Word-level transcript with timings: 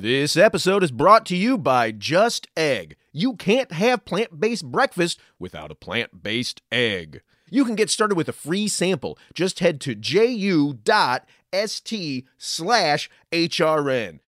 This 0.00 0.34
episode 0.34 0.82
is 0.82 0.92
brought 0.92 1.26
to 1.26 1.36
you 1.36 1.58
by 1.58 1.90
Just 1.90 2.48
Egg. 2.56 2.96
You 3.12 3.36
can't 3.36 3.70
have 3.70 4.06
plant 4.06 4.40
based 4.40 4.64
breakfast 4.64 5.20
without 5.38 5.70
a 5.70 5.74
plant 5.74 6.22
based 6.22 6.62
egg. 6.72 7.20
You 7.50 7.66
can 7.66 7.74
get 7.74 7.90
started 7.90 8.14
with 8.14 8.26
a 8.26 8.32
free 8.32 8.66
sample. 8.66 9.18
Just 9.34 9.58
head 9.58 9.78
to 9.82 9.94
ju.st 9.94 10.74
slash 12.38 13.10
HRN. 13.30 14.20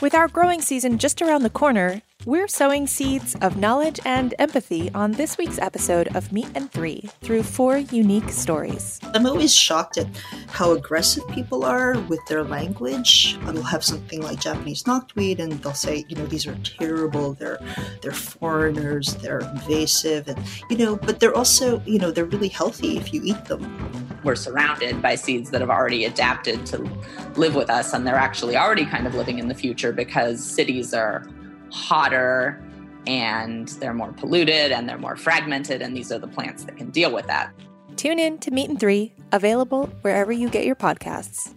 With 0.00 0.14
our 0.14 0.28
growing 0.28 0.60
season 0.60 0.96
just 0.96 1.20
around 1.20 1.42
the 1.42 1.50
corner, 1.50 2.02
we're 2.26 2.48
sowing 2.48 2.86
seeds 2.86 3.34
of 3.36 3.56
knowledge 3.56 3.98
and 4.04 4.34
empathy 4.38 4.90
on 4.94 5.12
this 5.12 5.38
week's 5.38 5.58
episode 5.58 6.14
of 6.14 6.32
Meat 6.32 6.48
and 6.54 6.70
Three 6.70 7.08
through 7.22 7.42
four 7.42 7.78
unique 7.78 8.28
stories. 8.28 9.00
I'm 9.14 9.24
always 9.24 9.54
shocked 9.54 9.96
at 9.96 10.06
how 10.48 10.72
aggressive 10.72 11.26
people 11.28 11.64
are 11.64 11.98
with 12.00 12.20
their 12.26 12.44
language. 12.44 13.38
They'll 13.44 13.62
have 13.62 13.82
something 13.82 14.20
like 14.20 14.40
Japanese 14.40 14.82
knotweed 14.84 15.38
and 15.38 15.52
they'll 15.62 15.72
say, 15.72 16.04
you 16.08 16.16
know, 16.16 16.26
these 16.26 16.46
are 16.46 16.54
terrible, 16.56 17.32
they're 17.34 17.58
they're 18.02 18.12
foreigners, 18.12 19.14
they're 19.16 19.40
invasive 19.40 20.28
and 20.28 20.38
you 20.68 20.76
know, 20.76 20.96
but 20.96 21.20
they're 21.20 21.34
also, 21.34 21.80
you 21.86 21.98
know, 21.98 22.10
they're 22.10 22.26
really 22.26 22.48
healthy 22.48 22.98
if 22.98 23.14
you 23.14 23.22
eat 23.24 23.46
them. 23.46 23.64
We're 24.24 24.36
surrounded 24.36 25.00
by 25.00 25.14
seeds 25.14 25.50
that 25.50 25.62
have 25.62 25.70
already 25.70 26.04
adapted 26.04 26.66
to 26.66 26.78
live 27.36 27.54
with 27.54 27.70
us 27.70 27.94
and 27.94 28.06
they're 28.06 28.16
actually 28.16 28.58
already 28.58 28.84
kind 28.84 29.06
of 29.06 29.14
living 29.14 29.38
in 29.38 29.48
the 29.48 29.54
future 29.54 29.92
because 29.92 30.44
cities 30.44 30.92
are 30.92 31.26
hotter 31.70 32.62
and 33.06 33.68
they're 33.68 33.94
more 33.94 34.12
polluted 34.12 34.72
and 34.72 34.88
they're 34.88 34.98
more 34.98 35.16
fragmented 35.16 35.82
and 35.82 35.96
these 35.96 36.12
are 36.12 36.18
the 36.18 36.28
plants 36.28 36.64
that 36.64 36.76
can 36.76 36.90
deal 36.90 37.12
with 37.12 37.26
that. 37.26 37.52
Tune 37.96 38.18
in 38.18 38.38
to 38.38 38.50
Meat 38.50 38.70
and 38.70 38.80
Three, 38.80 39.12
available 39.32 39.86
wherever 40.02 40.32
you 40.32 40.48
get 40.48 40.64
your 40.64 40.76
podcasts. 40.76 41.54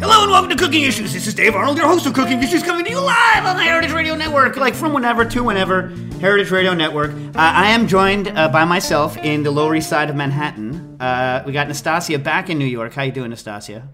Hello 0.00 0.22
and 0.22 0.30
welcome 0.30 0.50
to 0.50 0.56
Cooking 0.56 0.84
Issues. 0.84 1.12
This 1.12 1.26
is 1.26 1.34
Dave 1.34 1.54
Arnold, 1.54 1.76
your 1.76 1.86
host 1.86 2.06
of 2.06 2.14
Cooking 2.14 2.42
Issues, 2.42 2.62
coming 2.62 2.84
to 2.84 2.90
you 2.90 3.00
live 3.00 3.44
on 3.44 3.56
the 3.56 3.62
Heritage 3.62 3.92
Radio 3.92 4.14
Network, 4.14 4.56
like 4.56 4.74
from 4.74 4.92
whenever 4.92 5.24
to 5.24 5.42
whenever. 5.42 5.88
Heritage 6.20 6.50
Radio 6.50 6.72
Network. 6.74 7.10
Uh, 7.10 7.32
I 7.34 7.70
am 7.70 7.86
joined 7.88 8.28
uh, 8.28 8.48
by 8.48 8.64
myself 8.64 9.16
in 9.18 9.42
the 9.42 9.50
Lower 9.50 9.74
East 9.74 9.88
Side 9.88 10.08
of 10.08 10.16
Manhattan. 10.16 10.93
Uh, 11.04 11.42
we 11.46 11.52
got 11.52 11.68
Nastasia 11.68 12.18
back 12.18 12.48
in 12.50 12.58
New 12.58 12.64
York. 12.66 12.94
How 12.94 13.02
you 13.02 13.12
doing, 13.12 13.30
Nastasia? 13.30 13.88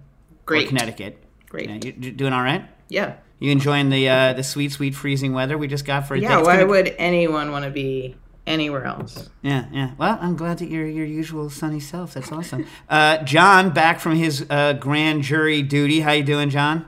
Great. 0.46 0.66
Or 0.66 0.68
Connecticut. 0.68 1.22
Great. 1.48 1.68
Yeah, 1.68 1.78
you, 1.82 1.94
you 2.00 2.12
doing 2.12 2.32
all 2.32 2.42
right? 2.42 2.64
Yeah. 2.88 3.14
You 3.38 3.50
enjoying 3.50 3.88
the 3.90 4.08
uh, 4.08 4.32
the 4.34 4.42
sweet, 4.42 4.70
sweet 4.72 4.94
freezing 4.94 5.32
weather 5.32 5.56
we 5.58 5.66
just 5.66 5.84
got 5.84 6.06
for 6.06 6.14
a 6.14 6.20
day? 6.20 6.24
Yeah, 6.26 6.42
why 6.42 6.56
gonna- 6.56 6.66
would 6.68 6.94
anyone 6.98 7.50
want 7.52 7.64
to 7.64 7.70
be 7.70 8.16
anywhere 8.46 8.84
else? 8.84 9.28
Yeah, 9.42 9.64
yeah. 9.72 9.92
Well, 9.96 10.18
I'm 10.20 10.36
glad 10.36 10.58
that 10.58 10.68
you're 10.68 10.86
your 10.86 11.06
usual 11.06 11.48
sunny 11.50 11.80
self. 11.80 12.14
That's 12.14 12.30
awesome. 12.30 12.66
uh, 12.88 13.18
John, 13.24 13.70
back 13.70 13.98
from 14.00 14.16
his 14.16 14.44
uh, 14.50 14.74
grand 14.74 15.22
jury 15.22 15.62
duty. 15.62 16.00
How 16.00 16.12
you 16.12 16.22
doing, 16.22 16.50
John? 16.50 16.84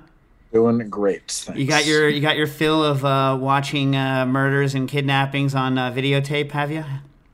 Doing 0.53 0.87
great. 0.91 1.31
Thanks. 1.31 1.59
You 1.59 1.67
got 1.67 1.87
your 1.87 2.09
you 2.11 2.20
got 2.20 2.37
your 2.37 2.47
fill 2.47 2.84
of 2.84 3.05
uh, 3.05 3.39
watching 3.41 3.97
uh, 3.97 4.27
murders 4.27 4.75
and 4.75 4.87
kidnappings 4.89 5.55
on 5.55 5.78
uh, 5.78 5.91
videotape, 5.91 6.50
have 6.53 6.70
you? 6.70 6.84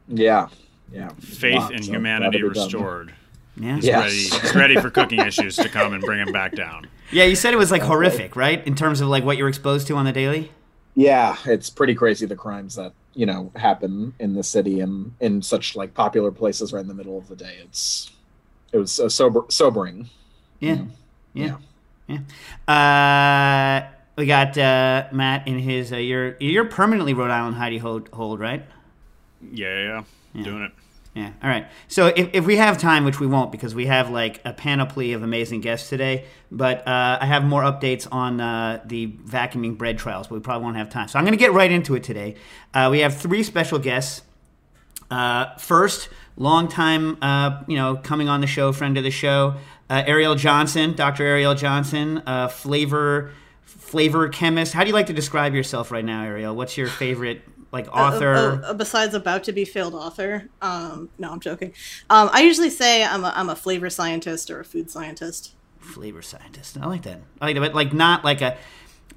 yeah, 0.07 0.47
yeah. 0.93 1.11
faith 1.21 1.57
Lots 1.57 1.73
in 1.73 1.79
of 1.81 1.85
humanity 1.87 2.39
that'll 2.39 2.49
be 2.51 2.55
done. 2.55 2.65
restored. 2.65 3.15
Yeah. 3.57 3.75
He's 3.77 3.85
Yes. 3.87 4.03
ready. 4.05 4.43
He's 4.43 4.55
ready 4.55 4.77
for 4.77 4.91
cooking 4.91 5.19
issues 5.21 5.57
to 5.57 5.69
come 5.69 5.93
and 5.93 6.03
bring 6.03 6.21
him 6.21 6.33
back 6.33 6.55
down. 6.55 6.87
Yeah, 7.11 7.25
you 7.25 7.37
said 7.37 7.55
it 7.55 7.57
was 7.57 7.71
like 7.71 7.81
horrific, 7.81 8.37
right? 8.37 8.67
In 8.67 8.75
terms 8.75 9.01
of 9.01 9.09
like 9.09 9.25
what 9.25 9.39
you're 9.39 9.49
exposed 9.49 9.87
to 9.87 9.97
on 9.97 10.05
the 10.05 10.13
daily. 10.13 10.53
Yeah, 10.95 11.37
it's 11.47 11.71
pretty 11.71 11.95
crazy 11.95 12.27
the 12.27 12.37
crimes 12.37 12.75
that 12.75 12.93
you 13.15 13.25
know 13.25 13.51
happen 13.57 14.13
in 14.19 14.35
the 14.35 14.43
city 14.43 14.81
and 14.81 15.15
in 15.19 15.41
such 15.41 15.75
like 15.75 15.95
popular 15.95 16.31
places 16.31 16.71
right 16.71 16.83
in 16.83 16.87
the 16.87 16.93
middle 16.93 17.17
of 17.17 17.27
the 17.29 17.35
day. 17.35 17.57
It's 17.65 18.11
it 18.75 18.77
was 18.77 19.01
uh, 19.01 19.09
sober 19.09 19.45
sobering. 19.49 20.11
Yeah. 20.61 20.83
Yeah. 21.33 21.57
Yeah. 22.09 22.19
Uh, 22.69 23.87
we 24.17 24.27
got 24.27 24.59
uh, 24.59 25.07
Matt 25.11 25.49
in 25.49 25.59
his. 25.59 25.91
Uh, 25.93 25.97
you're 25.97 26.37
you're 26.41 26.67
permanently 26.67 27.15
Rhode 27.15 27.31
Island 27.31 27.57
Heidi 27.57 27.79
hold, 27.79 28.09
hold 28.13 28.39
right? 28.39 28.67
Yeah, 29.51 29.83
yeah, 29.83 30.03
doing 30.45 30.63
it. 30.63 30.73
Yeah. 31.15 31.33
All 31.43 31.51
right. 31.51 31.67
So 31.89 32.07
if, 32.07 32.31
if 32.33 32.47
we 32.47 32.57
have 32.57 32.79
time, 32.79 33.05
which 33.05 33.19
we 33.19 33.27
won't 33.27 33.51
because 33.51 33.75
we 33.75 33.87
have 33.87 34.11
like 34.11 34.41
a 34.45 34.53
panoply 34.53 35.15
of 35.15 35.25
amazing 35.25 35.61
guests 35.63 35.89
today, 35.89 36.27
but 36.51 36.87
uh, 36.87 37.19
I 37.21 37.27
have 37.27 37.45
more 37.45 37.63
updates 37.63 38.07
on 38.13 38.41
uh, 38.41 38.81
the 38.85 39.09
vacuuming 39.09 39.77
bread 39.77 39.99
trials, 39.99 40.29
but 40.29 40.37
we 40.37 40.41
probably 40.41 40.65
won't 40.65 40.77
have 40.77 40.91
time. 40.91 41.09
So 41.09 41.19
I'm 41.19 41.25
going 41.25 41.37
to 41.37 41.39
get 41.39 41.53
right 41.53 41.73
into 41.73 41.97
it 41.97 42.05
today. 42.05 42.37
Uh, 42.73 42.89
we 42.91 43.01
have 43.01 43.17
three 43.17 43.43
special 43.43 43.81
guests. 43.81 44.23
Uh, 45.11 45.57
first, 45.57 46.09
long 46.37 46.69
time, 46.69 47.19
uh, 47.21 47.63
you 47.67 47.77
know, 47.77 47.97
coming 47.97 48.29
on 48.29 48.41
the 48.41 48.47
show, 48.47 48.73
friend 48.73 48.97
of 48.97 49.03
the 49.03 49.11
show, 49.11 49.57
uh, 49.91 50.05
Arielle 50.05 50.37
Johnson, 50.37 50.95
Dr. 50.95 51.25
Arielle 51.25 51.57
Johnson, 51.57 52.23
uh, 52.27 52.47
flavor 52.47 53.33
flavor 53.65 54.29
chemist. 54.29 54.75
How 54.75 54.83
do 54.83 54.89
you 54.89 54.95
like 54.95 55.07
to 55.07 55.15
describe 55.15 55.55
yourself 55.55 55.91
right 55.91 56.05
now, 56.05 56.25
Arielle? 56.25 56.55
What's 56.55 56.77
your 56.77 56.89
favorite 56.89 57.43
like 57.73 57.89
author? 57.95 58.35
Uh, 58.35 58.39
uh, 58.39 58.61
uh, 58.71 58.75
besides 58.75 59.15
about 59.15 59.45
to 59.45 59.53
be 59.53 59.65
failed 59.65 59.95
author. 59.95 60.49
Um, 60.63 61.11
no, 61.19 61.31
I'm 61.33 61.41
joking. 61.41 61.73
Um, 62.11 62.31
I 62.33 62.43
usually 62.43 62.71
say 62.71 63.05
I'm 63.05 63.25
a, 63.25 63.33
I'm 63.35 63.49
a 63.49 63.57
flavor 63.57 63.91
scientist 63.91 64.51
or 64.51 64.61
a 64.61 64.65
food 64.65 64.91
scientist. 64.91 65.55
flavor 65.81 66.23
scientist. 66.23 66.79
I 66.81 66.87
like 66.87 67.03
that. 67.03 67.21
I 67.41 67.47
like 67.47 67.55
that, 67.57 67.61
but 67.61 67.75
like 67.75 67.93
not 67.93 68.25
like 68.25 68.41
a. 68.41 68.57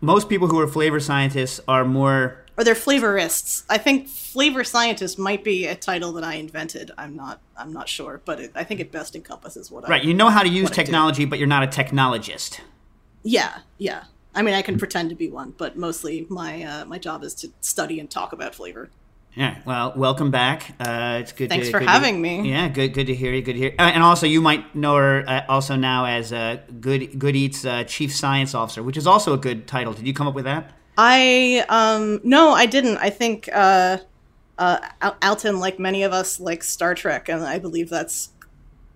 Most 0.04 0.30
people 0.30 0.48
who 0.48 0.60
are 0.60 0.68
flavor 0.68 1.00
scientists 1.00 1.60
are 1.68 1.86
more. 1.86 2.44
Or 2.58 2.64
they're 2.64 2.74
flavorists. 2.74 3.64
I 3.70 3.78
think 3.78 4.08
flavor 4.08 4.64
scientist 4.64 5.20
might 5.20 5.44
be 5.44 5.68
a 5.68 5.76
title 5.76 6.12
that 6.14 6.24
I 6.24 6.36
invented. 6.36 6.92
I'm 6.98 7.16
not 7.16 7.40
I'm 7.56 7.72
not 7.72 7.88
sure, 7.88 8.22
but 8.26 8.40
it, 8.40 8.52
I 8.56 8.64
think 8.64 8.80
it 8.80 8.92
best 8.92 9.16
encompasses 9.16 9.70
what 9.70 9.86
I 9.86 9.90
Right, 9.90 10.04
you 10.04 10.14
know 10.14 10.30
how 10.30 10.44
to 10.44 10.50
use 10.50 10.72
I 10.72 10.74
technology, 10.74 11.26
but 11.26 11.38
you're 11.40 11.48
not 11.48 11.64
a 11.64 11.68
technologist. 11.68 12.60
Yeah, 13.24 13.60
yeah. 13.78 14.06
I 14.34 14.42
mean, 14.42 14.54
I 14.54 14.62
can 14.62 14.78
pretend 14.78 15.10
to 15.10 15.16
be 15.16 15.30
one, 15.30 15.54
but 15.58 15.78
mostly 15.78 16.26
my 16.30 16.64
uh, 16.64 16.86
my 16.86 16.98
job 16.98 17.24
is 17.24 17.34
to 17.36 17.50
study 17.62 18.00
and 18.00 18.10
talk 18.10 18.34
about 18.34 18.56
flavor. 18.56 18.90
Yeah. 19.34 19.60
Well, 19.66 19.94
welcome 19.96 20.30
back. 20.30 20.76
Uh, 20.80 21.20
it's 21.22 21.32
good. 21.32 21.50
Thanks 21.50 21.68
to, 21.68 21.72
for 21.72 21.80
good 21.80 21.88
having 21.88 22.16
to, 22.16 22.22
me. 22.22 22.50
Yeah, 22.50 22.68
good. 22.68 22.94
Good 22.94 23.08
to 23.08 23.16
hear 23.16 23.34
you. 23.34 23.42
Good 23.42 23.54
to 23.54 23.60
hear. 23.60 23.76
Uh, 23.80 23.84
and 23.84 24.04
also, 24.04 24.26
you 24.28 24.42
might 24.42 24.76
know 24.76 24.96
her 24.96 25.24
uh, 25.28 25.44
also 25.48 25.76
now 25.76 26.06
as 26.06 26.34
uh, 26.34 26.58
Good 26.80 27.18
Good 27.18 27.36
Eats 27.36 27.66
uh, 27.66 27.84
Chief 27.86 28.14
Science 28.14 28.54
Officer, 28.54 28.84
which 28.84 28.98
is 28.98 29.08
also 29.08 29.34
a 29.34 29.38
good 29.38 29.68
title. 29.68 29.94
Did 29.94 30.06
you 30.06 30.14
come 30.14 30.28
up 30.28 30.34
with 30.34 30.46
that? 30.46 30.74
I 30.98 31.66
um 31.70 32.20
no, 32.24 32.52
I 32.52 32.66
didn't. 32.66 32.98
I 32.98 33.10
think 33.10 33.50
uh 33.54 34.00
uh 34.58 34.80
Alton 35.22 35.60
like 35.60 35.80
many 35.80 36.04
of 36.04 36.12
us 36.12 36.40
like 36.40 36.64
Star 36.64 36.94
Trek 36.94 37.30
and 37.30 37.44
I 37.44 37.60
believe 37.60 37.90
that's 37.90 38.31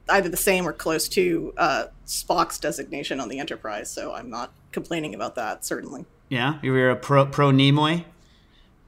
either 0.09 0.29
the 0.29 0.37
same 0.37 0.67
or 0.67 0.73
close 0.73 1.07
to 1.09 1.53
uh 1.57 1.85
Spock's 2.05 2.59
designation 2.59 3.19
on 3.19 3.29
the 3.29 3.39
Enterprise, 3.39 3.89
so 3.89 4.13
I'm 4.13 4.29
not 4.29 4.51
complaining 4.71 5.15
about 5.15 5.35
that 5.35 5.65
certainly. 5.65 6.05
Yeah, 6.29 6.59
you 6.61 6.71
were 6.71 6.89
a 6.89 6.95
pro 6.95 7.25
pro 7.25 7.51
Nimoy. 7.51 8.05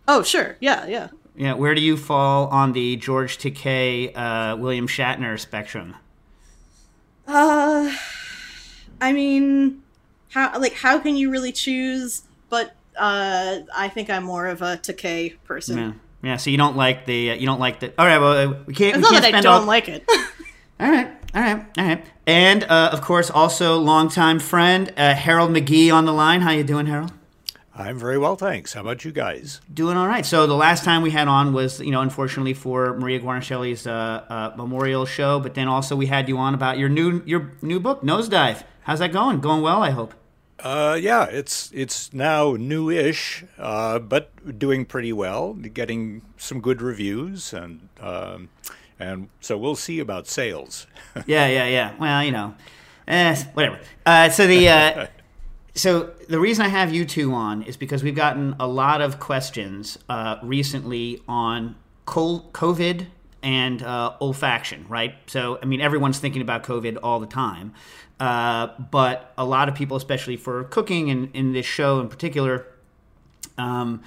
Oh, 0.08 0.24
sure. 0.24 0.58
Yeah, 0.60 0.86
yeah. 0.88 1.10
Yeah. 1.36 1.54
Where 1.54 1.76
do 1.76 1.82
you 1.82 1.98
fall 1.98 2.48
on 2.48 2.72
the 2.74 2.96
George 2.96 3.38
Takei, 3.38 4.12
uh, 4.16 4.56
William 4.58 4.88
Shatner 4.88 5.40
spectrum? 5.40 5.96
Uh 7.28 7.94
I 9.02 9.14
mean 9.14 9.84
how 10.30 10.60
like 10.60 10.74
how 10.74 10.98
can 11.00 11.16
you 11.16 11.30
really 11.30 11.52
choose 11.52 12.24
but 12.50 12.76
uh 12.98 13.60
I 13.76 13.90
think 13.90 14.10
I'm 14.10 14.24
more 14.24 14.48
of 14.48 14.62
a 14.62 14.78
Takei 14.78 15.36
person. 15.44 15.78
Yeah. 15.78 15.92
Yeah. 16.24 16.38
So 16.38 16.50
you 16.50 16.58
don't 16.58 16.76
like 16.76 17.06
the 17.06 17.32
uh, 17.32 17.34
you 17.36 17.46
don't 17.46 17.60
like 17.60 17.80
the. 17.80 17.94
All 18.00 18.06
right. 18.06 18.18
Well, 18.18 18.50
uh, 18.54 18.58
we 18.66 18.74
can't. 18.74 18.98
It's 18.98 19.08
we 19.08 19.14
not 19.16 19.22
can't 19.22 19.34
that 19.34 19.36
I 19.36 19.42
don't 19.42 19.62
all, 19.62 19.68
like 19.68 19.88
it. 19.88 20.04
All 20.80 20.90
right, 20.90 21.08
all 21.34 21.42
right, 21.42 21.66
all 21.78 21.86
right. 21.86 22.06
And 22.26 22.64
uh, 22.64 22.90
of 22.94 23.02
course, 23.02 23.30
also 23.30 23.78
longtime 23.78 24.40
friend 24.40 24.94
uh, 24.96 25.16
Harold 25.16 25.52
McGee 25.52 25.92
on 25.94 26.06
the 26.06 26.14
line. 26.14 26.42
How 26.42 26.52
you 26.52 26.64
doing, 26.64 26.86
Harold? 26.86 27.12
I'm 27.74 28.00
very 28.00 28.18
well, 28.18 28.36
thanks. 28.36 28.74
How 28.74 28.82
about 28.82 29.06
you 29.06 29.12
guys? 29.12 29.62
Doing 29.72 29.98
all 29.98 30.08
right. 30.08 30.26
So 30.26 30.48
the 30.48 30.56
last 30.56 30.84
time 30.84 31.04
we 31.04 31.12
had 31.12 31.28
on 31.28 31.54
was, 31.54 31.80
you 31.80 31.92
know, 31.92 32.02
unfortunately 32.02 32.56
for 32.56 32.98
Maria 32.98 33.20
Guarnaschelli's 33.20 33.86
uh, 33.86 34.26
uh, 34.28 34.54
memorial 34.58 35.06
show, 35.06 35.40
but 35.40 35.54
then 35.54 35.68
also 35.68 35.96
we 35.96 36.08
had 36.08 36.28
you 36.28 36.38
on 36.40 36.56
about 36.56 36.80
your 36.80 36.90
new 36.90 37.22
your 37.26 37.52
new 37.62 37.80
book, 37.80 38.02
Nosedive. 38.02 38.64
How's 38.82 39.00
that 39.00 39.12
going? 39.12 39.42
Going 39.42 39.62
well, 39.62 39.84
I 39.84 39.92
hope. 39.92 40.14
Uh, 40.60 40.98
yeah, 41.00 41.26
it's 41.26 41.72
it's 41.72 42.12
now 42.14 42.54
new-ish, 42.54 43.46
uh, 43.60 44.00
but 44.00 44.58
doing 44.58 44.86
pretty 44.86 45.14
well. 45.14 45.54
Getting 45.54 46.24
some 46.36 46.62
good 46.62 46.82
reviews, 46.82 47.54
and 47.54 47.90
um, 48.00 48.50
and 49.00 49.30
so 49.40 49.58
we'll 49.58 49.76
see 49.76 50.00
about 50.00 50.28
sales. 50.28 50.88
yeah, 51.26 51.48
yeah, 51.48 51.68
yeah. 51.68 51.96
Well, 52.00 52.24
you 52.24 52.32
know, 52.32 52.56
eh, 53.08 53.36
whatever. 53.54 53.80
Uh, 54.06 54.30
so 54.30 54.48
the 54.48 54.70
uh, 54.70 55.08
so 55.76 56.12
the 56.28 56.40
reason 56.40 56.66
I 56.66 56.70
have 56.70 56.94
you 56.94 57.06
two 57.06 57.34
on 57.34 57.64
is 57.64 57.78
because 57.78 58.04
we've 58.04 58.16
gotten 58.16 58.56
a 58.60 58.68
lot 58.68 59.02
of 59.02 59.20
questions 59.20 59.98
uh, 60.10 60.38
recently 60.42 61.22
on 61.28 61.76
COVID 62.06 63.08
and 63.44 63.84
uh, 63.84 64.14
olfaction, 64.22 64.90
right? 64.90 65.16
So 65.28 65.60
I 65.62 65.66
mean, 65.66 65.82
everyone's 65.82 66.20
thinking 66.20 66.42
about 66.42 66.64
COVID 66.64 66.98
all 67.04 67.20
the 67.20 67.28
time, 67.28 67.74
uh, 68.20 68.68
but 68.92 69.34
a 69.38 69.46
lot 69.46 69.70
of 69.70 69.76
people, 69.76 69.98
especially 69.98 70.38
for 70.38 70.64
cooking 70.66 71.10
and 71.10 71.30
in 71.36 71.54
this 71.54 71.66
show 71.66 72.00
in 72.00 72.10
particular. 72.10 72.66
Um, 73.58 74.04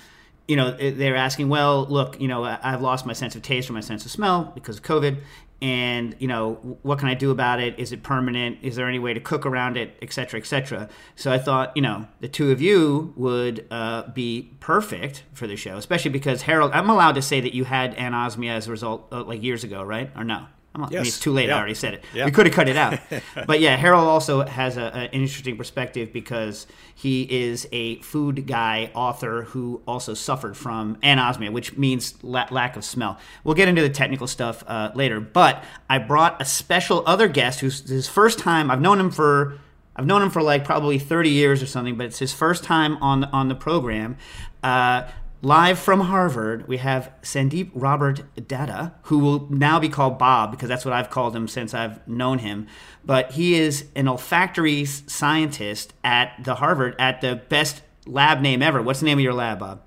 you 0.50 0.56
know, 0.56 0.72
they're 0.72 1.14
asking, 1.14 1.48
well, 1.48 1.86
look, 1.86 2.20
you 2.20 2.26
know, 2.26 2.42
I've 2.42 2.82
lost 2.82 3.06
my 3.06 3.12
sense 3.12 3.36
of 3.36 3.42
taste 3.42 3.70
or 3.70 3.72
my 3.72 3.80
sense 3.80 4.04
of 4.04 4.10
smell 4.10 4.50
because 4.52 4.78
of 4.78 4.82
COVID. 4.82 5.18
And, 5.62 6.16
you 6.18 6.26
know, 6.26 6.54
what 6.82 6.98
can 6.98 7.06
I 7.06 7.14
do 7.14 7.30
about 7.30 7.60
it? 7.60 7.78
Is 7.78 7.92
it 7.92 8.02
permanent? 8.02 8.58
Is 8.62 8.74
there 8.74 8.88
any 8.88 8.98
way 8.98 9.14
to 9.14 9.20
cook 9.20 9.46
around 9.46 9.76
it, 9.76 9.96
et 10.02 10.12
cetera, 10.12 10.40
et 10.40 10.46
cetera? 10.46 10.88
So 11.14 11.30
I 11.30 11.38
thought, 11.38 11.76
you 11.76 11.82
know, 11.82 12.08
the 12.18 12.26
two 12.26 12.50
of 12.50 12.60
you 12.60 13.12
would 13.14 13.64
uh, 13.70 14.10
be 14.10 14.50
perfect 14.58 15.22
for 15.34 15.46
the 15.46 15.54
show, 15.54 15.76
especially 15.76 16.10
because 16.10 16.42
Harold, 16.42 16.72
I'm 16.72 16.90
allowed 16.90 17.14
to 17.14 17.22
say 17.22 17.40
that 17.40 17.54
you 17.54 17.62
had 17.62 17.96
anosmia 17.96 18.50
as 18.50 18.66
a 18.66 18.72
result, 18.72 19.06
uh, 19.12 19.22
like 19.22 19.44
years 19.44 19.62
ago, 19.62 19.84
right? 19.84 20.10
Or 20.16 20.24
no? 20.24 20.46
I'm, 20.74 20.84
I 20.84 20.88
mean, 20.88 21.00
it's 21.00 21.18
too 21.18 21.32
late. 21.32 21.48
Yeah. 21.48 21.56
I 21.56 21.58
already 21.58 21.74
said 21.74 21.94
it. 21.94 22.04
Yeah. 22.14 22.26
We 22.26 22.30
could 22.30 22.46
have 22.46 22.54
cut 22.54 22.68
it 22.68 22.76
out. 22.76 23.00
but 23.46 23.60
yeah, 23.60 23.76
Harold 23.76 24.06
also 24.06 24.46
has 24.46 24.76
a, 24.76 24.94
an 24.94 25.10
interesting 25.10 25.56
perspective 25.56 26.12
because 26.12 26.66
he 26.94 27.22
is 27.22 27.66
a 27.72 27.96
food 28.02 28.46
guy, 28.46 28.90
author 28.94 29.42
who 29.42 29.82
also 29.88 30.14
suffered 30.14 30.56
from 30.56 30.96
anosmia, 30.96 31.50
which 31.52 31.76
means 31.76 32.22
la- 32.22 32.46
lack 32.50 32.76
of 32.76 32.84
smell. 32.84 33.18
We'll 33.42 33.56
get 33.56 33.68
into 33.68 33.82
the 33.82 33.90
technical 33.90 34.28
stuff 34.28 34.62
uh, 34.66 34.92
later. 34.94 35.18
But 35.18 35.64
I 35.88 35.98
brought 35.98 36.40
a 36.40 36.44
special 36.44 37.02
other 37.04 37.26
guest 37.26 37.60
who's 37.60 37.88
his 37.88 38.06
first 38.06 38.38
time. 38.38 38.70
I've 38.70 38.80
known 38.80 39.00
him 39.00 39.10
for. 39.10 39.58
I've 39.96 40.06
known 40.06 40.22
him 40.22 40.30
for 40.30 40.40
like 40.40 40.64
probably 40.64 40.98
30 40.98 41.30
years 41.30 41.62
or 41.62 41.66
something, 41.66 41.96
but 41.96 42.06
it's 42.06 42.20
his 42.20 42.32
first 42.32 42.62
time 42.62 42.96
on 43.02 43.24
on 43.24 43.48
the 43.48 43.56
program. 43.56 44.16
Uh, 44.62 45.08
live 45.42 45.78
from 45.78 46.00
Harvard, 46.00 46.68
we 46.68 46.76
have 46.78 47.10
Sandeep 47.22 47.70
Robert 47.74 48.22
Datta, 48.48 48.92
who 49.04 49.18
will 49.18 49.46
now 49.50 49.78
be 49.80 49.88
called 49.88 50.18
Bob 50.18 50.50
because 50.50 50.68
that's 50.68 50.84
what 50.84 50.92
I've 50.92 51.10
called 51.10 51.34
him 51.34 51.48
since 51.48 51.72
I've 51.74 52.06
known 52.06 52.40
him. 52.40 52.66
But 53.04 53.32
he 53.32 53.54
is 53.54 53.86
an 53.96 54.08
olfactory 54.08 54.84
scientist 54.84 55.94
at 56.04 56.32
the 56.44 56.56
Harvard 56.56 56.94
at 56.98 57.20
the 57.20 57.36
best 57.48 57.82
lab 58.06 58.40
name 58.40 58.62
ever. 58.62 58.82
What's 58.82 59.00
the 59.00 59.06
name 59.06 59.18
of 59.18 59.24
your 59.24 59.34
lab, 59.34 59.58
Bob? 59.60 59.82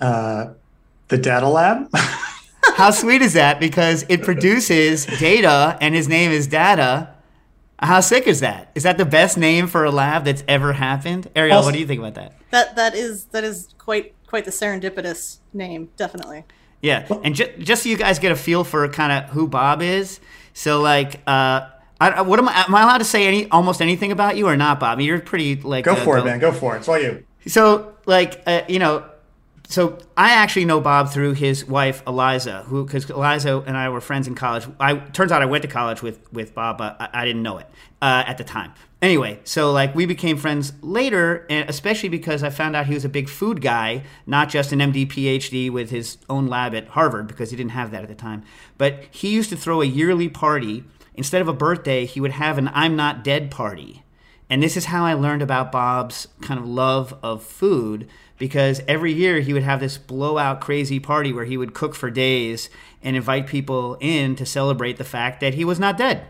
Uh, 0.00 0.54
the 1.08 1.18
Datta 1.18 1.48
lab. 1.48 1.88
How 2.76 2.90
sweet 2.90 3.22
is 3.22 3.34
that? 3.34 3.60
Because 3.60 4.04
it 4.08 4.22
produces 4.22 5.06
data, 5.06 5.78
and 5.80 5.94
his 5.94 6.08
name 6.08 6.30
is 6.30 6.46
Datta. 6.46 7.14
How 7.78 8.00
sick 8.00 8.26
is 8.26 8.40
that? 8.40 8.70
Is 8.74 8.82
that 8.82 8.98
the 8.98 9.04
best 9.04 9.38
name 9.38 9.66
for 9.66 9.84
a 9.84 9.90
lab 9.90 10.24
that's 10.24 10.42
ever 10.48 10.72
happened? 10.74 11.30
Arielle, 11.34 11.54
Also- 11.56 11.68
what 11.68 11.72
do 11.74 11.78
you 11.78 11.86
think 11.86 12.00
about 12.00 12.14
that? 12.14 12.32
That 12.50 12.76
that 12.76 12.94
is 12.94 13.24
that 13.26 13.44
is 13.44 13.68
quite 13.86 14.14
quite 14.26 14.44
the 14.44 14.50
serendipitous 14.50 15.38
name, 15.54 15.88
definitely. 15.96 16.44
Yeah, 16.82 17.06
and 17.22 17.34
ju- 17.34 17.52
just 17.58 17.84
so 17.84 17.88
you 17.88 17.96
guys 17.96 18.18
get 18.18 18.32
a 18.32 18.36
feel 18.36 18.64
for 18.64 18.86
kind 18.88 19.12
of 19.12 19.30
who 19.30 19.48
Bob 19.48 19.80
is. 19.80 20.20
So, 20.52 20.80
like, 20.82 21.20
uh, 21.26 21.68
I, 22.00 22.20
what 22.22 22.38
am 22.38 22.48
I? 22.48 22.64
Am 22.66 22.74
I 22.74 22.82
allowed 22.82 22.98
to 22.98 23.04
say 23.04 23.26
any 23.26 23.48
almost 23.50 23.80
anything 23.80 24.12
about 24.12 24.36
you 24.36 24.46
or 24.46 24.56
not, 24.56 24.80
Bob? 24.80 24.94
I 24.94 24.96
mean, 24.96 25.06
you're 25.06 25.20
pretty 25.20 25.56
like. 25.56 25.84
Go 25.84 25.92
uh, 25.92 26.04
for 26.04 26.18
it, 26.18 26.24
man. 26.24 26.38
Go 26.38 26.52
for 26.52 26.74
it. 26.74 26.80
It's 26.80 26.88
all 26.88 27.00
you. 27.00 27.24
So, 27.46 27.94
like, 28.04 28.42
uh, 28.46 28.62
you 28.68 28.78
know, 28.78 29.08
so 29.68 29.98
I 30.16 30.32
actually 30.32 30.64
know 30.64 30.80
Bob 30.80 31.10
through 31.10 31.32
his 31.32 31.64
wife 31.64 32.02
Eliza, 32.06 32.62
who 32.66 32.84
because 32.84 33.08
Eliza 33.10 33.62
and 33.66 33.76
I 33.76 33.88
were 33.88 34.00
friends 34.00 34.28
in 34.28 34.34
college. 34.34 34.66
I 34.78 34.96
turns 34.96 35.32
out 35.32 35.42
I 35.42 35.46
went 35.46 35.62
to 35.62 35.68
college 35.68 36.02
with 36.02 36.20
with 36.32 36.54
Bob, 36.54 36.78
but 36.78 36.96
I, 37.00 37.08
I 37.12 37.24
didn't 37.24 37.42
know 37.42 37.58
it 37.58 37.66
uh, 38.00 38.24
at 38.26 38.38
the 38.38 38.44
time. 38.44 38.72
Anyway, 39.02 39.40
so 39.44 39.72
like 39.72 39.94
we 39.94 40.06
became 40.06 40.36
friends 40.36 40.72
later, 40.82 41.46
and 41.50 41.68
especially 41.68 42.08
because 42.08 42.42
I 42.42 42.50
found 42.50 42.76
out 42.76 42.86
he 42.86 42.94
was 42.94 43.04
a 43.04 43.08
big 43.08 43.28
food 43.28 43.60
guy, 43.60 44.04
not 44.26 44.48
just 44.48 44.72
an 44.72 44.78
MD 44.78 45.06
PhD 45.06 45.70
with 45.70 45.90
his 45.90 46.18
own 46.30 46.46
lab 46.46 46.74
at 46.74 46.88
Harvard 46.88 47.26
because 47.26 47.50
he 47.50 47.56
didn't 47.56 47.72
have 47.72 47.90
that 47.90 48.02
at 48.02 48.08
the 48.08 48.14
time. 48.14 48.44
But 48.78 49.04
he 49.10 49.30
used 49.30 49.50
to 49.50 49.56
throw 49.56 49.82
a 49.82 49.86
yearly 49.86 50.28
party. 50.28 50.84
Instead 51.14 51.40
of 51.40 51.48
a 51.48 51.52
birthday, 51.54 52.04
he 52.04 52.20
would 52.20 52.32
have 52.32 52.58
an 52.58 52.70
I'm 52.74 52.94
Not 52.94 53.24
Dead 53.24 53.50
party. 53.50 54.02
And 54.48 54.62
this 54.62 54.76
is 54.76 54.86
how 54.86 55.04
I 55.04 55.14
learned 55.14 55.42
about 55.42 55.72
Bob's 55.72 56.28
kind 56.40 56.60
of 56.60 56.66
love 56.66 57.18
of 57.22 57.42
food 57.42 58.08
because 58.38 58.80
every 58.86 59.12
year 59.12 59.40
he 59.40 59.52
would 59.52 59.62
have 59.62 59.80
this 59.80 59.98
blowout 59.98 60.60
crazy 60.60 61.00
party 61.00 61.32
where 61.32 61.44
he 61.44 61.56
would 61.56 61.74
cook 61.74 61.94
for 61.94 62.10
days 62.10 62.70
and 63.02 63.16
invite 63.16 63.46
people 63.46 63.96
in 64.00 64.36
to 64.36 64.46
celebrate 64.46 64.98
the 64.98 65.04
fact 65.04 65.40
that 65.40 65.54
he 65.54 65.64
was 65.64 65.80
not 65.80 65.96
dead. 65.96 66.28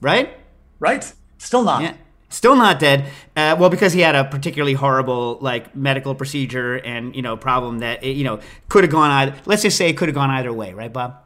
Right? 0.00 0.38
Right? 0.78 1.12
Still 1.38 1.62
not. 1.62 1.82
Yeah. 1.82 1.94
Still 2.30 2.56
not 2.56 2.78
dead. 2.78 3.06
Uh, 3.34 3.56
well, 3.58 3.70
because 3.70 3.94
he 3.94 4.00
had 4.00 4.14
a 4.14 4.24
particularly 4.24 4.74
horrible 4.74 5.38
like 5.40 5.74
medical 5.74 6.14
procedure 6.14 6.76
and 6.76 7.16
you 7.16 7.22
know 7.22 7.38
problem 7.38 7.78
that 7.78 8.04
it, 8.04 8.16
you 8.16 8.24
know 8.24 8.40
could 8.68 8.84
have 8.84 8.90
gone 8.90 9.10
either. 9.10 9.34
Let's 9.46 9.62
just 9.62 9.78
say 9.78 9.88
it 9.88 9.96
could 9.96 10.08
have 10.08 10.14
gone 10.14 10.28
either 10.30 10.52
way, 10.52 10.74
right, 10.74 10.92
Bob? 10.92 11.16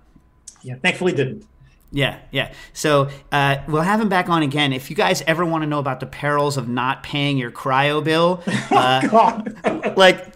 Yeah. 0.63 0.77
Thankfully, 0.77 1.13
didn't. 1.13 1.45
Yeah, 1.93 2.19
yeah. 2.31 2.53
So 2.73 3.11
uh, 3.31 3.59
we'll 3.69 3.83
have 3.83 4.01
him 4.01 4.09
back 4.09 4.29
on 4.31 4.43
again. 4.43 4.73
If 4.73 4.89
you 4.89 4.97
guys 4.97 5.23
ever 5.27 5.45
want 5.45 5.63
to 5.63 5.67
know 5.69 5.79
about 5.79 6.01
the 6.01 6.07
perils 6.07 6.57
of 6.57 6.67
not 6.67 7.03
paying 7.03 7.37
your 7.37 7.51
cryo 7.51 8.03
bill, 8.03 8.43
uh, 8.71 9.07
God. 9.09 9.95
like 9.97 10.33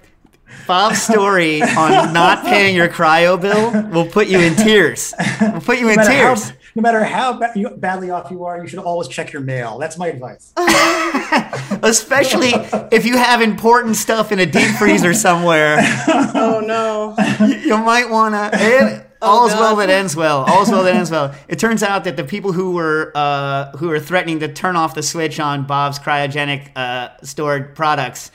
Bob's 0.66 1.00
story 1.02 1.62
on 1.62 2.12
not 2.12 2.44
paying 2.44 2.76
your 2.76 2.88
cryo 2.88 3.40
bill 3.40 3.70
will 3.90 4.06
put 4.06 4.26
you 4.26 4.38
in 4.38 4.54
tears. 4.54 5.14
We'll 5.40 5.60
put 5.60 5.78
you 5.78 5.88
in 5.88 5.96
no 5.96 6.02
matter 6.02 6.10
tears. 6.10 6.50
How, 6.50 6.56
no 6.74 6.82
matter 6.82 7.04
how 7.04 7.38
ba- 7.38 7.52
you, 7.56 7.70
badly 7.70 8.10
off 8.10 8.30
you 8.30 8.44
are, 8.44 8.60
you 8.60 8.68
should 8.68 8.78
always 8.80 9.08
check 9.08 9.32
your 9.32 9.42
mail. 9.42 9.78
That's 9.78 9.96
my 9.96 10.08
advice. 10.08 10.52
Especially 11.82 12.50
if 12.92 13.06
you 13.06 13.16
have 13.16 13.40
important 13.40 13.96
stuff 13.96 14.30
in 14.30 14.38
a 14.40 14.46
deep 14.46 14.76
freezer 14.76 15.14
somewhere, 15.14 15.78
Oh 16.08 16.60
no. 16.64 17.14
you 17.46 17.78
might 17.78 18.10
want 18.10 18.34
to. 18.34 19.05
All's 19.22 19.52
God. 19.52 19.60
well 19.60 19.76
that 19.76 19.90
ends 19.90 20.14
well. 20.16 20.44
All's 20.48 20.70
well 20.70 20.82
that 20.84 20.94
ends 20.94 21.10
well. 21.10 21.34
It 21.48 21.58
turns 21.58 21.82
out 21.82 22.04
that 22.04 22.16
the 22.16 22.24
people 22.24 22.52
who 22.52 22.72
were 22.72 23.12
uh, 23.14 23.70
who 23.78 23.88
were 23.88 24.00
threatening 24.00 24.40
to 24.40 24.48
turn 24.52 24.76
off 24.76 24.94
the 24.94 25.02
switch 25.02 25.40
on 25.40 25.64
Bob's 25.66 25.98
cryogenic 25.98 26.70
uh, 26.76 27.10
stored 27.22 27.74
products 27.74 28.30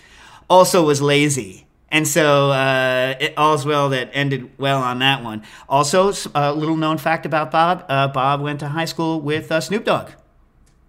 also 0.50 0.86
was 0.86 1.02
lazy. 1.02 1.68
And 1.94 2.08
so 2.08 2.52
uh, 2.52 3.16
it, 3.20 3.34
all's 3.38 3.66
well 3.66 3.90
that 3.90 4.10
ended 4.14 4.50
well 4.58 4.82
on 4.82 5.00
that 5.00 5.24
one. 5.24 5.44
Also, 5.68 6.10
s- 6.10 6.26
a 6.34 6.54
little 6.54 6.78
known 6.78 6.98
fact 6.98 7.26
about 7.26 7.52
Bob: 7.52 7.86
uh, 7.90 8.08
Bob 8.08 8.40
went 8.42 8.62
to 8.62 8.70
high 8.70 8.86
school 8.86 9.20
with 9.20 9.52
uh, 9.52 9.60
Snoop 9.60 9.84
Dogg. 9.84 10.12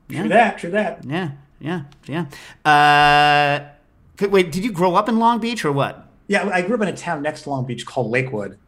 True 0.08 0.28
that. 0.28 0.58
True 0.58 0.70
that. 0.70 1.04
Yeah, 1.04 1.32
yeah, 1.58 1.82
yeah. 2.06 2.26
Uh, 2.64 3.68
could- 4.16 4.30
wait, 4.30 4.52
did 4.52 4.62
you 4.64 4.70
grow 4.72 4.94
up 4.94 5.08
in 5.08 5.18
Long 5.18 5.40
Beach 5.40 5.64
or 5.64 5.72
what? 5.72 6.06
Yeah, 6.28 6.48
I 6.48 6.62
grew 6.62 6.76
up 6.76 6.82
in 6.82 6.88
a 6.88 6.96
town 6.96 7.22
next 7.22 7.42
to 7.42 7.50
Long 7.50 7.64
Beach 7.66 7.84
called 7.84 8.10
Lakewood. 8.10 8.58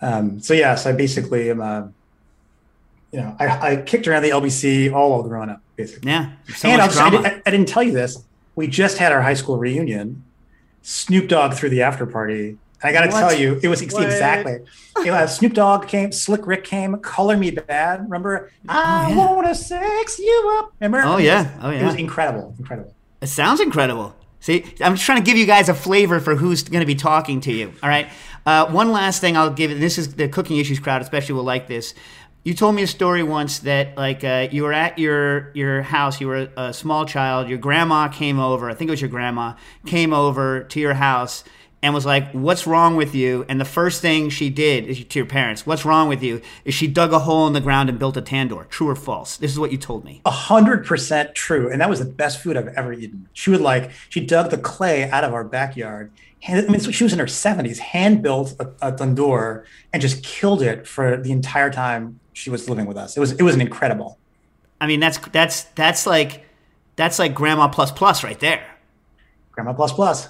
Um, 0.00 0.40
so 0.40 0.54
yes, 0.54 0.86
I 0.86 0.92
basically 0.92 1.50
am. 1.50 1.60
A, 1.60 1.92
you 3.12 3.20
know, 3.20 3.34
I, 3.38 3.72
I 3.72 3.76
kicked 3.76 4.06
around 4.06 4.22
the 4.22 4.30
LBC 4.30 4.92
all 4.92 5.10
while 5.10 5.22
growing 5.22 5.48
up, 5.48 5.62
basically. 5.76 6.10
Yeah, 6.10 6.32
so 6.54 6.68
and 6.68 6.80
I'll 6.82 6.88
just- 6.88 7.00
I, 7.00 7.10
didn't, 7.10 7.42
I 7.46 7.50
didn't 7.50 7.68
tell 7.68 7.82
you 7.82 7.92
this. 7.92 8.22
We 8.54 8.66
just 8.66 8.98
had 8.98 9.12
our 9.12 9.22
high 9.22 9.34
school 9.34 9.56
reunion. 9.58 10.24
Snoop 10.82 11.28
Dogg 11.28 11.54
threw 11.54 11.68
the 11.70 11.82
after 11.82 12.06
party. 12.06 12.58
And 12.80 12.84
I 12.84 12.92
got 12.92 13.02
to 13.02 13.08
tell 13.08 13.32
you, 13.32 13.58
it 13.62 13.68
was 13.68 13.82
ex- 13.82 13.92
What? 13.94 14.04
exactly. 14.04 14.58
You 14.98 15.06
know, 15.06 15.26
Snoop 15.26 15.52
Dogg 15.54 15.88
came, 15.88 16.12
Slick 16.12 16.46
Rick 16.46 16.64
came, 16.64 16.96
Color 16.98 17.36
Me 17.36 17.50
Badd. 17.50 18.02
Remember? 18.02 18.52
I 18.68 19.10
yeah. 19.10 19.16
wanna 19.16 19.54
sex 19.54 20.18
you 20.18 20.58
up. 20.58 20.72
Remember? 20.80 21.06
Oh, 21.06 21.12
It 21.12 21.16
was- 21.16 21.24
yeah. 21.24 21.58
Oh, 21.62 21.70
It 21.70 21.82
was 21.82 21.94
incredible, 21.96 22.54
incredible. 22.58 22.94
It 23.20 23.26
sounds 23.28 23.60
incredible. 23.60 24.14
See, 24.40 24.64
I'm 24.80 24.94
just 24.94 25.04
trying 25.04 25.18
to 25.18 25.24
give 25.24 25.36
you 25.36 25.46
guys 25.46 25.68
a 25.68 25.74
flavor 25.74 26.20
for 26.20 26.36
who's 26.36 26.62
going 26.62 26.80
to 26.80 26.86
be 26.86 26.94
talking 26.94 27.40
to 27.42 27.52
you. 27.52 27.72
All 27.82 27.88
right. 27.88 28.08
Uh, 28.48 28.66
one 28.70 28.92
last 28.92 29.20
thing 29.20 29.36
I'll 29.36 29.50
give. 29.50 29.70
It. 29.70 29.78
This 29.78 29.98
is 29.98 30.14
the 30.14 30.26
cooking 30.26 30.56
issues 30.56 30.78
crowd, 30.78 31.02
especially 31.02 31.34
will 31.34 31.42
like 31.42 31.66
this. 31.66 31.92
You 32.44 32.54
told 32.54 32.74
me 32.74 32.82
a 32.82 32.86
story 32.86 33.22
once 33.22 33.58
that 33.58 33.94
like 33.98 34.24
uh, 34.24 34.48
you 34.50 34.62
were 34.62 34.72
at 34.72 34.98
your 34.98 35.52
your 35.52 35.82
house. 35.82 36.18
You 36.18 36.28
were 36.28 36.48
a 36.56 36.72
small 36.72 37.04
child. 37.04 37.50
Your 37.50 37.58
grandma 37.58 38.08
came 38.08 38.40
over. 38.40 38.70
I 38.70 38.74
think 38.74 38.88
it 38.88 38.92
was 38.92 39.02
your 39.02 39.10
grandma 39.10 39.52
came 39.84 40.14
over 40.14 40.62
to 40.62 40.80
your 40.80 40.94
house 40.94 41.44
and 41.82 41.92
was 41.92 42.06
like, 42.06 42.32
"What's 42.32 42.66
wrong 42.66 42.96
with 42.96 43.14
you?" 43.14 43.44
And 43.50 43.60
the 43.60 43.66
first 43.66 44.00
thing 44.00 44.30
she 44.30 44.48
did 44.48 44.86
is 44.86 45.04
to 45.04 45.18
your 45.18 45.26
parents, 45.26 45.66
"What's 45.66 45.84
wrong 45.84 46.08
with 46.08 46.22
you?" 46.22 46.40
Is 46.64 46.72
she 46.72 46.86
dug 46.86 47.12
a 47.12 47.18
hole 47.18 47.46
in 47.46 47.52
the 47.52 47.60
ground 47.60 47.90
and 47.90 47.98
built 47.98 48.16
a 48.16 48.22
tandoor. 48.22 48.66
True 48.70 48.88
or 48.88 48.96
false? 48.96 49.36
This 49.36 49.52
is 49.52 49.58
what 49.58 49.72
you 49.72 49.76
told 49.76 50.06
me. 50.06 50.22
A 50.24 50.30
hundred 50.30 50.86
percent 50.86 51.34
true. 51.34 51.70
And 51.70 51.82
that 51.82 51.90
was 51.90 51.98
the 51.98 52.06
best 52.06 52.40
food 52.42 52.56
I've 52.56 52.68
ever 52.68 52.94
eaten. 52.94 53.28
She 53.34 53.50
would 53.50 53.60
like, 53.60 53.90
she 54.08 54.24
dug 54.24 54.48
the 54.48 54.56
clay 54.56 55.10
out 55.10 55.22
of 55.22 55.34
our 55.34 55.44
backyard. 55.44 56.12
I 56.46 56.62
mean, 56.62 56.80
she 56.80 57.04
was 57.04 57.12
in 57.12 57.18
her 57.18 57.26
70s, 57.26 57.78
hand 57.78 58.22
built 58.22 58.54
a, 58.60 58.88
a 58.88 58.92
tandoor 58.92 59.64
and 59.92 60.00
just 60.00 60.22
killed 60.22 60.62
it 60.62 60.86
for 60.86 61.16
the 61.16 61.32
entire 61.32 61.70
time 61.70 62.20
she 62.32 62.48
was 62.50 62.68
living 62.68 62.86
with 62.86 62.96
us. 62.96 63.16
It 63.16 63.20
was, 63.20 63.32
it 63.32 63.42
was 63.42 63.54
an 63.54 63.60
incredible. 63.60 64.18
I 64.80 64.86
mean, 64.86 65.00
that's 65.00 65.18
that's 65.18 65.64
that's 65.64 66.06
like 66.06 66.46
that's 66.96 67.18
like 67.18 67.34
grandma 67.34 67.68
plus 67.68 67.90
plus 67.90 68.22
right 68.22 68.38
there. 68.38 68.64
Grandma 69.52 69.72
plus 69.72 69.92
plus. 69.92 70.28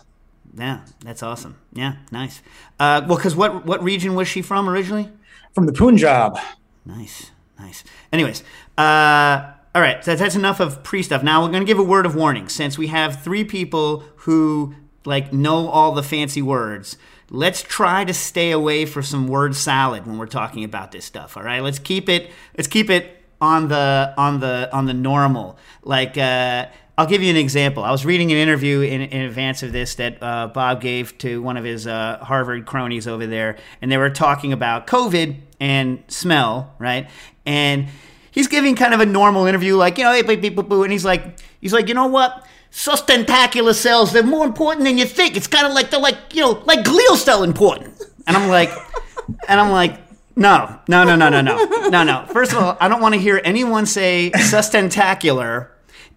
Yeah, 0.56 0.80
that's 1.04 1.22
awesome. 1.22 1.58
Yeah, 1.72 1.96
nice. 2.10 2.40
Uh, 2.80 3.04
well, 3.06 3.18
because 3.18 3.36
what 3.36 3.66
what 3.66 3.82
region 3.82 4.14
was 4.14 4.26
she 4.26 4.42
from 4.42 4.68
originally? 4.68 5.10
From 5.52 5.66
the 5.66 5.72
Punjab. 5.72 6.38
Nice, 6.86 7.30
nice. 7.58 7.84
Anyways, 8.12 8.42
uh, 8.78 9.52
all 9.74 9.82
right, 9.82 10.02
so 10.02 10.16
that's 10.16 10.34
enough 10.34 10.60
of 10.60 10.82
pre 10.82 11.02
stuff. 11.02 11.22
Now 11.22 11.42
we're 11.42 11.50
going 11.50 11.62
to 11.62 11.66
give 11.66 11.78
a 11.78 11.82
word 11.82 12.06
of 12.06 12.14
warning 12.14 12.48
since 12.48 12.78
we 12.78 12.86
have 12.86 13.22
three 13.22 13.44
people 13.44 14.04
who 14.16 14.74
like 15.08 15.32
know 15.32 15.68
all 15.68 15.92
the 15.92 16.02
fancy 16.02 16.42
words. 16.42 16.96
Let's 17.30 17.62
try 17.62 18.04
to 18.04 18.14
stay 18.14 18.52
away 18.52 18.86
for 18.86 19.02
some 19.02 19.26
word 19.26 19.56
salad 19.56 20.06
when 20.06 20.18
we're 20.18 20.26
talking 20.26 20.64
about 20.64 20.92
this 20.92 21.04
stuff. 21.04 21.36
All 21.36 21.42
right, 21.42 21.62
let's 21.62 21.78
keep 21.78 22.08
it. 22.08 22.30
Let's 22.56 22.68
keep 22.68 22.90
it 22.90 23.24
on 23.40 23.68
the 23.68 24.14
on 24.16 24.40
the 24.40 24.68
on 24.72 24.86
the 24.86 24.94
normal. 24.94 25.58
Like 25.82 26.16
uh, 26.16 26.66
I'll 26.96 27.06
give 27.06 27.22
you 27.22 27.30
an 27.30 27.36
example. 27.36 27.84
I 27.84 27.90
was 27.90 28.04
reading 28.04 28.30
an 28.32 28.38
interview 28.38 28.80
in, 28.82 29.00
in 29.00 29.22
advance 29.22 29.62
of 29.62 29.72
this 29.72 29.94
that 29.96 30.22
uh, 30.22 30.48
Bob 30.48 30.80
gave 30.80 31.16
to 31.18 31.40
one 31.40 31.56
of 31.56 31.64
his 31.64 31.86
uh, 31.86 32.18
Harvard 32.20 32.66
cronies 32.66 33.08
over 33.08 33.26
there, 33.26 33.56
and 33.80 33.90
they 33.90 33.96
were 33.96 34.10
talking 34.10 34.52
about 34.52 34.86
COVID 34.86 35.36
and 35.58 36.02
smell, 36.08 36.74
right? 36.78 37.08
And 37.46 37.88
he's 38.30 38.46
giving 38.46 38.74
kind 38.74 38.94
of 38.94 39.00
a 39.00 39.06
normal 39.06 39.46
interview, 39.46 39.76
like 39.76 39.96
you 39.96 40.04
know, 40.04 40.12
hey, 40.12 40.22
boo, 40.50 40.82
and 40.82 40.92
he's 40.92 41.04
like, 41.04 41.40
he's 41.60 41.72
like, 41.72 41.88
you 41.88 41.94
know 41.94 42.08
what? 42.08 42.46
Sustentacular 42.70 43.74
cells, 43.74 44.12
they're 44.12 44.22
more 44.22 44.46
important 44.46 44.84
than 44.84 44.98
you 44.98 45.04
think. 45.04 45.36
It's 45.36 45.46
kind 45.46 45.66
of 45.66 45.72
like 45.72 45.90
they're 45.90 46.00
like, 46.00 46.16
you 46.32 46.42
know, 46.42 46.62
like 46.66 46.80
glial 46.80 47.16
cell 47.16 47.42
important. 47.42 48.00
And 48.26 48.36
I'm 48.36 48.48
like, 48.48 48.70
and 49.48 49.60
I'm 49.60 49.70
like, 49.70 49.98
no, 50.36 50.78
no, 50.86 51.02
no, 51.02 51.16
no, 51.16 51.28
no, 51.28 51.40
no, 51.40 51.88
no, 51.88 52.04
no. 52.04 52.26
First 52.32 52.52
of 52.52 52.58
all, 52.58 52.76
I 52.80 52.86
don't 52.86 53.00
want 53.00 53.14
to 53.14 53.20
hear 53.20 53.40
anyone 53.44 53.86
say 53.86 54.30
sustentacular 54.32 55.70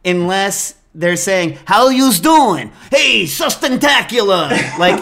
unless 0.05 0.75
they're 0.93 1.15
saying, 1.15 1.57
"How 1.65 1.89
you's 1.89 2.19
doing? 2.19 2.71
Hey, 2.91 3.23
sustentacular!" 3.23 4.77
Like, 4.77 4.99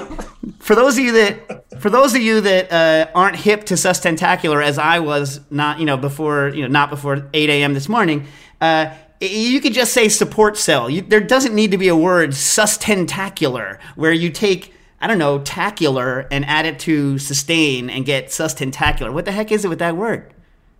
for 0.59 0.73
those 0.73 0.97
of 0.97 1.03
you 1.03 1.11
that, 1.11 1.81
for 1.81 1.89
those 1.89 2.15
of 2.15 2.21
you 2.21 2.39
that 2.41 2.71
uh, 2.71 3.11
aren't 3.13 3.35
hip 3.35 3.65
to 3.65 3.73
sustentacular, 3.73 4.63
as 4.63 4.77
I 4.77 4.99
was 4.99 5.41
not, 5.49 5.79
you 5.79 5.85
know, 5.85 5.97
before, 5.97 6.49
you 6.49 6.61
know, 6.61 6.67
not 6.69 6.89
before 6.89 7.27
8 7.33 7.49
a.m. 7.49 7.73
this 7.73 7.89
morning. 7.89 8.25
Uh, 8.61 8.93
you 9.19 9.59
could 9.61 9.73
just 9.73 9.93
say 9.93 10.07
support 10.09 10.57
cell. 10.57 10.89
You, 10.89 11.01
there 11.01 11.19
doesn't 11.19 11.53
need 11.53 11.71
to 11.71 11.77
be 11.77 11.87
a 11.87 11.95
word 11.95 12.31
sustentacular 12.31 13.79
where 13.95 14.11
you 14.13 14.29
take 14.29 14.73
I 15.01 15.07
don't 15.07 15.17
know, 15.17 15.39
tacular 15.39 16.27
and 16.29 16.43
add 16.45 16.65
it 16.65 16.77
to 16.79 17.17
sustain 17.19 17.89
and 17.89 18.05
get 18.05 18.27
sustentacular. 18.27 19.13
What 19.13 19.23
the 19.23 19.31
heck 19.31 19.49
is 19.49 19.63
it 19.63 19.69
with 19.69 19.79
that 19.79 19.95
word? 19.95 20.33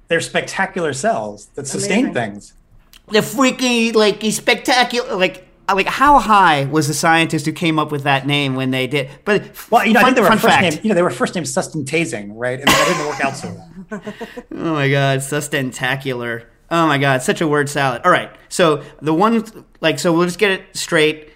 They're 0.10 0.20
spectacular 0.20 0.92
cells 0.92 1.46
that 1.56 1.68
sustain 1.68 2.08
Amazing. 2.08 2.14
things. 2.14 2.54
The 3.08 3.20
freaking 3.20 3.96
like 3.96 4.22
spectacular 4.32 5.16
like 5.16 5.48
like 5.74 5.88
how 5.88 6.20
high 6.20 6.66
was 6.66 6.88
the 6.88 6.94
scientist 6.94 7.46
who 7.46 7.52
came 7.54 7.80
up 7.80 7.92
with 7.92 8.04
that 8.04 8.28
name 8.28 8.56
when 8.56 8.72
they 8.72 8.88
did? 8.88 9.10
But 9.24 9.52
Well, 9.72 9.86
you 9.86 9.94
know, 9.94 10.00
I 10.00 10.04
fun, 10.04 10.16
think 10.16 10.26
they 10.26 10.30
were 10.30 10.38
first 10.38 10.44
fact. 10.44 10.62
name. 10.76 10.80
You 10.84 10.90
know, 10.90 10.96
they 10.96 11.02
were 11.04 11.10
first 11.12 11.36
name 11.36 11.44
Sustentazing, 11.46 12.32
right? 12.34 12.60
And 12.60 12.68
that 12.68 12.88
didn't 12.88 13.08
work 13.08 13.22
out 13.24 13.38
so 13.38 13.50
well. 13.50 14.14
Oh 14.52 14.74
my 14.74 14.90
god, 14.90 15.20
sustentacular. 15.20 16.46
Oh 16.72 16.88
my 16.88 16.98
god, 16.98 17.22
such 17.22 17.42
a 17.42 17.48
word 17.48 17.70
salad. 17.70 18.02
All 18.06 18.12
right, 18.12 18.32
so 18.48 18.84
the 19.02 19.14
one 19.14 19.66
like 19.82 20.00
so 20.00 20.14
we'll 20.14 20.26
just 20.26 20.40
get 20.40 20.52
it 20.52 20.78
straight. 20.78 21.32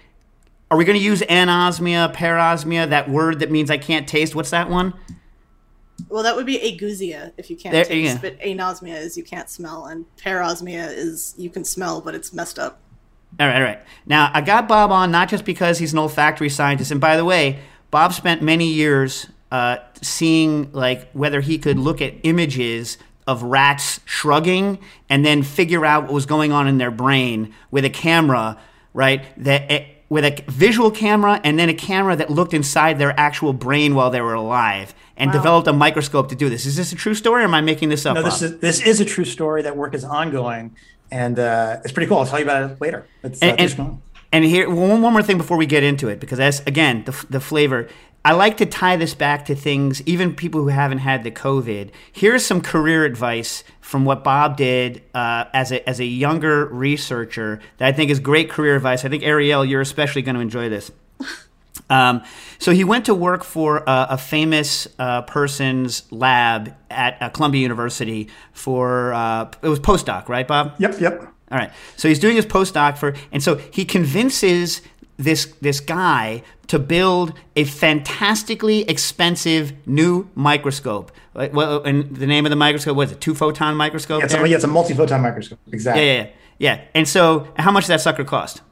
Are 0.70 0.76
we 0.76 0.84
going 0.84 0.98
to 0.98 1.04
use 1.04 1.20
anosmia, 1.22 2.12
parosmia, 2.14 2.88
that 2.88 3.08
word 3.08 3.40
that 3.40 3.50
means 3.50 3.70
I 3.70 3.78
can't 3.78 4.08
taste? 4.08 4.34
What's 4.34 4.50
that 4.50 4.68
one? 4.70 4.94
Well, 6.08 6.22
that 6.24 6.34
would 6.34 6.46
be 6.46 6.58
ageusia 6.58 7.32
if 7.36 7.50
you 7.50 7.56
can't 7.56 7.72
There- 7.72 7.84
taste, 7.84 8.14
yeah. 8.14 8.30
but 8.30 8.40
anosmia 8.40 8.96
is 9.00 9.16
you 9.16 9.22
can't 9.24 9.48
smell, 9.48 9.84
and 9.86 10.06
parosmia 10.16 10.88
is 10.90 11.34
you 11.36 11.50
can 11.50 11.64
smell, 11.64 12.00
but 12.00 12.14
it's 12.14 12.32
messed 12.32 12.58
up. 12.58 12.80
All 13.38 13.46
right, 13.46 13.56
all 13.56 13.62
right. 13.62 13.80
Now, 14.06 14.30
I 14.32 14.40
got 14.40 14.68
Bob 14.68 14.90
on 14.92 15.10
not 15.10 15.28
just 15.28 15.44
because 15.44 15.78
he's 15.78 15.92
an 15.92 15.98
olfactory 15.98 16.48
scientist, 16.48 16.90
and 16.90 17.00
by 17.00 17.16
the 17.16 17.24
way, 17.24 17.58
Bob 17.90 18.12
spent 18.12 18.42
many 18.42 18.66
years 18.66 19.26
uh, 19.52 19.76
seeing 20.02 20.70
like 20.72 21.10
whether 21.12 21.40
he 21.40 21.58
could 21.58 21.78
look 21.78 22.00
at 22.00 22.14
images 22.24 22.96
of 23.26 23.42
rats 23.42 24.00
shrugging 24.04 24.78
and 25.08 25.24
then 25.24 25.42
figure 25.42 25.84
out 25.84 26.04
what 26.04 26.12
was 26.12 26.26
going 26.26 26.52
on 26.52 26.68
in 26.68 26.78
their 26.78 26.90
brain 26.90 27.54
with 27.70 27.84
a 27.84 27.90
camera, 27.90 28.58
right? 28.92 29.24
That 29.42 29.70
eh, 29.70 29.86
with 30.08 30.24
a 30.24 30.44
visual 30.48 30.90
camera 30.90 31.40
and 31.42 31.58
then 31.58 31.68
a 31.68 31.74
camera 31.74 32.14
that 32.16 32.30
looked 32.30 32.54
inside 32.54 32.98
their 32.98 33.18
actual 33.18 33.52
brain 33.52 33.94
while 33.94 34.10
they 34.10 34.20
were 34.20 34.34
alive, 34.34 34.94
and 35.16 35.32
developed 35.32 35.68
a 35.68 35.72
microscope 35.72 36.28
to 36.28 36.34
do 36.34 36.48
this. 36.48 36.66
Is 36.66 36.76
this 36.76 36.92
a 36.92 36.96
true 36.96 37.14
story, 37.14 37.42
or 37.42 37.46
am 37.46 37.54
I 37.54 37.60
making 37.60 37.88
this 37.88 38.04
up? 38.06 38.14
No, 38.14 38.22
this 38.22 38.42
is 38.42 38.58
this 38.58 38.80
is 38.80 39.00
a 39.00 39.04
true 39.04 39.24
story. 39.24 39.62
That 39.62 39.76
work 39.76 39.94
is 39.94 40.04
ongoing, 40.04 40.76
and 41.10 41.38
uh, 41.38 41.80
it's 41.84 41.92
pretty 41.92 42.08
cool. 42.08 42.18
I'll 42.18 42.26
tell 42.26 42.38
you 42.38 42.44
about 42.44 42.70
it 42.70 42.80
later. 42.80 43.06
It's, 43.22 43.42
uh, 43.42 43.46
and, 43.46 43.58
keeps 43.58 43.74
and, 43.78 44.02
and 44.32 44.44
here 44.44 44.68
one, 44.68 45.02
one 45.02 45.12
more 45.12 45.22
thing 45.22 45.38
before 45.38 45.56
we 45.56 45.66
get 45.66 45.82
into 45.82 46.08
it 46.08 46.20
because 46.20 46.38
that's 46.38 46.60
again 46.60 47.04
the, 47.04 47.26
the 47.30 47.40
flavor 47.40 47.88
i 48.24 48.32
like 48.32 48.56
to 48.56 48.66
tie 48.66 48.96
this 48.96 49.14
back 49.14 49.44
to 49.44 49.54
things 49.54 50.02
even 50.06 50.34
people 50.34 50.60
who 50.60 50.68
haven't 50.68 50.98
had 50.98 51.24
the 51.24 51.30
covid 51.30 51.90
here's 52.12 52.44
some 52.44 52.60
career 52.60 53.04
advice 53.04 53.64
from 53.80 54.04
what 54.04 54.24
bob 54.24 54.56
did 54.56 55.02
uh, 55.14 55.44
as, 55.52 55.72
a, 55.72 55.88
as 55.88 56.00
a 56.00 56.04
younger 56.04 56.66
researcher 56.66 57.60
that 57.78 57.88
i 57.88 57.92
think 57.92 58.10
is 58.10 58.20
great 58.20 58.50
career 58.50 58.76
advice 58.76 59.04
i 59.04 59.08
think 59.08 59.22
arielle 59.22 59.68
you're 59.68 59.80
especially 59.80 60.22
going 60.22 60.34
to 60.34 60.40
enjoy 60.40 60.68
this 60.68 60.90
um, 61.90 62.22
so 62.58 62.72
he 62.72 62.84
went 62.84 63.06
to 63.06 63.14
work 63.14 63.44
for 63.44 63.88
uh, 63.88 64.06
a 64.10 64.18
famous 64.18 64.88
uh, 64.98 65.22
person's 65.22 66.10
lab 66.10 66.74
at 66.90 67.20
uh, 67.20 67.28
Columbia 67.28 67.60
University 67.60 68.28
for 68.52 69.12
uh, 69.12 69.50
it 69.62 69.68
was 69.68 69.80
postdoc, 69.80 70.28
right, 70.28 70.46
Bob? 70.46 70.74
Yep, 70.78 71.00
yep. 71.00 71.34
All 71.50 71.58
right. 71.58 71.70
So 71.96 72.08
he's 72.08 72.18
doing 72.18 72.36
his 72.36 72.46
postdoc 72.46 72.96
for, 72.96 73.14
and 73.30 73.42
so 73.42 73.56
he 73.56 73.84
convinces 73.84 74.80
this 75.16 75.46
this 75.60 75.80
guy 75.80 76.42
to 76.66 76.78
build 76.78 77.34
a 77.56 77.64
fantastically 77.64 78.82
expensive 78.88 79.72
new 79.86 80.28
microscope. 80.34 81.12
Well, 81.34 81.82
and 81.82 82.14
the 82.16 82.26
name 82.26 82.46
of 82.46 82.50
the 82.50 82.56
microscope 82.56 82.96
was 82.96 83.12
it 83.12 83.20
two 83.20 83.34
photon 83.34 83.76
microscope? 83.76 84.20
Yeah, 84.20 84.24
it's, 84.24 84.34
a, 84.34 84.48
yeah, 84.48 84.54
it's 84.56 84.64
a 84.64 84.68
multi-photon 84.68 85.20
microscope. 85.20 85.58
Exactly. 85.72 86.06
yeah, 86.06 86.22
yeah, 86.22 86.30
yeah. 86.58 86.80
And 86.94 87.08
so, 87.08 87.48
how 87.56 87.72
much 87.72 87.84
did 87.84 87.94
that 87.94 88.00
sucker 88.00 88.24
cost? 88.24 88.62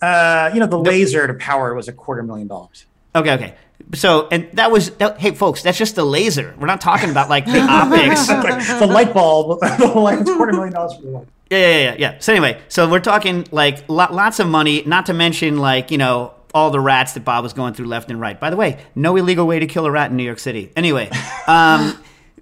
Uh, 0.00 0.50
you 0.54 0.60
know, 0.60 0.66
the 0.66 0.78
laser 0.78 1.26
to 1.26 1.34
power 1.34 1.72
it 1.72 1.74
was 1.74 1.88
a 1.88 1.92
quarter 1.92 2.22
million 2.22 2.46
dollars. 2.46 2.86
Okay, 3.14 3.32
okay. 3.32 3.54
So, 3.94 4.28
and 4.30 4.48
that 4.52 4.70
was, 4.70 4.90
that, 4.96 5.18
hey, 5.18 5.32
folks, 5.32 5.62
that's 5.62 5.78
just 5.78 5.96
the 5.96 6.04
laser. 6.04 6.54
We're 6.58 6.66
not 6.66 6.80
talking 6.80 7.10
about 7.10 7.28
like 7.28 7.46
the 7.46 7.60
optics. 7.68 8.28
Like, 8.28 8.78
the 8.78 8.86
light 8.86 9.14
bulb, 9.14 9.60
the 9.78 9.86
light, 9.94 10.20
it's 10.20 10.30
quarter 10.30 10.52
million 10.52 10.74
dollars 10.74 10.96
for 10.96 11.02
the 11.02 11.10
light. 11.10 11.28
Yeah, 11.50 11.58
yeah, 11.58 11.78
yeah, 11.78 11.96
yeah. 11.98 12.18
So 12.18 12.32
anyway, 12.32 12.60
so 12.68 12.90
we're 12.90 13.00
talking 13.00 13.46
like 13.52 13.88
lo- 13.88 14.08
lots 14.10 14.40
of 14.40 14.48
money, 14.48 14.82
not 14.84 15.06
to 15.06 15.14
mention 15.14 15.58
like 15.58 15.90
you 15.90 15.98
know 15.98 16.34
all 16.52 16.70
the 16.70 16.80
rats 16.80 17.12
that 17.12 17.24
Bob 17.24 17.44
was 17.44 17.52
going 17.52 17.74
through 17.74 17.86
left 17.86 18.10
and 18.10 18.20
right. 18.20 18.38
By 18.40 18.50
the 18.50 18.56
way, 18.56 18.82
no 18.94 19.16
illegal 19.16 19.46
way 19.46 19.58
to 19.58 19.66
kill 19.66 19.86
a 19.86 19.90
rat 19.90 20.10
in 20.10 20.16
New 20.16 20.24
York 20.24 20.38
City. 20.38 20.72
Anyway, 20.74 21.08
um, 21.46 21.96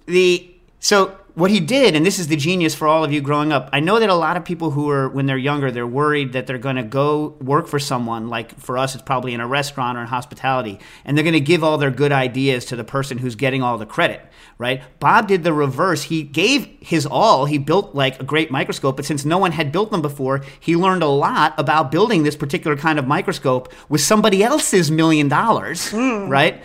the 0.05 0.49
so 0.79 1.17
what 1.35 1.51
he 1.51 1.59
did, 1.59 1.95
and 1.95 2.05
this 2.05 2.17
is 2.17 2.27
the 2.27 2.37
genius 2.37 2.73
for 2.73 2.87
all 2.87 3.03
of 3.03 3.11
you 3.11 3.19
growing 3.19 3.51
up. 3.51 3.69
I 3.73 3.81
know 3.81 3.99
that 3.99 4.09
a 4.09 4.15
lot 4.15 4.37
of 4.37 4.45
people 4.45 4.71
who 4.71 4.89
are 4.89 5.09
when 5.09 5.25
they're 5.25 5.37
younger, 5.37 5.69
they're 5.69 5.85
worried 5.85 6.31
that 6.31 6.47
they're 6.47 6.57
going 6.57 6.77
to 6.77 6.83
go 6.83 7.35
work 7.41 7.67
for 7.67 7.77
someone. 7.77 8.29
Like 8.29 8.57
for 8.57 8.77
us, 8.77 8.95
it's 8.95 9.03
probably 9.03 9.33
in 9.33 9.41
a 9.41 9.47
restaurant 9.47 9.97
or 9.97 10.01
in 10.01 10.07
hospitality, 10.07 10.79
and 11.03 11.17
they're 11.17 11.23
going 11.23 11.33
to 11.33 11.41
give 11.41 11.63
all 11.63 11.77
their 11.77 11.91
good 11.91 12.13
ideas 12.13 12.63
to 12.65 12.77
the 12.77 12.85
person 12.85 13.17
who's 13.17 13.35
getting 13.35 13.61
all 13.61 13.77
the 13.77 13.85
credit. 13.85 14.21
Right? 14.57 14.81
Bob 14.99 15.27
did 15.27 15.43
the 15.43 15.51
reverse. 15.51 16.03
He 16.03 16.23
gave 16.23 16.77
his 16.79 17.05
all. 17.05 17.45
He 17.45 17.57
built 17.57 17.93
like 17.93 18.21
a 18.21 18.23
great 18.23 18.49
microscope, 18.49 18.95
but 18.95 19.03
since 19.03 19.25
no 19.25 19.37
one 19.37 19.51
had 19.51 19.73
built 19.73 19.91
them 19.91 20.01
before, 20.01 20.41
he 20.61 20.77
learned 20.77 21.03
a 21.03 21.07
lot 21.07 21.53
about 21.57 21.91
building 21.91 22.23
this 22.23 22.37
particular 22.37 22.77
kind 22.77 22.97
of 22.97 23.05
microscope 23.05 23.73
with 23.89 23.99
somebody 23.99 24.41
else's 24.41 24.89
million 24.89 25.27
dollars. 25.27 25.91
Mm. 25.91 26.29
Right? 26.29 26.63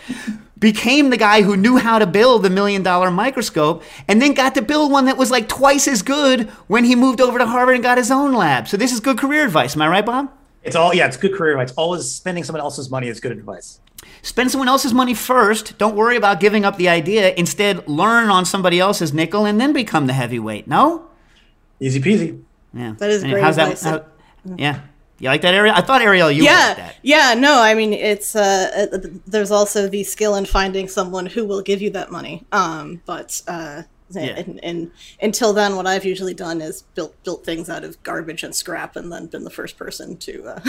Became 0.60 1.10
the 1.10 1.16
guy 1.16 1.42
who 1.42 1.56
knew 1.56 1.78
how 1.78 1.98
to 1.98 2.06
build 2.06 2.42
the 2.42 2.50
million 2.50 2.82
dollar 2.82 3.10
microscope 3.10 3.82
and 4.06 4.20
then 4.22 4.34
got 4.34 4.54
to 4.54 4.62
build 4.62 4.92
one 4.92 5.06
that 5.06 5.16
was 5.16 5.30
like 5.30 5.48
twice 5.48 5.88
as 5.88 6.02
good 6.02 6.48
when 6.68 6.84
he 6.84 6.94
moved 6.94 7.20
over 7.20 7.38
to 7.38 7.46
Harvard 7.46 7.74
and 7.74 7.82
got 7.82 7.98
his 7.98 8.10
own 8.10 8.32
lab. 8.34 8.68
So 8.68 8.76
this 8.76 8.92
is 8.92 9.00
good 9.00 9.18
career 9.18 9.44
advice. 9.44 9.74
Am 9.74 9.82
I 9.82 9.88
right, 9.88 10.06
Bob? 10.06 10.30
It's 10.62 10.76
all 10.76 10.94
yeah, 10.94 11.06
it's 11.06 11.16
good 11.16 11.32
career 11.34 11.52
advice. 11.58 11.74
Always 11.76 12.10
spending 12.10 12.44
someone 12.44 12.60
else's 12.60 12.90
money 12.90 13.08
is 13.08 13.18
good 13.18 13.32
advice. 13.32 13.80
Spend 14.22 14.50
someone 14.50 14.68
else's 14.68 14.92
money 14.92 15.14
first. 15.14 15.78
Don't 15.78 15.96
worry 15.96 16.16
about 16.16 16.40
giving 16.40 16.64
up 16.64 16.76
the 16.76 16.88
idea. 16.88 17.32
Instead, 17.34 17.88
learn 17.88 18.28
on 18.28 18.44
somebody 18.44 18.78
else's 18.78 19.12
nickel 19.14 19.46
and 19.46 19.58
then 19.60 19.72
become 19.72 20.06
the 20.06 20.12
heavyweight. 20.12 20.66
No? 20.68 21.06
Easy 21.80 22.00
peasy. 22.00 22.42
Yeah. 22.74 22.94
That 22.98 23.10
is 23.10 23.22
And 23.22 23.32
great 23.32 23.42
how's 23.42 23.56
advice. 23.58 23.80
That, 23.82 24.06
how- 24.46 24.56
yeah. 24.56 24.80
You 25.20 25.28
like 25.28 25.42
that, 25.42 25.54
Arielle? 25.54 25.74
I 25.74 25.82
thought, 25.82 26.00
Arielle, 26.00 26.34
you 26.34 26.44
yeah, 26.44 26.74
that. 26.74 26.96
yeah. 27.02 27.34
No, 27.34 27.60
I 27.60 27.74
mean 27.74 27.92
it's 27.92 28.34
uh, 28.34 28.88
uh, 28.92 28.98
there's 29.26 29.50
also 29.50 29.86
the 29.86 30.02
skill 30.02 30.34
in 30.34 30.46
finding 30.46 30.88
someone 30.88 31.26
who 31.26 31.44
will 31.44 31.60
give 31.62 31.82
you 31.82 31.90
that 31.90 32.10
money. 32.10 32.46
Um, 32.52 33.02
but 33.04 33.40
uh, 33.46 33.82
Yeah. 34.10 34.38
and, 34.38 34.58
and 34.64 34.90
until 35.20 35.52
then, 35.52 35.76
what 35.76 35.86
I've 35.86 36.06
usually 36.06 36.32
done 36.34 36.62
is 36.62 36.82
built 36.94 37.22
built 37.22 37.44
things 37.44 37.68
out 37.68 37.84
of 37.84 38.02
garbage 38.02 38.42
and 38.42 38.54
scrap, 38.54 38.96
and 38.96 39.12
then 39.12 39.26
been 39.26 39.44
the 39.44 39.50
first 39.50 39.76
person 39.76 40.16
to. 40.16 40.42
Uh, 40.44 40.60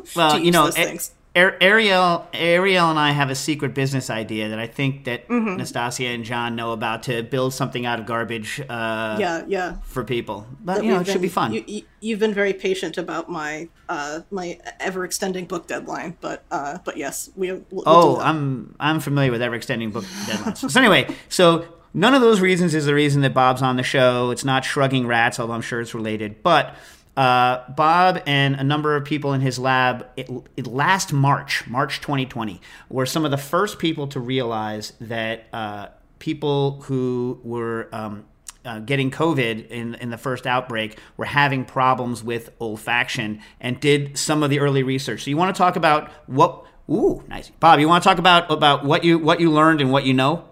well, 0.16 0.38
to 0.38 0.40
you 0.42 0.50
know, 0.50 0.64
those 0.64 0.74
things. 0.74 1.12
Ar- 1.36 1.56
Arielle, 1.60 2.24
Arielle, 2.32 2.88
and 2.90 2.98
I 2.98 3.10
have 3.10 3.28
a 3.28 3.34
secret 3.34 3.74
business 3.74 4.08
idea 4.08 4.48
that 4.48 4.58
I 4.58 4.66
think 4.66 5.04
that 5.04 5.28
Mhm. 5.28 5.58
Nastasia 5.58 6.06
and 6.08 6.24
John 6.24 6.56
know 6.56 6.72
about 6.72 7.02
to 7.04 7.22
build 7.22 7.52
something 7.52 7.84
out 7.84 8.00
of 8.00 8.06
garbage. 8.06 8.60
Uh, 8.60 9.16
yeah, 9.20 9.42
yeah. 9.46 9.74
For 9.82 10.02
people, 10.02 10.46
but 10.64 10.76
that 10.76 10.84
you 10.84 10.90
know, 10.90 10.96
it 10.96 10.98
we've 11.00 11.12
should 11.12 11.20
be 11.22 11.28
fun. 11.28 11.52
You, 11.52 11.82
you've 12.00 12.18
been 12.18 12.32
very 12.32 12.54
patient 12.54 12.96
about 12.96 13.28
my 13.28 13.68
uh, 13.88 14.20
my 14.30 14.58
ever 14.80 15.04
extending 15.04 15.44
book 15.44 15.66
deadline, 15.66 16.16
but 16.22 16.42
uh, 16.50 16.78
but 16.84 16.96
yes, 16.96 17.30
we. 17.36 17.52
We'll, 17.52 17.62
we'll 17.70 17.84
oh. 17.86 18.20
I'm 18.20 18.74
I'm 18.80 19.00
familiar 19.00 19.30
with 19.30 19.42
ever 19.42 19.54
extending 19.54 19.90
book 19.90 20.04
deadlines. 20.04 20.70
so 20.70 20.80
anyway, 20.80 21.06
so 21.28 21.66
none 21.92 22.14
of 22.14 22.22
those 22.22 22.40
reasons 22.40 22.74
is 22.74 22.86
the 22.86 22.94
reason 22.94 23.20
that 23.22 23.34
Bob's 23.34 23.60
on 23.62 23.76
the 23.76 23.82
show. 23.82 24.30
It's 24.30 24.44
not 24.44 24.64
shrugging 24.64 25.06
rats, 25.06 25.38
although 25.38 25.52
I'm 25.54 25.60
sure 25.62 25.80
it's 25.82 25.94
related. 25.94 26.42
But 26.42 26.74
uh, 27.16 27.68
Bob 27.70 28.22
and 28.26 28.56
a 28.56 28.64
number 28.64 28.94
of 28.94 29.04
people 29.04 29.32
in 29.32 29.40
his 29.40 29.58
lab, 29.58 30.06
it, 30.16 30.28
it 30.56 30.66
last 30.66 31.12
March, 31.12 31.66
March 31.66 32.00
2020, 32.00 32.60
were 32.90 33.06
some 33.06 33.24
of 33.24 33.30
the 33.30 33.38
first 33.38 33.78
people 33.78 34.06
to 34.08 34.20
realize 34.20 34.92
that 35.00 35.46
uh, 35.52 35.86
people 36.18 36.82
who 36.82 37.40
were 37.42 37.88
um, 37.92 38.26
uh, 38.66 38.80
getting 38.80 39.10
COVID 39.10 39.68
in 39.68 39.94
in 39.94 40.10
the 40.10 40.18
first 40.18 40.46
outbreak 40.46 40.98
were 41.16 41.24
having 41.24 41.64
problems 41.64 42.22
with 42.22 42.56
olfaction 42.58 43.40
and 43.60 43.80
did 43.80 44.18
some 44.18 44.42
of 44.42 44.50
the 44.50 44.58
early 44.58 44.82
research. 44.82 45.24
So 45.24 45.30
you 45.30 45.36
want 45.36 45.54
to 45.54 45.58
talk 45.58 45.76
about 45.76 46.10
what? 46.26 46.64
Ooh, 46.90 47.24
nice, 47.28 47.50
Bob. 47.50 47.80
You 47.80 47.88
want 47.88 48.02
to 48.02 48.08
talk 48.08 48.18
about 48.18 48.50
about 48.50 48.84
what 48.84 49.04
you 49.04 49.18
what 49.18 49.40
you 49.40 49.50
learned 49.50 49.80
and 49.80 49.90
what 49.90 50.04
you 50.04 50.12
know? 50.12 50.44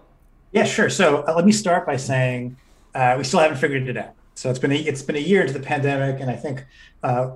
Yeah, 0.51 0.63
sure. 0.63 0.89
So 0.89 1.23
uh, 1.27 1.35
let 1.35 1.45
me 1.45 1.51
start 1.51 1.85
by 1.85 1.97
saying 1.97 2.55
uh, 2.93 3.15
we 3.17 3.23
still 3.23 3.41
haven't 3.41 3.57
figured 3.57 3.87
it 3.87 3.97
out. 3.97 4.13
So 4.35 4.49
it's 4.49 4.59
been 4.59 4.71
a, 4.71 4.75
it's 4.75 5.01
been 5.01 5.15
a 5.15 5.19
year 5.19 5.41
into 5.41 5.53
the 5.53 5.59
pandemic, 5.59 6.21
and 6.21 6.29
I 6.29 6.35
think 6.35 6.65
uh, 7.03 7.31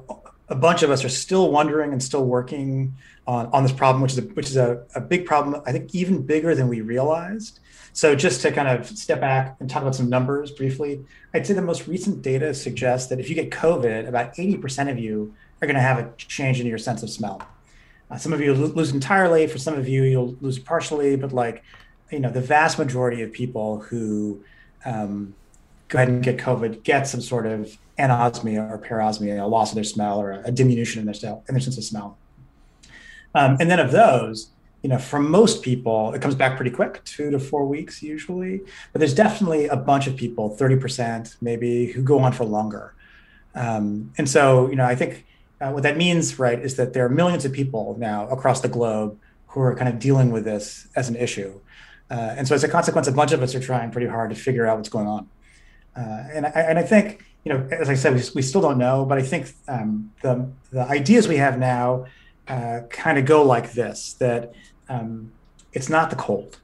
a 0.50 0.56
bunch 0.56 0.84
of 0.84 0.91
us 0.91 1.03
are 1.06 1.10
still 1.10 1.51
wondering 1.51 1.94
and 1.94 2.03
still 2.03 2.25
working 2.25 2.96
on, 3.25 3.48
on 3.48 3.63
this 3.63 3.72
problem, 3.72 4.01
which 4.01 4.13
is 4.13 4.18
a, 4.20 4.22
which 4.22 4.50
is 4.50 4.58
a, 4.58 4.84
a 4.96 5.01
big 5.01 5.25
problem. 5.25 5.62
I 5.65 5.72
think 5.72 5.96
even 5.96 6.25
bigger 6.25 6.53
than 6.56 6.68
we 6.68 6.82
realized. 6.82 7.60
So 7.94 8.15
just 8.15 8.41
to 8.41 8.51
kind 8.51 8.68
of 8.68 8.86
step 8.88 9.20
back 9.20 9.56
and 9.60 9.70
talk 9.70 9.82
about 9.82 9.96
some 9.96 10.10
numbers 10.10 10.51
briefly, 10.51 11.03
I'd 11.34 11.48
say 11.48 11.53
the 11.53 11.62
most 11.62 11.88
recent 11.88 12.22
data 12.22 12.53
suggests 12.53 13.10
that 13.10 13.20
if 13.20 13.29
you 13.29 13.36
get 13.36 13.50
COVID, 13.50 14.08
about 14.08 14.36
80% 14.36 14.91
of 14.91 15.00
you 15.00 15.34
are 15.62 15.68
going 15.68 15.75
to 15.75 15.82
have 15.82 16.00
a 16.00 16.12
change 16.18 16.60
in 16.60 16.68
your 16.68 16.77
sense 16.77 17.03
of 17.03 17.10
smell. 17.10 17.41
Uh, 18.12 18.18
some 18.18 18.34
of 18.34 18.41
you 18.41 18.53
lose 18.53 18.91
entirely. 18.91 19.48
For 19.48 19.58
some 19.58 19.75
of 19.75 19.88
you, 19.88 20.03
you'll 20.03 20.36
lose 20.41 20.60
partially. 20.60 21.15
But 21.15 21.32
like, 21.32 21.63
you 22.12 22.20
know, 22.20 22.32
the 22.32 22.41
vast 22.41 22.79
majority 22.79 23.22
of 23.22 23.32
people 23.32 23.82
who 23.82 24.44
um, 24.86 25.36
go 25.89 25.98
ahead 25.98 26.08
and 26.08 26.24
get 26.24 26.38
COVID 26.38 26.84
get 26.84 27.08
some 27.08 27.22
sort 27.22 27.46
of 27.46 27.77
anosmia 27.98 28.69
or 28.69 28.77
parosmia, 28.77 29.43
a 29.43 29.46
loss 29.46 29.72
of 29.72 29.75
their 29.75 29.84
smell 29.84 30.19
or 30.22 30.41
a 30.46 30.51
diminution 30.51 31.01
in 31.01 31.05
their, 31.05 31.31
in 31.48 31.53
their 31.53 31.60
sense 31.60 31.77
of 31.77 31.84
smell. 31.84 32.17
Um, 33.36 33.58
and 33.60 33.69
then 33.69 33.79
of 33.79 33.91
those, 33.91 34.51
you 34.81 34.89
know, 34.89 34.98
for 34.98 35.19
most 35.19 35.62
people, 35.62 36.13
it 36.13 36.22
comes 36.22 36.36
back 36.36 36.55
pretty 36.55 36.72
quick, 36.72 37.03
two 37.03 37.29
to 37.31 37.39
four 37.39 37.65
weeks 37.65 38.01
usually. 38.01 38.62
But 38.93 39.00
there's 39.00 39.13
definitely 39.13 39.67
a 39.67 39.75
bunch 39.75 40.08
of 40.08 40.15
people, 40.15 40.55
30% 40.58 41.36
maybe, 41.41 41.88
who 41.88 42.01
go 42.01 42.19
on 42.19 42.31
for 42.31 42.46
longer. 42.46 42.96
Um, 43.55 44.13
and 44.17 44.29
so, 44.29 44.69
you 44.69 44.75
know, 44.75 44.86
I 44.86 44.96
think 44.96 45.25
uh, 45.60 45.72
what 45.72 45.84
that 45.84 45.98
means, 45.98 46.39
right, 46.39 46.60
is 46.60 46.75
that 46.75 46.93
there 46.93 47.05
are 47.05 47.10
millions 47.10 47.43
of 47.43 47.51
people 47.51 47.98
now 48.00 48.27
across 48.29 48.62
the 48.62 48.69
globe 48.69 49.19
who 49.48 49.60
are 49.62 49.75
kind 49.75 49.89
of 49.89 50.00
dealing 50.00 50.31
with 50.31 50.46
this 50.46 50.88
as 50.96 51.10
an 51.10 51.15
issue. 51.15 51.60
Uh, 52.10 52.36
and 52.38 52.48
so, 52.48 52.55
as 52.55 52.63
a 52.63 52.69
consequence, 52.69 53.08
a 53.08 53.12
bunch 53.12 53.34
of 53.34 53.43
us 53.43 53.53
are 53.53 53.60
trying 53.60 53.91
pretty 53.91 54.08
hard 54.08 54.29
to 54.29 54.36
figure 54.36 54.65
out 54.65 54.77
what's 54.77 54.89
going 54.89 55.08
on. 55.08 55.27
Uh, 55.96 56.24
and, 56.34 56.46
I, 56.46 56.50
and 56.50 56.79
I 56.79 56.84
think, 56.84 57.24
you 57.43 57.53
know, 57.53 57.67
as 57.72 57.89
I 57.89 57.96
said, 57.96 58.13
we, 58.15 58.22
we 58.36 58.41
still 58.41 58.62
don't 58.62 58.77
know, 58.77 59.05
but 59.05 59.17
I 59.17 59.22
think 59.22 59.51
um, 59.67 60.12
the, 60.22 60.50
the 60.72 60.81
ideas 60.81 61.27
we 61.27 61.38
have 61.38 61.58
now 61.58 62.05
uh, 62.48 62.81
kind 62.89 63.17
of 63.17 63.25
go 63.25 63.43
like 63.43 63.74
this 63.74 64.13
that 64.13 64.53
um, 64.88 65.31
it's 65.74 65.89
not 65.89 66.10
the 66.10 66.15
cold. 66.15 66.60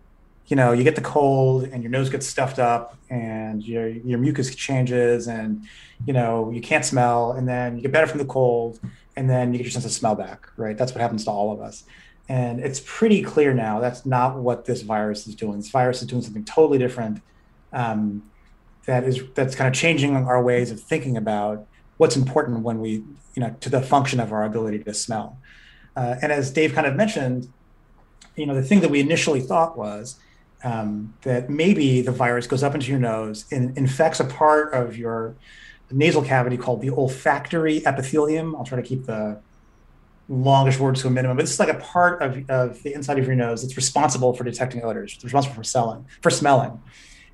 You 0.48 0.55
know, 0.55 0.74
you 0.74 0.84
get 0.84 0.96
the 0.96 1.01
cold 1.01 1.63
and 1.63 1.82
your 1.82 1.91
nose 1.91 2.10
gets 2.10 2.27
stuffed 2.27 2.60
up 2.60 2.98
and 3.10 3.63
your, 3.63 3.88
your 3.88 4.20
mucus 4.20 4.53
changes 4.53 5.27
and, 5.27 5.65
you 6.05 6.13
know, 6.13 6.51
you 6.51 6.62
can't 6.62 6.86
smell 6.86 7.32
and 7.32 7.48
then 7.48 7.77
you 7.77 7.82
get 7.82 7.91
better 7.91 8.08
from 8.08 8.20
the 8.20 8.25
cold 8.25 8.79
and 9.15 9.29
then 9.29 9.53
you 9.53 9.58
get 9.58 9.63
your 9.63 9.72
sense 9.72 9.86
of 9.86 9.91
smell 9.91 10.15
back, 10.15 10.48
right? 10.58 10.77
That's 10.77 10.91
what 10.91 11.01
happens 11.01 11.24
to 11.25 11.32
all 11.32 11.51
of 11.51 11.62
us. 11.62 11.84
And 12.27 12.60
it's 12.60 12.82
pretty 12.86 13.22
clear 13.22 13.53
now 13.53 13.79
that's 13.79 14.05
not 14.05 14.38
what 14.38 14.65
this 14.65 14.82
virus 14.82 15.27
is 15.27 15.36
doing. 15.36 15.58
This 15.58 15.70
virus 15.70 16.01
is 16.01 16.08
doing 16.08 16.22
something 16.22 16.44
totally 16.44 16.77
different. 16.77 17.22
Um, 17.72 18.24
that 18.86 19.04
is 19.04 19.22
that's 19.34 19.56
kind 19.56 19.68
of 19.68 19.74
changing 19.74 20.15
our 20.15 20.42
ways 20.42 20.72
of 20.72 20.80
thinking 20.80 21.18
about 21.18 21.65
what's 21.98 22.15
important 22.15 22.62
when 22.62 22.80
we, 22.80 22.92
you 22.92 23.38
know, 23.38 23.56
to 23.62 23.70
the 23.70 23.82
function 23.82 24.20
of 24.20 24.32
our 24.32 24.44
ability 24.44 24.80
to 24.80 24.94
smell. 24.94 25.38
Uh, 25.96 26.15
and 26.22 26.32
as 26.32 26.51
Dave 26.51 26.74
kind 26.74 26.86
of 26.86 26.96
mentioned, 26.96 27.48
you 28.36 28.46
know, 28.46 28.54
the 28.54 28.63
thing 28.63 28.82
that 28.82 28.92
we 28.92 29.00
initially 29.00 29.39
thought 29.39 29.77
was 29.77 30.20
um, 30.63 31.13
that 31.22 31.50
maybe 31.50 32.01
the 32.01 32.12
virus 32.12 32.48
goes 32.48 32.63
up 32.63 32.75
into 32.75 32.88
your 32.88 33.00
nose 33.00 33.46
and 33.51 33.77
infects 33.77 34.20
a 34.20 34.25
part 34.25 34.74
of 34.74 34.98
your 34.98 35.36
nasal 35.92 36.24
cavity 36.24 36.58
called 36.58 36.82
the 36.82 36.89
olfactory 36.89 37.86
epithelium. 37.86 38.56
I'll 38.56 38.65
try 38.65 38.82
to 38.82 38.88
keep 38.88 39.06
the 39.06 39.39
longish 40.27 40.80
words 40.80 41.01
to 41.01 41.08
a 41.08 41.12
minimum, 41.12 41.38
but 41.38 41.44
this 41.44 41.54
is 41.54 41.60
like 41.60 41.70
a 41.70 41.75
part 41.75 42.22
of, 42.22 42.50
of 42.50 42.82
the 42.84 42.94
inside 42.94 43.20
of 43.20 43.27
your 43.27 43.36
nose 43.36 43.62
that's 43.62 43.77
responsible 43.77 44.34
for 44.34 44.44
detecting 44.44 44.84
odors, 44.84 45.18
responsible 45.24 45.56
for 45.56 45.63
smelling, 45.63 46.06
for 46.22 46.32
smelling. 46.32 46.82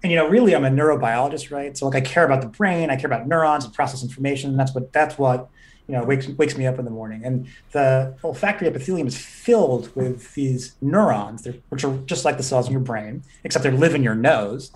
And 0.04 0.12
you 0.12 0.18
know, 0.18 0.28
really, 0.28 0.56
I'm 0.56 0.66
a 0.66 0.70
neurobiologist, 0.70 1.52
right? 1.52 1.78
So 1.78 1.88
like, 1.88 1.96
I 1.96 2.02
care 2.02 2.26
about 2.26 2.42
the 2.42 2.48
brain, 2.48 2.90
I 2.90 2.96
care 2.96 3.08
about 3.08 3.28
neurons 3.28 3.66
and 3.66 3.74
process 3.74 4.04
information. 4.04 4.52
And 4.52 4.60
that's 4.60 4.74
what 4.74 4.92
that's 4.92 5.18
what 5.18 5.50
you 5.88 5.96
know 5.96 6.04
wakes 6.04 6.28
wakes 6.28 6.58
me 6.58 6.66
up 6.66 6.80
in 6.80 6.86
the 6.86 6.92
morning. 6.92 7.24
And 7.24 7.48
the 7.72 8.16
olfactory 8.24 8.68
epithelium 8.68 9.08
is 9.08 9.18
filled 9.18 9.96
with 9.96 10.34
these 10.34 10.76
neurons, 10.82 11.48
which 11.70 11.84
are 11.84 11.96
just 12.06 12.26
like 12.26 12.38
the 12.38 12.44
cells 12.44 12.68
in 12.68 12.72
your 12.72 12.82
brain, 12.82 13.24
except 13.44 13.64
they 13.64 13.72
live 13.72 13.94
in 13.94 14.04
your 14.04 14.16
nose. 14.16 14.72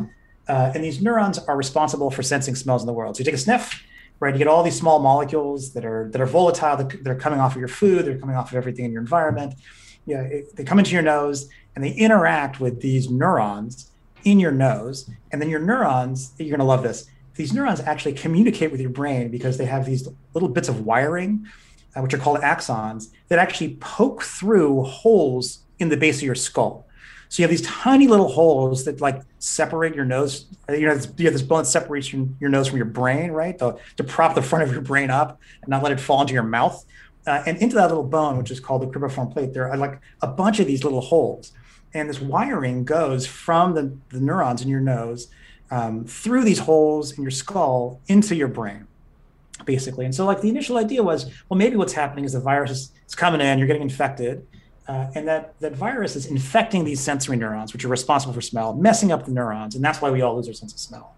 Uh, 0.48 0.72
and 0.76 0.84
these 0.84 1.02
neurons 1.02 1.40
are 1.40 1.58
responsible 1.58 2.12
for 2.12 2.22
sensing 2.22 2.54
smells 2.54 2.84
in 2.84 2.86
the 2.86 2.94
world. 2.94 3.16
So 3.16 3.22
you 3.22 3.26
take 3.26 3.34
a 3.34 3.38
sniff, 3.38 3.84
right? 4.20 4.32
You 4.32 4.38
get 4.38 4.48
all 4.48 4.62
these 4.62 4.78
small 4.78 5.00
molecules 5.00 5.74
that 5.74 5.86
are 5.86 6.08
that 6.12 6.22
are 6.22 6.28
volatile, 6.28 6.78
that, 6.78 7.04
that 7.04 7.10
are 7.10 7.16
coming 7.16 7.40
off 7.40 7.54
of 7.54 7.60
your 7.60 7.68
food, 7.68 8.06
they're 8.06 8.20
coming 8.20 8.36
off 8.36 8.52
of 8.52 8.58
everything 8.58 8.86
in 8.86 8.92
your 8.92 9.02
environment. 9.02 9.56
Yeah, 10.06 10.22
it, 10.22 10.56
they 10.56 10.64
come 10.64 10.78
into 10.78 10.92
your 10.92 11.02
nose 11.02 11.50
and 11.74 11.84
they 11.84 11.92
interact 11.94 12.60
with 12.60 12.82
these 12.82 13.10
neurons 13.10 13.90
in 14.26 14.40
your 14.40 14.52
nose, 14.52 15.10
and 15.32 15.42
then 15.42 15.50
your 15.50 15.62
neurons. 15.62 16.34
You're 16.38 16.50
going 16.50 16.60
to 16.60 16.66
love 16.66 16.84
this 16.84 17.08
these 17.36 17.54
neurons 17.54 17.82
actually 17.82 18.14
communicate 18.14 18.72
with 18.72 18.82
your 18.82 18.90
brain 18.90 19.30
because 19.30 19.58
they 19.58 19.66
have 19.66 19.86
these 19.86 20.08
little 20.34 20.50
bits 20.50 20.70
of 20.70 20.86
wiring, 20.86 21.46
uh, 21.96 22.02
which 22.02 22.14
are 22.14 22.18
called 22.18 22.40
axons, 22.40 23.12
that 23.28 23.40
actually 23.40 23.76
poke 23.76 24.24
through 24.24 24.84
holes 24.84 25.60
in 25.80 25.90
the 25.90 25.98
base 25.98 26.18
of 26.18 26.24
your 26.24 26.36
skull. 26.36 26.88
So 27.28 27.42
you 27.42 27.44
have 27.44 27.52
these 27.52 27.68
tiny 27.68 28.08
little 28.08 28.30
holes 28.30 28.86
that 28.86 29.02
like 29.02 29.22
separate 29.40 29.96
your 29.96 30.06
nose. 30.06 30.46
You 30.70 30.88
know, 30.88 30.94
you 31.18 31.26
have 31.26 31.34
this 31.34 31.42
bone 31.42 31.64
that 31.64 31.66
separates 31.66 32.14
your, 32.14 32.28
your 32.40 32.50
nose 32.50 32.68
from 32.68 32.78
your 32.78 32.86
brain, 32.86 33.32
right? 33.32 33.58
To, 33.60 33.78
to 33.98 34.04
prop 34.04 34.36
the 34.36 34.42
front 34.42 34.64
of 34.64 34.72
your 34.72 34.82
brain 34.82 35.10
up 35.10 35.42
and 35.62 35.70
not 35.70 35.84
let 35.84 35.92
it 35.92 36.00
fall 36.00 36.22
into 36.22 36.34
your 36.34 36.44
mouth. 36.44 36.86
Uh, 37.28 37.42
and 37.48 37.58
into 37.58 37.76
that 37.76 37.88
little 37.88 38.04
bone, 38.04 38.38
which 38.38 38.52
is 38.52 38.60
called 38.60 38.84
the 38.84 38.88
cribriform 38.88 39.34
plate, 39.34 39.52
there 39.52 39.70
are 39.70 39.76
like 39.76 40.00
a 40.22 40.28
bunch 40.28 40.60
of 40.60 40.68
these 40.68 40.84
little 40.84 41.02
holes. 41.02 41.52
And 41.96 42.10
this 42.10 42.20
wiring 42.20 42.84
goes 42.84 43.26
from 43.26 43.74
the, 43.74 43.98
the 44.10 44.20
neurons 44.20 44.62
in 44.62 44.68
your 44.68 44.82
nose 44.82 45.30
um, 45.72 46.04
through 46.06 46.44
these 46.44 46.60
holes 46.60 47.14
in 47.18 47.24
your 47.24 47.32
skull 47.32 48.02
into 48.08 48.36
your 48.36 48.50
brain, 48.50 48.86
basically. 49.64 50.04
And 50.04 50.14
so, 50.14 50.26
like, 50.26 50.42
the 50.42 50.50
initial 50.50 50.78
idea 50.78 51.02
was, 51.02 51.32
well, 51.48 51.58
maybe 51.58 51.78
what's 51.78 51.94
happening 51.94 52.26
is 52.26 52.34
the 52.34 52.42
virus 52.42 52.92
is, 53.08 53.16
coming 53.16 53.40
in, 53.40 53.58
you're 53.58 53.68
getting 53.68 53.82
infected, 53.82 54.46
uh, 54.90 55.08
and 55.16 55.26
that 55.26 55.58
that 55.62 55.74
virus 55.74 56.18
is 56.18 56.26
infecting 56.26 56.84
these 56.84 57.00
sensory 57.00 57.38
neurons, 57.38 57.72
which 57.72 57.86
are 57.86 57.88
responsible 57.88 58.34
for 58.34 58.42
smell, 58.42 58.74
messing 58.74 59.12
up 59.14 59.26
the 59.26 59.32
neurons, 59.32 59.74
and 59.74 59.84
that's 59.84 60.02
why 60.02 60.12
we 60.12 60.22
all 60.22 60.36
lose 60.36 60.50
our 60.50 60.54
sense 60.54 60.74
of 60.74 60.80
smell. 60.80 61.16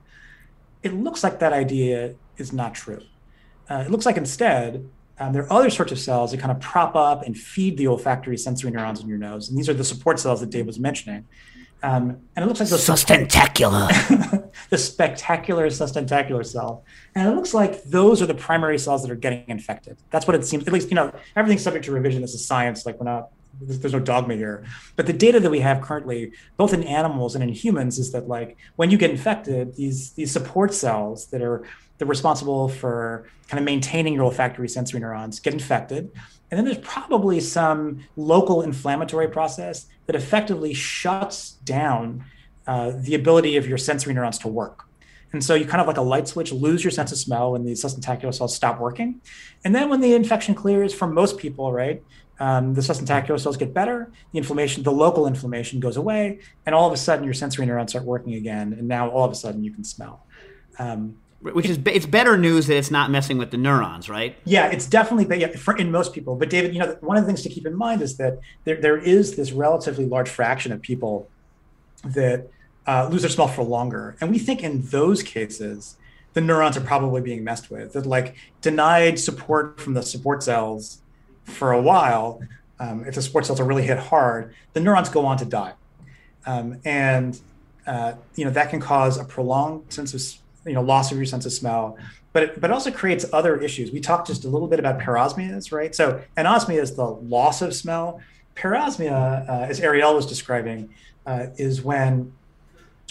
It 0.83 0.93
looks 0.93 1.23
like 1.23 1.39
that 1.39 1.53
idea 1.53 2.13
is 2.37 2.53
not 2.53 2.75
true. 2.75 3.01
Uh, 3.69 3.83
it 3.85 3.89
looks 3.89 4.05
like 4.05 4.15
instead 4.15 4.87
um, 5.19 5.33
there 5.33 5.43
are 5.43 5.53
other 5.53 5.69
sorts 5.69 5.91
of 5.91 5.99
cells 5.99 6.31
that 6.31 6.39
kind 6.39 6.51
of 6.51 6.59
prop 6.59 6.95
up 6.95 7.23
and 7.23 7.37
feed 7.37 7.77
the 7.77 7.87
olfactory 7.87 8.37
sensory 8.37 8.71
neurons 8.71 9.01
in 9.01 9.07
your 9.07 9.17
nose, 9.17 9.49
and 9.49 9.57
these 9.57 9.69
are 9.69 9.73
the 9.73 9.83
support 9.83 10.19
cells 10.19 10.41
that 10.41 10.49
Dave 10.49 10.65
was 10.67 10.79
mentioning. 10.79 11.25
Um, 11.83 12.21
and 12.35 12.43
it 12.43 12.47
looks 12.47 12.59
like 12.59 12.69
the 12.69 12.75
sustentacular, 12.75 14.51
the 14.69 14.77
spectacular 14.77 15.67
sustentacular 15.67 16.43
cell. 16.45 16.83
And 17.13 17.27
it 17.27 17.35
looks 17.35 17.53
like 17.53 17.83
those 17.83 18.21
are 18.21 18.25
the 18.25 18.33
primary 18.33 18.79
cells 18.79 19.03
that 19.03 19.11
are 19.11 19.15
getting 19.15 19.45
infected. 19.47 19.97
That's 20.09 20.25
what 20.25 20.35
it 20.35 20.43
seems. 20.45 20.65
At 20.65 20.73
least 20.73 20.89
you 20.89 20.95
know 20.95 21.13
everything's 21.35 21.61
subject 21.61 21.85
to 21.85 21.91
revision. 21.91 22.21
This 22.21 22.33
is 22.33 22.45
science. 22.45 22.85
Like 22.85 22.99
we're 22.99 23.05
not. 23.05 23.29
There's 23.59 23.93
no 23.93 23.99
dogma 23.99 24.35
here. 24.35 24.65
But 24.95 25.07
the 25.07 25.13
data 25.13 25.39
that 25.39 25.49
we 25.49 25.61
have 25.61 25.81
currently, 25.81 26.31
both 26.57 26.73
in 26.73 26.83
animals 26.83 27.33
and 27.33 27.43
in 27.43 27.49
humans, 27.49 27.97
is 27.97 28.11
that 28.11 28.27
like 28.27 28.57
when 28.75 28.91
you 28.91 28.97
get 28.97 29.11
infected, 29.11 29.75
these 29.75 30.11
these 30.11 30.31
support 30.31 30.73
cells 30.73 31.27
that 31.27 31.41
are 31.41 31.63
they're 31.97 32.07
responsible 32.07 32.69
for 32.69 33.27
kind 33.47 33.59
of 33.59 33.65
maintaining 33.65 34.13
your 34.13 34.23
olfactory 34.23 34.69
sensory 34.69 34.99
neurons 34.99 35.39
get 35.39 35.53
infected 35.53 36.11
and 36.49 36.57
then 36.57 36.65
there's 36.65 36.85
probably 36.85 37.39
some 37.39 38.05
local 38.15 38.61
inflammatory 38.61 39.27
process 39.27 39.87
that 40.05 40.15
effectively 40.15 40.73
shuts 40.73 41.51
down 41.51 42.23
uh, 42.65 42.93
the 42.95 43.15
ability 43.15 43.57
of 43.57 43.67
your 43.67 43.77
sensory 43.77 44.13
neurons 44.13 44.37
to 44.39 44.47
work. 44.47 44.85
And 45.33 45.43
so 45.43 45.55
you 45.55 45.65
kind 45.65 45.81
of 45.81 45.87
like 45.87 45.97
a 45.97 46.01
light 46.01 46.27
switch 46.27 46.53
lose 46.53 46.83
your 46.83 46.91
sense 46.91 47.11
of 47.11 47.17
smell 47.17 47.51
when 47.51 47.65
the 47.65 47.73
sustentacular 47.73 48.33
cells 48.33 48.55
stop 48.55 48.79
working. 48.79 49.21
And 49.65 49.75
then 49.75 49.89
when 49.89 49.99
the 49.99 50.13
infection 50.13 50.55
clears 50.55 50.93
for 50.93 51.05
most 51.05 51.37
people, 51.37 51.73
right, 51.73 52.01
um, 52.39 52.73
the 52.73 52.81
sustentacular 52.81 53.37
cells 53.39 53.57
get 53.57 53.73
better, 53.73 54.09
the 54.31 54.37
inflammation, 54.37 54.83
the 54.83 54.91
local 54.91 55.27
inflammation 55.27 55.81
goes 55.81 55.97
away, 55.97 56.39
and 56.65 56.73
all 56.73 56.87
of 56.87 56.93
a 56.93 56.97
sudden 56.97 57.25
your 57.25 57.33
sensory 57.33 57.65
neurons 57.65 57.91
start 57.91 58.05
working 58.05 58.35
again. 58.35 58.73
And 58.73 58.87
now 58.87 59.09
all 59.09 59.25
of 59.25 59.31
a 59.31 59.35
sudden 59.35 59.65
you 59.65 59.71
can 59.71 59.83
smell. 59.83 60.25
Um, 60.79 61.17
which 61.41 61.67
is 61.67 61.79
it's 61.85 62.05
better 62.05 62.35
news 62.35 62.67
that 62.67 62.77
it's 62.77 62.89
not 62.89 63.11
messing 63.11 63.37
with 63.37 63.51
the 63.51 63.57
neurons, 63.57 64.09
right? 64.09 64.35
Yeah, 64.45 64.67
it's 64.67 64.87
definitely 64.87 65.39
yeah, 65.39 65.55
for, 65.55 65.77
in 65.77 65.91
most 65.91 66.13
people. 66.13 66.35
But 66.35 66.49
David, 66.49 66.73
you 66.73 66.79
know, 66.79 66.97
one 67.01 67.17
of 67.17 67.23
the 67.23 67.27
things 67.27 67.43
to 67.43 67.49
keep 67.49 67.65
in 67.65 67.75
mind 67.75 68.01
is 68.01 68.17
that 68.17 68.39
there 68.63 68.81
there 68.81 68.97
is 68.97 69.35
this 69.35 69.51
relatively 69.51 70.05
large 70.05 70.29
fraction 70.29 70.71
of 70.71 70.81
people 70.81 71.29
that 72.03 72.49
uh, 72.87 73.07
lose 73.11 73.21
their 73.21 73.29
smell 73.29 73.47
for 73.47 73.63
longer, 73.63 74.15
and 74.19 74.31
we 74.31 74.39
think 74.39 74.63
in 74.63 74.81
those 74.87 75.21
cases 75.21 75.97
the 76.33 76.41
neurons 76.41 76.77
are 76.77 76.81
probably 76.81 77.21
being 77.21 77.43
messed 77.43 77.69
with. 77.69 77.93
That 77.93 78.05
like 78.05 78.35
denied 78.61 79.19
support 79.19 79.79
from 79.79 79.93
the 79.93 80.01
support 80.01 80.41
cells 80.43 81.01
for 81.43 81.71
a 81.71 81.81
while. 81.81 82.41
Um, 82.79 83.05
if 83.05 83.15
the 83.15 83.21
support 83.21 83.45
cells 83.45 83.59
are 83.59 83.65
really 83.65 83.83
hit 83.83 83.97
hard, 83.97 84.53
the 84.73 84.79
neurons 84.79 85.09
go 85.09 85.25
on 85.25 85.37
to 85.37 85.45
die, 85.45 85.73
um, 86.47 86.79
and 86.83 87.39
uh, 87.85 88.13
you 88.35 88.43
know 88.43 88.51
that 88.51 88.71
can 88.71 88.79
cause 88.79 89.17
a 89.17 89.23
prolonged 89.23 89.93
sense 89.93 90.15
of 90.15 90.21
you 90.67 90.73
know 90.73 90.81
loss 90.81 91.11
of 91.11 91.17
your 91.17 91.25
sense 91.25 91.45
of 91.45 91.53
smell, 91.53 91.97
but 92.33 92.43
it, 92.43 92.61
but 92.61 92.69
it 92.69 92.73
also 92.73 92.91
creates 92.91 93.25
other 93.33 93.59
issues. 93.59 93.91
We 93.91 93.99
talked 93.99 94.27
just 94.27 94.45
a 94.45 94.49
little 94.49 94.67
bit 94.67 94.79
about 94.79 94.99
parosmias, 94.99 95.71
right? 95.71 95.95
So 95.95 96.21
anosmia 96.37 96.81
is 96.81 96.95
the 96.95 97.05
loss 97.05 97.61
of 97.61 97.73
smell. 97.73 98.21
Parosmia, 98.55 99.47
uh, 99.49 99.65
as 99.69 99.79
Arielle 99.79 100.15
was 100.15 100.25
describing, 100.25 100.89
uh, 101.25 101.47
is 101.57 101.81
when 101.81 102.33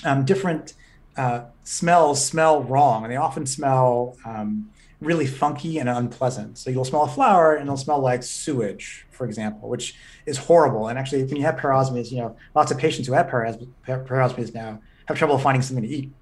um, 0.04 0.24
different 0.24 0.74
uh, 1.16 1.44
smells 1.64 2.24
smell 2.24 2.62
wrong, 2.62 3.04
and 3.04 3.12
they 3.12 3.16
often 3.16 3.46
smell 3.46 4.16
um, 4.24 4.70
really 5.00 5.26
funky 5.26 5.78
and 5.78 5.88
unpleasant. 5.88 6.58
So 6.58 6.70
you'll 6.70 6.84
smell 6.84 7.02
a 7.02 7.08
flower, 7.08 7.54
and 7.54 7.64
it'll 7.64 7.76
smell 7.76 8.00
like 8.00 8.22
sewage, 8.22 9.06
for 9.10 9.26
example, 9.26 9.68
which 9.68 9.94
is 10.26 10.36
horrible. 10.36 10.88
And 10.88 10.98
actually, 10.98 11.24
when 11.24 11.36
you 11.36 11.42
have 11.42 11.56
parosmias, 11.56 12.10
you 12.10 12.18
know, 12.18 12.36
lots 12.54 12.70
of 12.70 12.78
patients 12.78 13.06
who 13.06 13.14
have 13.14 13.28
paros- 13.28 13.66
parosmias 13.86 14.54
now 14.54 14.80
have 15.06 15.16
trouble 15.16 15.38
finding 15.38 15.62
something 15.62 15.84
to 15.84 15.90
eat. 15.90 16.12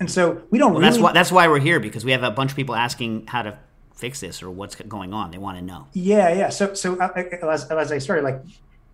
And 0.00 0.10
so 0.10 0.42
we 0.50 0.58
don't. 0.58 0.72
Well, 0.72 0.80
really... 0.80 0.90
That's 0.90 1.02
why 1.02 1.12
that's 1.12 1.32
why 1.32 1.48
we're 1.48 1.60
here 1.60 1.80
because 1.80 2.04
we 2.04 2.12
have 2.12 2.22
a 2.22 2.30
bunch 2.30 2.50
of 2.50 2.56
people 2.56 2.74
asking 2.74 3.26
how 3.26 3.42
to 3.42 3.58
fix 3.94 4.20
this 4.20 4.42
or 4.42 4.50
what's 4.50 4.76
going 4.76 5.12
on. 5.12 5.30
They 5.30 5.38
want 5.38 5.58
to 5.58 5.64
know. 5.64 5.88
Yeah, 5.92 6.32
yeah. 6.32 6.48
So, 6.50 6.74
so 6.74 6.96
uh, 7.00 7.08
uh, 7.16 7.48
as, 7.48 7.68
as 7.70 7.90
I 7.90 7.98
started, 7.98 8.22
like, 8.22 8.40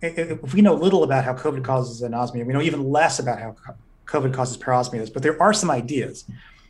if 0.01 0.53
we 0.53 0.61
know 0.61 0.73
little 0.73 1.03
about 1.03 1.23
how 1.23 1.33
COVID 1.33 1.63
causes 1.63 2.01
anosmia, 2.01 2.45
we 2.45 2.53
know 2.53 2.61
even 2.61 2.89
less 2.89 3.19
about 3.19 3.39
how 3.39 3.55
COVID 4.07 4.33
causes 4.33 4.57
parosmias. 4.57 5.13
But 5.13 5.21
there 5.21 5.41
are 5.41 5.53
some 5.53 5.69
ideas. 5.69 6.25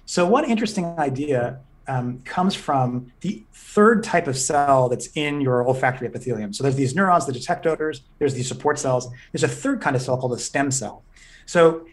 So, 0.06 0.26
one 0.26 0.46
interesting 0.46 0.86
idea 1.00 1.60
um, 1.88 2.22
comes 2.26 2.56
from 2.56 3.12
the 3.22 3.44
third 3.54 4.04
type 4.04 4.28
of 4.28 4.38
cell 4.38 4.90
that's 4.90 5.08
in 5.16 5.42
your 5.42 5.66
olfactory 5.68 6.08
epithelium. 6.08 6.54
So 6.54 6.64
there's 6.64 6.76
these 6.76 6.96
neurons 6.96 7.26
that 7.26 7.34
detect 7.34 7.66
odors. 7.68 8.02
There's 8.20 8.34
these 8.34 8.48
support 8.48 8.80
cells. 8.80 9.10
There's 9.32 9.44
a 9.44 9.48
third 9.48 9.82
kind 9.82 9.96
of 9.96 10.02
cell 10.02 10.18
called 10.18 10.34
a 10.34 10.40
stem 10.40 10.72
cell. 10.72 11.04
So 11.46 11.86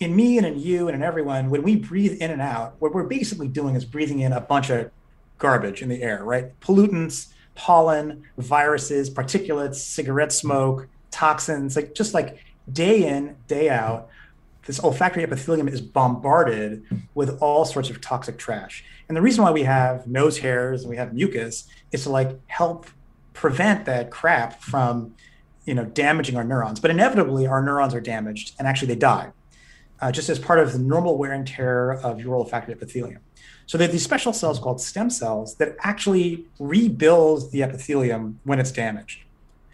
in 0.00 0.14
me 0.14 0.38
and 0.38 0.46
in 0.46 0.58
you 0.58 0.88
and 0.88 0.94
in 0.94 1.02
everyone, 1.02 1.50
when 1.50 1.62
we 1.62 1.76
breathe 1.76 2.20
in 2.20 2.30
and 2.30 2.40
out, 2.40 2.76
what 2.78 2.94
we're 2.94 3.04
basically 3.04 3.48
doing 3.48 3.74
is 3.74 3.84
breathing 3.84 4.20
in 4.20 4.32
a 4.32 4.40
bunch 4.40 4.70
of 4.70 4.90
garbage 5.38 5.82
in 5.82 5.88
the 5.88 6.02
air, 6.02 6.24
right? 6.24 6.58
Pollutants, 6.60 7.28
pollen, 7.54 8.22
viruses, 8.36 9.10
particulates, 9.10 9.76
cigarette 9.76 10.32
smoke, 10.32 10.88
toxins, 11.10 11.74
like 11.74 11.94
just 11.94 12.14
like 12.14 12.38
day 12.72 13.06
in, 13.08 13.36
day 13.48 13.68
out, 13.68 14.08
this 14.66 14.82
olfactory 14.84 15.24
epithelium 15.24 15.66
is 15.66 15.80
bombarded 15.80 16.84
with 17.14 17.38
all 17.40 17.64
sorts 17.64 17.90
of 17.90 18.00
toxic 18.00 18.36
trash. 18.38 18.84
And 19.08 19.16
the 19.16 19.22
reason 19.22 19.42
why 19.42 19.50
we 19.50 19.62
have 19.62 20.06
nose 20.06 20.38
hairs 20.38 20.82
and 20.82 20.90
we 20.90 20.96
have 20.96 21.14
mucus 21.14 21.66
is 21.90 22.02
to 22.04 22.10
like 22.10 22.38
help 22.48 22.86
prevent 23.32 23.86
that 23.86 24.10
crap 24.10 24.60
from, 24.60 25.14
you 25.64 25.74
know, 25.74 25.86
damaging 25.86 26.36
our 26.36 26.44
neurons. 26.44 26.80
But 26.80 26.90
inevitably, 26.90 27.46
our 27.46 27.62
neurons 27.62 27.94
are 27.94 28.00
damaged 28.00 28.54
and 28.58 28.68
actually 28.68 28.88
they 28.88 28.96
die 28.96 29.32
uh, 30.00 30.12
just 30.12 30.28
as 30.28 30.38
part 30.38 30.58
of 30.58 30.72
the 30.72 30.78
normal 30.78 31.18
wear 31.18 31.32
and 31.32 31.46
tear 31.46 31.92
of 31.92 32.20
your 32.20 32.36
olfactory 32.36 32.74
epithelium. 32.74 33.20
So 33.66 33.76
there 33.76 33.88
are 33.88 33.92
these 33.92 34.04
special 34.04 34.32
cells 34.32 34.58
called 34.58 34.80
stem 34.80 35.10
cells 35.10 35.56
that 35.56 35.76
actually 35.80 36.46
rebuild 36.58 37.50
the 37.52 37.62
epithelium 37.62 38.40
when 38.44 38.58
it's 38.58 38.72
damaged. 38.72 39.24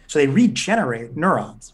So 0.07 0.19
they 0.19 0.27
regenerate 0.27 1.15
neurons. 1.15 1.73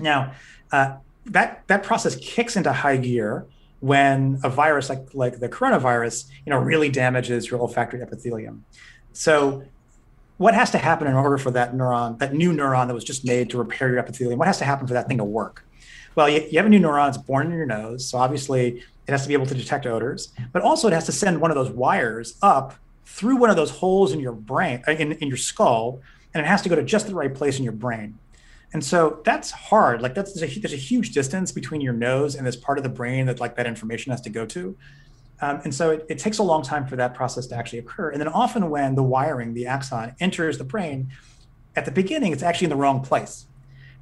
Now, 0.00 0.32
uh, 0.72 0.96
that 1.26 1.62
that 1.68 1.82
process 1.82 2.16
kicks 2.16 2.56
into 2.56 2.72
high 2.72 2.96
gear 2.96 3.46
when 3.80 4.40
a 4.42 4.50
virus 4.50 4.88
like 4.88 5.06
like 5.14 5.38
the 5.38 5.48
coronavirus, 5.48 6.28
you 6.44 6.50
know, 6.50 6.58
really 6.58 6.88
damages 6.88 7.50
your 7.50 7.60
olfactory 7.60 8.02
epithelium. 8.02 8.64
So 9.12 9.64
what 10.38 10.54
has 10.54 10.70
to 10.72 10.78
happen 10.78 11.06
in 11.06 11.14
order 11.14 11.38
for 11.38 11.50
that 11.52 11.74
neuron, 11.74 12.18
that 12.18 12.34
new 12.34 12.52
neuron 12.52 12.88
that 12.88 12.94
was 12.94 13.04
just 13.04 13.24
made 13.24 13.50
to 13.50 13.58
repair 13.58 13.88
your 13.88 13.98
epithelium, 13.98 14.38
what 14.38 14.46
has 14.46 14.58
to 14.58 14.64
happen 14.64 14.86
for 14.86 14.94
that 14.94 15.08
thing 15.08 15.18
to 15.18 15.24
work? 15.24 15.64
Well, 16.16 16.28
you, 16.28 16.44
you 16.50 16.58
have 16.58 16.66
a 16.66 16.68
new 16.68 16.80
neuron, 16.80 17.08
it's 17.08 17.18
born 17.18 17.46
in 17.46 17.52
your 17.52 17.66
nose. 17.66 18.08
So 18.08 18.18
obviously 18.18 18.82
it 19.06 19.10
has 19.10 19.22
to 19.22 19.28
be 19.28 19.34
able 19.34 19.46
to 19.46 19.54
detect 19.54 19.86
odors, 19.86 20.32
but 20.52 20.62
also 20.62 20.88
it 20.88 20.92
has 20.92 21.06
to 21.06 21.12
send 21.12 21.40
one 21.40 21.52
of 21.52 21.54
those 21.54 21.70
wires 21.70 22.36
up 22.42 22.74
through 23.04 23.36
one 23.36 23.50
of 23.50 23.56
those 23.56 23.70
holes 23.70 24.12
in 24.12 24.18
your 24.18 24.32
brain, 24.32 24.82
uh, 24.88 24.92
in, 24.92 25.12
in 25.12 25.28
your 25.28 25.36
skull, 25.36 26.00
and 26.34 26.44
it 26.44 26.48
has 26.48 26.62
to 26.62 26.68
go 26.68 26.74
to 26.74 26.82
just 26.82 27.06
the 27.06 27.14
right 27.14 27.32
place 27.32 27.58
in 27.58 27.64
your 27.64 27.72
brain. 27.72 28.18
And 28.72 28.84
so 28.84 29.20
that's 29.24 29.50
hard. 29.52 30.02
Like 30.02 30.14
that's 30.14 30.32
there's 30.32 30.56
a, 30.56 30.60
there's 30.60 30.72
a 30.72 30.76
huge 30.76 31.12
distance 31.12 31.52
between 31.52 31.80
your 31.80 31.92
nose 31.92 32.34
and 32.34 32.46
this 32.46 32.56
part 32.56 32.78
of 32.78 32.84
the 32.84 32.90
brain 32.90 33.26
that 33.26 33.38
like 33.38 33.54
that 33.56 33.66
information 33.66 34.10
has 34.10 34.20
to 34.22 34.30
go 34.30 34.44
to. 34.46 34.76
Um, 35.40 35.60
and 35.64 35.74
so 35.74 35.90
it, 35.90 36.06
it, 36.08 36.18
takes 36.18 36.38
a 36.38 36.42
long 36.42 36.62
time 36.62 36.86
for 36.86 36.96
that 36.96 37.14
process 37.14 37.46
to 37.48 37.54
actually 37.54 37.80
occur. 37.80 38.10
And 38.10 38.18
then 38.18 38.28
often 38.28 38.70
when 38.70 38.94
the 38.94 39.02
wiring, 39.02 39.52
the 39.52 39.66
axon, 39.66 40.14
enters 40.18 40.56
the 40.56 40.64
brain, 40.64 41.10
at 41.76 41.84
the 41.84 41.90
beginning, 41.90 42.32
it's 42.32 42.42
actually 42.42 42.66
in 42.66 42.70
the 42.70 42.76
wrong 42.76 43.02
place. 43.02 43.44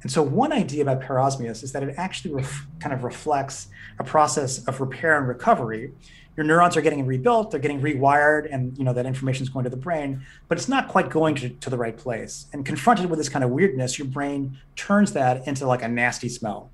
And 0.05 0.11
so, 0.11 0.21
one 0.21 0.53
idea 0.53 0.83
about 0.83 1.01
parosmias 1.01 1.63
is 1.63 1.71
that 1.71 1.81
it 1.81 1.95
actually 1.97 2.35
ref- 2.35 2.67
kind 2.79 2.93
of 2.93 3.03
reflects 3.03 3.69
a 3.97 4.03
process 4.03 4.63
of 4.67 4.79
repair 4.79 5.17
and 5.17 5.27
recovery. 5.27 5.93
Your 6.37 6.45
neurons 6.45 6.77
are 6.77 6.81
getting 6.81 7.07
rebuilt, 7.07 7.49
they're 7.49 7.59
getting 7.59 7.81
rewired, 7.81 8.47
and 8.51 8.77
you 8.77 8.83
know 8.83 8.93
that 8.93 9.07
information 9.07 9.41
is 9.41 9.49
going 9.49 9.63
to 9.63 9.71
the 9.71 9.77
brain, 9.77 10.21
but 10.47 10.59
it's 10.59 10.69
not 10.69 10.89
quite 10.89 11.09
going 11.09 11.33
to, 11.37 11.49
to 11.49 11.71
the 11.71 11.77
right 11.79 11.97
place. 11.97 12.45
And 12.53 12.63
confronted 12.63 13.09
with 13.09 13.17
this 13.17 13.29
kind 13.29 13.43
of 13.43 13.49
weirdness, 13.49 13.97
your 13.97 14.07
brain 14.07 14.59
turns 14.75 15.13
that 15.13 15.47
into 15.47 15.65
like 15.65 15.81
a 15.81 15.87
nasty 15.87 16.29
smell. 16.29 16.69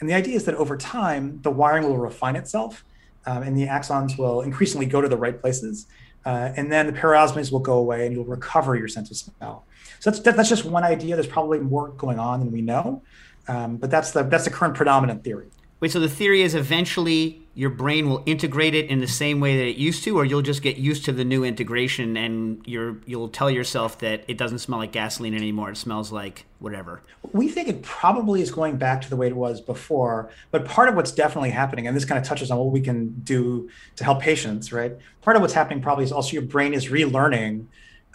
And 0.00 0.08
the 0.08 0.14
idea 0.14 0.36
is 0.36 0.46
that 0.46 0.54
over 0.54 0.78
time, 0.78 1.40
the 1.42 1.50
wiring 1.50 1.84
will 1.84 1.98
refine 1.98 2.36
itself, 2.36 2.86
um, 3.26 3.42
and 3.42 3.54
the 3.54 3.66
axons 3.66 4.16
will 4.16 4.40
increasingly 4.40 4.86
go 4.86 5.02
to 5.02 5.08
the 5.08 5.18
right 5.18 5.38
places. 5.38 5.88
Uh, 6.24 6.52
and 6.56 6.72
then 6.72 6.86
the 6.86 6.94
parosmias 6.94 7.52
will 7.52 7.60
go 7.60 7.74
away, 7.74 8.06
and 8.06 8.14
you'll 8.14 8.24
recover 8.24 8.76
your 8.76 8.88
sense 8.88 9.10
of 9.10 9.18
smell. 9.18 9.66
So 10.02 10.10
that's 10.10 10.18
that's 10.36 10.48
just 10.48 10.64
one 10.64 10.82
idea. 10.82 11.14
There's 11.14 11.28
probably 11.28 11.60
more 11.60 11.90
going 11.90 12.18
on 12.18 12.40
than 12.40 12.50
we 12.50 12.60
know, 12.60 13.02
um, 13.46 13.76
but 13.76 13.88
that's 13.88 14.10
the 14.10 14.24
that's 14.24 14.42
the 14.42 14.50
current 14.50 14.74
predominant 14.74 15.22
theory. 15.22 15.46
Wait, 15.78 15.92
so 15.92 16.00
the 16.00 16.08
theory 16.08 16.42
is 16.42 16.56
eventually 16.56 17.40
your 17.54 17.70
brain 17.70 18.08
will 18.08 18.20
integrate 18.26 18.74
it 18.74 18.86
in 18.86 18.98
the 18.98 19.06
same 19.06 19.38
way 19.38 19.56
that 19.56 19.64
it 19.64 19.76
used 19.76 20.02
to, 20.02 20.18
or 20.18 20.24
you'll 20.24 20.42
just 20.42 20.60
get 20.60 20.76
used 20.76 21.04
to 21.04 21.12
the 21.12 21.24
new 21.24 21.44
integration 21.44 22.16
and 22.16 22.66
you're 22.66 22.96
you'll 23.06 23.28
tell 23.28 23.48
yourself 23.48 24.00
that 24.00 24.24
it 24.26 24.36
doesn't 24.36 24.58
smell 24.58 24.80
like 24.80 24.90
gasoline 24.90 25.34
anymore. 25.34 25.70
It 25.70 25.76
smells 25.76 26.10
like 26.10 26.46
whatever. 26.58 27.00
We 27.32 27.46
think 27.46 27.68
it 27.68 27.82
probably 27.82 28.42
is 28.42 28.50
going 28.50 28.78
back 28.78 29.02
to 29.02 29.10
the 29.10 29.14
way 29.14 29.28
it 29.28 29.36
was 29.36 29.60
before, 29.60 30.30
but 30.50 30.64
part 30.64 30.88
of 30.88 30.96
what's 30.96 31.12
definitely 31.12 31.50
happening, 31.50 31.86
and 31.86 31.96
this 31.96 32.04
kind 32.04 32.18
of 32.18 32.24
touches 32.26 32.50
on 32.50 32.58
what 32.58 32.72
we 32.72 32.80
can 32.80 33.20
do 33.22 33.70
to 33.94 34.02
help 34.02 34.20
patients, 34.20 34.72
right? 34.72 34.96
Part 35.20 35.36
of 35.36 35.42
what's 35.42 35.54
happening 35.54 35.80
probably 35.80 36.02
is 36.02 36.10
also 36.10 36.32
your 36.32 36.42
brain 36.42 36.74
is 36.74 36.88
relearning, 36.88 37.66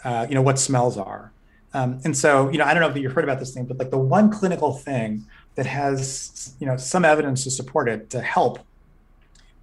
uh, 0.04 0.26
you 0.28 0.34
know, 0.34 0.42
what 0.42 0.58
smells 0.58 0.98
are. 0.98 1.32
Um, 1.78 2.00
and 2.04 2.16
so, 2.16 2.50
you 2.50 2.58
know, 2.58 2.64
I 2.64 2.74
don't 2.74 2.82
know 2.82 2.88
if 2.88 2.96
you've 2.96 3.12
heard 3.12 3.22
about 3.22 3.38
this 3.38 3.54
thing, 3.54 3.64
but 3.64 3.78
like 3.78 3.90
the 3.90 3.98
one 3.98 4.30
clinical 4.30 4.72
thing 4.72 5.24
that 5.54 5.66
has, 5.66 6.56
you 6.58 6.66
know, 6.66 6.76
some 6.76 7.04
evidence 7.04 7.44
to 7.44 7.52
support 7.52 7.88
it 7.88 8.10
to 8.10 8.20
help 8.20 8.58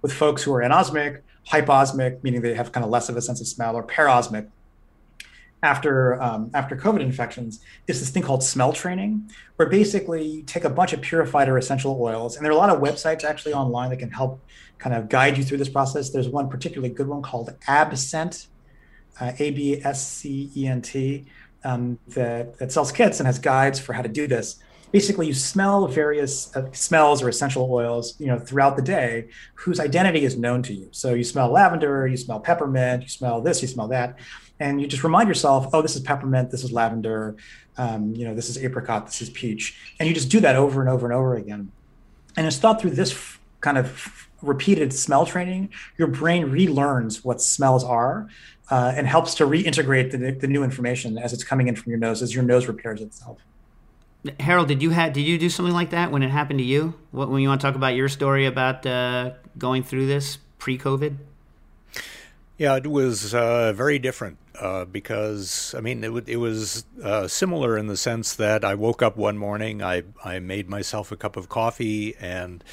with 0.00 0.12
folks 0.12 0.42
who 0.42 0.54
are 0.54 0.62
anosmic, 0.62 1.20
hyposmic, 1.44 2.24
meaning 2.24 2.40
they 2.40 2.54
have 2.54 2.72
kind 2.72 2.84
of 2.84 2.90
less 2.90 3.10
of 3.10 3.16
a 3.18 3.20
sense 3.20 3.40
of 3.42 3.46
smell, 3.46 3.76
or 3.76 3.82
parosmic 3.82 4.48
after 5.62 6.20
um, 6.22 6.50
after 6.54 6.74
COVID 6.74 7.00
infections, 7.00 7.60
is 7.86 8.00
this 8.00 8.10
thing 8.10 8.22
called 8.22 8.42
smell 8.42 8.72
training, 8.72 9.30
where 9.56 9.68
basically 9.68 10.24
you 10.24 10.42
take 10.42 10.64
a 10.64 10.70
bunch 10.70 10.92
of 10.94 11.02
purified 11.02 11.48
or 11.50 11.58
essential 11.58 11.98
oils, 12.00 12.36
and 12.36 12.44
there 12.44 12.52
are 12.52 12.54
a 12.54 12.58
lot 12.58 12.70
of 12.70 12.80
websites 12.80 13.24
actually 13.24 13.52
online 13.52 13.90
that 13.90 13.98
can 13.98 14.10
help 14.10 14.40
kind 14.78 14.94
of 14.94 15.08
guide 15.08 15.36
you 15.36 15.44
through 15.44 15.58
this 15.58 15.68
process. 15.68 16.10
There's 16.10 16.28
one 16.28 16.48
particularly 16.48 16.92
good 16.94 17.08
one 17.08 17.22
called 17.22 17.54
Abscent, 17.66 18.46
uh, 19.20 19.32
A 19.38 19.50
B 19.50 19.80
S 19.82 20.06
C 20.06 20.50
E 20.56 20.66
N 20.66 20.80
T 20.80 21.26
um, 21.66 21.98
that, 22.08 22.58
that 22.58 22.70
sells 22.70 22.92
kits 22.92 23.18
and 23.18 23.26
has 23.26 23.38
guides 23.38 23.78
for 23.80 23.92
how 23.92 24.02
to 24.02 24.08
do 24.08 24.26
this. 24.26 24.56
Basically, 24.92 25.26
you 25.26 25.34
smell 25.34 25.88
various 25.88 26.54
uh, 26.56 26.70
smells 26.72 27.22
or 27.22 27.28
essential 27.28 27.68
oils, 27.70 28.14
you 28.20 28.28
know, 28.28 28.38
throughout 28.38 28.76
the 28.76 28.82
day, 28.82 29.28
whose 29.54 29.80
identity 29.80 30.24
is 30.24 30.38
known 30.38 30.62
to 30.62 30.72
you. 30.72 30.88
So 30.92 31.14
you 31.14 31.24
smell 31.24 31.50
lavender, 31.50 32.06
you 32.06 32.16
smell 32.16 32.38
peppermint, 32.38 33.02
you 33.02 33.08
smell 33.08 33.40
this, 33.40 33.62
you 33.62 33.68
smell 33.68 33.88
that, 33.88 34.18
and 34.60 34.80
you 34.80 34.86
just 34.86 35.02
remind 35.02 35.28
yourself, 35.28 35.66
oh, 35.72 35.82
this 35.82 35.96
is 35.96 36.02
peppermint, 36.02 36.52
this 36.52 36.62
is 36.62 36.70
lavender, 36.70 37.36
um, 37.76 38.14
you 38.14 38.24
know, 38.26 38.34
this 38.34 38.48
is 38.48 38.56
apricot, 38.62 39.06
this 39.06 39.20
is 39.20 39.28
peach, 39.30 39.76
and 39.98 40.08
you 40.08 40.14
just 40.14 40.30
do 40.30 40.40
that 40.40 40.54
over 40.54 40.80
and 40.80 40.88
over 40.88 41.04
and 41.04 41.14
over 41.14 41.34
again. 41.34 41.72
And 42.36 42.46
it's 42.46 42.58
thought 42.58 42.80
through 42.80 42.90
this 42.90 43.12
f- 43.12 43.40
kind 43.60 43.76
of 43.76 44.28
repeated 44.40 44.92
smell 44.92 45.26
training, 45.26 45.70
your 45.98 46.08
brain 46.08 46.46
relearns 46.46 47.24
what 47.24 47.40
smells 47.40 47.82
are 47.82 48.28
uh, 48.70 48.92
and 48.96 49.06
helps 49.06 49.34
to 49.36 49.46
reintegrate 49.46 50.10
the, 50.10 50.32
the 50.32 50.46
new 50.46 50.64
information 50.64 51.18
as 51.18 51.32
it's 51.32 51.44
coming 51.44 51.68
in 51.68 51.76
from 51.76 51.90
your 51.90 51.98
nose 51.98 52.22
as 52.22 52.34
your 52.34 52.44
nose 52.44 52.66
repairs 52.66 53.00
itself. 53.00 53.38
Harold, 54.40 54.68
did 54.68 54.82
you 54.82 54.90
have 54.90 55.12
did 55.12 55.22
you 55.22 55.38
do 55.38 55.48
something 55.48 55.74
like 55.74 55.90
that 55.90 56.10
when 56.10 56.22
it 56.22 56.30
happened 56.30 56.58
to 56.58 56.64
you? 56.64 56.94
What, 57.12 57.30
when 57.30 57.42
you 57.42 57.48
want 57.48 57.60
to 57.60 57.66
talk 57.66 57.76
about 57.76 57.94
your 57.94 58.08
story 58.08 58.46
about 58.46 58.84
uh, 58.84 59.32
going 59.56 59.82
through 59.82 60.06
this 60.06 60.38
pre-COVID? 60.58 61.16
Yeah, 62.58 62.76
it 62.76 62.86
was 62.86 63.34
uh, 63.34 63.72
very 63.74 63.98
different 63.98 64.38
uh, 64.58 64.86
because 64.86 65.74
I 65.76 65.80
mean 65.80 66.02
it, 66.02 66.28
it 66.28 66.36
was 66.38 66.84
uh, 67.02 67.28
similar 67.28 67.78
in 67.78 67.86
the 67.86 67.96
sense 67.96 68.34
that 68.34 68.64
I 68.64 68.74
woke 68.74 69.02
up 69.02 69.16
one 69.16 69.38
morning, 69.38 69.82
I 69.82 70.02
I 70.24 70.40
made 70.40 70.68
myself 70.68 71.12
a 71.12 71.16
cup 71.16 71.36
of 71.36 71.48
coffee, 71.48 72.16
and 72.16 72.64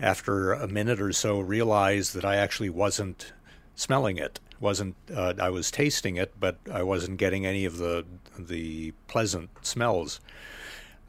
after 0.00 0.52
a 0.52 0.66
minute 0.66 1.00
or 1.00 1.12
so 1.12 1.38
realized 1.38 2.14
that 2.14 2.24
I 2.24 2.36
actually 2.36 2.70
wasn't 2.70 3.32
smelling 3.74 4.16
it 4.16 4.40
wasn't 4.60 4.96
uh, 5.14 5.34
I 5.40 5.50
was 5.50 5.70
tasting 5.70 6.16
it, 6.16 6.32
but 6.38 6.58
I 6.72 6.82
wasn't 6.82 7.18
getting 7.18 7.46
any 7.46 7.64
of 7.64 7.78
the 7.78 8.04
the 8.38 8.92
pleasant 9.06 9.50
smells. 9.62 10.20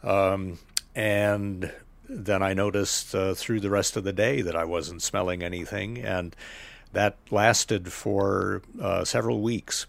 Um, 0.03 0.59
and 0.95 1.71
then 2.07 2.41
I 2.41 2.53
noticed 2.53 3.13
uh, 3.13 3.33
through 3.33 3.59
the 3.59 3.69
rest 3.69 3.95
of 3.95 4.03
the 4.03 4.13
day 4.13 4.41
that 4.41 4.55
I 4.55 4.65
wasn't 4.65 5.01
smelling 5.01 5.43
anything, 5.43 5.99
and 5.99 6.35
that 6.93 7.17
lasted 7.29 7.91
for 7.91 8.61
uh, 8.81 9.05
several 9.05 9.41
weeks. 9.41 9.85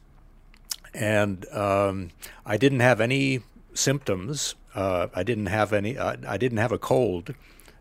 And 0.93 1.47
um, 1.53 2.11
I 2.45 2.57
didn't 2.57 2.81
have 2.81 3.01
any 3.01 3.41
symptoms. 3.75 4.55
Uh, 4.75 5.09
I 5.15 5.23
didn't 5.23 5.47
have 5.47 5.73
any. 5.73 5.99
I 5.99 6.37
didn't 6.37 6.59
have 6.59 6.73
a 6.73 6.79
cold. 6.79 7.35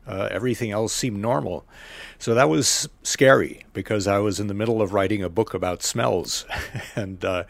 Uh, 0.09 0.27
everything 0.31 0.71
else 0.71 0.91
seemed 0.91 1.21
normal. 1.21 1.65
So 2.17 2.33
that 2.33 2.49
was 2.49 2.89
scary 3.03 3.63
because 3.73 4.07
I 4.07 4.17
was 4.17 4.39
in 4.39 4.47
the 4.47 4.55
middle 4.55 4.81
of 4.81 4.91
writing 4.91 5.21
a 5.21 5.29
book 5.29 5.53
about 5.53 5.83
smells. 5.83 6.45
and 6.95 7.23
uh, 7.23 7.43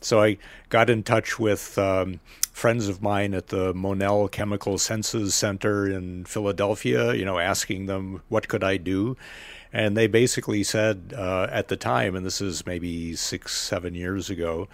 so 0.00 0.22
I 0.22 0.38
got 0.68 0.88
in 0.88 1.02
touch 1.02 1.40
with 1.40 1.76
um, 1.76 2.20
friends 2.52 2.88
of 2.88 3.02
mine 3.02 3.34
at 3.34 3.48
the 3.48 3.74
Monell 3.74 4.28
Chemical 4.28 4.78
Senses 4.78 5.34
Center 5.34 5.88
in 5.88 6.24
Philadelphia, 6.24 7.14
you 7.14 7.24
know, 7.24 7.40
asking 7.40 7.86
them 7.86 8.22
what 8.28 8.46
could 8.46 8.62
I 8.62 8.76
do. 8.76 9.16
And 9.74 9.94
they 9.94 10.06
basically 10.06 10.62
said 10.62 11.12
uh, 11.14 11.48
at 11.50 11.68
the 11.68 11.76
time, 11.76 12.16
and 12.16 12.24
this 12.24 12.40
is 12.40 12.64
maybe 12.64 13.14
six, 13.16 13.52
seven 13.52 13.94
years 13.94 14.30
ago, 14.30 14.68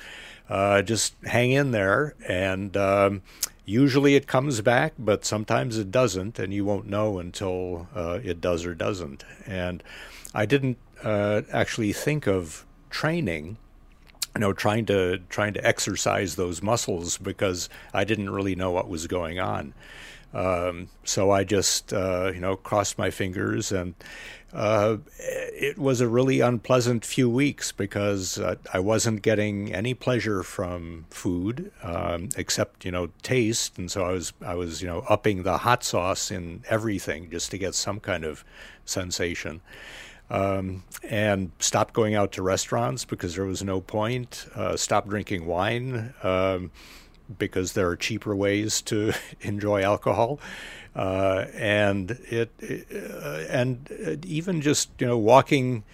uh, 0.48 0.82
just 0.82 1.14
hang 1.24 1.50
in 1.50 1.72
there 1.72 2.14
and 2.28 2.76
um, 2.76 3.22
Usually 3.70 4.16
it 4.16 4.26
comes 4.26 4.60
back, 4.62 4.94
but 4.98 5.24
sometimes 5.24 5.78
it 5.78 5.92
doesn't, 5.92 6.40
and 6.40 6.52
you 6.52 6.64
won't 6.64 6.88
know 6.88 7.20
until 7.20 7.86
uh, 7.94 8.18
it 8.20 8.40
does 8.40 8.66
or 8.66 8.74
doesn't. 8.74 9.24
And 9.46 9.80
I 10.34 10.44
didn't 10.44 10.76
uh, 11.04 11.42
actually 11.52 11.92
think 11.92 12.26
of 12.26 12.66
training 12.90 13.58
you 14.34 14.40
know 14.40 14.52
trying 14.52 14.86
to 14.86 15.18
trying 15.28 15.54
to 15.54 15.64
exercise 15.64 16.34
those 16.34 16.62
muscles 16.62 17.16
because 17.16 17.68
I 17.94 18.02
didn't 18.02 18.30
really 18.30 18.56
know 18.56 18.72
what 18.72 18.88
was 18.88 19.06
going 19.06 19.38
on. 19.38 19.72
Um, 20.32 20.88
so 21.04 21.30
I 21.30 21.44
just 21.44 21.92
uh, 21.92 22.30
you 22.32 22.40
know 22.40 22.56
crossed 22.56 22.98
my 22.98 23.10
fingers 23.10 23.72
and 23.72 23.94
uh, 24.52 24.96
it 25.18 25.78
was 25.78 26.00
a 26.00 26.08
really 26.08 26.40
unpleasant 26.40 27.04
few 27.04 27.30
weeks 27.30 27.70
because 27.70 28.38
uh, 28.38 28.56
I 28.72 28.80
wasn't 28.80 29.22
getting 29.22 29.72
any 29.72 29.94
pleasure 29.94 30.42
from 30.42 31.06
food 31.10 31.70
um, 31.82 32.30
except 32.36 32.84
you 32.84 32.90
know 32.90 33.10
taste, 33.22 33.78
and 33.78 33.90
so 33.90 34.04
I 34.04 34.12
was 34.12 34.32
I 34.44 34.54
was 34.54 34.82
you 34.82 34.88
know 34.88 35.04
upping 35.08 35.44
the 35.44 35.58
hot 35.58 35.84
sauce 35.84 36.30
in 36.30 36.64
everything 36.68 37.30
just 37.30 37.50
to 37.52 37.58
get 37.58 37.74
some 37.74 38.00
kind 38.00 38.24
of 38.24 38.44
sensation. 38.84 39.60
Um, 40.30 40.84
and 41.02 41.50
stopped 41.58 41.92
going 41.92 42.14
out 42.14 42.30
to 42.32 42.42
restaurants 42.42 43.04
because 43.04 43.34
there 43.34 43.44
was 43.44 43.64
no 43.64 43.80
point. 43.80 44.46
Uh, 44.54 44.76
stopped 44.76 45.08
drinking 45.08 45.44
wine 45.44 46.14
um, 46.22 46.70
because 47.38 47.72
there 47.72 47.88
are 47.88 47.96
cheaper 47.96 48.34
ways 48.34 48.82
to 48.82 49.12
enjoy 49.40 49.82
alcohol. 49.82 50.40
Uh, 50.94 51.46
and 51.54 52.10
it, 52.28 52.50
uh, 52.92 53.44
and 53.48 54.20
even 54.26 54.60
just 54.60 54.90
you 54.98 55.06
know 55.06 55.16
walking 55.16 55.84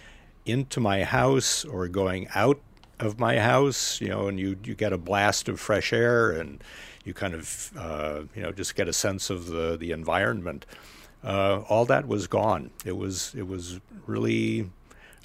into 0.45 0.79
my 0.79 1.03
house 1.03 1.63
or 1.65 1.87
going 1.87 2.27
out 2.33 2.59
of 2.99 3.19
my 3.19 3.37
house, 3.37 4.01
you 4.01 4.07
know, 4.07 4.27
and 4.27 4.39
you 4.39 4.57
you 4.63 4.73
get 4.73 4.93
a 4.93 4.97
blast 4.97 5.47
of 5.49 5.59
fresh 5.59 5.93
air 5.93 6.31
and 6.31 6.63
you 7.05 7.13
kind 7.13 7.33
of 7.33 7.71
uh, 7.77 8.21
you 8.35 8.41
know 8.41 8.51
just 8.51 8.75
get 8.75 8.87
a 8.87 8.93
sense 8.93 9.29
of 9.29 9.47
the 9.47 9.77
the 9.77 9.91
environment. 9.91 10.65
Uh, 11.23 11.61
all 11.69 11.85
that 11.85 12.07
was 12.07 12.27
gone. 12.27 12.71
It 12.85 12.97
was 12.97 13.33
it 13.35 13.47
was 13.47 13.79
really 14.07 14.69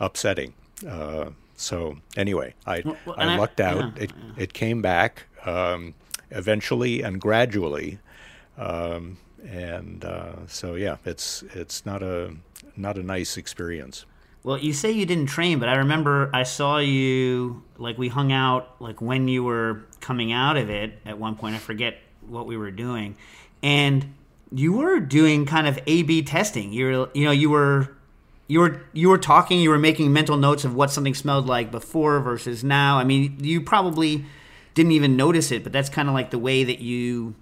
upsetting. 0.01 0.53
Uh, 0.87 1.31
so 1.57 1.97
anyway, 2.17 2.55
I 2.67 2.83
well, 2.85 3.15
I 3.17 3.37
lucked 3.37 3.61
I, 3.61 3.65
out. 3.65 3.97
Yeah, 3.97 4.03
it 4.05 4.11
yeah. 4.11 4.43
it 4.43 4.53
came 4.53 4.83
back 4.83 5.25
um, 5.45 5.95
eventually 6.35 7.03
and 7.03 7.21
gradually. 7.21 7.99
Um, 8.57 9.19
and 9.49 10.05
uh, 10.05 10.47
so 10.47 10.75
yeah, 10.75 10.97
it's 11.05 11.43
it's 11.55 11.85
not 11.85 12.03
a 12.03 12.35
not 12.77 12.97
a 12.97 13.03
nice 13.03 13.37
experience. 13.37 14.05
Well, 14.45 14.59
you 14.59 14.73
say 14.73 14.91
you 14.91 15.07
didn't 15.07 15.27
train, 15.27 15.61
but 15.61 15.69
I 15.69 15.77
remember 15.77 16.29
I 16.33 16.43
saw 16.43 16.79
you 16.79 17.63
like 17.79 17.97
we 17.97 18.09
hung 18.09 18.33
out 18.33 18.81
like 18.81 19.01
when 19.01 19.29
you 19.29 19.45
were 19.45 19.85
coming 20.01 20.33
out 20.33 20.57
of 20.57 20.69
it 20.69 20.99
at 21.07 21.19
one 21.19 21.37
point. 21.37 21.55
I 21.55 21.59
forget 21.59 21.99
what 22.27 22.47
we 22.47 22.57
were 22.57 22.71
doing, 22.71 23.17
and 23.63 24.15
you 24.51 24.73
were 24.73 25.01
doing 25.01 25.47
kind 25.47 25.67
of 25.67 25.79
A/B 25.87 26.23
testing. 26.23 26.73
You're 26.73 27.09
you 27.15 27.25
know 27.25 27.31
you 27.31 27.51
were 27.51 27.97
you 28.49 28.61
were 28.61 28.83
you 28.93 29.09
were 29.09 29.19
talking. 29.19 29.61
You 29.61 29.71
were 29.71 29.79
making 29.79 30.13
mental 30.13 30.37
notes 30.37 30.65
of 30.65 30.75
what 30.75 30.91
something 30.91 31.15
smelled 31.15 31.47
like 31.47 31.71
before 31.71 32.21
versus 32.21 32.65
now. 32.65 32.99
I 32.99 33.05
mean, 33.05 33.39
you 33.41 33.61
probably 33.61 34.25
didn't 34.75 34.93
even 34.93 35.17
notice 35.17 35.51
it, 35.53 35.63
but 35.63 35.73
that's 35.73 35.89
kind 35.89 36.09
of 36.09 36.15
like 36.15 36.31
the 36.31 36.39
way 36.39 36.65
that 36.65 36.81
you 36.81 37.35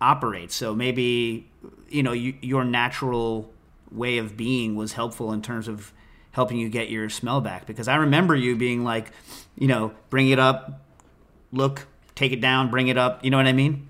operate. 0.00 0.52
So 0.52 0.74
maybe 0.74 1.48
you 1.88 2.02
know 2.02 2.12
you, 2.12 2.34
your 2.40 2.64
natural 2.64 3.50
way 3.90 4.18
of 4.18 4.36
being 4.36 4.74
was 4.76 4.92
helpful 4.92 5.32
in 5.32 5.42
terms 5.42 5.68
of 5.68 5.92
helping 6.32 6.58
you 6.58 6.68
get 6.68 6.90
your 6.90 7.08
smell 7.08 7.40
back. 7.40 7.66
Because 7.66 7.88
I 7.88 7.96
remember 7.96 8.34
you 8.34 8.56
being 8.56 8.84
like, 8.84 9.10
you 9.56 9.66
know, 9.66 9.92
bring 10.10 10.28
it 10.28 10.38
up, 10.38 10.82
look, 11.50 11.86
take 12.14 12.32
it 12.32 12.40
down, 12.40 12.70
bring 12.70 12.88
it 12.88 12.98
up. 12.98 13.24
You 13.24 13.30
know 13.30 13.38
what 13.38 13.46
I 13.46 13.52
mean? 13.52 13.88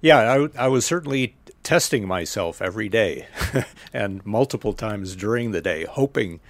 Yeah, 0.00 0.48
I, 0.56 0.64
I 0.64 0.68
was 0.68 0.84
certainly 0.84 1.34
testing 1.62 2.06
myself 2.06 2.62
every 2.62 2.88
day 2.88 3.26
and 3.92 4.24
multiple 4.24 4.72
times 4.72 5.16
during 5.16 5.50
the 5.50 5.60
day, 5.60 5.84
hoping, 5.84 6.40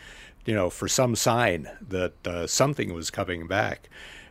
you 0.45 0.55
know, 0.55 0.69
for 0.69 0.89
some 0.89 1.17
sign 1.17 1.71
that 1.89 2.27
uh, 2.27 2.47
something 2.47 2.93
was 2.93 3.11
coming 3.11 3.47
back. 3.47 3.89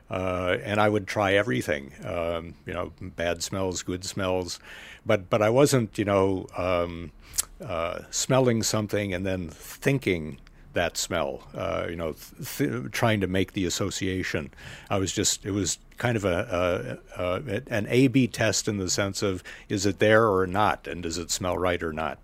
Uh, 0.10 0.58
and 0.64 0.80
I 0.80 0.88
would 0.88 1.06
try 1.06 1.34
everything, 1.34 1.92
um, 2.06 2.54
you 2.66 2.74
know, 2.74 2.94
bad 3.02 3.44
smells, 3.44 3.84
good 3.84 4.06
smells, 4.06 4.60
but 5.06 5.30
but 5.30 5.42
I 5.42 5.50
wasn't, 5.50 5.98
you 5.98 6.06
know, 6.06 6.48
um, 6.58 7.12
uh, 7.60 8.00
smelling 8.10 8.64
something 8.64 9.14
and 9.14 9.26
then 9.26 9.50
thinking 9.50 10.40
that 10.74 10.96
smell, 10.96 11.42
uh, 11.56 11.88
you 11.90 11.96
know, 11.96 12.16
th- 12.58 12.92
trying 12.92 13.20
to 13.20 13.28
make 13.28 13.54
the 13.54 13.66
association. 13.66 14.52
I 14.90 14.98
was 14.98 15.12
just, 15.12 15.46
it 15.46 15.52
was 15.52 15.80
kind 15.98 16.16
of 16.16 16.24
a, 16.24 17.00
a, 17.18 17.22
a 17.22 17.62
an 17.68 17.88
A/B 17.90 18.28
test 18.28 18.68
in 18.68 18.78
the 18.78 18.90
sense 18.90 19.22
of 19.22 19.44
is 19.70 19.86
it 19.86 20.00
there 20.00 20.28
or 20.30 20.46
not, 20.48 20.88
and 20.88 21.04
does 21.04 21.18
it 21.18 21.32
smell 21.32 21.58
right 21.58 21.82
or 21.82 21.92
not. 21.92 22.20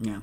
Yeah. 0.00 0.20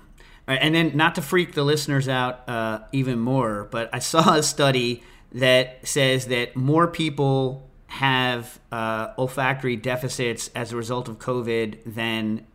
And 0.48 0.74
then, 0.74 0.98
not 0.98 1.16
to 1.16 1.22
freak 1.22 1.54
the 1.54 1.64
listeners 1.64 2.10
out 2.10 2.48
uh, 2.50 2.80
even 2.92 3.20
more, 3.20 3.68
but 3.70 3.90
I 3.94 4.00
saw 4.00 4.36
a 4.36 4.44
study 4.44 5.04
that 5.34 5.88
says 5.88 6.28
that 6.28 6.56
more 6.56 6.88
people 6.88 7.68
have 7.88 8.60
uh, 8.72 9.14
olfactory 9.18 9.76
deficits 9.76 10.50
as 10.56 10.72
a 10.72 10.78
result 10.78 11.10
of 11.10 11.20
COVID 11.20 11.80
than 11.86 12.46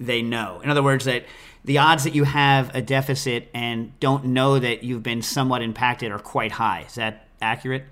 they 0.00 0.22
know. 0.22 0.60
In 0.62 0.70
other 0.70 0.82
words, 0.82 1.04
that 1.04 1.24
the 1.64 1.78
odds 1.78 2.04
that 2.04 2.14
you 2.14 2.24
have 2.24 2.74
a 2.74 2.82
deficit 2.82 3.48
and 3.54 3.98
don't 4.00 4.24
know 4.26 4.58
that 4.58 4.82
you've 4.82 5.02
been 5.02 5.22
somewhat 5.22 5.62
impacted 5.62 6.10
are 6.10 6.18
quite 6.18 6.52
high. 6.52 6.84
Is 6.88 6.96
that 6.96 7.26
accurate? 7.40 7.84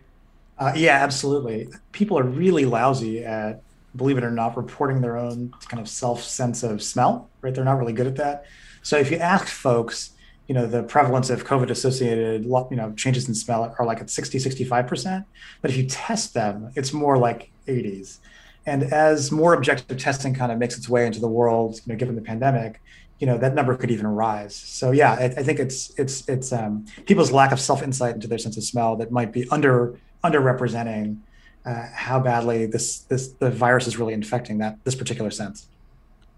Uh, 0.58 0.72
yeah, 0.76 0.96
absolutely. 0.96 1.68
People 1.92 2.18
are 2.18 2.24
really 2.24 2.64
lousy 2.64 3.24
at, 3.24 3.62
believe 3.96 4.18
it 4.18 4.24
or 4.24 4.30
not, 4.30 4.56
reporting 4.56 5.00
their 5.00 5.16
own 5.16 5.54
kind 5.68 5.80
of 5.80 5.88
self 5.88 6.22
sense 6.22 6.62
of 6.62 6.82
smell, 6.82 7.30
right? 7.40 7.54
They're 7.54 7.64
not 7.64 7.78
really 7.78 7.92
good 7.92 8.06
at 8.06 8.16
that. 8.16 8.44
So 8.82 8.96
if 8.96 9.10
you 9.10 9.18
ask 9.18 9.46
folks, 9.46 10.12
you 10.50 10.54
know 10.54 10.66
the 10.66 10.82
prevalence 10.82 11.30
of 11.30 11.44
covid 11.44 11.70
associated 11.70 12.44
you 12.44 12.76
know 12.76 12.92
changes 12.96 13.28
in 13.28 13.36
smell 13.36 13.72
are 13.78 13.86
like 13.86 14.00
at 14.00 14.10
60 14.10 14.36
65% 14.36 15.24
but 15.62 15.70
if 15.70 15.76
you 15.76 15.86
test 15.86 16.34
them 16.34 16.72
it's 16.74 16.92
more 16.92 17.16
like 17.16 17.52
80s 17.68 18.18
and 18.66 18.82
as 18.82 19.30
more 19.30 19.54
objective 19.54 19.96
testing 19.96 20.34
kind 20.34 20.50
of 20.50 20.58
makes 20.58 20.76
its 20.76 20.88
way 20.88 21.06
into 21.06 21.20
the 21.20 21.28
world 21.28 21.76
you 21.76 21.92
know 21.92 21.96
given 21.96 22.16
the 22.16 22.20
pandemic 22.20 22.82
you 23.20 23.28
know 23.28 23.38
that 23.38 23.54
number 23.54 23.76
could 23.76 23.92
even 23.92 24.08
rise. 24.08 24.56
So 24.56 24.90
yeah 24.90 25.12
i, 25.12 25.26
I 25.26 25.42
think 25.44 25.60
it's 25.60 25.96
it's 25.96 26.28
it's 26.28 26.52
um, 26.52 26.84
people's 27.06 27.30
lack 27.30 27.52
of 27.52 27.60
self 27.60 27.80
insight 27.80 28.16
into 28.16 28.26
their 28.26 28.38
sense 28.38 28.56
of 28.56 28.64
smell 28.64 28.96
that 28.96 29.12
might 29.12 29.30
be 29.30 29.48
under 29.50 30.00
underrepresenting 30.24 31.18
uh, 31.64 31.86
how 31.94 32.18
badly 32.18 32.66
this 32.66 33.00
this 33.10 33.28
the 33.34 33.52
virus 33.52 33.86
is 33.86 33.98
really 33.98 34.14
infecting 34.14 34.58
that 34.58 34.78
this 34.82 34.96
particular 34.96 35.30
sense. 35.30 35.68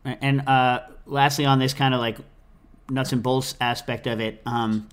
And 0.05 0.46
uh, 0.46 0.81
lastly 1.07 1.46
on 1.46 1.61
this 1.61 1.72
kind 1.72 1.94
of 1.94 2.01
like 2.01 2.18
nuts 2.92 3.12
and 3.12 3.22
bolts 3.22 3.55
aspect 3.61 4.07
of 4.07 4.20
it. 4.20 4.42
Um, 4.46 4.88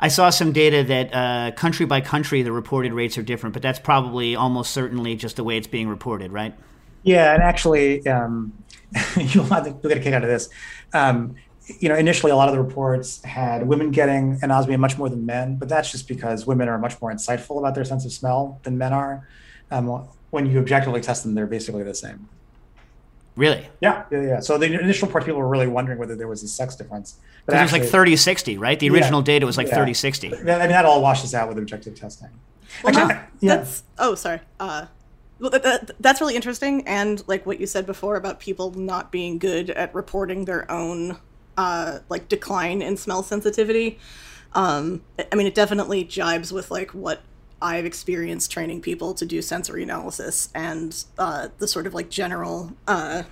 I 0.00 0.08
saw 0.08 0.30
some 0.30 0.52
data 0.52 0.84
that 0.84 1.14
uh, 1.14 1.50
country 1.56 1.84
by 1.84 2.00
country 2.00 2.42
the 2.42 2.52
reported 2.52 2.92
rates 2.92 3.18
are 3.18 3.22
different, 3.22 3.52
but 3.52 3.62
that's 3.62 3.78
probably 3.78 4.36
almost 4.36 4.72
certainly 4.72 5.16
just 5.16 5.36
the 5.36 5.44
way 5.44 5.56
it's 5.56 5.66
being 5.66 5.88
reported, 5.88 6.30
right? 6.30 6.54
Yeah, 7.02 7.34
and 7.34 7.42
actually, 7.42 8.06
um, 8.06 8.52
you'll, 9.16 9.44
have 9.44 9.64
to, 9.64 9.70
you'll 9.70 9.88
get 9.88 9.98
a 9.98 10.00
kick 10.00 10.14
out 10.14 10.22
of 10.22 10.28
this. 10.28 10.48
Um, 10.92 11.34
you 11.80 11.88
know, 11.88 11.96
initially, 11.96 12.32
a 12.32 12.36
lot 12.36 12.48
of 12.48 12.54
the 12.54 12.62
reports 12.62 13.22
had 13.24 13.66
women 13.66 13.90
getting 13.90 14.38
anosmia 14.40 14.78
much 14.78 14.96
more 14.96 15.08
than 15.08 15.26
men, 15.26 15.56
but 15.56 15.68
that's 15.68 15.90
just 15.90 16.08
because 16.08 16.46
women 16.46 16.68
are 16.68 16.78
much 16.78 17.00
more 17.00 17.12
insightful 17.12 17.58
about 17.58 17.74
their 17.74 17.84
sense 17.84 18.04
of 18.04 18.12
smell 18.12 18.60
than 18.62 18.78
men 18.78 18.92
are. 18.92 19.28
Um, 19.70 20.08
when 20.30 20.46
you 20.46 20.58
objectively 20.58 21.00
test 21.00 21.24
them, 21.24 21.34
they're 21.34 21.46
basically 21.46 21.82
the 21.82 21.94
same. 21.94 22.28
Really? 23.38 23.68
Yeah, 23.80 24.02
yeah, 24.10 24.20
yeah. 24.22 24.40
So 24.40 24.58
the 24.58 24.66
initial 24.66 25.06
report, 25.06 25.24
people 25.24 25.38
were 25.38 25.46
really 25.46 25.68
wondering 25.68 25.96
whether 25.96 26.16
there 26.16 26.26
was 26.26 26.42
a 26.42 26.48
sex 26.48 26.74
difference. 26.74 27.18
But 27.46 27.56
it 27.56 27.62
was 27.62 27.72
like 27.72 27.84
30 27.84 28.16
60, 28.16 28.58
right? 28.58 28.78
The 28.78 28.90
original 28.90 29.20
yeah, 29.20 29.26
data 29.26 29.46
was 29.46 29.56
like 29.56 29.68
yeah. 29.68 29.76
30 29.76 29.94
60. 29.94 30.26
I 30.26 30.36
mean, 30.36 30.44
that 30.44 30.84
all 30.84 31.00
washes 31.00 31.34
out 31.34 31.48
with 31.48 31.56
objective 31.56 31.94
testing. 31.94 32.30
Well, 32.82 32.96
Actually, 32.96 33.20
yeah. 33.38 33.56
That's, 33.56 33.84
oh, 33.96 34.16
sorry. 34.16 34.40
Uh, 34.58 34.86
well, 35.38 35.50
that, 35.50 35.62
that, 35.62 35.90
that's 36.00 36.20
really 36.20 36.34
interesting. 36.34 36.86
And 36.88 37.22
like 37.28 37.46
what 37.46 37.60
you 37.60 37.66
said 37.68 37.86
before 37.86 38.16
about 38.16 38.40
people 38.40 38.72
not 38.72 39.12
being 39.12 39.38
good 39.38 39.70
at 39.70 39.94
reporting 39.94 40.44
their 40.44 40.68
own 40.68 41.16
uh, 41.56 42.00
like 42.08 42.28
decline 42.28 42.82
in 42.82 42.96
smell 42.96 43.22
sensitivity. 43.22 44.00
Um, 44.54 45.02
I 45.30 45.36
mean, 45.36 45.46
it 45.46 45.54
definitely 45.54 46.04
jibes 46.04 46.52
with 46.52 46.72
like 46.72 46.90
what 46.90 47.22
I've 47.60 47.84
experienced 47.84 48.50
training 48.50 48.82
people 48.82 49.14
to 49.14 49.26
do 49.26 49.42
sensory 49.42 49.82
analysis 49.82 50.48
and 50.54 51.04
uh, 51.18 51.48
the 51.58 51.68
sort 51.68 51.86
of 51.86 51.94
like 51.94 52.10
general. 52.10 52.72
Uh, 52.86 53.24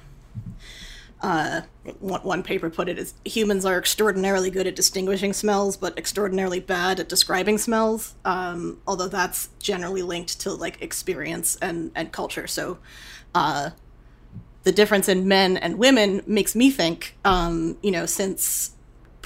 uh, 1.22 1.62
one, 2.00 2.42
paper 2.42 2.68
put 2.68 2.88
it 2.88 2.98
as 2.98 3.14
humans 3.24 3.64
are 3.64 3.78
extraordinarily 3.78 4.50
good 4.50 4.66
at 4.66 4.76
distinguishing 4.76 5.32
smells, 5.32 5.76
but 5.76 5.96
extraordinarily 5.98 6.60
bad 6.60 7.00
at 7.00 7.08
describing 7.08 7.56
smells. 7.56 8.14
Um, 8.24 8.80
although 8.86 9.08
that's 9.08 9.48
generally 9.58 10.02
linked 10.02 10.40
to 10.40 10.52
like 10.52 10.82
experience 10.82 11.56
and 11.56 11.90
and 11.94 12.12
culture. 12.12 12.46
So, 12.46 12.78
uh, 13.34 13.70
the 14.64 14.72
difference 14.72 15.08
in 15.08 15.26
men 15.26 15.56
and 15.56 15.78
women 15.78 16.22
makes 16.26 16.54
me 16.54 16.70
think, 16.70 17.16
um, 17.24 17.78
you 17.82 17.90
know, 17.90 18.04
since 18.04 18.72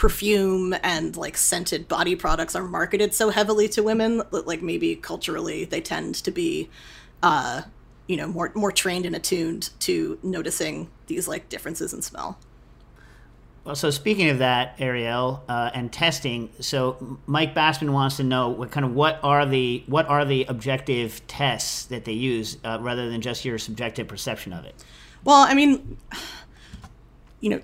perfume 0.01 0.75
and 0.83 1.15
like 1.19 1.37
scented 1.37 1.87
body 1.87 2.17
products 2.17 2.57
are 2.57 2.65
marketed 2.65 3.13
so 3.13 3.29
heavily 3.29 3.69
to 3.69 3.83
women, 3.83 4.23
like 4.31 4.63
maybe 4.63 4.97
culturally 4.97 5.67
they 5.67 5.79
tend 5.83 6.15
to 6.15 6.31
be, 6.31 6.71
uh, 7.23 7.61
you 8.07 8.17
know, 8.17 8.27
more 8.27 8.51
more 8.55 8.73
trained 8.73 9.05
and 9.05 9.15
attuned 9.15 9.69
to 9.79 10.19
noticing 10.23 10.89
these 11.09 11.29
like 11.29 11.51
differences 11.51 11.93
in 11.93 12.01
smell. 12.01 12.39
Well, 13.63 13.75
so 13.75 13.91
speaking 13.91 14.31
of 14.31 14.39
that, 14.39 14.79
Arielle, 14.79 15.43
uh, 15.47 15.71
and 15.75 15.93
testing, 15.93 16.49
so 16.61 17.19
Mike 17.27 17.55
Bassman 17.55 17.91
wants 17.91 18.17
to 18.17 18.25
know 18.25 18.49
what 18.49 18.71
kind 18.71 18.87
of 18.87 18.95
what 18.95 19.21
are 19.23 19.45
the 19.45 19.85
what 19.87 20.09
are 20.09 20.25
the 20.25 20.47
objective 20.47 21.21
tests 21.27 21.85
that 21.85 22.07
they 22.07 22.15
use 22.15 22.57
uh, 22.65 22.79
rather 22.81 23.11
than 23.11 23.21
just 23.21 23.45
your 23.45 23.59
subjective 23.59 24.09
perception 24.09 24.55
of 24.55 24.65
it. 24.65 24.83
Well, 25.25 25.43
I 25.47 25.53
mean, 25.53 25.99
you 27.41 27.51
know, 27.51 27.61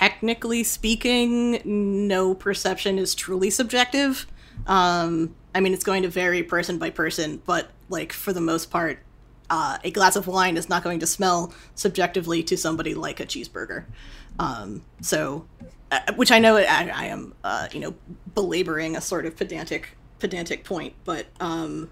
technically 0.00 0.64
speaking, 0.64 1.60
no 2.08 2.34
perception 2.34 2.98
is 2.98 3.14
truly 3.14 3.50
subjective. 3.50 4.26
Um, 4.66 5.34
I 5.54 5.60
mean, 5.60 5.74
it's 5.74 5.84
going 5.84 6.04
to 6.04 6.08
vary 6.08 6.42
person 6.42 6.78
by 6.78 6.88
person, 6.88 7.42
but 7.44 7.70
like 7.90 8.14
for 8.14 8.32
the 8.32 8.40
most 8.40 8.70
part, 8.70 9.00
uh, 9.50 9.76
a 9.84 9.90
glass 9.90 10.16
of 10.16 10.26
wine 10.26 10.56
is 10.56 10.70
not 10.70 10.82
going 10.82 11.00
to 11.00 11.06
smell 11.06 11.52
subjectively 11.74 12.42
to 12.44 12.56
somebody 12.56 12.94
like 12.94 13.20
a 13.20 13.26
cheeseburger. 13.26 13.84
Um, 14.38 14.82
so, 15.02 15.44
uh, 15.90 16.00
which 16.16 16.32
I 16.32 16.38
know 16.38 16.56
I, 16.56 16.90
I 16.94 17.04
am, 17.06 17.34
uh, 17.44 17.68
you 17.70 17.80
know, 17.80 17.94
belaboring 18.34 18.96
a 18.96 19.02
sort 19.02 19.26
of 19.26 19.36
pedantic 19.36 19.96
pedantic 20.18 20.64
point, 20.64 20.94
but 21.04 21.26
um, 21.40 21.90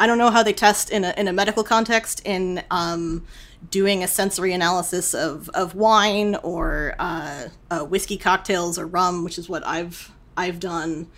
I 0.00 0.08
don't 0.08 0.18
know 0.18 0.30
how 0.30 0.42
they 0.42 0.52
test 0.52 0.90
in 0.90 1.04
a 1.04 1.14
in 1.16 1.28
a 1.28 1.32
medical 1.32 1.62
context 1.62 2.22
in 2.24 2.64
um, 2.70 3.26
doing 3.68 4.02
a 4.02 4.08
sensory 4.08 4.52
analysis 4.52 5.14
of, 5.14 5.48
of 5.50 5.74
wine 5.74 6.36
or 6.36 6.94
uh, 6.98 7.48
uh, 7.70 7.84
whiskey 7.84 8.16
cocktails 8.16 8.78
or 8.78 8.86
rum, 8.86 9.24
which 9.24 9.38
is 9.38 9.48
what 9.48 9.66
I've 9.66 10.10
I've 10.36 10.60
done. 10.60 11.08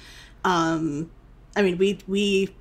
Um, 0.44 1.11
I 1.55 1.62
mean, 1.62 1.78
we 1.78 1.98
we 2.09 2.55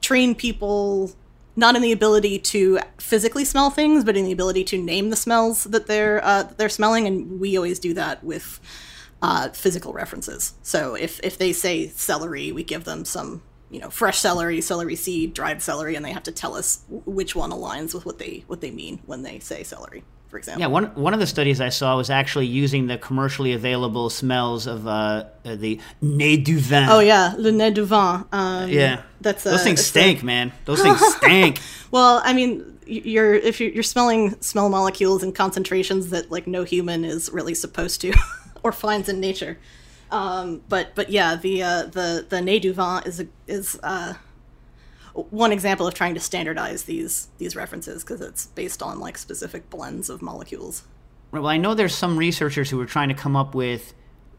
train 0.00 0.34
people 0.34 1.12
not 1.56 1.76
in 1.76 1.82
the 1.82 1.92
ability 1.92 2.38
to 2.38 2.78
physically 2.98 3.44
smell 3.44 3.70
things, 3.70 4.04
but 4.04 4.16
in 4.16 4.24
the 4.24 4.32
ability 4.32 4.64
to 4.64 4.78
name 4.78 5.10
the 5.10 5.16
smells 5.16 5.64
that 5.64 5.86
they're 5.86 6.24
uh, 6.24 6.44
they're 6.56 6.68
smelling, 6.68 7.06
and 7.06 7.40
we 7.40 7.56
always 7.56 7.78
do 7.78 7.94
that 7.94 8.22
with 8.22 8.60
uh, 9.22 9.48
physical 9.50 9.92
references. 9.92 10.54
So 10.62 10.94
if 10.94 11.20
if 11.22 11.38
they 11.38 11.52
say 11.52 11.88
celery, 11.88 12.52
we 12.52 12.62
give 12.62 12.84
them 12.84 13.04
some 13.04 13.42
you 13.70 13.80
know 13.80 13.90
fresh 13.90 14.18
celery, 14.18 14.60
celery 14.60 14.96
seed, 14.96 15.34
dried 15.34 15.62
celery, 15.62 15.94
and 15.94 16.04
they 16.04 16.12
have 16.12 16.22
to 16.24 16.32
tell 16.32 16.54
us 16.54 16.84
which 16.88 17.34
one 17.34 17.50
aligns 17.50 17.94
with 17.94 18.06
what 18.06 18.18
they 18.18 18.44
what 18.46 18.60
they 18.60 18.70
mean 18.70 19.00
when 19.06 19.22
they 19.22 19.38
say 19.38 19.62
celery. 19.62 20.04
For 20.28 20.38
example. 20.38 20.62
Yeah, 20.62 20.66
one 20.66 20.86
one 20.96 21.14
of 21.14 21.20
the 21.20 21.26
studies 21.28 21.60
I 21.60 21.68
saw 21.68 21.96
was 21.96 22.10
actually 22.10 22.46
using 22.46 22.88
the 22.88 22.98
commercially 22.98 23.52
available 23.52 24.10
smells 24.10 24.66
of 24.66 24.86
uh, 24.86 25.26
the 25.44 25.78
nez 26.02 26.38
du 26.38 26.58
vin. 26.58 26.88
Oh 26.88 26.98
yeah, 26.98 27.34
le 27.38 27.52
nez 27.52 27.70
du 27.70 27.84
vin. 27.84 28.24
Um, 28.32 28.68
yeah, 28.68 29.02
that's 29.20 29.44
those 29.44 29.60
a, 29.60 29.64
things 29.64 29.86
stink, 29.86 30.22
a- 30.22 30.24
man. 30.24 30.52
Those 30.64 30.82
things 30.82 31.00
stink. 31.16 31.60
Well, 31.92 32.20
I 32.24 32.32
mean, 32.32 32.78
you're 32.84 33.34
if 33.34 33.60
you're, 33.60 33.70
you're 33.70 33.82
smelling 33.84 34.40
smell 34.40 34.68
molecules 34.68 35.22
in 35.22 35.32
concentrations 35.32 36.10
that 36.10 36.32
like 36.32 36.48
no 36.48 36.64
human 36.64 37.04
is 37.04 37.30
really 37.30 37.54
supposed 37.54 38.00
to 38.00 38.12
or 38.64 38.72
finds 38.72 39.08
in 39.08 39.20
nature. 39.20 39.58
Um, 40.10 40.62
but 40.68 40.94
but 40.94 41.10
yeah, 41.10 41.36
the 41.36 41.62
uh, 41.62 41.82
the 41.84 42.26
the 42.28 42.40
nez 42.40 42.60
du 42.60 42.72
vin 42.72 43.02
is 43.04 43.20
a, 43.20 43.26
is 43.46 43.78
uh, 43.82 44.14
one 45.14 45.52
example 45.52 45.86
of 45.86 45.94
trying 45.94 46.14
to 46.14 46.20
standardize 46.20 46.84
these 46.84 47.28
these 47.38 47.56
references 47.56 48.02
because 48.02 48.20
it's 48.20 48.46
based 48.48 48.82
on 48.82 49.00
like 49.00 49.16
specific 49.18 49.70
blends 49.70 50.10
of 50.10 50.22
molecules. 50.22 50.84
Well, 51.30 51.46
I 51.46 51.56
know 51.56 51.74
there's 51.74 51.94
some 51.94 52.16
researchers 52.16 52.70
who 52.70 52.80
are 52.80 52.86
trying 52.86 53.08
to 53.08 53.14
come 53.14 53.34
up 53.34 53.54
with 53.54 53.94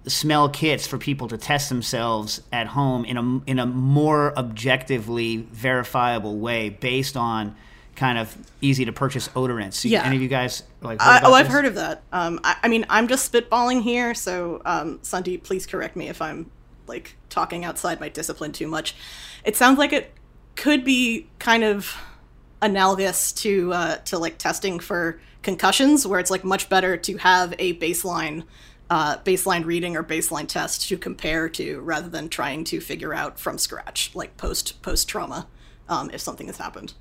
smell 0.08 0.49
kits 0.49 0.86
for 0.86 0.97
people 0.97 1.28
to 1.28 1.38
test 1.38 1.69
themselves 1.69 2.41
at 2.51 2.67
home 2.67 3.06
in 3.06 3.17
a 3.17 3.49
in 3.49 3.60
a 3.60 3.65
more 3.65 4.38
objectively 4.38 5.38
verifiable 5.51 6.38
way 6.38 6.69
based 6.69 7.17
on 7.17 7.56
kind 7.96 8.18
of 8.18 8.36
easy 8.62 8.86
to 8.86 8.92
purchase 8.92 9.28
odorants. 9.30 9.90
Yeah. 9.90 10.04
Any 10.04 10.18
of 10.18 10.22
you 10.22 10.28
guys 10.28 10.64
like? 10.82 11.02
I, 11.02 11.22
oh, 11.24 11.34
I've 11.34 11.46
this? 11.46 11.54
heard 11.54 11.66
of 11.66 11.76
that. 11.76 12.04
Um, 12.12 12.40
I, 12.44 12.58
I 12.64 12.68
mean, 12.68 12.86
I'm 12.90 13.08
just 13.08 13.32
spitballing 13.32 13.82
here, 13.82 14.14
so 14.14 14.62
um, 14.66 15.00
Sandeep, 15.00 15.44
please 15.44 15.66
correct 15.66 15.96
me 15.96 16.10
if 16.10 16.22
I'm 16.22 16.52
like 16.88 17.16
talking 17.30 17.66
outside 17.66 18.00
my 18.00 18.10
discipline 18.10 18.52
too 18.52 18.68
much. 18.68 18.96
It 19.44 19.56
sounds 19.56 19.78
like 19.78 19.94
it 19.94 20.14
could 20.56 20.84
be 20.84 21.28
kind 21.40 21.64
of 21.64 21.96
analogous 22.62 23.32
to 23.32 23.74
uh, 23.74 23.96
to 23.98 24.18
like 24.18 24.38
testing 24.38 24.80
for 24.80 25.20
concussions, 25.42 26.06
where 26.06 26.20
it's 26.20 26.32
like 26.32 26.44
much 26.44 26.70
better 26.70 26.98
to 26.98 27.18
have 27.18 27.54
a 27.60 27.78
baseline 27.78 28.44
uh, 28.90 29.18
baseline 29.20 29.66
reading 29.66 29.96
or 29.96 30.04
baseline 30.04 30.48
test 30.48 30.88
to 30.90 30.98
compare 30.98 31.50
to 31.50 31.80
rather 31.82 32.10
than 32.10 32.30
trying 32.30 32.64
to 32.66 32.80
figure 32.80 33.14
out 33.14 33.40
from 33.40 33.58
scratch, 33.58 34.12
like 34.14 34.38
post 34.38 34.82
post 34.82 35.08
trauma, 35.08 35.48
um, 35.90 36.10
if 36.14 36.22
something 36.22 36.48
has 36.48 36.58
happened. 36.58 36.94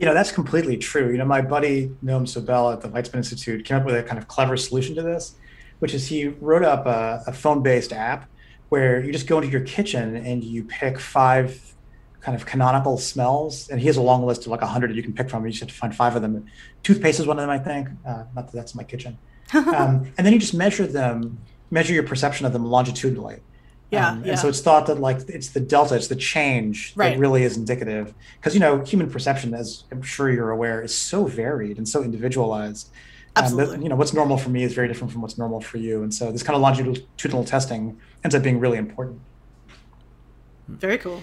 You 0.00 0.06
know, 0.06 0.14
that's 0.14 0.32
completely 0.32 0.78
true. 0.78 1.10
You 1.10 1.18
know, 1.18 1.26
my 1.26 1.42
buddy 1.42 1.88
Noam 2.02 2.22
Sobel 2.22 2.72
at 2.72 2.80
the 2.80 2.88
Weizmann 2.88 3.16
Institute 3.16 3.66
came 3.66 3.76
up 3.76 3.84
with 3.84 3.94
a 3.94 4.02
kind 4.02 4.18
of 4.18 4.28
clever 4.28 4.56
solution 4.56 4.94
to 4.94 5.02
this, 5.02 5.34
which 5.80 5.92
is 5.92 6.06
he 6.06 6.28
wrote 6.28 6.64
up 6.64 6.86
a, 6.86 7.22
a 7.26 7.32
phone-based 7.34 7.92
app 7.92 8.26
where 8.70 9.04
you 9.04 9.12
just 9.12 9.26
go 9.26 9.38
into 9.38 9.50
your 9.50 9.60
kitchen 9.60 10.16
and 10.16 10.42
you 10.42 10.64
pick 10.64 10.98
five 10.98 11.74
kind 12.22 12.34
of 12.34 12.46
canonical 12.46 12.96
smells. 12.96 13.68
And 13.68 13.78
he 13.78 13.88
has 13.88 13.98
a 13.98 14.02
long 14.02 14.24
list 14.24 14.46
of 14.46 14.48
like 14.48 14.62
100 14.62 14.96
you 14.96 15.02
can 15.02 15.12
pick 15.12 15.28
from. 15.28 15.44
You 15.44 15.50
just 15.50 15.60
have 15.60 15.68
to 15.68 15.74
find 15.74 15.94
five 15.94 16.16
of 16.16 16.22
them. 16.22 16.46
Toothpaste 16.82 17.20
is 17.20 17.26
one 17.26 17.38
of 17.38 17.42
them, 17.42 17.50
I 17.50 17.58
think. 17.58 17.88
Uh, 18.06 18.24
not 18.34 18.46
that 18.46 18.52
that's 18.52 18.74
my 18.74 18.84
kitchen. 18.84 19.18
um, 19.54 20.10
and 20.16 20.26
then 20.26 20.32
you 20.32 20.38
just 20.38 20.54
measure 20.54 20.86
them, 20.86 21.38
measure 21.70 21.92
your 21.92 22.04
perception 22.04 22.46
of 22.46 22.54
them 22.54 22.64
longitudinally. 22.64 23.40
Yeah, 23.90 24.10
Um, 24.10 24.24
yeah. 24.24 24.30
And 24.32 24.38
so 24.38 24.48
it's 24.48 24.60
thought 24.60 24.86
that 24.86 25.00
like 25.00 25.28
it's 25.28 25.48
the 25.48 25.60
delta, 25.60 25.96
it's 25.96 26.06
the 26.06 26.14
change 26.16 26.92
Right. 26.94 27.14
that 27.14 27.18
really 27.18 27.42
is 27.42 27.56
indicative. 27.56 28.14
Because 28.38 28.54
you 28.54 28.60
know, 28.60 28.84
human 28.84 29.10
perception, 29.10 29.52
as 29.54 29.84
I'm 29.90 30.02
sure 30.02 30.30
you're 30.30 30.50
aware, 30.50 30.80
is 30.82 30.94
so 30.94 31.24
varied 31.26 31.76
and 31.76 31.88
so 31.88 32.02
individualized. 32.02 32.88
Um, 33.36 33.44
Absolutely. 33.44 33.76
that, 33.76 33.82
you 33.82 33.88
know, 33.88 33.96
what's 33.96 34.12
normal 34.12 34.38
for 34.38 34.50
me 34.50 34.62
is 34.62 34.74
very 34.74 34.86
different 34.88 35.12
from 35.12 35.22
what's 35.22 35.38
normal 35.38 35.60
for 35.60 35.78
you. 35.78 36.02
And 36.02 36.12
so 36.14 36.30
this 36.30 36.42
kind 36.42 36.54
of 36.56 36.62
longitudinal 36.62 37.44
testing 37.44 37.98
ends 38.24 38.34
up 38.34 38.42
being 38.42 38.60
really 38.60 38.78
important. 38.78 39.20
Very 40.68 40.98
cool. 40.98 41.22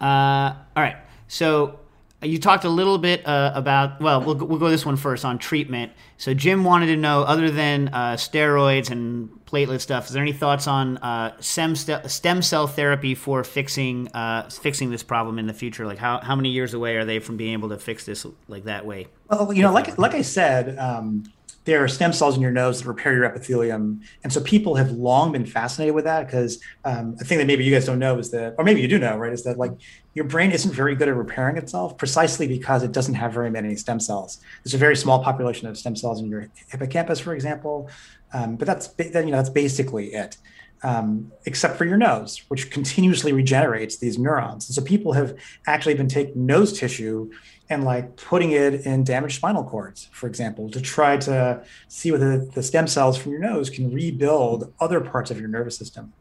Uh, 0.00 0.54
all 0.76 0.82
right. 0.82 0.96
So 1.28 1.79
you 2.22 2.38
talked 2.38 2.64
a 2.64 2.68
little 2.68 2.98
bit 2.98 3.26
uh, 3.26 3.52
about. 3.54 4.00
Well, 4.00 4.20
we'll 4.22 4.34
go- 4.34 4.44
we'll 4.46 4.58
go 4.58 4.68
this 4.70 4.84
one 4.84 4.96
first 4.96 5.24
on 5.24 5.38
treatment. 5.38 5.92
So 6.18 6.34
Jim 6.34 6.64
wanted 6.64 6.86
to 6.86 6.96
know, 6.96 7.22
other 7.22 7.50
than 7.50 7.88
uh, 7.88 8.12
steroids 8.14 8.90
and 8.90 9.30
platelet 9.46 9.80
stuff, 9.80 10.06
is 10.06 10.12
there 10.12 10.22
any 10.22 10.32
thoughts 10.34 10.66
on 10.66 10.98
uh, 10.98 11.34
stem 11.40 11.74
st- 11.74 12.10
stem 12.10 12.42
cell 12.42 12.66
therapy 12.66 13.14
for 13.14 13.42
fixing 13.42 14.08
uh, 14.08 14.48
fixing 14.50 14.90
this 14.90 15.02
problem 15.02 15.38
in 15.38 15.46
the 15.46 15.54
future? 15.54 15.86
Like 15.86 15.98
how 15.98 16.20
how 16.20 16.36
many 16.36 16.50
years 16.50 16.74
away 16.74 16.96
are 16.96 17.04
they 17.04 17.20
from 17.20 17.36
being 17.36 17.52
able 17.54 17.70
to 17.70 17.78
fix 17.78 18.04
this 18.04 18.26
like 18.48 18.64
that 18.64 18.84
way? 18.84 19.08
Well, 19.30 19.52
you 19.52 19.62
know, 19.62 19.72
like 19.72 19.96
like 19.98 20.14
I 20.14 20.22
said, 20.22 20.78
um, 20.78 21.24
there 21.70 21.84
are 21.84 21.88
stem 21.88 22.12
cells 22.12 22.34
in 22.34 22.42
your 22.42 22.50
nose 22.50 22.80
that 22.80 22.88
repair 22.88 23.14
your 23.14 23.24
epithelium, 23.24 24.00
and 24.24 24.32
so 24.32 24.40
people 24.40 24.74
have 24.74 24.90
long 24.90 25.30
been 25.30 25.46
fascinated 25.46 25.94
with 25.94 26.04
that 26.04 26.26
because 26.26 26.60
um, 26.84 27.16
a 27.20 27.24
thing 27.24 27.38
that 27.38 27.46
maybe 27.46 27.64
you 27.64 27.72
guys 27.72 27.86
don't 27.86 28.00
know 28.00 28.18
is 28.18 28.30
that, 28.32 28.56
or 28.58 28.64
maybe 28.64 28.80
you 28.80 28.88
do 28.88 28.98
know, 28.98 29.16
right? 29.16 29.32
Is 29.32 29.44
that 29.44 29.56
like 29.56 29.72
your 30.14 30.24
brain 30.24 30.50
isn't 30.50 30.74
very 30.74 30.96
good 30.96 31.08
at 31.08 31.14
repairing 31.14 31.56
itself 31.56 31.96
precisely 31.96 32.48
because 32.48 32.82
it 32.82 32.90
doesn't 32.90 33.14
have 33.14 33.32
very 33.32 33.50
many 33.50 33.76
stem 33.76 34.00
cells. 34.00 34.40
There's 34.64 34.74
a 34.74 34.78
very 34.78 34.96
small 34.96 35.22
population 35.22 35.68
of 35.68 35.78
stem 35.78 35.94
cells 35.94 36.20
in 36.20 36.28
your 36.28 36.48
hippocampus, 36.68 37.20
for 37.20 37.34
example, 37.34 37.88
um, 38.32 38.56
but 38.56 38.66
that's 38.66 38.92
you 38.98 39.10
know 39.26 39.36
that's 39.36 39.50
basically 39.50 40.08
it. 40.08 40.38
Um, 40.82 41.30
except 41.44 41.76
for 41.76 41.84
your 41.84 41.98
nose, 41.98 42.42
which 42.48 42.70
continuously 42.70 43.32
regenerates 43.32 43.98
these 43.98 44.18
neurons. 44.18 44.66
And 44.66 44.74
so 44.74 44.80
people 44.80 45.12
have 45.12 45.36
actually 45.66 45.92
been 45.92 46.08
taking 46.08 46.46
nose 46.46 46.72
tissue 46.78 47.30
and 47.70 47.84
like 47.84 48.16
putting 48.16 48.50
it 48.50 48.84
in 48.84 49.04
damaged 49.04 49.36
spinal 49.36 49.64
cords, 49.64 50.08
for 50.12 50.26
example, 50.26 50.68
to 50.70 50.80
try 50.80 51.16
to 51.16 51.64
see 51.88 52.10
whether 52.10 52.44
the 52.44 52.62
stem 52.62 52.88
cells 52.88 53.16
from 53.16 53.30
your 53.32 53.40
nose 53.40 53.70
can 53.70 53.92
rebuild 53.92 54.72
other 54.80 55.00
parts 55.00 55.30
of 55.30 55.38
your 55.38 55.48
nervous 55.48 55.76
system. 55.76 56.12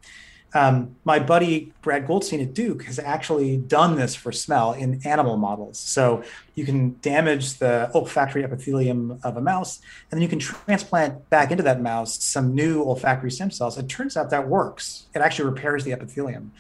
Um, 0.54 0.95
my 1.04 1.20
buddy 1.20 1.74
Brad 1.82 2.08
Goldstein 2.08 2.41
at 2.41 2.54
Duke 2.54 2.84
has 2.86 2.97
actually 2.97 3.58
done 3.58 3.95
this 3.95 4.16
for 4.16 4.32
smell 4.32 4.74
in 4.74 5.00
animal 5.06 5.38
models. 5.38 5.78
So 5.80 6.24
you 6.56 6.66
can 6.66 6.97
damage 7.02 7.56
the 7.56 7.91
olfactory 7.93 8.43
epithelium 8.43 9.20
of 9.24 9.38
a 9.38 9.41
mouse, 9.41 9.80
and 10.10 10.18
then 10.18 10.22
you 10.24 10.28
can 10.28 10.39
transplant 10.39 11.30
back 11.30 11.52
into 11.52 11.64
that 11.64 11.82
mouse 11.82 12.24
some 12.24 12.56
new 12.56 12.82
olfactory 12.84 13.32
stem 13.32 13.52
cells. 13.52 13.78
It 13.78 13.89
turns 13.89 14.18
out 14.18 14.30
that 14.32 14.47
works. 14.47 15.06
It 15.14 15.20
actually 15.20 15.50
repairs 15.50 15.84
the 15.84 15.93
epithelium. 15.93 16.52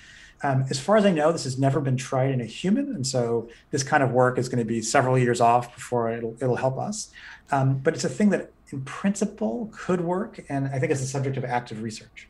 Um, 0.41 0.65
as 0.69 0.79
far 0.79 0.95
as 0.95 1.05
I 1.05 1.11
know, 1.11 1.31
this 1.31 1.43
has 1.43 1.59
never 1.59 1.81
been 1.81 1.97
tried 1.97 2.31
in 2.31 2.39
a 2.39 2.45
human, 2.45 2.95
and 2.95 3.05
so 3.05 3.49
this 3.71 3.83
kind 3.83 4.01
of 4.01 4.11
work 4.11 4.37
is 4.37 4.47
going 4.47 4.59
to 4.59 4.65
be 4.65 4.81
several 4.81 5.17
years 5.17 5.41
off 5.41 5.75
before 5.75 6.09
it'll, 6.11 6.37
it'll 6.41 6.55
help 6.55 6.77
us. 6.77 7.11
Um, 7.51 7.79
but 7.79 7.93
it's 7.93 8.05
a 8.05 8.09
thing 8.09 8.29
that, 8.29 8.51
in 8.71 8.81
principle, 8.83 9.69
could 9.73 9.99
work, 9.99 10.39
and 10.47 10.67
I 10.67 10.79
think 10.79 10.91
it's 10.91 11.01
the 11.01 11.07
subject 11.07 11.35
of 11.35 11.43
active 11.43 11.81
research. 11.81 12.28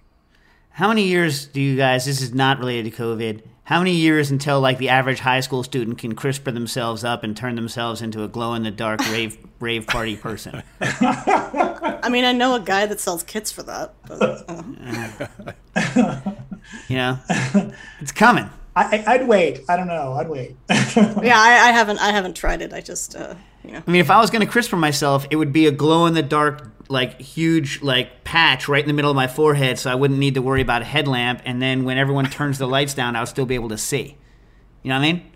How 0.72 0.88
many 0.88 1.04
years 1.04 1.46
do 1.48 1.62
you 1.62 1.76
guys? 1.76 2.06
This 2.06 2.22
is 2.22 2.34
not 2.34 2.60
related 2.60 2.94
to 2.94 3.02
COVID. 3.02 3.42
How 3.64 3.80
many 3.80 3.94
years 3.94 4.32
until 4.32 4.60
like 4.62 4.80
the 4.80 4.90
average 4.90 5.20
high 5.20 5.42
school 5.42 5.62
student 5.62 6.00
can 6.00 6.16
CRISPR 6.16 6.54
themselves 6.54 7.04
up 7.04 7.24
and 7.24 7.38
turn 7.38 7.54
themselves 7.56 8.02
into 8.02 8.24
a 8.24 8.28
glow 8.28 8.56
in 8.56 8.64
the 8.64 8.72
dark 8.72 9.00
rave 9.12 9.38
rave 9.60 9.86
party 9.86 10.16
person? 10.16 10.64
I 10.82 12.10
mean, 12.10 12.26
I 12.26 12.32
know 12.32 12.56
a 12.56 12.60
guy 12.60 12.86
that 12.88 13.00
sells 13.00 13.22
kits 13.24 13.52
for 13.52 13.64
that. 13.64 13.94
But, 14.08 14.46
uh. 15.76 16.32
you 16.88 16.96
know, 16.96 17.20
it's 18.00 18.12
coming. 18.12 18.50
I, 18.76 19.04
I'd 19.06 19.28
wait. 19.28 19.62
I 19.68 19.76
don't 19.76 19.88
know. 19.88 20.14
I'd 20.14 20.30
wait. 20.30 20.56
yeah, 20.70 21.36
I, 21.36 21.70
I, 21.70 21.72
haven't. 21.72 22.00
I 22.00 22.12
haven't 22.12 22.36
tried 22.36 22.62
it. 22.62 22.72
I 22.74 22.82
just, 22.82 23.16
uh, 23.16 23.36
you 23.64 23.72
know. 23.72 23.84
I 23.86 23.92
mean, 23.92 24.02
if 24.02 24.10
I 24.10 24.20
was 24.20 24.30
going 24.30 24.46
to 24.46 24.52
CRISPR 24.52 24.80
myself, 24.80 25.28
it 25.30 25.36
would 25.36 25.52
be 25.52 25.68
a 25.68 25.72
glow 25.72 26.06
in 26.06 26.14
the 26.14 26.24
dark, 26.24 26.72
like 26.90 27.22
huge, 27.22 27.82
like 27.82 28.24
patch 28.24 28.68
right 28.68 28.82
in 28.82 28.88
the 28.88 28.94
middle 28.94 29.12
of 29.12 29.16
my 29.16 29.28
forehead, 29.28 29.80
so 29.80 29.92
I 29.92 29.96
wouldn't 29.96 30.20
need 30.20 30.34
to 30.34 30.42
worry 30.42 30.62
about 30.62 30.82
a 30.82 30.86
headlamp. 30.86 31.42
And 31.46 31.62
then 31.62 31.86
when 31.86 31.98
everyone 31.98 32.26
turns 32.26 32.58
the 32.58 32.68
lights 32.68 32.96
down, 32.96 33.16
I 33.16 33.22
would 33.22 33.30
still 33.30 33.46
be 33.46 33.56
able 33.56 33.70
to 33.70 33.78
see. 33.78 34.18
You 34.84 34.90
know 34.90 34.96
what 34.96 35.06
I 35.06 35.14
mean? 35.14 35.32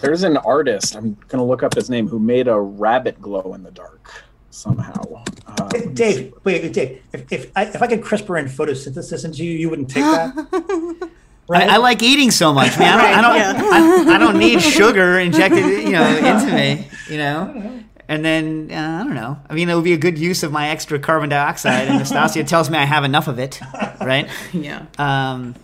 There's 0.00 0.24
an 0.24 0.36
artist. 0.38 0.96
I'm 0.96 1.14
going 1.28 1.38
to 1.38 1.44
look 1.44 1.62
up 1.62 1.74
his 1.74 1.88
name 1.88 2.08
who 2.08 2.18
made 2.18 2.48
a 2.48 2.58
rabbit 2.58 3.20
glow 3.20 3.54
in 3.54 3.62
the 3.62 3.70
dark 3.70 4.24
somehow. 4.50 5.22
Um, 5.46 5.94
Dave, 5.94 6.34
wait, 6.44 6.72
Dave. 6.72 7.02
If 7.12 7.32
if 7.32 7.52
I, 7.54 7.66
if 7.66 7.82
I 7.82 7.86
could 7.86 8.00
CRISPR 8.00 8.38
and 8.40 8.48
photosynthesis 8.48 9.24
into 9.24 9.44
you, 9.44 9.52
you 9.52 9.70
wouldn't 9.70 9.90
take 9.90 10.02
that. 10.02 11.10
Right? 11.48 11.62
I, 11.70 11.74
I, 11.74 11.76
like 11.76 12.02
eating 12.02 12.30
so 12.30 12.52
much, 12.52 12.78
man. 12.78 12.98
I 12.98 13.20
don't, 13.20 13.30
I, 13.32 13.52
don't 13.52 14.08
I, 14.08 14.14
I, 14.14 14.18
don't 14.18 14.38
need 14.38 14.60
sugar 14.60 15.18
injected, 15.18 15.64
you 15.64 15.92
know, 15.92 16.04
into 16.04 16.52
me, 16.52 16.88
you 17.08 17.18
know. 17.18 17.82
And 18.08 18.24
then 18.24 18.68
uh, 18.70 19.00
I 19.00 19.04
don't 19.04 19.14
know. 19.14 19.38
I 19.50 19.54
mean, 19.54 19.68
it 19.68 19.74
would 19.74 19.84
be 19.84 19.92
a 19.92 19.98
good 19.98 20.18
use 20.18 20.42
of 20.42 20.52
my 20.52 20.68
extra 20.68 20.98
carbon 20.98 21.28
dioxide, 21.28 21.88
and 21.88 21.98
Nastasia 21.98 22.44
tells 22.48 22.70
me 22.70 22.78
I 22.78 22.84
have 22.84 23.04
enough 23.04 23.26
of 23.26 23.38
it, 23.38 23.60
right? 24.00 24.28
yeah. 24.52 24.86
Um, 24.98 25.54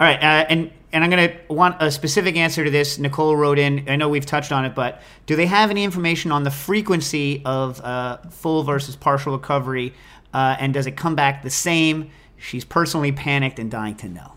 all 0.00 0.06
right, 0.06 0.18
uh, 0.18 0.46
and 0.48 0.72
and 0.92 1.04
I'm 1.04 1.10
gonna 1.10 1.34
want 1.48 1.80
a 1.80 1.90
specific 1.90 2.36
answer 2.36 2.64
to 2.64 2.70
this. 2.70 2.98
Nicole 2.98 3.36
wrote 3.36 3.58
in. 3.58 3.88
I 3.88 3.96
know 3.96 4.08
we've 4.08 4.26
touched 4.26 4.50
on 4.50 4.64
it, 4.64 4.74
but 4.74 5.02
do 5.26 5.36
they 5.36 5.46
have 5.46 5.70
any 5.70 5.84
information 5.84 6.32
on 6.32 6.42
the 6.42 6.50
frequency 6.50 7.42
of 7.44 7.80
uh, 7.80 8.18
full 8.30 8.64
versus 8.64 8.96
partial 8.96 9.32
recovery, 9.32 9.94
uh, 10.32 10.56
and 10.58 10.74
does 10.74 10.86
it 10.86 10.96
come 10.96 11.14
back 11.14 11.42
the 11.42 11.50
same? 11.50 12.10
She's 12.38 12.64
personally 12.64 13.12
panicked 13.12 13.58
and 13.58 13.70
dying 13.70 13.94
to 13.96 14.08
know. 14.08 14.32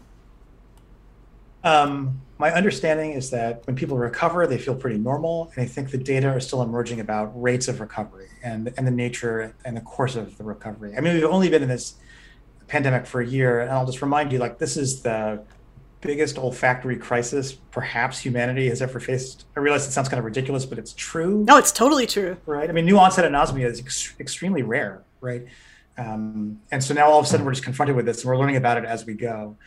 Um, 1.68 2.22
my 2.38 2.52
understanding 2.54 3.12
is 3.14 3.32
that 3.32 3.66
when 3.66 3.76
people 3.76 3.98
recover, 3.98 4.46
they 4.48 4.58
feel 4.58 4.76
pretty 4.76 4.98
normal, 4.98 5.52
and 5.56 5.64
I 5.64 5.68
think 5.68 5.90
the 5.92 5.98
data 5.98 6.30
are 6.30 6.40
still 6.40 6.62
emerging 6.62 7.00
about 7.00 7.32
rates 7.42 7.68
of 7.68 7.80
recovery 7.80 8.30
and 8.44 8.72
and 8.78 8.86
the 8.86 8.92
nature 8.92 9.56
and 9.66 9.76
the 9.76 9.82
course 9.82 10.16
of 10.16 10.38
the 10.38 10.44
recovery. 10.44 10.96
I 10.96 11.02
mean, 11.02 11.16
we've 11.16 11.26
only 11.26 11.50
been 11.50 11.64
in 11.64 11.70
this 11.70 11.96
pandemic 12.68 13.06
for 13.06 13.22
a 13.22 13.28
year, 13.28 13.60
and 13.62 13.72
I'll 13.72 13.86
just 13.86 14.02
remind 14.02 14.32
you, 14.32 14.40
like 14.40 14.60
this 14.60 14.78
is 14.78 15.02
the 15.02 15.44
biggest 16.00 16.38
olfactory 16.38 16.96
crisis 16.96 17.54
perhaps 17.54 18.20
humanity 18.20 18.70
has 18.70 18.82
ever 18.82 19.00
faced. 19.00 19.46
I 19.56 19.60
realize 19.60 19.88
it 19.88 19.92
sounds 19.92 20.08
kind 20.08 20.20
of 20.20 20.26
ridiculous, 20.26 20.66
but 20.66 20.78
it's 20.78 20.94
true. 20.94 21.44
No, 21.44 21.58
it's 21.58 21.72
totally 21.72 22.06
true. 22.06 22.38
Right? 22.46 22.70
I 22.70 22.74
mean, 22.74 22.86
new 22.86 23.00
onset 23.00 23.30
anosmia 23.30 23.66
is 23.66 23.80
ex- 23.80 24.14
extremely 24.20 24.62
rare, 24.62 25.04
right? 25.22 25.44
Um, 25.98 26.62
and 26.72 26.84
so 26.84 26.94
now 26.94 27.08
all 27.10 27.20
of 27.20 27.26
a 27.26 27.28
sudden 27.28 27.46
we're 27.46 27.54
just 27.54 27.64
confronted 27.64 27.96
with 27.96 28.06
this, 28.06 28.22
and 28.22 28.30
we're 28.30 28.38
learning 28.38 28.58
about 28.58 28.78
it 28.78 28.86
as 28.86 29.06
we 29.06 29.16
go. 29.16 29.58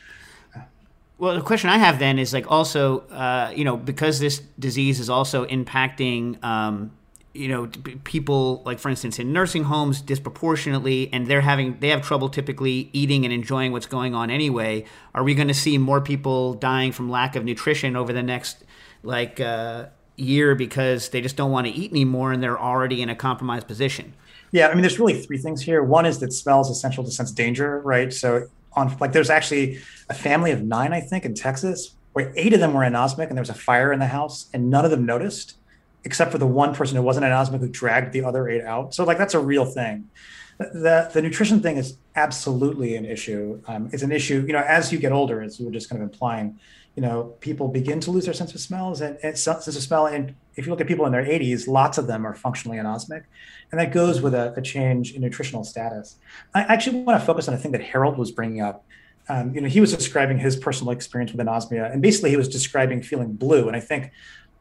Well, 1.21 1.35
the 1.35 1.43
question 1.43 1.68
I 1.68 1.77
have 1.77 1.99
then 1.99 2.18
is 2.18 2.33
like 2.33 2.51
also, 2.51 3.01
uh, 3.11 3.53
you 3.55 3.62
know, 3.62 3.77
because 3.77 4.21
this 4.21 4.41
disease 4.59 4.99
is 4.99 5.11
also 5.11 5.45
impacting, 5.45 6.43
um, 6.43 6.93
you 7.35 7.47
know, 7.47 7.66
people 8.05 8.62
like 8.64 8.79
for 8.79 8.89
instance 8.89 9.18
in 9.18 9.31
nursing 9.31 9.64
homes 9.64 10.01
disproportionately, 10.01 11.11
and 11.12 11.27
they're 11.27 11.43
having 11.43 11.79
they 11.81 11.89
have 11.89 12.01
trouble 12.01 12.31
typically 12.31 12.89
eating 12.95 13.27
and 13.27 13.35
enjoying 13.35 13.71
what's 13.71 13.85
going 13.85 14.14
on 14.14 14.31
anyway. 14.31 14.87
Are 15.14 15.23
we 15.23 15.35
going 15.35 15.49
to 15.49 15.55
see 15.55 15.77
more 15.77 16.01
people 16.01 16.55
dying 16.55 16.91
from 16.91 17.11
lack 17.11 17.37
of 17.37 17.45
nutrition 17.45 17.97
over 17.97 18.14
the 18.14 18.23
next 18.23 18.64
like 19.03 19.41
uh, 19.41 19.89
year 20.16 20.55
because 20.55 21.11
they 21.11 21.21
just 21.21 21.37
don't 21.37 21.51
want 21.51 21.66
to 21.66 21.73
eat 21.75 21.91
anymore 21.91 22.33
and 22.33 22.43
they're 22.43 22.59
already 22.59 23.03
in 23.03 23.11
a 23.11 23.14
compromised 23.14 23.66
position? 23.66 24.14
Yeah, 24.53 24.68
I 24.68 24.73
mean, 24.73 24.81
there's 24.81 24.99
really 24.99 25.21
three 25.21 25.37
things 25.37 25.61
here. 25.61 25.83
One 25.83 26.07
is 26.07 26.18
that 26.21 26.33
smell 26.33 26.62
is 26.62 26.71
essential 26.71 27.05
to 27.05 27.11
sense 27.11 27.31
danger, 27.31 27.81
right? 27.81 28.11
So 28.11 28.49
on 28.75 28.97
like 29.01 29.12
there's 29.12 29.31
actually 29.31 29.81
a 30.09 30.14
family 30.14 30.51
of 30.51 30.62
nine, 30.62 30.93
I 30.93 31.01
think, 31.01 31.25
in 31.25 31.35
Texas, 31.35 31.95
where 32.12 32.33
eight 32.37 32.53
of 32.53 32.61
them 32.61 32.75
were 32.75 32.83
anosmic 32.83 33.29
and 33.29 33.37
there 33.37 33.43
was 33.43 33.51
a 33.51 33.55
fire 33.55 33.93
in 33.93 34.01
the 34.01 34.07
house 34.07 34.49
and 34.53 34.71
none 34.71 34.85
of 34.85 34.91
them 34.91 35.07
noticed, 35.07 35.57
except 36.05 36.33
for 36.33 36.39
the 36.39 36.47
one 36.47 36.75
person 36.75 36.97
who 36.97 37.03
wasn't 37.03 37.25
anosmic 37.25 37.61
who 37.61 37.68
dragged 37.68 38.12
the 38.12 38.25
other 38.25 38.49
eight 38.49 38.62
out. 38.62 38.95
So 38.95 39.05
like 39.05 39.18
that's 39.18 39.35
a 39.35 39.41
real 39.41 39.64
thing. 39.64 40.11
The, 40.59 41.11
the 41.12 41.23
nutrition 41.23 41.61
thing 41.61 41.79
is 41.79 41.97
absolutely 42.16 42.95
an 42.97 43.07
issue. 43.07 43.62
Um, 43.66 43.89
it's 43.93 44.03
an 44.03 44.12
issue, 44.12 44.45
you 44.47 44.53
know, 44.53 44.61
as 44.61 44.93
you 44.93 44.99
get 44.99 45.11
older, 45.11 45.41
as 45.41 45.59
you 45.59 45.66
were 45.66 45.73
just 45.73 45.89
kind 45.89 46.03
of 46.03 46.11
implying, 46.11 46.59
you 46.97 47.03
know, 47.03 47.35
people 47.41 47.68
begin 47.68 48.01
to 48.01 48.11
lose 48.11 48.27
their 48.27 48.35
sense 48.35 48.55
of 48.55 48.61
smells 48.61 49.01
and, 49.01 49.18
and 49.23 49.39
sense 49.39 49.66
of 49.68 49.75
smell. 49.75 50.07
And 50.07 50.35
if 50.61 50.67
you 50.67 50.71
look 50.71 50.81
at 50.81 50.87
people 50.87 51.07
in 51.07 51.13
their 51.13 51.25
80s, 51.25 51.67
lots 51.67 51.99
of 51.99 52.07
them 52.07 52.27
are 52.27 52.35
functionally 52.35 52.79
anosmic. 52.79 53.25
And 53.73 53.81
that 53.81 53.93
goes 53.93 54.21
with 54.21 54.35
a, 54.35 54.53
a 54.57 54.63
change 54.63 55.15
in 55.15 55.23
nutritional 55.23 55.65
status. 55.65 56.17
I 56.55 56.61
actually 56.63 57.01
want 57.01 57.19
to 57.19 57.27
focus 57.27 57.49
on 57.49 57.55
a 57.55 57.59
thing 57.59 57.73
that 57.73 57.81
Harold 57.81 58.19
was 58.19 58.31
bringing 58.31 58.61
up. 58.61 58.85
Um, 59.29 59.55
you 59.55 59.61
know, 59.61 59.69
he 59.69 59.81
was 59.81 59.95
describing 59.95 60.39
his 60.39 60.57
personal 60.57 60.93
experience 60.93 61.33
with 61.33 61.45
anosmia, 61.45 61.91
and 61.91 62.03
basically 62.03 62.31
he 62.31 62.37
was 62.37 62.49
describing 62.49 63.03
feeling 63.03 63.33
blue. 63.33 63.69
And 63.69 63.77
I 63.77 63.81
think 63.81 64.13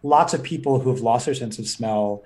lots 0.02 0.34
of 0.34 0.42
people 0.42 0.80
who 0.80 0.90
have 0.90 1.02
lost 1.02 1.26
their 1.26 1.36
sense 1.36 1.60
of 1.60 1.68
smell 1.68 2.24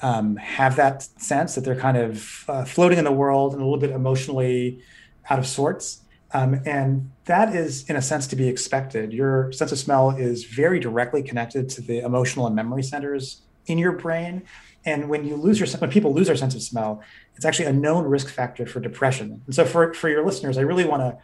um, 0.00 0.36
have 0.36 0.76
that 0.76 1.02
sense 1.02 1.54
that 1.54 1.62
they're 1.62 1.74
kind 1.74 1.96
of 1.96 2.44
uh, 2.48 2.64
floating 2.64 2.98
in 2.98 3.04
the 3.04 3.12
world 3.12 3.54
and 3.54 3.62
a 3.62 3.64
little 3.64 3.80
bit 3.80 3.90
emotionally 3.90 4.82
out 5.28 5.38
of 5.38 5.46
sorts. 5.46 6.02
Um, 6.36 6.60
and 6.66 7.10
that 7.24 7.54
is, 7.56 7.88
in 7.88 7.96
a 7.96 8.02
sense, 8.02 8.26
to 8.26 8.36
be 8.36 8.46
expected. 8.46 9.10
Your 9.10 9.50
sense 9.52 9.72
of 9.72 9.78
smell 9.78 10.10
is 10.10 10.44
very 10.44 10.78
directly 10.78 11.22
connected 11.22 11.70
to 11.70 11.80
the 11.80 12.00
emotional 12.00 12.46
and 12.46 12.54
memory 12.54 12.82
centers 12.82 13.40
in 13.64 13.78
your 13.78 13.92
brain. 13.92 14.42
And 14.84 15.08
when 15.08 15.24
you 15.24 15.36
lose 15.36 15.58
your 15.58 15.66
when 15.80 15.90
people 15.90 16.12
lose 16.12 16.26
their 16.26 16.36
sense 16.36 16.54
of 16.54 16.62
smell, 16.62 17.02
it's 17.36 17.46
actually 17.46 17.64
a 17.66 17.72
known 17.72 18.04
risk 18.04 18.28
factor 18.28 18.66
for 18.66 18.80
depression. 18.80 19.40
And 19.46 19.54
so, 19.54 19.64
for 19.64 19.94
for 19.94 20.10
your 20.10 20.26
listeners, 20.26 20.58
I 20.58 20.60
really 20.60 20.84
want 20.84 21.00
to 21.00 21.16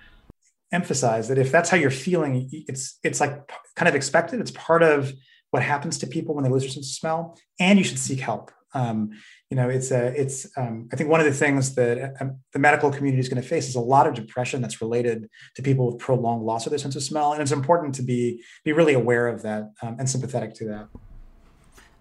emphasize 0.72 1.28
that 1.28 1.36
if 1.36 1.52
that's 1.52 1.68
how 1.68 1.76
you're 1.76 1.90
feeling, 1.90 2.48
it's 2.50 2.98
it's 3.04 3.20
like 3.20 3.52
kind 3.76 3.90
of 3.90 3.94
expected. 3.94 4.40
It's 4.40 4.50
part 4.52 4.82
of 4.82 5.12
what 5.50 5.62
happens 5.62 5.98
to 5.98 6.06
people 6.06 6.34
when 6.34 6.42
they 6.42 6.50
lose 6.50 6.62
their 6.62 6.70
sense 6.70 6.88
of 6.88 6.94
smell, 6.94 7.38
and 7.60 7.78
you 7.78 7.84
should 7.84 7.98
seek 7.98 8.20
help. 8.20 8.50
Um, 8.72 9.10
you 9.52 9.56
know, 9.56 9.68
it's 9.68 9.90
a, 9.90 10.18
it's. 10.18 10.46
Um, 10.56 10.88
I 10.94 10.96
think 10.96 11.10
one 11.10 11.20
of 11.20 11.26
the 11.26 11.32
things 11.34 11.74
that 11.74 12.14
um, 12.22 12.38
the 12.54 12.58
medical 12.58 12.90
community 12.90 13.20
is 13.20 13.28
going 13.28 13.42
to 13.42 13.46
face 13.46 13.68
is 13.68 13.74
a 13.74 13.80
lot 13.80 14.06
of 14.06 14.14
depression 14.14 14.62
that's 14.62 14.80
related 14.80 15.28
to 15.56 15.62
people 15.62 15.92
with 15.92 15.98
prolonged 15.98 16.42
loss 16.42 16.64
of 16.64 16.70
their 16.70 16.78
sense 16.78 16.96
of 16.96 17.02
smell, 17.02 17.34
and 17.34 17.42
it's 17.42 17.52
important 17.52 17.94
to 17.96 18.02
be 18.02 18.42
be 18.64 18.72
really 18.72 18.94
aware 18.94 19.28
of 19.28 19.42
that 19.42 19.70
um, 19.82 19.96
and 19.98 20.08
sympathetic 20.08 20.54
to 20.54 20.64
that. 20.64 20.88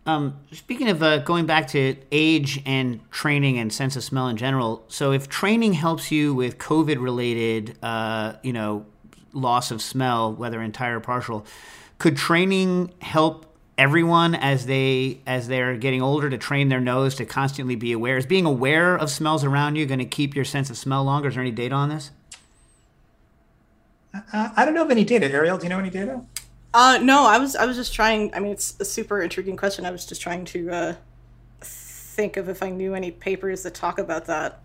Um, 0.05 0.37
speaking 0.53 0.87
of 0.87 1.03
uh, 1.03 1.17
going 1.17 1.45
back 1.45 1.67
to 1.75 1.97
age 2.09 2.63
and 2.65 3.01
training 3.11 3.59
and 3.59 3.73
sense 3.73 3.97
of 3.97 4.03
smell 4.05 4.29
in 4.29 4.37
general, 4.37 4.85
so 4.87 5.11
if 5.11 5.27
training 5.27 5.73
helps 5.73 6.09
you 6.09 6.33
with 6.33 6.57
COVID-related, 6.57 7.77
uh, 7.83 8.35
you 8.43 8.53
know, 8.53 8.85
loss 9.33 9.71
of 9.71 9.81
smell, 9.81 10.33
whether 10.33 10.61
entire 10.61 10.99
or 10.99 11.01
partial, 11.01 11.45
could 11.97 12.15
training 12.15 12.93
help 13.01 13.50
everyone 13.77 14.35
as 14.35 14.65
they 14.65 15.19
as 15.25 15.47
they're 15.47 15.75
getting 15.77 16.01
older 16.01 16.29
to 16.29 16.37
train 16.37 16.69
their 16.69 16.79
nose 16.79 17.15
to 17.15 17.25
constantly 17.25 17.75
be 17.75 17.91
aware? 17.91 18.17
Is 18.17 18.25
being 18.25 18.45
aware 18.45 18.95
of 18.95 19.09
smells 19.09 19.43
around 19.43 19.75
you 19.75 19.85
going 19.85 19.99
to 19.99 20.05
keep 20.05 20.35
your 20.35 20.45
sense 20.45 20.69
of 20.69 20.77
smell 20.77 21.03
longer? 21.03 21.29
Is 21.29 21.35
there 21.35 21.41
any 21.41 21.51
data 21.51 21.75
on 21.75 21.89
this? 21.89 22.11
I, 24.13 24.51
I 24.57 24.65
don't 24.65 24.73
know 24.73 24.83
of 24.83 24.91
any 24.91 25.03
data. 25.03 25.27
Arielle, 25.29 25.59
do 25.59 25.65
you 25.65 25.69
know 25.69 25.79
any 25.79 25.89
data? 25.89 26.21
Uh, 26.73 26.99
no, 27.01 27.25
I 27.25 27.37
was 27.37 27.55
I 27.55 27.65
was 27.65 27.75
just 27.75 27.93
trying. 27.93 28.33
I 28.33 28.39
mean, 28.39 28.51
it's 28.51 28.79
a 28.79 28.85
super 28.85 29.21
intriguing 29.21 29.57
question. 29.57 29.85
I 29.85 29.91
was 29.91 30.05
just 30.05 30.21
trying 30.21 30.45
to 30.45 30.71
uh, 30.71 30.95
think 31.61 32.37
of 32.37 32.49
if 32.49 32.63
I 32.63 32.69
knew 32.69 32.95
any 32.95 33.11
papers 33.11 33.63
that 33.63 33.73
talk 33.73 33.99
about 33.99 34.25
that. 34.25 34.61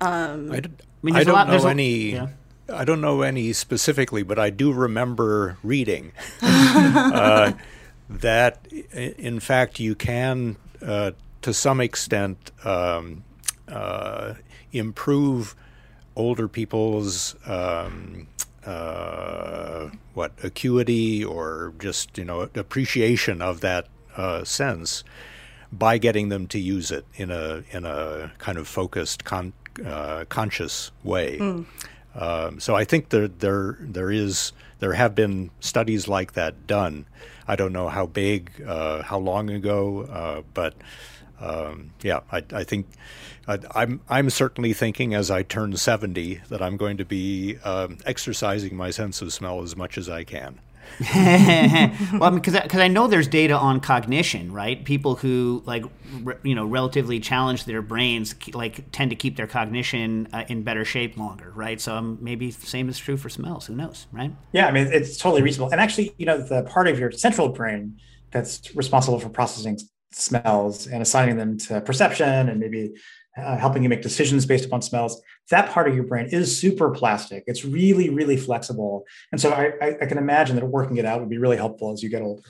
Um, 0.00 0.50
I, 0.50 0.60
d- 0.60 0.70
I, 0.70 0.84
mean, 1.02 1.16
I 1.16 1.24
don't 1.24 1.34
lot, 1.34 1.48
know 1.48 1.66
any. 1.66 2.12
yeah. 2.12 2.28
I 2.72 2.84
don't 2.84 3.00
know 3.00 3.22
any 3.22 3.52
specifically, 3.52 4.22
but 4.22 4.38
I 4.38 4.50
do 4.50 4.72
remember 4.72 5.58
reading 5.64 6.12
uh, 6.42 7.52
that, 8.10 8.66
in 8.92 9.40
fact, 9.40 9.78
you 9.78 9.94
can, 9.94 10.56
uh, 10.82 11.12
to 11.42 11.54
some 11.54 11.80
extent, 11.80 12.50
um, 12.64 13.24
uh, 13.68 14.34
improve 14.72 15.54
older 16.16 16.48
people's 16.48 17.36
um, 17.46 18.26
uh, 18.66 19.88
what 20.14 20.32
acuity 20.42 21.24
or 21.24 21.72
just 21.78 22.18
you 22.18 22.24
know 22.24 22.42
appreciation 22.54 23.40
of 23.40 23.60
that 23.60 23.86
uh, 24.16 24.44
sense 24.44 25.02
by 25.72 25.98
getting 25.98 26.28
them 26.28 26.46
to 26.48 26.58
use 26.58 26.90
it 26.90 27.04
in 27.14 27.30
a 27.30 27.62
in 27.70 27.84
a 27.84 28.32
kind 28.38 28.58
of 28.58 28.66
focused, 28.66 29.24
con- 29.24 29.52
uh, 29.84 30.24
conscious 30.28 30.90
way. 31.04 31.38
Mm. 31.38 31.66
Um, 32.14 32.60
so 32.60 32.74
I 32.74 32.84
think 32.84 33.10
there 33.10 33.28
there 33.28 33.78
there 33.80 34.10
is 34.10 34.52
there 34.80 34.94
have 34.94 35.14
been 35.14 35.50
studies 35.60 36.08
like 36.08 36.32
that 36.32 36.66
done. 36.66 37.06
I 37.46 37.56
don't 37.56 37.72
know 37.72 37.88
how 37.88 38.06
big, 38.06 38.62
uh, 38.66 39.02
how 39.02 39.18
long 39.18 39.50
ago, 39.50 40.02
uh, 40.02 40.42
but 40.52 40.74
um, 41.40 41.92
yeah, 42.02 42.20
I, 42.30 42.42
I 42.52 42.64
think 42.64 42.86
I, 43.48 43.58
I'm 43.74 44.00
I'm 44.08 44.30
certainly 44.30 44.72
thinking 44.72 45.14
as 45.14 45.30
I 45.30 45.42
turn 45.42 45.76
seventy 45.76 46.40
that 46.48 46.60
I'm 46.60 46.76
going 46.76 46.96
to 46.98 47.04
be 47.04 47.56
um, 47.64 47.98
exercising 48.04 48.76
my 48.76 48.90
sense 48.90 49.22
of 49.22 49.32
smell 49.32 49.62
as 49.62 49.76
much 49.76 49.96
as 49.96 50.08
I 50.08 50.24
can. 50.24 50.60
well, 52.18 52.30
because 52.30 52.58
because 52.60 52.80
I 52.80 52.88
know 52.88 53.06
there's 53.06 53.28
data 53.28 53.54
on 53.54 53.80
cognition, 53.80 54.52
right? 54.52 54.84
People 54.84 55.16
who 55.16 55.62
like 55.64 55.84
re, 56.22 56.34
you 56.42 56.54
know 56.54 56.66
relatively 56.66 57.20
challenge 57.20 57.64
their 57.64 57.82
brains 57.82 58.34
like 58.52 58.90
tend 58.92 59.10
to 59.10 59.16
keep 59.16 59.36
their 59.36 59.46
cognition 59.46 60.28
uh, 60.32 60.44
in 60.48 60.62
better 60.62 60.84
shape 60.84 61.16
longer, 61.16 61.52
right? 61.54 61.80
So 61.80 61.96
um, 61.96 62.18
maybe 62.20 62.50
same 62.50 62.88
is 62.88 62.98
true 62.98 63.16
for 63.16 63.28
smells. 63.28 63.66
Who 63.66 63.74
knows, 63.74 64.06
right? 64.12 64.32
Yeah, 64.52 64.66
I 64.66 64.72
mean 64.72 64.88
it's 64.88 65.16
totally 65.16 65.42
reasonable. 65.42 65.72
And 65.72 65.80
actually, 65.80 66.14
you 66.18 66.26
know, 66.26 66.38
the 66.38 66.62
part 66.64 66.88
of 66.88 66.98
your 66.98 67.10
central 67.12 67.48
brain 67.48 67.98
that's 68.30 68.74
responsible 68.76 69.18
for 69.18 69.28
processing 69.28 69.78
smells 70.12 70.86
and 70.86 71.02
assigning 71.02 71.36
them 71.36 71.56
to 71.56 71.80
perception 71.80 72.48
and 72.48 72.60
maybe 72.60 72.92
uh, 73.36 73.56
helping 73.56 73.82
you 73.82 73.88
make 73.88 74.02
decisions 74.02 74.46
based 74.46 74.64
upon 74.64 74.82
smells. 74.82 75.22
That 75.50 75.70
part 75.70 75.88
of 75.88 75.94
your 75.96 76.04
brain 76.04 76.28
is 76.30 76.56
super 76.56 76.90
plastic. 76.90 77.42
It's 77.46 77.64
really, 77.64 78.08
really 78.08 78.36
flexible. 78.36 79.04
And 79.32 79.40
so 79.40 79.50
I, 79.50 79.96
I, 80.00 80.06
can 80.06 80.16
imagine 80.16 80.54
that 80.56 80.64
working 80.64 80.96
it 80.96 81.04
out 81.04 81.20
would 81.20 81.28
be 81.28 81.38
really 81.38 81.56
helpful 81.56 81.92
as 81.92 82.02
you 82.04 82.08
get 82.08 82.22
older. 82.22 82.42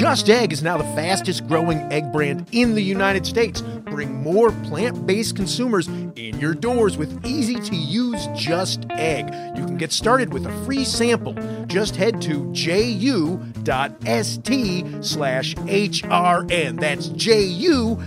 Just 0.00 0.30
Egg 0.30 0.50
is 0.50 0.62
now 0.62 0.78
the 0.78 0.84
fastest 0.96 1.46
growing 1.46 1.80
egg 1.92 2.10
brand 2.10 2.48
in 2.52 2.74
the 2.74 2.80
United 2.80 3.26
States. 3.26 3.60
Bring 3.60 4.22
more 4.22 4.50
plant 4.50 5.06
based 5.06 5.36
consumers 5.36 5.88
in 5.88 6.40
your 6.40 6.54
doors 6.54 6.96
with 6.96 7.26
easy 7.26 7.56
to 7.56 7.76
use 7.76 8.26
Just 8.34 8.86
Egg. 8.92 9.26
You 9.58 9.66
can 9.66 9.76
get 9.76 9.92
started 9.92 10.32
with 10.32 10.46
a 10.46 10.64
free 10.64 10.86
sample. 10.86 11.34
Just 11.66 11.96
head 11.96 12.22
to 12.22 12.50
ju.st 12.50 13.44
slash 15.04 15.54
HRN. 15.54 16.80
That's 16.80 17.08
ju.st 17.08 18.02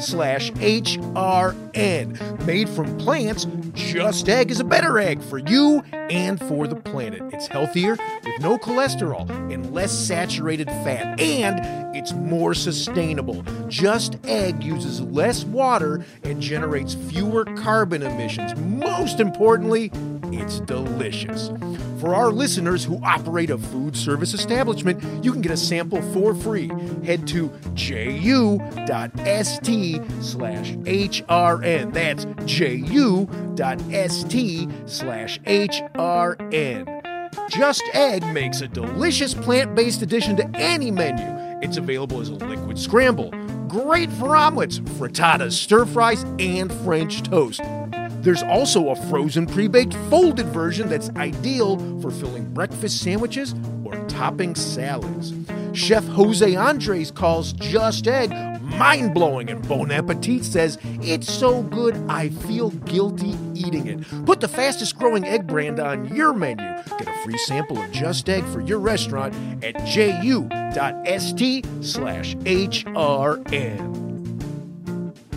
slash 0.00 0.52
HRN. 0.52 2.46
Made 2.46 2.68
from 2.68 2.96
plants, 2.98 3.48
Just 3.74 4.28
Egg 4.28 4.52
is 4.52 4.60
a 4.60 4.64
better 4.64 5.00
egg 5.00 5.20
for 5.20 5.38
you 5.38 5.82
and 5.92 6.38
for 6.38 6.68
the 6.68 6.76
planet. 6.76 7.22
It's 7.32 7.48
healthier 7.48 7.96
with 8.24 8.40
no 8.40 8.56
cholesterol 8.56 9.28
and 9.52 9.74
less 9.74 9.90
saturated 9.90 10.27
fat, 10.36 11.20
and 11.20 11.96
it's 11.96 12.12
more 12.12 12.54
sustainable. 12.54 13.44
Just 13.68 14.18
Egg 14.24 14.62
uses 14.62 15.00
less 15.00 15.44
water 15.44 16.04
and 16.22 16.40
generates 16.40 16.94
fewer 16.94 17.44
carbon 17.44 18.02
emissions. 18.02 18.54
Most 18.60 19.20
importantly, 19.20 19.90
it's 20.32 20.60
delicious. 20.60 21.50
For 22.00 22.14
our 22.14 22.30
listeners 22.30 22.84
who 22.84 23.00
operate 23.02 23.50
a 23.50 23.58
food 23.58 23.96
service 23.96 24.34
establishment, 24.34 25.02
you 25.24 25.32
can 25.32 25.40
get 25.40 25.50
a 25.52 25.56
sample 25.56 26.00
for 26.12 26.34
free. 26.34 26.70
Head 27.04 27.26
to 27.28 27.50
ju.st 27.74 28.62
slash 30.22 30.72
HRN. 30.72 31.92
That's 31.92 32.26
ju.st 32.46 33.18
slash 34.88 35.40
HRN. 35.40 36.97
Just 37.50 37.82
Egg 37.94 38.24
makes 38.32 38.60
a 38.60 38.68
delicious 38.68 39.34
plant 39.34 39.74
based 39.74 40.02
addition 40.02 40.36
to 40.36 40.48
any 40.54 40.90
menu. 40.90 41.24
It's 41.62 41.76
available 41.76 42.20
as 42.20 42.28
a 42.28 42.34
liquid 42.34 42.78
scramble, 42.78 43.30
great 43.68 44.10
for 44.12 44.36
omelets, 44.36 44.78
frittatas, 44.78 45.52
stir 45.52 45.84
fries, 45.86 46.24
and 46.38 46.72
French 46.84 47.22
toast. 47.22 47.60
There's 48.22 48.42
also 48.42 48.90
a 48.90 48.96
frozen 49.08 49.46
pre 49.46 49.68
baked 49.68 49.94
folded 50.10 50.46
version 50.46 50.88
that's 50.88 51.10
ideal 51.10 51.78
for 52.00 52.10
filling 52.10 52.52
breakfast 52.52 53.00
sandwiches 53.00 53.54
or 53.84 53.94
topping 54.08 54.54
salads. 54.54 55.32
Chef 55.78 56.04
Jose 56.08 56.56
Andres 56.56 57.12
calls 57.12 57.52
Just 57.52 58.08
Egg 58.08 58.32
mind 58.78 59.14
blowing, 59.14 59.48
and 59.48 59.66
Bon 59.68 59.90
Appetit 59.90 60.44
says 60.44 60.78
it's 61.02 61.32
so 61.32 61.62
good 61.62 61.96
I 62.08 62.28
feel 62.30 62.70
guilty 62.70 63.34
eating 63.54 63.86
it. 63.86 64.26
Put 64.26 64.40
the 64.40 64.48
fastest 64.48 64.98
growing 64.98 65.24
egg 65.24 65.46
brand 65.46 65.80
on 65.80 66.14
your 66.14 66.32
menu. 66.32 66.66
Get 66.98 67.08
a 67.08 67.14
free 67.24 67.38
sample 67.38 67.78
of 67.78 67.90
Just 67.92 68.28
Egg 68.28 68.44
for 68.46 68.60
your 68.60 68.78
restaurant 68.78 69.34
at 69.64 69.84
ju.st 69.86 71.66
slash 71.84 72.34
HRN. 72.36 74.07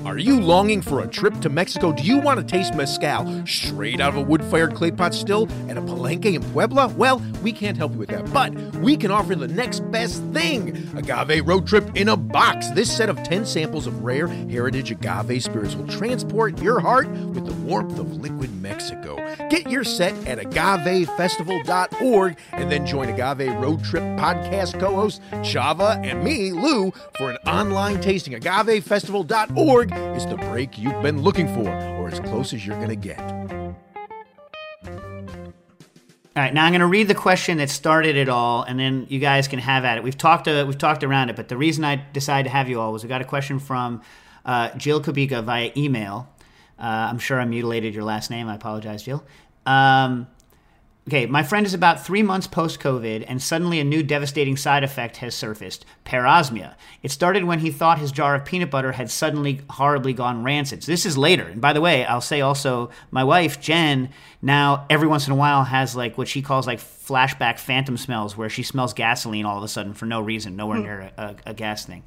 Are 0.06 0.18
you 0.18 0.42
longing 0.42 0.82
for 0.82 1.02
a 1.02 1.08
trip 1.08 1.40
to 1.42 1.50
Mexico? 1.50 1.92
Do 1.92 2.02
you 2.04 2.18
want 2.20 2.40
to 2.40 2.46
taste 2.46 2.74
mezcal 2.74 3.46
straight 3.46 4.02
out 4.02 4.10
of 4.10 4.16
a 4.16 4.22
wood 4.22 4.44
fired 4.44 4.74
clay 4.74 4.90
pot 4.90 5.14
still 5.14 5.48
at 5.70 5.78
a 5.78 5.82
palenque 5.82 6.34
in 6.34 6.42
Puebla? 6.52 6.88
Well, 6.98 7.20
we 7.44 7.52
can't 7.52 7.78
help 7.78 7.92
you 7.94 8.00
with 8.00 8.10
that, 8.10 8.32
but 8.34 8.52
we 8.78 8.98
can 8.98 9.12
offer 9.12 9.36
the 9.36 9.48
next 9.48 9.82
best 9.92 10.24
thing 10.34 10.76
Agave 10.98 11.48
Road 11.48 11.68
Trip 11.68 11.96
in 11.96 12.10
a 12.10 12.18
Box. 12.18 12.72
This 12.72 12.92
set 12.92 13.10
of 13.10 13.22
10 13.22 13.46
samples 13.46 13.86
of 13.86 14.04
rare 14.04 14.28
heritage 14.28 14.90
agave 14.92 15.44
spirits 15.44 15.76
will 15.76 15.88
transport 15.88 16.60
your 16.62 16.80
heart 16.80 17.08
with 17.10 17.46
the 17.46 17.54
warmth 17.54 18.00
of 18.00 18.16
liquid 18.16 18.52
Mexico. 18.60 19.18
Get 19.50 19.70
your 19.70 19.84
set 19.84 20.14
at 20.28 20.40
agavefestival.org 20.40 22.38
and 22.54 22.72
then 22.72 22.86
join 22.88 23.10
Agave 23.10 23.54
Road 23.62 23.84
Trip 23.84 24.04
podcast 24.18 24.80
co 24.80 24.96
host 24.96 25.22
Chava 25.42 26.04
and 26.04 26.24
me, 26.24 26.52
Lou, 26.52 26.92
for 27.18 27.30
an 27.30 27.38
online 27.46 28.02
tasting. 28.02 28.34
Agavefestival.org 28.34 29.91
is 30.16 30.26
the 30.26 30.38
break 30.38 30.78
you've 30.78 31.02
been 31.02 31.22
looking 31.22 31.48
for, 31.54 31.70
or 31.70 32.10
as 32.10 32.20
close 32.20 32.54
as 32.54 32.66
you're 32.66 32.78
going 32.78 32.90
to 32.90 32.96
get. 32.96 33.20
All 36.34 36.42
right, 36.42 36.54
now 36.54 36.64
I'm 36.64 36.72
going 36.72 36.80
to 36.80 36.88
read 36.88 37.10
the 37.10 37.16
question 37.16 37.58
that 37.58 37.70
started 37.70 38.16
it 38.16 38.30
all, 38.30 38.64
and 38.64 38.80
then 38.80 39.06
you 39.10 39.20
guys 39.20 39.50
can 39.50 39.60
have 39.60 39.84
at 39.84 39.98
it. 39.98 40.04
We've 40.04 40.18
talked 40.18 40.48
uh, 40.48 40.64
we've 40.66 40.78
talked 40.78 41.04
around 41.04 41.30
it, 41.30 41.36
but 41.36 41.50
the 41.50 41.58
reason 41.58 41.84
I 41.84 41.98
decided 42.14 42.50
to 42.50 42.56
have 42.56 42.70
you 42.70 42.80
all 42.80 42.94
was 42.94 43.04
we 43.04 43.10
got 43.10 43.22
a 43.22 43.26
question 43.26 43.60
from 43.60 44.02
uh, 44.46 44.70
Jill 44.78 45.02
Kubika 45.02 45.44
via 45.44 45.72
email. 45.76 46.30
Uh, 46.80 47.10
I'm 47.12 47.20
sure 47.20 47.40
I 47.40 47.46
mutilated 47.46 47.94
your 47.94 48.06
last 48.06 48.30
name. 48.32 48.48
I 48.48 48.56
apologize, 48.56 49.04
Jill. 49.04 49.24
Um, 49.66 50.28
okay, 51.12 51.26
my 51.26 51.44
friend 51.44 51.66
is 51.66 51.74
about 51.74 52.06
three 52.06 52.24
months 52.24 52.48
post 52.48 52.80
COVID, 52.80 53.26
and 53.28 53.42
suddenly 53.42 53.82
a 53.82 53.84
new 53.84 54.02
devastating 54.02 54.56
side 54.56 54.82
effect 54.82 55.18
has 55.18 55.36
surfaced 55.36 55.86
parosmia. 56.06 56.76
It 57.04 57.12
started 57.12 57.44
when 57.44 57.60
he 57.60 57.70
thought 57.70 58.00
his 58.00 58.14
jar 58.14 58.34
of 58.34 58.46
peanut 58.46 58.72
butter 58.72 58.94
had 58.94 59.12
suddenly 59.12 59.60
horribly 59.72 60.14
gone 60.14 60.42
rancid. 60.42 60.86
So 60.86 60.92
this 60.94 61.06
is 61.06 61.18
later. 61.18 61.44
And 61.44 61.60
by 61.60 61.74
the 61.74 61.82
way, 61.82 62.06
I'll 62.06 62.22
say 62.22 62.40
also, 62.40 62.92
my 63.12 63.26
wife, 63.26 63.60
Jen, 63.60 64.08
now 64.42 64.86
every 64.90 65.10
once 65.10 65.28
in 65.28 65.34
a 65.34 65.36
while 65.36 65.66
has 65.66 65.98
like 65.98 66.18
what 66.18 66.30
she 66.30 66.42
calls 66.42 66.66
like 66.66 66.80
flashback 66.80 67.60
phantom 67.60 67.98
smells, 67.98 68.38
where 68.38 68.50
she 68.50 68.64
smells 68.64 68.94
gasoline 68.94 69.46
all 69.46 69.58
of 69.58 69.64
a 69.66 69.68
sudden 69.68 69.94
for 69.94 70.06
no 70.06 70.22
reason, 70.22 70.56
nowhere 70.56 70.78
hmm. 70.78 70.84
near 70.84 71.12
a, 71.18 71.36
a 71.48 71.54
gas 71.54 71.86
thing. 71.86 72.04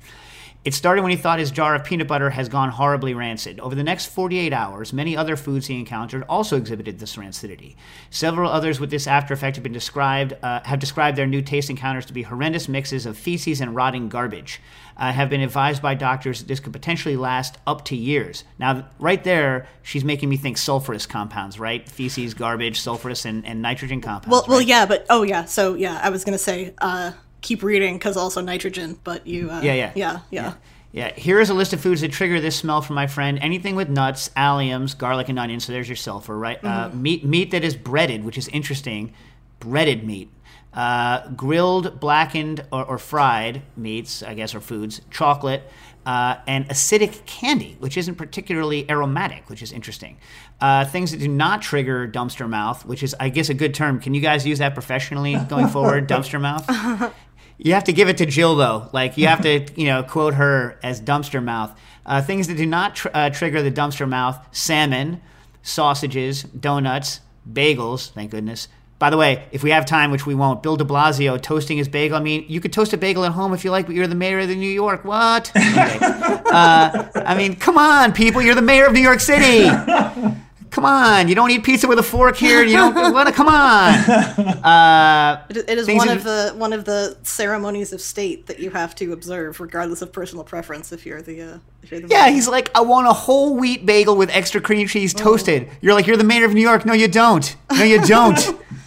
It 0.64 0.72
started 0.72 1.02
when 1.02 1.10
he 1.10 1.18
thought 1.18 1.38
his 1.38 1.50
jar 1.50 1.74
of 1.74 1.84
peanut 1.84 2.08
butter 2.08 2.30
has 2.30 2.48
gone 2.48 2.70
horribly 2.70 3.12
rancid. 3.12 3.60
Over 3.60 3.74
the 3.74 3.84
next 3.84 4.06
48 4.06 4.50
hours, 4.50 4.94
many 4.94 5.14
other 5.14 5.36
foods 5.36 5.66
he 5.66 5.78
encountered 5.78 6.24
also 6.26 6.56
exhibited 6.56 6.98
this 6.98 7.16
rancidity. 7.16 7.76
Several 8.08 8.50
others 8.50 8.80
with 8.80 8.88
this 8.88 9.06
after 9.06 9.34
effect 9.34 9.56
have 9.56 9.62
been 9.62 9.72
described 9.74 10.32
uh, 10.42 10.62
have 10.64 10.78
described 10.78 11.18
their 11.18 11.26
new 11.26 11.42
taste 11.42 11.68
encounters 11.68 12.06
to 12.06 12.14
be 12.14 12.22
horrendous 12.22 12.66
mixes 12.66 13.04
of 13.04 13.18
feces 13.18 13.60
and 13.60 13.76
rotting 13.76 14.08
garbage. 14.08 14.58
Uh, 14.96 15.12
have 15.12 15.28
been 15.28 15.40
advised 15.40 15.82
by 15.82 15.92
doctors 15.92 16.38
that 16.38 16.46
this 16.46 16.60
could 16.60 16.72
potentially 16.72 17.16
last 17.16 17.58
up 17.66 17.84
to 17.84 17.96
years. 17.96 18.44
Now, 18.60 18.86
right 19.00 19.22
there, 19.24 19.66
she's 19.82 20.04
making 20.04 20.28
me 20.28 20.36
think 20.36 20.56
sulfurous 20.56 21.06
compounds, 21.06 21.58
right? 21.58 21.86
Feces, 21.88 22.32
garbage, 22.32 22.80
sulfurous, 22.80 23.26
and, 23.26 23.44
and 23.44 23.60
nitrogen 23.60 24.00
compounds. 24.00 24.28
Well, 24.28 24.44
well, 24.48 24.62
yeah, 24.62 24.86
but 24.86 25.04
oh 25.10 25.24
yeah, 25.24 25.46
so 25.46 25.74
yeah, 25.74 26.00
I 26.02 26.10
was 26.10 26.24
gonna 26.24 26.38
say 26.38 26.74
uh, 26.78 27.10
keep 27.44 27.62
reading 27.62 27.94
because 27.96 28.16
also 28.16 28.40
nitrogen, 28.40 28.98
but 29.04 29.26
you 29.26 29.50
uh, 29.50 29.60
Yeah, 29.60 29.74
yeah. 29.74 29.92
yeah, 29.94 30.20
yeah. 30.30 30.54
Yeah, 30.90 31.12
here 31.14 31.40
is 31.40 31.50
a 31.50 31.54
list 31.54 31.72
of 31.72 31.80
foods 31.80 32.02
that 32.02 32.12
trigger 32.12 32.40
this 32.40 32.54
smell 32.54 32.80
from 32.80 32.94
my 32.94 33.08
friend. 33.08 33.36
Anything 33.42 33.74
with 33.74 33.88
nuts, 33.88 34.28
alliums, 34.36 34.96
garlic, 34.96 35.28
and 35.28 35.40
onions. 35.40 35.64
So 35.64 35.72
there's 35.72 35.88
your 35.88 35.96
sulfur, 35.96 36.38
right? 36.38 36.62
Uh, 36.64 36.88
meat, 36.90 37.24
meat 37.24 37.50
that 37.50 37.64
is 37.64 37.74
breaded, 37.74 38.22
which 38.24 38.38
is 38.38 38.46
interesting. 38.46 39.12
Breaded 39.58 40.04
meat, 40.04 40.30
uh, 40.72 41.26
grilled, 41.30 41.98
blackened, 41.98 42.64
or, 42.70 42.84
or 42.84 42.98
fried 42.98 43.62
meats, 43.76 44.22
I 44.22 44.34
guess, 44.34 44.54
or 44.54 44.60
foods. 44.60 45.00
Chocolate. 45.10 45.64
Uh, 46.06 46.36
and 46.46 46.68
acidic 46.68 47.24
candy, 47.24 47.76
which 47.80 47.96
isn't 47.96 48.14
particularly 48.16 48.88
aromatic, 48.90 49.48
which 49.48 49.62
is 49.62 49.72
interesting. 49.72 50.18
Uh, 50.60 50.84
things 50.84 51.10
that 51.10 51.18
do 51.18 51.26
not 51.26 51.62
trigger 51.62 52.06
dumpster 52.06 52.48
mouth, 52.48 52.84
which 52.86 53.02
is, 53.02 53.16
I 53.18 53.30
guess, 53.30 53.48
a 53.48 53.54
good 53.54 53.74
term. 53.74 53.98
Can 54.00 54.14
you 54.14 54.20
guys 54.20 54.46
use 54.46 54.58
that 54.58 54.74
professionally 54.74 55.34
going 55.48 55.66
forward? 55.66 56.06
dumpster 56.10 56.40
mouth. 56.40 56.68
You 57.58 57.74
have 57.74 57.84
to 57.84 57.92
give 57.92 58.08
it 58.08 58.18
to 58.18 58.26
Jill 58.26 58.56
though. 58.56 58.88
Like 58.92 59.16
you 59.16 59.26
have 59.26 59.42
to, 59.42 59.66
you 59.80 59.86
know, 59.86 60.02
quote 60.02 60.34
her 60.34 60.78
as 60.82 61.00
dumpster 61.00 61.42
mouth. 61.42 61.78
Uh, 62.06 62.20
things 62.20 62.48
that 62.48 62.56
do 62.56 62.66
not 62.66 62.96
tr- 62.96 63.08
uh, 63.14 63.30
trigger 63.30 63.62
the 63.62 63.70
dumpster 63.70 64.08
mouth: 64.08 64.38
salmon, 64.52 65.20
sausages, 65.62 66.42
donuts, 66.42 67.20
bagels. 67.50 68.10
Thank 68.10 68.30
goodness. 68.30 68.68
By 68.98 69.10
the 69.10 69.16
way, 69.16 69.46
if 69.50 69.62
we 69.62 69.70
have 69.70 69.84
time, 69.86 70.10
which 70.10 70.24
we 70.24 70.34
won't, 70.34 70.62
Bill 70.62 70.76
de 70.76 70.84
Blasio 70.84 71.40
toasting 71.40 71.76
his 71.78 71.88
bagel. 71.88 72.16
I 72.16 72.20
mean, 72.20 72.44
you 72.48 72.60
could 72.60 72.72
toast 72.72 72.92
a 72.92 72.96
bagel 72.96 73.24
at 73.24 73.32
home 73.32 73.52
if 73.52 73.64
you 73.64 73.70
like, 73.70 73.86
but 73.86 73.94
you're 73.94 74.06
the 74.06 74.14
mayor 74.14 74.38
of 74.38 74.48
the 74.48 74.54
New 74.54 74.70
York. 74.70 75.04
What? 75.04 75.50
Okay. 75.74 75.98
uh, 76.00 77.08
I 77.16 77.34
mean, 77.36 77.56
come 77.56 77.76
on, 77.76 78.12
people. 78.12 78.40
You're 78.40 78.54
the 78.54 78.62
mayor 78.62 78.86
of 78.86 78.92
New 78.92 79.00
York 79.00 79.18
City. 79.20 79.68
Come 80.74 80.84
on, 80.86 81.28
you 81.28 81.36
don't 81.36 81.50
eat 81.52 81.62
pizza 81.62 81.86
with 81.86 82.00
a 82.00 82.02
fork 82.02 82.34
here. 82.36 82.62
You 82.64 82.76
don't 82.76 82.94
want 83.14 83.28
to. 83.28 83.34
Come 83.34 83.48
on. 83.48 83.94
Uh, 84.64 85.42
It, 85.50 85.56
it 85.68 85.78
is 85.78 85.86
one 85.88 86.08
that- 86.08 86.16
of 86.16 86.24
the 86.24 86.52
one 86.56 86.72
of 86.72 86.84
the 86.84 87.16
ceremonies 87.22 87.92
of 87.92 88.00
state 88.00 88.46
that 88.46 88.58
you 88.58 88.70
have 88.70 88.94
to 88.96 89.12
observe, 89.12 89.60
regardless 89.60 90.02
of 90.02 90.12
personal 90.12 90.42
preference. 90.44 90.90
If 90.90 91.04
you're 91.06 91.22
the 91.22 91.42
uh, 91.42 91.58
if 91.82 91.90
you're 91.92 92.00
the 92.00 92.08
Yeah, 92.08 92.28
he's 92.30 92.48
like, 92.48 92.70
I 92.74 92.80
want 92.80 93.06
a 93.06 93.12
whole 93.12 93.56
wheat 93.56 93.84
bagel 93.86 94.16
with 94.16 94.30
extra 94.30 94.60
cream 94.60 94.88
cheese 94.88 95.12
toasted. 95.14 95.68
You're 95.80 95.94
like, 95.94 96.06
you're 96.06 96.16
the 96.16 96.24
mayor 96.24 96.44
of 96.46 96.54
New 96.54 96.62
York. 96.62 96.84
No, 96.86 96.92
you 96.94 97.08
don't. 97.08 97.54
No, 97.72 97.84
you 97.84 98.00
don't. 98.02 98.38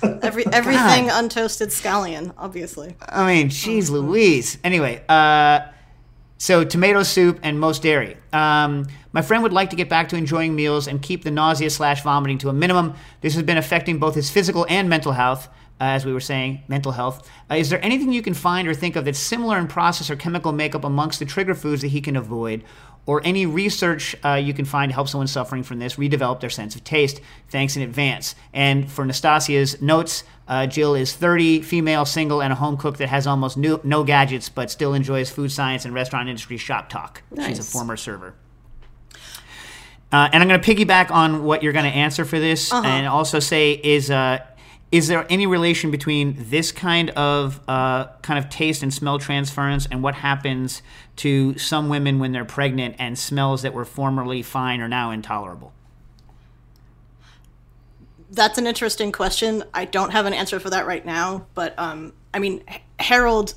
Every 0.22 0.46
everything 0.48 1.08
untoasted 1.08 1.68
scallion, 1.68 2.34
obviously. 2.38 2.96
I 3.08 3.26
mean, 3.26 3.50
jeez 3.50 3.90
Louise. 3.90 4.58
Anyway, 4.64 5.02
uh, 5.10 5.62
so 6.38 6.64
tomato 6.64 7.04
soup 7.04 7.40
and 7.44 7.60
most 7.60 7.82
dairy. 7.82 8.18
Um, 8.32 8.88
my 9.12 9.22
friend 9.22 9.44
would 9.44 9.54
like 9.54 9.72
to 9.72 9.76
get 9.76 9.90
back 9.90 10.10
to 10.10 10.16
enjoying 10.16 10.56
meals 10.56 10.88
and 10.88 11.02
keep 11.02 11.24
the 11.24 11.32
nausea 11.32 11.70
slash 11.70 12.04
vomiting 12.04 12.38
to 12.40 12.50
a 12.50 12.54
minimum. 12.54 12.94
This 13.22 13.34
has 13.34 13.44
been 13.44 13.58
affecting 13.58 13.98
both 13.98 14.16
his 14.16 14.30
physical 14.30 14.66
and 14.70 14.90
mental 14.90 15.12
health. 15.12 15.50
Uh, 15.80 15.94
as 15.94 16.08
we 16.08 16.12
were 16.12 16.20
saying, 16.20 16.64
mental 16.68 16.92
health. 16.92 17.30
Uh, 17.52 17.54
is 17.54 17.70
there 17.70 17.84
anything 17.86 18.12
you 18.12 18.24
can 18.24 18.34
find 18.34 18.68
or 18.68 18.74
think 18.74 18.96
of 18.96 19.06
that's 19.06 19.20
similar 19.20 19.60
in 19.60 19.68
process 19.68 20.10
or 20.10 20.16
chemical 20.16 20.52
makeup 20.52 20.84
amongst 20.84 21.20
the 21.20 21.26
trigger 21.26 21.54
foods 21.54 21.84
that 21.84 21.90
he 21.90 22.02
can 22.02 22.16
avoid? 22.16 22.64
Or 23.06 23.22
any 23.24 23.46
research 23.46 24.16
uh, 24.26 24.34
you 24.34 24.56
can 24.56 24.66
find 24.66 24.90
to 24.90 24.96
help 24.96 25.08
someone 25.08 25.28
suffering 25.28 25.62
from 25.62 25.78
this 25.78 25.98
redevelop 25.98 26.40
their 26.40 26.50
sense 26.50 26.76
of 26.76 26.84
taste? 26.84 27.22
Thanks 27.50 27.76
in 27.76 27.84
advance. 27.84 28.34
And 28.54 28.92
for 28.92 29.06
Nastasia's 29.06 29.80
notes, 29.80 30.24
uh, 30.48 30.66
Jill 30.68 30.96
is 30.96 31.14
30, 31.14 31.62
female, 31.62 32.06
single, 32.06 32.42
and 32.42 32.54
a 32.54 32.56
home 32.56 32.78
cook 32.78 32.98
that 32.98 33.10
has 33.10 33.28
almost 33.28 33.58
no, 33.58 33.80
no 33.84 34.04
gadgets 34.04 34.50
but 34.50 34.72
still 34.72 34.94
enjoys 34.94 35.30
food 35.30 35.52
science 35.52 35.84
and 35.86 35.94
restaurant 35.94 36.30
industry 36.30 36.58
shop 36.58 36.90
talk. 36.90 37.22
She's 37.46 37.60
a 37.60 37.64
former 37.64 37.98
server. 37.98 38.36
Uh, 40.12 40.30
and 40.32 40.42
I'm 40.42 40.48
going 40.48 40.62
to 40.62 40.76
piggyback 40.76 41.12
on 41.12 41.44
what 41.44 41.64
you're 41.64 41.74
going 41.74 41.86
to 41.86 41.92
answer 41.92 42.24
for 42.24 42.40
this, 42.40 42.72
Uh-huh. 42.72 42.88
and 42.88 43.08
also 43.08 43.40
say 43.40 43.74
is 43.74 44.10
uh, 44.10 44.40
is 44.90 45.10
there 45.10 45.26
any 45.30 45.46
relation 45.46 45.92
between 45.92 46.36
this 46.50 46.72
kind 46.72 47.10
of 47.10 47.60
uh, 47.68 48.06
kind 48.22 48.40
of 48.40 48.50
taste 48.50 48.84
and 48.84 48.94
smell 48.94 49.20
transference 49.20 49.86
and 49.86 50.02
what 50.02 50.16
happens 50.16 50.82
to 51.18 51.58
some 51.58 51.90
women 51.90 52.20
when 52.20 52.32
they're 52.32 52.46
pregnant 52.46 52.96
and 53.00 53.20
smells 53.20 53.64
that 53.64 53.74
were 53.74 53.84
formerly 53.84 54.42
fine 54.42 54.80
are 54.80 54.88
now 54.88 55.12
intolerable? 55.12 55.74
That's 58.30 58.58
an 58.58 58.68
interesting 58.68 59.12
question. 59.12 59.64
I 59.74 59.86
don't 59.86 60.12
have 60.12 60.26
an 60.26 60.34
answer 60.34 60.60
for 60.60 60.70
that 60.70 60.86
right 60.86 61.06
now, 61.06 61.48
but 61.54 61.74
um, 61.78 62.14
I 62.34 62.40
mean, 62.40 62.64
Harold, 63.00 63.54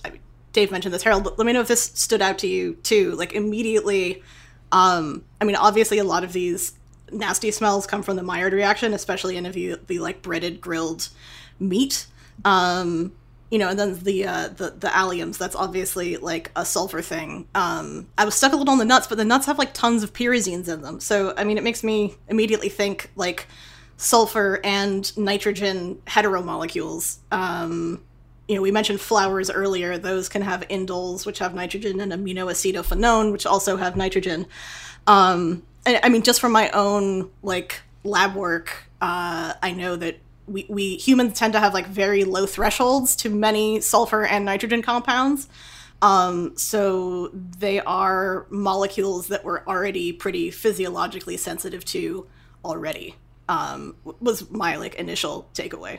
Dave 0.53 0.71
mentioned 0.71 0.95
this. 0.95 1.03
Harold, 1.03 1.25
let 1.39 1.47
me 1.47 1.53
know 1.53 1.61
if 1.61 1.69
this 1.69 1.83
stood 1.83 2.23
out 2.23 2.39
to 2.39 2.47
you 2.47 2.75
too. 2.77 3.13
Like 3.13 3.33
immediately, 3.33 4.23
um, 4.73 5.25
I 5.41 5.45
mean, 5.45 5.57
obviously, 5.57 5.99
a 5.99 6.05
lot 6.05 6.25
of 6.25 6.33
these 6.33 6.73
nasty 7.13 7.51
smells 7.51 7.87
come 7.87 8.03
from 8.03 8.17
the 8.17 8.23
Maillard 8.23 8.53
reaction, 8.53 8.95
especially 8.95 9.37
in 9.37 9.45
the, 9.45 9.81
the 9.87 9.99
like 9.99 10.23
breaded, 10.23 10.61
grilled 10.61 11.09
meat. 11.59 12.07
Um, 12.45 13.13
you 13.51 13.59
know, 13.59 13.69
and 13.69 13.79
then 13.79 13.99
the 13.99 14.27
uh, 14.27 14.49
the 14.49 14.71
the 14.71 14.87
alliums. 14.89 15.37
That's 15.37 15.57
obviously 15.57 16.17
like 16.17 16.53
a 16.55 16.65
sulfur 16.65 17.03
thing. 17.03 17.49
Um, 17.55 18.07
I 18.17 18.25
was 18.25 18.37
stuck 18.37 18.53
a 18.53 18.57
little 18.57 18.73
on 18.73 18.79
the 18.79 18.85
nuts, 18.85 19.09
but 19.09 19.19
the 19.19 19.25
nuts 19.25 19.47
have 19.47 19.59
like 19.59 19.75
tons 19.75 20.05
of 20.05 20.13
pyrazines 20.13 20.69
in 20.69 20.83
them. 20.83 21.01
So 21.01 21.35
I 21.37 21.45
mean, 21.45 21.59
it 21.59 21.65
makes 21.65 21.83
me 21.83 22.15
immediately 22.29 22.69
think 22.69 23.11
like 23.17 23.49
sulfur 24.01 24.61
and 24.65 25.17
nitrogen 25.19 26.01
heteromolecules. 26.07 27.19
Um, 27.31 28.03
you 28.49 28.55
know, 28.57 28.63
we 28.63 28.71
mentioned 28.71 28.99
flowers 28.99 29.51
earlier. 29.51 29.99
Those 29.99 30.29
can 30.29 30.41
have 30.41 30.63
indoles, 30.69 31.27
which 31.27 31.39
have 31.39 31.55
nitrogen, 31.55 32.01
and 32.01 32.11
aminoacetophenone, 32.11 33.31
which 33.31 33.45
also 33.45 33.77
have 33.77 33.97
nitrogen. 33.97 34.47
Um, 35.07 35.65
and, 35.85 36.01
I 36.03 36.09
mean, 36.09 36.23
just 36.23 36.41
from 36.41 36.53
my 36.53 36.71
own 36.71 37.31
like 37.43 37.83
lab 38.03 38.35
work, 38.35 38.89
uh, 39.03 39.53
I 39.63 39.73
know 39.73 39.97
that 39.97 40.19
we, 40.47 40.65
we 40.71 40.97
humans 40.97 41.39
tend 41.39 41.53
to 41.53 41.61
have 41.61 41.75
like 41.75 41.87
very 41.87 42.25
low 42.25 42.47
thresholds 42.47 43.15
to 43.17 43.29
many 43.29 43.81
sulfur 43.81 44.25
and 44.25 44.47
nitrogen 44.47 44.81
compounds. 44.81 45.47
Um, 46.01 46.57
so 46.57 47.29
they 47.35 47.81
are 47.81 48.47
molecules 48.49 49.29
that 49.29 49.45
we're 49.45 49.63
already 49.67 50.15
pretty 50.15 50.51
physiologically 50.51 51.37
sensitive 51.37 51.85
to 51.85 52.27
already. 52.65 53.17
Um, 53.51 53.97
was 54.21 54.49
my 54.49 54.77
like 54.77 54.95
initial 54.95 55.49
takeaway. 55.55 55.99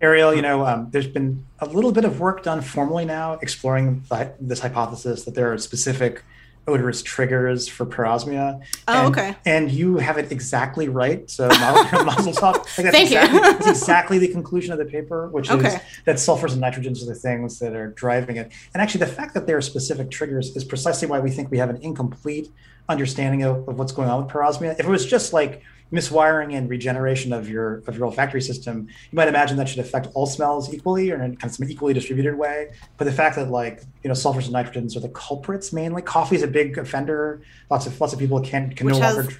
Arielle, 0.00 0.36
you 0.36 0.42
know, 0.42 0.64
um, 0.64 0.88
there's 0.92 1.08
been 1.08 1.44
a 1.58 1.66
little 1.66 1.90
bit 1.90 2.04
of 2.04 2.20
work 2.20 2.44
done 2.44 2.60
formally 2.60 3.04
now 3.04 3.32
exploring 3.42 4.04
th- 4.08 4.28
this 4.40 4.60
hypothesis 4.60 5.24
that 5.24 5.34
there 5.34 5.52
are 5.52 5.58
specific 5.58 6.22
odorous 6.68 7.02
triggers 7.02 7.66
for 7.66 7.84
parosmia. 7.84 8.62
Oh, 8.86 9.06
and, 9.06 9.16
okay. 9.16 9.36
And 9.44 9.72
you 9.72 9.96
have 9.96 10.18
it 10.18 10.30
exactly 10.30 10.88
right. 10.88 11.28
So 11.28 11.48
mazel 11.48 12.32
tov. 12.32 12.54
Like 12.54 12.64
that's 12.64 12.90
Thank 12.90 13.10
you. 13.10 13.18
exactly, 13.18 13.40
That's 13.40 13.66
exactly 13.66 14.18
the 14.18 14.28
conclusion 14.28 14.72
of 14.72 14.78
the 14.78 14.84
paper, 14.84 15.28
which 15.30 15.50
is 15.50 15.62
that 16.04 16.16
sulfurs 16.16 16.52
and 16.52 16.62
nitrogens 16.62 17.02
are 17.02 17.06
the 17.06 17.14
things 17.16 17.58
that 17.58 17.74
are 17.74 17.88
driving 17.88 18.36
it. 18.36 18.52
And 18.72 18.80
actually, 18.80 19.00
the 19.00 19.12
fact 19.12 19.34
that 19.34 19.48
there 19.48 19.56
are 19.56 19.62
specific 19.62 20.12
triggers 20.12 20.54
is 20.54 20.62
precisely 20.62 21.08
why 21.08 21.18
we 21.18 21.30
think 21.32 21.50
we 21.50 21.58
have 21.58 21.70
an 21.70 21.78
incomplete 21.82 22.52
understanding 22.88 23.42
of, 23.42 23.68
of 23.68 23.78
what's 23.78 23.92
going 23.92 24.08
on 24.08 24.22
with 24.22 24.32
parosmia. 24.32 24.78
If 24.78 24.86
it 24.86 24.86
was 24.86 25.04
just 25.04 25.32
like 25.32 25.62
miswiring 25.92 26.54
and 26.56 26.68
regeneration 26.68 27.32
of 27.32 27.48
your 27.48 27.82
of 27.86 27.96
your 27.96 28.06
olfactory 28.06 28.42
system, 28.42 28.88
you 29.10 29.16
might 29.16 29.28
imagine 29.28 29.56
that 29.56 29.68
should 29.68 29.78
affect 29.78 30.08
all 30.14 30.26
smells 30.26 30.72
equally 30.72 31.10
or 31.10 31.22
in 31.22 31.36
kind 31.36 31.44
of 31.50 31.52
some 31.56 31.68
equally 31.68 31.94
distributed 31.94 32.36
way. 32.36 32.70
But 32.96 33.04
the 33.04 33.12
fact 33.12 33.36
that 33.36 33.50
like 33.50 33.82
you 34.02 34.08
know 34.08 34.14
sulfurs 34.14 34.46
and 34.46 34.54
nitrogens 34.54 34.96
are 34.96 35.00
the 35.00 35.08
culprits 35.10 35.72
mainly, 35.72 36.02
coffee 36.02 36.36
is 36.36 36.42
a 36.42 36.46
big 36.48 36.76
offender. 36.78 37.40
Lots 37.70 37.86
of 37.86 38.00
lots 38.00 38.12
of 38.12 38.18
people 38.18 38.40
can 38.40 38.72
can 38.74 38.86
Which 38.86 38.96
no 38.96 39.00
has- 39.02 39.16
longer. 39.16 39.32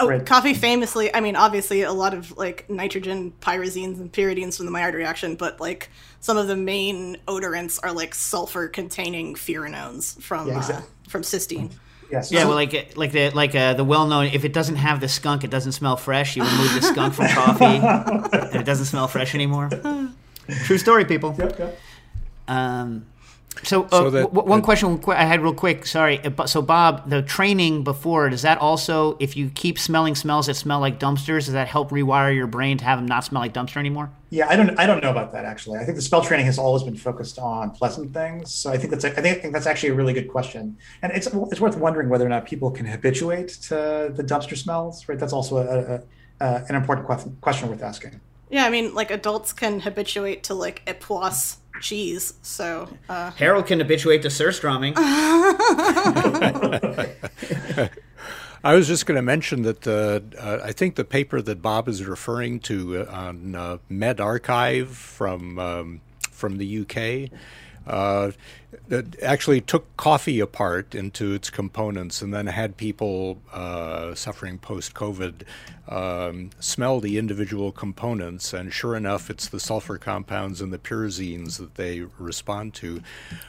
Oh, 0.00 0.08
Right. 0.08 0.26
coffee 0.26 0.54
famously, 0.54 1.14
I 1.14 1.20
mean, 1.20 1.36
obviously 1.36 1.82
a 1.82 1.92
lot 1.92 2.12
of 2.12 2.36
like 2.36 2.68
nitrogen 2.68 3.32
pyrazines 3.40 4.00
and 4.00 4.10
pyridines 4.12 4.56
from 4.56 4.66
the 4.66 4.72
Maillard 4.72 4.94
reaction, 4.94 5.36
but 5.36 5.60
like 5.60 5.90
some 6.18 6.36
of 6.36 6.48
the 6.48 6.56
main 6.56 7.18
odorants 7.28 7.78
are 7.84 7.92
like 7.92 8.12
sulfur 8.12 8.66
containing 8.66 9.34
furanones 9.36 10.20
from 10.20 10.48
Yeah, 10.48 10.58
uh, 10.58 10.80
from 11.08 11.22
cysteine. 11.22 11.70
Yes. 12.12 12.30
Yeah, 12.30 12.44
well, 12.44 12.54
like 12.54 12.94
like 12.94 13.10
the 13.12 13.30
like 13.30 13.54
uh, 13.54 13.72
the 13.72 13.84
well 13.84 14.06
known. 14.06 14.26
If 14.26 14.44
it 14.44 14.52
doesn't 14.52 14.76
have 14.76 15.00
the 15.00 15.08
skunk, 15.08 15.44
it 15.44 15.50
doesn't 15.50 15.72
smell 15.72 15.96
fresh. 15.96 16.36
You 16.36 16.42
remove 16.44 16.74
the 16.74 16.82
skunk 16.82 17.14
from 17.14 17.26
coffee, 17.34 17.64
and 17.64 18.56
it 18.60 18.66
doesn't 18.66 18.84
smell 18.84 19.08
fresh 19.08 19.34
anymore. 19.34 19.70
True 20.64 20.76
story, 20.76 21.06
people. 21.06 21.34
Yep, 21.38 21.58
yep. 21.58 21.80
Um, 22.48 23.06
so, 23.62 23.84
uh, 23.84 23.88
So 23.90 24.10
that- 24.10 24.22
w- 24.22 24.48
one 24.48 24.58
that- 24.60 24.64
question 24.64 25.00
I 25.08 25.24
had 25.24 25.40
real 25.42 25.54
quick. 25.54 25.86
Sorry. 25.86 26.20
Uh, 26.24 26.46
So, 26.46 26.62
Bob, 26.62 27.08
the 27.08 27.22
training 27.22 27.84
before 27.84 28.28
does 28.28 28.42
that 28.42 28.58
also, 28.58 29.16
if 29.20 29.36
you 29.36 29.50
keep 29.54 29.78
smelling 29.78 30.14
smells 30.14 30.46
that 30.46 30.54
smell 30.54 30.80
like 30.80 30.98
dumpsters, 30.98 31.44
does 31.44 31.52
that 31.52 31.68
help 31.68 31.90
rewire 31.90 32.34
your 32.34 32.46
brain 32.46 32.78
to 32.78 32.84
have 32.84 32.98
them 32.98 33.06
not 33.06 33.24
smell 33.24 33.42
like 33.42 33.52
dumpster 33.54 33.76
anymore? 33.76 34.10
Yeah, 34.30 34.46
I 34.48 34.56
don't 34.56 34.78
I 34.78 34.86
don't 34.86 35.02
know 35.02 35.10
about 35.10 35.32
that 35.32 35.44
actually. 35.44 35.78
I 35.78 35.84
think 35.84 35.96
the 35.96 36.02
spell 36.02 36.22
training 36.22 36.46
has 36.46 36.58
always 36.58 36.82
been 36.82 36.96
focused 36.96 37.38
on 37.38 37.70
pleasant 37.70 38.14
things. 38.14 38.52
So 38.54 38.70
I 38.72 38.78
think 38.78 38.90
that's 38.90 39.04
a, 39.04 39.10
I 39.10 39.20
think, 39.20 39.38
I 39.38 39.40
think 39.40 39.52
that's 39.52 39.66
actually 39.66 39.90
a 39.90 39.94
really 39.94 40.14
good 40.14 40.28
question, 40.28 40.76
and 41.02 41.12
it's 41.12 41.26
it's 41.50 41.60
worth 41.60 41.76
wondering 41.76 42.08
whether 42.08 42.24
or 42.24 42.30
not 42.30 42.46
people 42.46 42.70
can 42.70 42.86
habituate 42.86 43.48
to 43.68 44.10
the 44.14 44.24
dumpster 44.24 44.56
smells. 44.56 45.06
Right, 45.08 45.18
that's 45.18 45.34
also 45.34 45.58
a, 45.58 45.62
a, 46.40 46.46
a, 46.46 46.64
an 46.70 46.74
important 46.74 47.06
question 47.06 47.36
question 47.42 47.68
worth 47.68 47.82
asking. 47.82 48.20
Yeah, 48.48 48.64
I 48.64 48.70
mean, 48.70 48.94
like 48.94 49.10
adults 49.10 49.52
can 49.52 49.80
habituate 49.80 50.42
to 50.44 50.54
like 50.54 50.82
epoisse 50.86 51.56
cheese, 51.82 52.34
so 52.42 52.88
uh, 53.08 53.30
Harold 53.32 53.66
can 53.66 53.80
habituate 53.80 54.22
to 54.22 54.28
surströmming. 54.28 54.94
I 58.64 58.74
was 58.74 58.86
just 58.86 59.06
going 59.06 59.16
to 59.16 59.22
mention 59.22 59.62
that 59.62 59.82
the 59.82 60.22
uh, 60.38 60.60
I 60.62 60.72
think 60.72 60.94
the 60.94 61.04
paper 61.04 61.42
that 61.42 61.60
Bob 61.60 61.88
is 61.88 62.04
referring 62.04 62.60
to 62.60 63.02
uh, 63.02 63.10
on 63.10 63.54
uh, 63.54 63.78
medRxiv 63.90 64.86
from 64.86 65.58
um, 65.58 66.00
from 66.30 66.58
the 66.58 66.80
UK 66.80 67.30
uh, 67.86 68.30
that 68.88 69.20
actually 69.22 69.60
took 69.60 69.96
coffee 69.96 70.40
apart 70.40 70.94
into 70.94 71.34
its 71.34 71.50
components 71.50 72.22
and 72.22 72.32
then 72.32 72.46
had 72.46 72.76
people 72.76 73.40
uh, 73.52 74.14
suffering 74.14 74.58
post 74.58 74.94
COVID 74.94 75.42
um, 75.88 76.50
smell 76.58 77.00
the 77.00 77.18
individual 77.18 77.72
components. 77.72 78.52
And 78.52 78.72
sure 78.72 78.96
enough, 78.96 79.30
it's 79.30 79.48
the 79.48 79.60
sulfur 79.60 79.98
compounds 79.98 80.60
and 80.60 80.72
the 80.72 80.78
pyrazines 80.78 81.58
that 81.58 81.74
they 81.74 82.02
respond 82.18 82.74
to. 82.74 83.02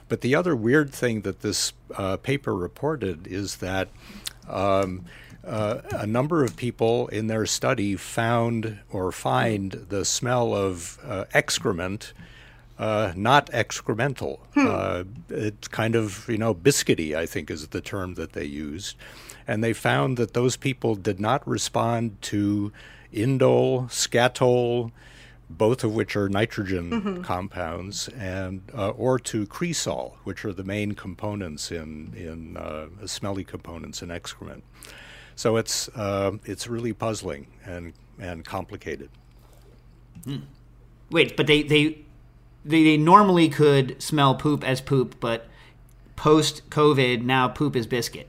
But 0.09 0.21
the 0.21 0.35
other 0.35 0.55
weird 0.55 0.91
thing 0.91 1.21
that 1.21 1.41
this 1.41 1.73
uh, 1.95 2.17
paper 2.17 2.55
reported 2.55 3.27
is 3.27 3.57
that. 3.57 3.89
Um, 4.47 5.05
uh, 5.45 5.81
a 5.91 6.07
number 6.07 6.41
of 6.41 6.55
people 6.55 7.09
in 7.09 7.27
their 7.27 7.45
study 7.45 7.97
found 7.97 8.79
or 8.89 9.11
find 9.11 9.71
the 9.89 10.05
smell 10.05 10.55
of 10.55 10.97
uh, 11.03 11.25
excrement 11.33 12.13
uh, 12.79 13.13
not 13.15 13.49
excremental. 13.51 14.39
Uh, 14.55 15.03
it's 15.29 15.67
kind 15.67 15.95
of, 15.95 16.27
you 16.27 16.37
know, 16.37 16.53
biscuity, 16.55 17.15
I 17.15 17.25
think 17.25 17.49
is 17.51 17.67
the 17.67 17.81
term 17.81 18.15
that 18.15 18.33
they 18.33 18.45
used. 18.45 18.95
and 19.45 19.61
they 19.61 19.73
found 19.73 20.15
that 20.17 20.33
those 20.33 20.55
people 20.55 20.95
did 20.95 21.19
not 21.19 21.45
respond 21.45 22.15
to 22.21 22.71
indole, 23.13 23.89
skatole, 23.89 24.91
both 25.49 25.83
of 25.83 25.93
which 25.93 26.15
are 26.15 26.29
nitrogen 26.29 26.89
Mhm. 26.91 27.23
compounds, 27.25 28.07
and 28.17 28.61
uh, 28.73 28.91
or 28.91 29.19
to 29.19 29.45
cresol, 29.45 30.13
which 30.23 30.45
are 30.45 30.53
the 30.53 30.63
main 30.63 30.93
components 30.93 31.71
in 31.71 32.13
in 32.15 32.55
uh, 32.55 32.87
smelly 33.05 33.43
components 33.43 34.01
in 34.01 34.09
excrement. 34.11 34.63
So 35.35 35.57
it's 35.57 35.89
uh, 35.89 36.31
it's 36.45 36.67
really 36.67 36.93
puzzling 36.93 37.47
and 37.65 37.91
and 38.17 38.45
complicated. 38.45 39.09
Wait, 41.11 41.35
but 41.37 41.47
they, 41.47 41.63
they 41.63 41.97
they 42.65 42.83
they 42.83 42.97
normally 42.97 43.49
could 43.49 44.01
smell 44.01 44.35
poop 44.35 44.63
as 44.63 44.81
poop, 44.81 45.15
but 45.19 45.47
post 46.15 46.69
COVID 46.69 47.23
now 47.23 47.47
poop 47.47 47.75
is 47.75 47.87
biscuit. 47.87 48.27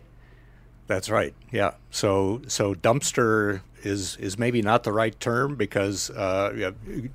That's 0.87 1.09
right. 1.09 1.35
Yeah. 1.51 1.73
So 1.91 2.43
so 2.47 2.75
dumpster 2.75 3.63
is 3.83 4.17
is 4.17 4.39
maybe 4.39 4.63
not 4.63 4.85
the 4.85 4.93
right 4.93 5.19
term 5.21 5.57
because 5.57 6.11
uh, 6.11 6.53
yeah, 6.57 6.71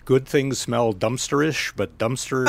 good 0.05 0.28
things 0.28 0.59
smell 0.59 0.93
dumpsterish, 0.93 1.74
but 1.76 1.97
dumpster 1.97 2.47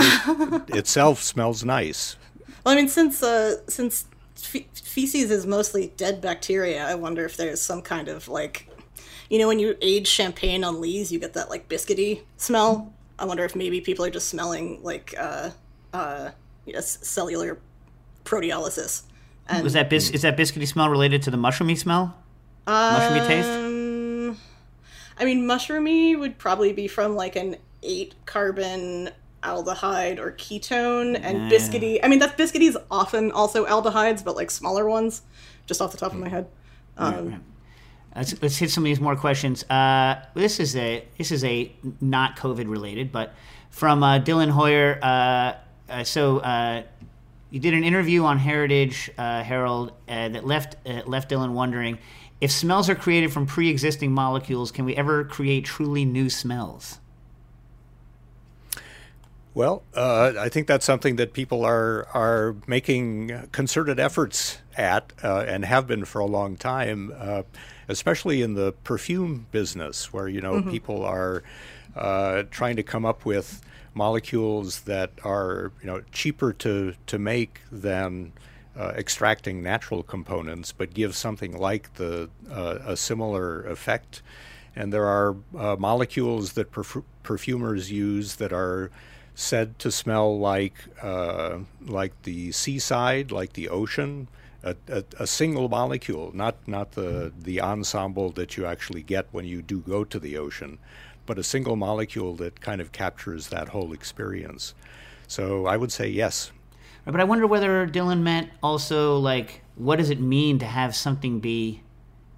itself 0.74 1.22
smells 1.22 1.64
nice. 1.64 2.16
Well, 2.64 2.74
I 2.74 2.76
mean, 2.76 2.88
since 2.88 3.22
uh, 3.22 3.66
since 3.68 4.06
fe- 4.34 4.66
feces 4.74 5.30
is 5.30 5.46
mostly 5.46 5.92
dead 5.96 6.20
bacteria, 6.20 6.86
I 6.86 6.94
wonder 6.94 7.24
if 7.24 7.36
there's 7.36 7.60
some 7.60 7.82
kind 7.82 8.08
of 8.08 8.28
like, 8.28 8.68
you 9.28 9.38
know, 9.38 9.48
when 9.48 9.58
you 9.58 9.76
age 9.80 10.08
champagne 10.08 10.64
on 10.64 10.80
lees, 10.80 11.10
you 11.10 11.18
get 11.18 11.34
that 11.34 11.50
like 11.50 11.68
biscuity 11.68 12.20
smell. 12.36 12.92
I 13.20 13.26
wonder 13.26 13.44
if 13.44 13.54
maybe 13.54 13.80
people 13.82 14.04
are 14.04 14.10
just 14.10 14.28
smelling 14.28 14.80
like 14.82 15.14
uh, 15.18 15.50
uh, 15.92 16.30
yes, 16.64 16.98
cellular 17.06 17.58
proteolysis. 18.24 19.02
And 19.48 19.62
Was 19.62 19.74
that 19.74 19.90
bis- 19.90 20.10
is 20.10 20.22
that 20.22 20.36
biscuity 20.36 20.66
smell 20.66 20.88
related 20.88 21.22
to 21.22 21.30
the 21.30 21.36
mushroomy 21.36 21.76
smell? 21.76 22.16
mushroomy 22.66 23.24
taste? 23.26 23.50
Um, 23.52 24.36
I 25.18 25.24
mean, 25.24 25.42
mushroomy 25.46 26.18
would 26.18 26.38
probably 26.38 26.72
be 26.72 26.88
from 26.88 27.14
like 27.14 27.36
an 27.36 27.56
eight 27.82 28.14
carbon 28.26 29.10
aldehyde 29.42 30.18
or 30.18 30.32
ketone, 30.32 31.18
and 31.22 31.38
Yeah. 31.38 31.50
biscuity. 31.58 31.98
I 32.02 32.08
mean, 32.08 32.20
that 32.20 32.38
biscuity 32.38 32.68
is 32.68 32.78
often 32.90 33.32
also 33.32 33.66
aldehydes, 33.66 34.22
but 34.24 34.36
like 34.36 34.50
smaller 34.50 34.86
ones, 34.88 35.22
just 35.66 35.80
off 35.82 35.92
the 35.92 35.98
top 35.98 36.12
of 36.12 36.18
my 36.18 36.28
head. 36.28 36.46
Um, 36.96 37.42
Let's, 38.14 38.42
let's 38.42 38.56
hit 38.56 38.70
some 38.70 38.82
of 38.82 38.86
these 38.86 39.00
more 39.00 39.14
questions. 39.14 39.62
Uh, 39.70 40.20
this 40.34 40.58
is 40.58 40.74
a 40.74 41.04
this 41.16 41.30
is 41.30 41.44
a 41.44 41.72
not 42.00 42.36
COVID 42.36 42.68
related, 42.68 43.12
but 43.12 43.34
from 43.70 44.02
uh, 44.02 44.18
Dylan 44.18 44.50
Hoyer. 44.50 44.98
Uh, 45.00 45.54
uh, 45.88 46.04
so 46.04 46.38
uh, 46.38 46.82
you 47.50 47.60
did 47.60 47.74
an 47.74 47.84
interview 47.84 48.24
on 48.24 48.38
Heritage 48.38 49.10
uh, 49.16 49.42
Herald 49.42 49.92
that 50.06 50.44
left 50.44 50.76
left 51.06 51.30
Dylan 51.30 51.52
wondering 51.52 51.98
if 52.40 52.50
smells 52.50 52.88
are 52.88 52.94
created 52.94 53.32
from 53.32 53.46
pre-existing 53.46 54.12
molecules. 54.12 54.72
Can 54.72 54.84
we 54.84 54.96
ever 54.96 55.24
create 55.24 55.64
truly 55.64 56.04
new 56.04 56.30
smells? 56.30 56.98
Well, 59.52 59.82
I 59.94 60.48
think 60.48 60.68
that's 60.68 60.84
something 60.84 61.16
that 61.16 61.32
people 61.32 61.64
are 61.64 62.06
are 62.14 62.56
making 62.66 63.48
concerted 63.52 63.98
efforts 64.00 64.58
at 64.80 65.12
uh, 65.22 65.44
and 65.46 65.64
have 65.64 65.86
been 65.86 66.04
for 66.04 66.20
a 66.20 66.26
long 66.26 66.56
time, 66.56 67.12
uh, 67.18 67.42
especially 67.88 68.42
in 68.42 68.54
the 68.54 68.72
perfume 68.84 69.46
business, 69.52 70.12
where 70.12 70.28
you 70.28 70.40
know 70.40 70.54
Mhm. 70.62 70.70
people 70.70 71.04
are 71.04 71.42
uh, 71.96 72.44
trying 72.50 72.76
to 72.76 72.82
come 72.82 73.04
up 73.04 73.24
with 73.24 73.60
molecules 73.94 74.82
that 74.82 75.10
are 75.24 75.72
you 75.80 75.86
know 75.86 76.00
cheaper 76.12 76.52
to 76.64 76.94
to 77.06 77.18
make 77.18 77.60
than 77.70 78.32
uh, 78.78 78.92
extracting 78.96 79.62
natural 79.62 80.02
components, 80.02 80.72
but 80.72 80.94
give 80.94 81.14
something 81.14 81.52
like 81.58 81.94
the 81.94 82.30
uh, 82.50 82.78
a 82.86 82.96
similar 82.96 83.62
effect. 83.66 84.22
And 84.76 84.92
there 84.92 85.06
are 85.06 85.36
uh, 85.58 85.76
molecules 85.78 86.52
that 86.52 86.70
perf- 86.72 87.04
perfumers 87.24 87.90
use 87.90 88.36
that 88.36 88.52
are 88.52 88.90
said 89.34 89.78
to 89.80 89.90
smell 89.90 90.38
like 90.38 90.74
uh, 91.02 91.58
like 91.84 92.14
the 92.22 92.52
seaside, 92.52 93.32
like 93.32 93.52
the 93.54 93.68
ocean. 93.68 94.28
A, 94.62 94.76
a, 94.88 95.04
a 95.20 95.26
single 95.26 95.68
molecule, 95.68 96.32
not 96.34 96.68
not 96.68 96.92
the 96.92 97.32
the 97.38 97.60
ensemble 97.60 98.30
that 98.32 98.56
you 98.56 98.66
actually 98.66 99.02
get 99.02 99.26
when 99.32 99.46
you 99.46 99.62
do 99.62 99.80
go 99.80 100.04
to 100.04 100.18
the 100.18 100.36
ocean, 100.36 100.78
but 101.24 101.38
a 101.38 101.42
single 101.42 101.76
molecule 101.76 102.34
that 102.36 102.60
kind 102.60 102.80
of 102.80 102.92
captures 102.92 103.48
that 103.48 103.70
whole 103.70 103.92
experience. 103.92 104.74
So 105.26 105.66
I 105.66 105.76
would 105.76 105.92
say 105.92 106.08
yes. 106.08 106.52
But 107.06 107.20
I 107.20 107.24
wonder 107.24 107.46
whether 107.46 107.86
Dylan 107.86 108.20
meant 108.20 108.50
also 108.62 109.18
like 109.18 109.62
what 109.76 109.96
does 109.96 110.10
it 110.10 110.20
mean 110.20 110.58
to 110.58 110.66
have 110.66 110.94
something 110.94 111.40
be 111.40 111.82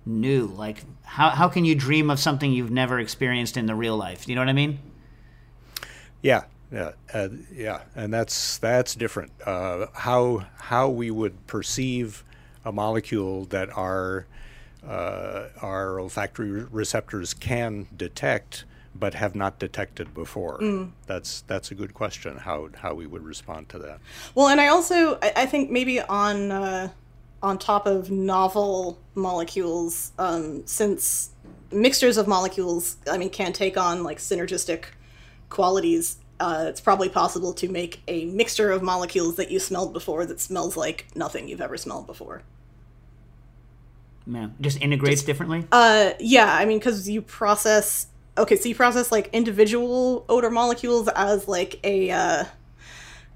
new? 0.07 0.47
Like 0.47 0.85
how 1.03 1.31
how 1.31 1.49
can 1.49 1.65
you 1.65 1.75
dream 1.75 2.11
of 2.11 2.21
something 2.21 2.53
you've 2.53 2.71
never 2.71 3.01
experienced 3.01 3.57
in 3.57 3.67
the 3.67 3.75
real 3.75 3.97
life? 3.97 4.29
You 4.29 4.35
know 4.37 4.41
what 4.41 4.49
I 4.49 4.53
mean? 4.53 4.79
Yeah, 6.23 6.45
yeah, 6.73 6.93
uh, 7.13 7.29
yeah, 7.55 7.83
and 7.95 8.13
that's 8.13 8.59
that's 8.59 8.95
different. 8.95 9.31
Uh, 9.45 9.87
how 9.93 10.47
how 10.57 10.89
we 10.89 11.11
would 11.11 11.47
perceive 11.47 12.25
a 12.65 12.73
molecule 12.73 13.45
that 13.47 13.77
our 13.77 14.27
uh, 14.87 15.49
our 15.61 16.01
olfactory 16.01 16.65
receptors 16.65 17.35
can 17.35 17.87
detect, 17.97 18.65
but 18.95 19.15
have 19.15 19.35
not 19.35 19.59
detected 19.59 20.15
before. 20.15 20.59
Mm. 20.61 20.93
That's 21.07 21.43
that's 21.43 21.71
a 21.71 21.75
good 21.75 21.93
question. 21.93 22.39
How 22.39 22.71
how 22.75 22.95
we 22.95 23.07
would 23.07 23.23
respond 23.23 23.69
to 23.71 23.79
that. 23.81 24.01
Well, 24.35 24.49
and 24.49 24.61
I 24.61 24.69
also 24.69 25.19
I, 25.23 25.33
I 25.37 25.47
think 25.47 25.71
maybe 25.71 26.01
on 26.01 26.51
uh, 26.51 26.89
on 27.43 27.59
top 27.59 27.87
of 27.87 28.11
novel 28.11 28.99
molecules, 29.15 30.13
um, 30.19 30.67
since 30.67 31.31
mixtures 31.71 32.17
of 32.17 32.27
molecules, 32.27 32.97
I 33.11 33.19
mean, 33.19 33.31
can 33.31 33.53
take 33.53 33.77
on 33.77 34.05
like 34.05 34.19
synergistic 34.19 34.85
qualities. 35.51 36.17
Uh, 36.43 36.65
it's 36.67 36.81
probably 36.81 37.09
possible 37.09 37.53
to 37.53 37.69
make 37.69 38.03
a 38.09 38.25
mixture 38.25 38.73
of 38.73 38.83
molecules 38.83 39.37
that 39.37 39.53
you 39.53 39.61
smelled 39.61 39.93
before 39.93 40.27
that 40.27 40.41
smells 40.41 40.77
like 40.77 41.07
nothing 41.15 41.47
you've 41.47 41.61
ever 41.61 41.77
smelled 41.77 42.05
before. 42.05 42.43
Man, 44.27 44.57
just 44.61 44.83
integrates 44.83 45.23
differently. 45.23 45.65
Uh, 45.71 46.15
yeah, 46.19 46.53
I 46.53 46.65
mean, 46.65 46.81
because 46.81 47.09
you 47.09 47.23
process. 47.23 48.09
Okay, 48.37 48.57
so 48.57 48.69
you 48.69 48.75
process 48.75 49.13
like 49.13 49.31
individual 49.33 50.25
odor 50.29 50.51
molecules 50.51 51.07
as 51.15 51.47
like 51.47 51.79
a 51.85 52.11
uh, 52.11 52.45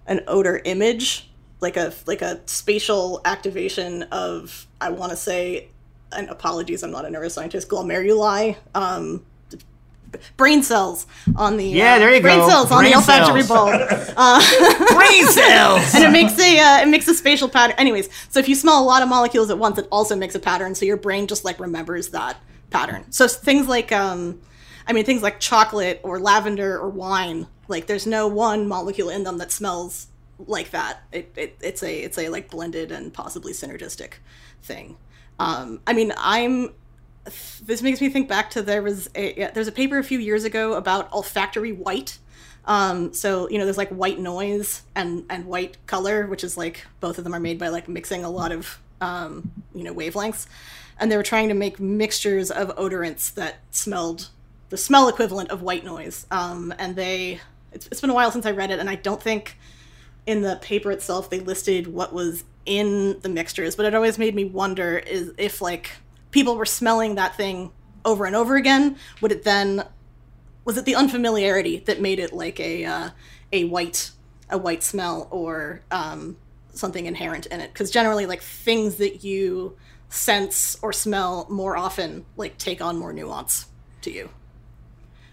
an 0.09 0.23
odor 0.27 0.61
image, 0.65 1.31
like 1.61 1.77
a 1.77 1.95
like 2.07 2.23
a 2.23 2.41
spatial 2.47 3.21
activation 3.25 4.03
of. 4.11 4.67
I 4.81 4.91
want 4.91 5.11
to 5.11 5.17
say, 5.17 5.69
and 6.11 6.29
apologies, 6.29 6.83
I'm 6.83 6.91
not 6.91 7.05
a 7.05 7.09
neuroscientist. 7.09 7.69
Glomeruli, 7.69 8.57
um, 8.75 9.25
brain 10.37 10.63
cells 10.63 11.07
on 11.37 11.57
the 11.57 11.65
Yeah, 11.67 11.95
uh, 11.95 11.99
there 11.99 12.15
you 12.15 12.21
brain 12.21 12.39
go. 12.39 12.49
cells 12.49 12.71
on 12.71 12.79
Brain 12.83 12.93
the 12.93 12.97
olfactory 12.99 13.43
bulb. 13.43 13.71
Uh, 14.19 14.41
Brain 14.95 15.27
cells! 15.29 15.95
and 15.95 16.05
it 16.05 16.11
makes 16.11 16.39
a 16.39 16.59
uh, 16.59 16.83
it 16.83 16.89
makes 16.89 17.07
a 17.09 17.15
spatial 17.15 17.49
pattern. 17.49 17.77
Anyways, 17.79 18.09
so 18.31 18.41
if 18.41 18.49
you 18.49 18.55
smell 18.55 18.81
a 18.83 18.85
lot 18.85 19.03
of 19.03 19.09
molecules 19.09 19.51
at 19.51 19.59
once, 19.59 19.79
it 19.79 19.87
also 19.91 20.17
makes 20.17 20.35
a 20.35 20.39
pattern. 20.41 20.75
So 20.75 20.85
your 20.87 20.97
brain 20.97 21.27
just 21.27 21.45
like 21.45 21.61
remembers 21.61 22.09
that 22.11 22.39
pattern. 22.71 23.05
So 23.13 23.29
things 23.29 23.69
like 23.69 23.93
um, 23.93 24.41
I 24.87 24.93
mean 24.93 25.05
things 25.05 25.23
like 25.23 25.39
chocolate 25.41 26.01
or 26.03 26.19
lavender 26.19 26.79
or 26.79 26.89
wine, 26.89 27.47
like 27.69 27.87
there's 27.87 28.07
no 28.07 28.27
one 28.27 28.67
molecule 28.69 29.09
in 29.11 29.25
them 29.25 29.39
that 29.39 29.53
smells 29.53 30.07
like 30.39 30.71
that. 30.71 31.01
It, 31.13 31.33
it 31.37 31.57
it's 31.61 31.83
a 31.83 31.95
it's 32.03 32.19
a 32.19 32.29
like 32.31 32.51
blended 32.51 32.91
and 32.93 33.13
possibly 33.13 33.53
synergistic 33.53 34.15
thing. 34.63 34.97
Um, 35.39 35.81
I 35.87 35.93
mean 35.93 36.13
I'm 36.17 36.71
this 37.65 37.83
makes 37.83 38.01
me 38.01 38.09
think 38.09 38.29
back 38.29 38.51
to 38.51 38.63
there 38.63 38.83
was 38.83 39.09
a 39.15 39.35
yeah, 39.37 39.51
there's 39.51 39.69
a 39.69 39.73
paper 39.73 39.99
a 39.99 40.05
few 40.05 40.19
years 40.19 40.45
ago 40.45 40.75
about 40.75 41.13
olfactory 41.13 41.73
white. 41.73 42.19
Um, 42.65 43.13
so 43.13 43.49
you 43.49 43.59
know, 43.59 43.65
there's 43.65 43.79
like 43.79 43.91
white 43.91 44.19
noise 44.19 44.83
and 44.95 45.25
and 45.31 45.47
white 45.47 45.77
color, 45.87 46.27
which 46.27 46.45
is 46.45 46.57
like 46.57 46.87
both 47.01 47.19
of 47.19 47.25
them 47.25 47.35
are 47.35 47.41
made 47.41 47.59
by 47.59 47.69
like 47.69 47.89
mixing 47.89 48.25
a 48.25 48.31
lot 48.31 48.53
of 48.53 48.79
um, 49.01 49.51
you 49.75 49.85
know 49.85 49.95
wavelengths, 49.95 50.47
and 50.99 51.11
they 51.11 51.17
were 51.17 51.23
trying 51.23 51.49
to 51.49 51.55
make 51.55 51.79
mixtures 51.79 52.51
of 52.51 52.75
odorants 52.77 53.33
that 53.35 53.57
smelled 53.71 54.31
the 54.69 54.77
smell 54.77 55.09
equivalent 55.09 55.51
of 55.51 55.63
white 55.63 55.85
noise. 55.85 56.27
Um, 56.31 56.75
and 56.79 56.97
they 56.97 57.41
it's, 57.73 57.87
it's 57.87 58.01
been 58.01 58.11
a 58.11 58.15
while 58.15 58.31
since 58.31 58.47
I 58.47 58.51
read 58.51 58.71
it, 58.71 58.79
and 58.79 58.91
I 58.91 58.97
don't 58.97 59.23
think 59.23 59.59
in 60.27 60.43
the 60.43 60.57
paper 60.57 60.91
itself 60.91 61.31
they 61.31 61.39
listed 61.39 61.87
what 61.87 62.13
was 62.13 62.45
in 62.65 63.21
the 63.21 63.29
mixtures, 63.29 63.77
but 63.77 63.87
it 63.87 63.95
always 63.95 64.19
made 64.19 64.35
me 64.35 64.45
wonder 64.45 64.99
is 64.99 65.33
if 65.39 65.63
like 65.63 65.93
people 66.31 66.57
were 66.57 66.67
smelling 66.67 67.15
that 67.17 67.37
thing 67.37 67.73
over 68.05 68.25
and 68.25 68.37
over 68.37 68.57
again, 68.57 68.97
would 69.21 69.33
it 69.33 69.45
then 69.45 69.85
was 70.65 70.77
it 70.77 70.85
the 70.85 70.97
unfamiliarity 70.97 71.79
that 71.87 72.01
made 72.01 72.19
it 72.19 72.33
like 72.33 72.59
a 72.61 72.85
uh, 72.85 73.11
a 73.53 73.65
white 73.65 74.11
a 74.51 74.59
white 74.59 74.83
smell 74.83 75.29
or 75.31 75.83
um, 75.91 76.37
something 76.73 77.07
inherent 77.07 77.47
in 77.47 77.61
it? 77.61 77.73
Because 77.73 77.91
generally, 77.91 78.27
like 78.27 78.43
things 78.43 78.97
that 78.97 79.25
you 79.25 79.77
sense 80.09 80.77
or 80.83 80.93
smell 80.93 81.47
more 81.49 81.77
often, 81.77 82.27
like 82.37 82.59
take 82.59 82.81
on 82.81 82.99
more 82.99 83.13
nuance 83.13 83.67
to 84.03 84.11
you. 84.11 84.29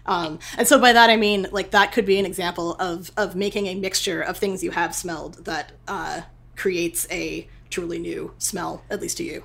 Um, 0.06 0.38
and 0.58 0.68
so 0.68 0.78
by 0.78 0.92
that 0.92 1.08
I 1.08 1.16
mean 1.16 1.46
like 1.50 1.70
that 1.70 1.92
could 1.92 2.04
be 2.04 2.18
an 2.18 2.26
example 2.26 2.74
of 2.74 3.10
of 3.16 3.34
making 3.34 3.66
a 3.66 3.74
mixture 3.74 4.20
of 4.20 4.36
things 4.36 4.62
you 4.62 4.70
have 4.70 4.94
smelled 4.94 5.44
that 5.46 5.72
uh, 5.88 6.22
creates 6.56 7.06
a 7.10 7.48
truly 7.70 7.98
new 7.98 8.34
smell, 8.38 8.84
at 8.90 9.00
least 9.00 9.16
to 9.16 9.24
you. 9.24 9.44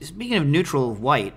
Speaking 0.00 0.36
of 0.36 0.46
neutral 0.46 0.94
white, 0.94 1.34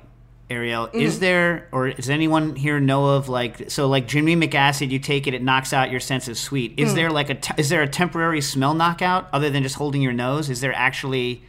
Arielle, 0.49 0.88
Mm-hmm. 0.88 0.99
is 0.99 1.20
there 1.20 1.68
or 1.72 1.91
does 1.91 2.10
anyone 2.10 2.55
here 2.55 2.80
know 2.80 3.05
of 3.16 3.30
like 3.30 3.70
so 3.70 3.88
like 3.88 4.07
gymnemic 4.07 4.55
acid? 4.55 4.91
You 4.91 4.99
take 4.99 5.28
it, 5.28 5.34
it 5.34 5.43
knocks 5.43 5.74
out 5.74 5.91
your 5.91 5.99
sense 5.99 6.28
of 6.28 6.38
sweet. 6.38 6.76
Mm. 6.76 6.84
Is 6.84 6.95
there 6.95 7.10
like 7.12 7.30
a 7.30 7.36
te- 7.36 7.53
is 7.57 7.70
there 7.70 7.82
a 7.82 7.88
temporary 7.88 8.41
smell 8.41 8.74
knockout 8.74 9.30
other 9.32 9.49
than 9.49 9.64
just 9.64 9.76
holding 9.76 10.01
your 10.01 10.14
nose? 10.14 10.49
Is 10.49 10.60
there 10.62 10.74
actually 10.74 11.43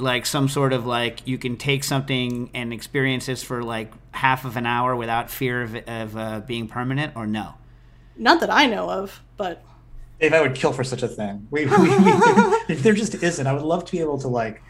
like 0.00 0.26
some 0.26 0.48
sort 0.48 0.72
of 0.72 0.86
like 0.86 1.26
you 1.26 1.38
can 1.38 1.56
take 1.56 1.84
something 1.84 2.50
and 2.54 2.72
experience 2.72 3.26
this 3.26 3.42
for 3.42 3.62
like 3.62 3.92
half 4.12 4.44
of 4.44 4.56
an 4.56 4.66
hour 4.66 4.94
without 4.96 5.30
fear 5.30 5.62
of, 5.62 5.76
of 5.88 6.16
uh, 6.16 6.40
being 6.40 6.68
permanent 6.68 7.14
or 7.16 7.26
no? 7.26 7.54
Not 8.16 8.40
that 8.40 8.50
I 8.50 8.66
know 8.66 8.90
of, 8.90 9.22
but 9.36 9.64
Dave, 10.20 10.32
I 10.32 10.40
would 10.40 10.56
kill 10.56 10.72
for 10.72 10.82
such 10.82 11.04
a 11.04 11.08
thing. 11.08 11.46
We, 11.52 11.66
we, 11.66 11.76
we, 11.76 11.86
if 12.68 12.82
there 12.82 12.92
just 12.92 13.14
isn't, 13.14 13.46
I 13.46 13.52
would 13.52 13.62
love 13.62 13.84
to 13.84 13.92
be 13.92 14.00
able 14.00 14.18
to 14.18 14.28
like, 14.28 14.60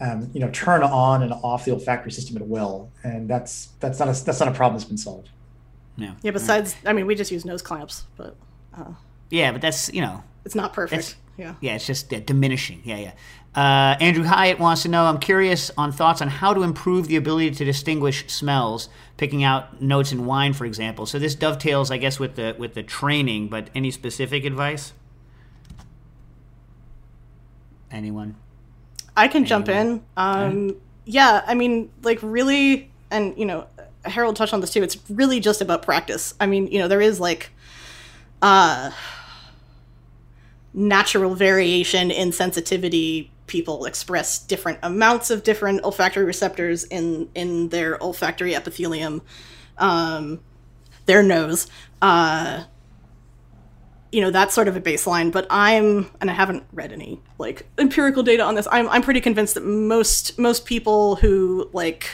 um, 0.00 0.30
you 0.32 0.40
know, 0.40 0.50
turn 0.50 0.82
on 0.82 1.22
and 1.22 1.32
off 1.32 1.64
the 1.64 1.72
olfactory 1.72 2.12
system 2.12 2.36
at 2.36 2.46
will, 2.46 2.90
and 3.02 3.28
that's 3.28 3.68
that's 3.80 3.98
not 3.98 4.08
a 4.08 4.24
that's 4.24 4.40
not 4.40 4.48
a 4.48 4.52
problem 4.52 4.78
that's 4.78 4.88
been 4.88 4.98
solved. 4.98 5.30
Yeah. 5.96 6.14
yeah. 6.22 6.30
Besides, 6.30 6.76
I 6.84 6.92
mean, 6.92 7.06
we 7.06 7.14
just 7.14 7.30
use 7.30 7.44
nose 7.44 7.62
clamps, 7.62 8.04
but 8.16 8.36
uh, 8.76 8.92
Yeah, 9.30 9.52
but 9.52 9.62
that's 9.62 9.92
you 9.92 10.02
know 10.02 10.22
it's 10.44 10.54
not 10.54 10.72
perfect. 10.72 11.16
Yeah. 11.38 11.54
Yeah, 11.60 11.74
it's 11.74 11.86
just 11.86 12.12
uh, 12.12 12.20
diminishing. 12.20 12.80
Yeah, 12.84 12.96
yeah. 12.96 13.12
Uh, 13.54 13.96
Andrew 14.00 14.24
Hyatt 14.24 14.58
wants 14.58 14.82
to 14.82 14.88
know 14.88 15.04
I'm 15.04 15.18
curious 15.18 15.70
on 15.78 15.92
thoughts 15.92 16.20
on 16.20 16.28
how 16.28 16.52
to 16.52 16.62
improve 16.62 17.08
the 17.08 17.16
ability 17.16 17.52
to 17.52 17.64
distinguish 17.64 18.26
smells, 18.28 18.88
picking 19.16 19.44
out 19.44 19.80
notes 19.80 20.12
in 20.12 20.26
wine, 20.26 20.52
for 20.52 20.66
example. 20.66 21.06
So 21.06 21.18
this 21.18 21.34
dovetails, 21.34 21.90
I 21.90 21.96
guess, 21.96 22.18
with 22.18 22.36
the 22.36 22.54
with 22.58 22.74
the 22.74 22.82
training. 22.82 23.48
But 23.48 23.70
any 23.74 23.90
specific 23.90 24.44
advice? 24.44 24.92
Anyone? 27.90 28.36
I 29.16 29.28
can 29.28 29.44
jump 29.44 29.68
in. 29.68 30.02
Um, 30.16 30.76
yeah, 31.04 31.42
I 31.46 31.54
mean, 31.54 31.90
like 32.02 32.18
really, 32.22 32.90
and 33.10 33.36
you 33.38 33.46
know, 33.46 33.66
Harold 34.04 34.36
touched 34.36 34.52
on 34.52 34.60
this 34.60 34.72
too. 34.72 34.82
It's 34.82 34.98
really 35.08 35.40
just 35.40 35.60
about 35.60 35.82
practice. 35.82 36.34
I 36.38 36.46
mean, 36.46 36.66
you 36.68 36.78
know, 36.78 36.88
there 36.88 37.00
is 37.00 37.18
like, 37.20 37.50
uh, 38.42 38.90
natural 40.74 41.34
variation 41.34 42.10
in 42.10 42.30
sensitivity. 42.32 43.30
People 43.46 43.86
express 43.86 44.38
different 44.38 44.78
amounts 44.82 45.30
of 45.30 45.42
different 45.42 45.82
olfactory 45.84 46.24
receptors 46.24 46.84
in 46.84 47.28
in 47.34 47.70
their 47.70 48.00
olfactory 48.02 48.54
epithelium, 48.54 49.22
um, 49.78 50.40
their 51.06 51.22
nose. 51.22 51.66
Uh, 52.02 52.64
you 54.12 54.20
know 54.20 54.30
that's 54.30 54.54
sort 54.54 54.68
of 54.68 54.76
a 54.76 54.80
baseline 54.80 55.32
but 55.32 55.46
i'm 55.50 56.10
and 56.20 56.30
i 56.30 56.34
haven't 56.34 56.64
read 56.72 56.92
any 56.92 57.20
like 57.38 57.66
empirical 57.78 58.22
data 58.22 58.42
on 58.42 58.54
this 58.54 58.68
i'm, 58.70 58.88
I'm 58.88 59.02
pretty 59.02 59.20
convinced 59.20 59.54
that 59.54 59.64
most 59.64 60.38
most 60.38 60.64
people 60.64 61.16
who 61.16 61.68
like 61.72 62.08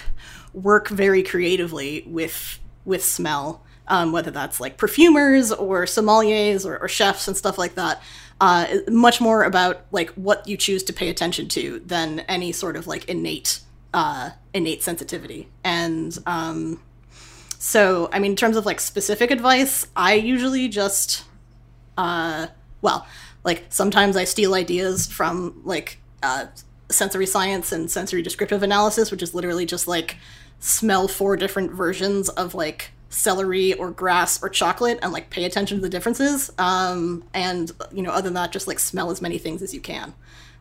work 0.52 0.88
very 0.88 1.22
creatively 1.22 2.04
with 2.06 2.58
with 2.84 3.04
smell 3.04 3.64
um, 3.88 4.12
whether 4.12 4.30
that's 4.30 4.60
like 4.60 4.78
perfumers 4.78 5.50
or 5.50 5.84
sommeliers 5.84 6.64
or, 6.64 6.78
or 6.78 6.88
chefs 6.88 7.26
and 7.26 7.36
stuff 7.36 7.58
like 7.58 7.74
that 7.74 8.02
uh, 8.40 8.66
much 8.88 9.20
more 9.20 9.44
about 9.44 9.84
like 9.90 10.10
what 10.10 10.46
you 10.48 10.56
choose 10.56 10.82
to 10.84 10.92
pay 10.92 11.08
attention 11.08 11.48
to 11.48 11.80
than 11.80 12.20
any 12.20 12.52
sort 12.52 12.76
of 12.76 12.86
like 12.86 13.08
innate 13.08 13.60
uh, 13.92 14.30
innate 14.54 14.82
sensitivity. 14.82 15.48
And 15.62 16.16
um, 16.26 16.80
so 17.62 18.08
i 18.12 18.18
mean 18.18 18.32
in 18.32 18.36
terms 18.36 18.56
of 18.56 18.66
like 18.66 18.80
specific 18.80 19.30
advice 19.30 19.86
i 19.94 20.14
usually 20.14 20.68
just 20.68 21.22
uh, 21.96 22.46
well, 22.80 23.06
like 23.44 23.66
sometimes 23.70 24.16
I 24.16 24.24
steal 24.24 24.54
ideas 24.54 25.06
from 25.06 25.62
like 25.64 25.98
uh, 26.22 26.46
sensory 26.90 27.26
science 27.26 27.72
and 27.72 27.90
sensory 27.90 28.22
descriptive 28.22 28.62
analysis, 28.62 29.10
which 29.10 29.22
is 29.22 29.34
literally 29.34 29.66
just 29.66 29.88
like 29.88 30.16
smell 30.60 31.08
four 31.08 31.36
different 31.36 31.72
versions 31.72 32.28
of 32.28 32.54
like 32.54 32.92
celery 33.08 33.74
or 33.74 33.90
grass 33.90 34.42
or 34.42 34.48
chocolate 34.48 34.98
and 35.02 35.12
like 35.12 35.28
pay 35.28 35.44
attention 35.44 35.78
to 35.78 35.82
the 35.82 35.88
differences. 35.88 36.50
Um, 36.58 37.24
and 37.34 37.70
you 37.92 38.02
know, 38.02 38.10
other 38.10 38.22
than 38.22 38.34
that, 38.34 38.52
just 38.52 38.68
like 38.68 38.78
smell 38.78 39.10
as 39.10 39.20
many 39.20 39.38
things 39.38 39.62
as 39.62 39.74
you 39.74 39.80
can 39.80 40.14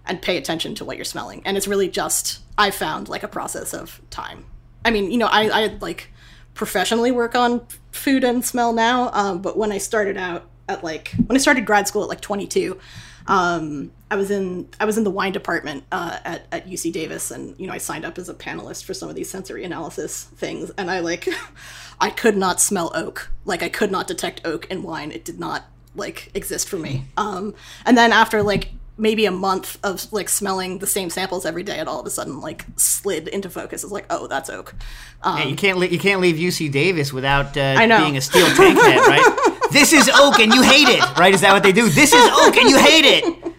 and 0.06 0.22
pay 0.22 0.38
attention 0.38 0.76
to 0.76 0.86
what 0.86 0.98
you're 0.98 1.06
smelling. 1.06 1.42
And 1.46 1.56
it's 1.56 1.68
really 1.68 1.88
just 1.88 2.40
I 2.58 2.72
found 2.72 3.10
like 3.10 3.24
a 3.24 3.28
process 3.28 3.74
of 3.74 4.02
time. 4.10 4.46
I 4.84 4.92
mean, 4.92 5.12
you 5.12 5.18
know, 5.18 5.28
I, 5.28 5.50
I 5.50 5.78
like 5.80 6.10
professionally 6.54 7.12
work 7.12 7.36
on 7.36 7.66
food 7.92 8.24
and 8.24 8.44
smell 8.44 8.74
now, 8.74 9.12
um, 9.14 9.42
but 9.42 9.58
when 9.58 9.72
I 9.72 9.78
started 9.78 10.18
out 10.18 10.50
at 10.72 10.84
like 10.84 11.12
when 11.28 11.36
I 11.36 11.40
started 11.40 11.66
grad 11.66 11.88
school 11.88 12.04
at 12.04 12.10
like 12.10 12.22
22, 12.22 12.80
um, 13.28 13.92
I 14.10 14.16
was 14.16 14.32
in 14.32 14.68
I 14.80 14.86
was 14.86 14.98
in 14.98 15.04
the 15.04 15.12
wine 15.12 15.32
department 15.32 15.84
uh, 15.92 16.18
at 16.26 16.48
at 16.52 16.68
UC 16.68 16.92
Davis, 16.92 17.32
and 17.32 17.58
you 17.60 17.68
know 17.68 17.74
I 17.74 17.78
signed 17.78 18.06
up 18.06 18.18
as 18.18 18.30
a 18.30 18.34
panelist 18.34 18.84
for 18.84 18.94
some 18.94 19.10
of 19.10 19.16
these 19.16 19.30
sensory 19.30 19.64
analysis 19.64 20.24
things, 20.24 20.72
and 20.78 20.90
I 20.90 21.00
like 21.00 21.28
I 22.00 22.10
could 22.10 22.36
not 22.36 22.60
smell 22.60 22.92
oak, 22.96 23.30
like 23.46 23.62
I 23.62 23.70
could 23.70 23.92
not 23.92 24.08
detect 24.08 24.42
oak 24.44 24.66
in 24.72 24.84
wine. 24.84 25.12
It 25.12 25.24
did 25.24 25.40
not 25.40 25.66
like 25.96 26.32
exist 26.34 26.68
for 26.68 26.78
me. 26.78 27.06
Um, 27.18 27.54
and 27.86 27.98
then 27.98 28.12
after 28.12 28.42
like 28.42 28.72
maybe 28.98 29.26
a 29.26 29.32
month 29.32 29.78
of 29.84 30.12
like 30.14 30.30
smelling 30.30 30.80
the 30.80 30.88
same 30.88 31.10
samples 31.10 31.46
every 31.46 31.64
day, 31.64 31.80
it 31.80 31.88
all 31.88 32.00
of 32.00 32.06
a 32.06 32.10
sudden 32.10 32.40
like 32.42 32.66
slid 32.76 33.28
into 33.28 33.50
focus. 33.50 33.84
It's 33.84 33.92
like, 33.92 34.06
oh, 34.10 34.28
that's 34.28 34.50
oak. 34.50 34.74
Um, 35.24 35.38
Yeah, 35.38 35.46
you 35.46 35.56
can't 35.56 35.78
li- 35.78 35.90
you 35.90 36.00
can't 36.00 36.22
leave 36.22 36.36
UC 36.36 36.72
Davis 36.72 37.12
without 37.14 37.56
uh, 37.58 37.76
being 38.04 38.18
a 38.18 38.22
steel 38.22 38.48
tank 38.56 38.80
head, 38.80 39.00
right? 39.08 39.62
this 39.72 39.94
is 39.94 40.10
oak 40.14 40.40
and 40.40 40.54
you 40.54 40.62
hate 40.62 40.90
it, 40.90 41.02
right? 41.18 41.34
Is 41.34 41.42
that 41.42 41.54
what 41.54 41.64
they 41.64 41.72
do? 41.72 41.90
This 41.90 42.14
is 42.14 42.30
oak 42.34 42.58
and 42.58 42.70
you 42.70 42.78
hate 42.78 43.06
it. 43.06 43.54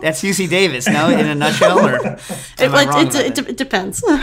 That's 0.00 0.22
UC 0.22 0.48
Davis, 0.48 0.86
no? 0.88 1.08
In 1.08 1.26
a 1.26 1.34
nutshell, 1.34 1.78
or 1.86 1.94
It, 2.06 2.20
I 2.58 3.00
it, 3.02 3.14
it, 3.14 3.38
about 3.38 3.48
it, 3.50 3.56
depends. 3.56 4.02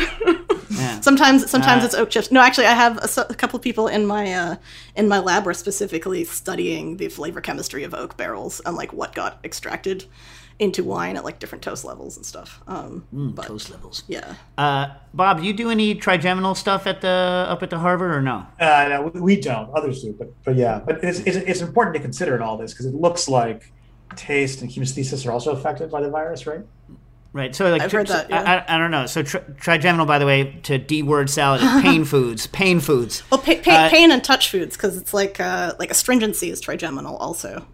Yeah. 0.69 1.01
Sometimes, 1.01 1.49
sometimes 1.51 1.83
Uh, 1.83 1.85
it's 1.85 1.95
oak 1.95 2.09
chips. 2.09 2.31
No, 2.31 2.41
actually, 2.41 2.65
I 2.65 2.73
have 2.73 2.97
a 3.29 3.33
couple 3.35 3.57
of 3.57 3.61
people 3.63 3.87
in 3.87 4.07
my 4.07 4.33
uh, 4.33 4.55
in 4.95 5.07
my 5.07 5.19
lab 5.19 5.45
were 5.45 5.53
specifically 5.53 6.23
studying 6.23 6.97
the 6.97 7.09
flavor 7.09 7.41
chemistry 7.41 7.83
of 7.83 7.93
oak 7.93 8.17
barrels 8.17 8.59
and 8.65 8.75
like 8.75 8.91
what 8.91 9.13
got 9.13 9.37
extracted 9.43 10.05
into 10.57 10.83
wine 10.83 11.15
at 11.15 11.23
like 11.23 11.37
different 11.37 11.63
toast 11.63 11.85
levels 11.85 12.17
and 12.17 12.25
stuff. 12.25 12.61
Um, 12.67 13.05
Mm, 13.13 13.35
but, 13.35 13.45
toast 13.45 13.69
levels. 13.69 14.03
Yeah. 14.07 14.35
Uh, 14.57 14.87
Bob, 15.13 15.41
do 15.41 15.45
you 15.45 15.53
do 15.53 15.69
any 15.69 15.93
trigeminal 15.93 16.55
stuff 16.55 16.87
at 16.87 17.01
the 17.01 17.45
up 17.47 17.61
at 17.61 17.69
the 17.69 17.77
Harvard 17.77 18.11
or 18.11 18.21
no? 18.23 18.45
Uh, 18.59 18.87
no, 18.89 19.11
we- 19.13 19.19
we 19.21 19.39
don't. 19.41 19.69
Others 19.75 20.01
do, 20.01 20.13
but 20.17 20.33
but 20.43 20.55
yeah, 20.55 20.79
but 20.83 21.03
it's 21.03 21.19
it's, 21.19 21.37
it's 21.37 21.61
important 21.61 21.95
to 21.97 22.01
consider 22.01 22.35
in 22.35 22.41
all 22.41 22.57
this 22.57 22.73
because 22.73 22.87
it 22.87 22.95
looks 22.95 23.27
like 23.29 23.71
taste 24.17 24.61
and 24.61 24.71
chemesthesis 24.71 25.25
are 25.25 25.31
also 25.31 25.51
affected 25.51 25.89
by 25.91 26.01
the 26.01 26.09
virus, 26.09 26.45
right? 26.47 26.61
Right. 27.33 27.55
So 27.55 27.69
like, 27.71 27.81
I've 27.81 27.91
heard 27.91 28.07
that, 28.07 28.31
I- 28.31 28.57
I, 28.57 28.75
I, 28.75 28.77
don't 28.77 28.91
know. 28.91 29.07
So 29.07 29.23
tri- 29.23 29.41
trigeminal, 29.59 30.05
by 30.05 30.19
the 30.19 30.25
way, 30.27 30.59
to 30.63 30.77
D 30.77 31.01
word 31.01 31.29
salad, 31.31 31.61
is 31.63 31.81
pain 31.81 32.05
foods. 32.13 32.45
Pain 32.47 32.79
foods. 32.79 33.23
Well, 33.31 33.41
pa- 33.41 33.55
pa- 33.63 33.71
Uh, 33.85 33.89
pain 33.89 34.11
and 34.11 34.23
touch 34.23 34.49
foods 34.51 34.77
because 34.77 34.97
it's 34.97 35.13
like 35.15 35.39
uh, 35.39 35.73
like 35.79 35.89
astringency 35.89 36.51
is 36.51 36.61
trigeminal 36.61 37.17
also. 37.17 37.65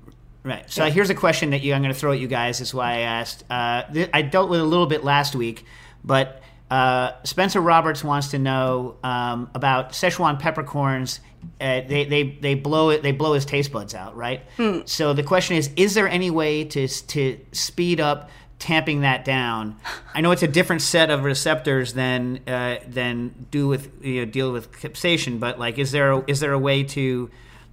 Right. 0.44 0.70
So 0.72 0.90
here's 0.90 1.10
a 1.10 1.16
question 1.16 1.50
that 1.50 1.62
you, 1.62 1.74
I'm 1.74 1.82
going 1.82 1.94
to 1.94 2.00
throw 2.00 2.14
at 2.14 2.20
you 2.20 2.28
guys. 2.28 2.62
Is 2.62 2.74
why 2.74 2.94
I 2.94 3.00
asked. 3.00 3.44
Uh, 3.50 3.84
th- 3.92 4.10
I 4.14 4.22
dealt 4.22 4.50
with 4.50 4.62
it 4.62 4.64
a 4.64 4.66
little 4.66 4.86
bit 4.88 5.04
last 5.04 5.36
week, 5.36 5.66
but 6.06 6.42
uh, 6.70 7.14
Spencer 7.24 7.60
Roberts 7.62 8.04
wants 8.04 8.30
to 8.30 8.40
know 8.40 8.98
um, 9.04 9.50
about 9.56 9.92
Szechuan 9.92 10.40
peppercorns. 10.40 11.20
Uh, 11.60 11.82
they, 11.82 12.06
they, 12.06 12.24
they 12.42 12.54
blow 12.54 12.90
it. 12.90 13.02
They 13.02 13.12
blow 13.12 13.34
his 13.34 13.46
taste 13.46 13.72
buds 13.72 13.96
out. 13.96 14.16
Right. 14.16 14.42
So 14.86 15.14
the 15.14 15.24
question 15.24 15.56
is: 15.56 15.72
Is 15.76 15.94
there 15.94 16.08
any 16.08 16.30
way 16.30 16.66
to 16.66 16.88
to 16.88 17.40
speed 17.52 18.00
up 18.00 18.30
tamping 18.60 19.02
that 19.02 19.26
down? 19.26 19.78
I 20.14 20.22
know 20.22 20.32
it's 20.32 20.44
a 20.44 20.48
different 20.48 20.82
set 20.82 21.10
of 21.10 21.24
receptors 21.24 21.94
than 21.94 22.42
uh, 22.48 22.78
than 22.88 23.48
do 23.50 23.68
with 23.68 23.92
you 24.04 24.26
know, 24.26 24.32
deal 24.32 24.52
with 24.52 24.72
capsaicin, 24.72 25.40
but 25.40 25.58
like, 25.60 25.78
is 25.80 25.92
there 25.92 26.24
is 26.28 26.40
there 26.40 26.54
a 26.54 26.60
way 26.60 26.84
to 26.84 27.32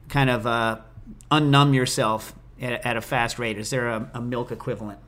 kind 0.08 0.30
of 0.30 0.46
uh, 0.46 0.78
unnumb 1.30 1.74
yourself 1.74 2.34
at, 2.62 2.86
at 2.86 2.96
a 2.96 3.00
fast 3.00 3.38
rate? 3.38 3.58
Is 3.58 3.70
there 3.70 3.88
a, 3.88 4.10
a 4.14 4.20
milk 4.20 4.52
equivalent? 4.52 5.00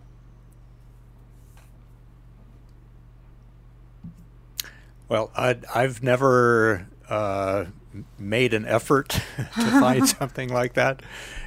Well, 5.09 5.31
I, 5.37 5.57
I've 5.75 6.03
never 6.03 6.87
uh, 7.09 7.67
made 8.19 8.53
an 8.55 8.67
effort 8.67 9.09
to 9.37 9.45
find 9.55 10.09
something 10.19 10.49
like 10.51 10.75
that, 10.75 11.03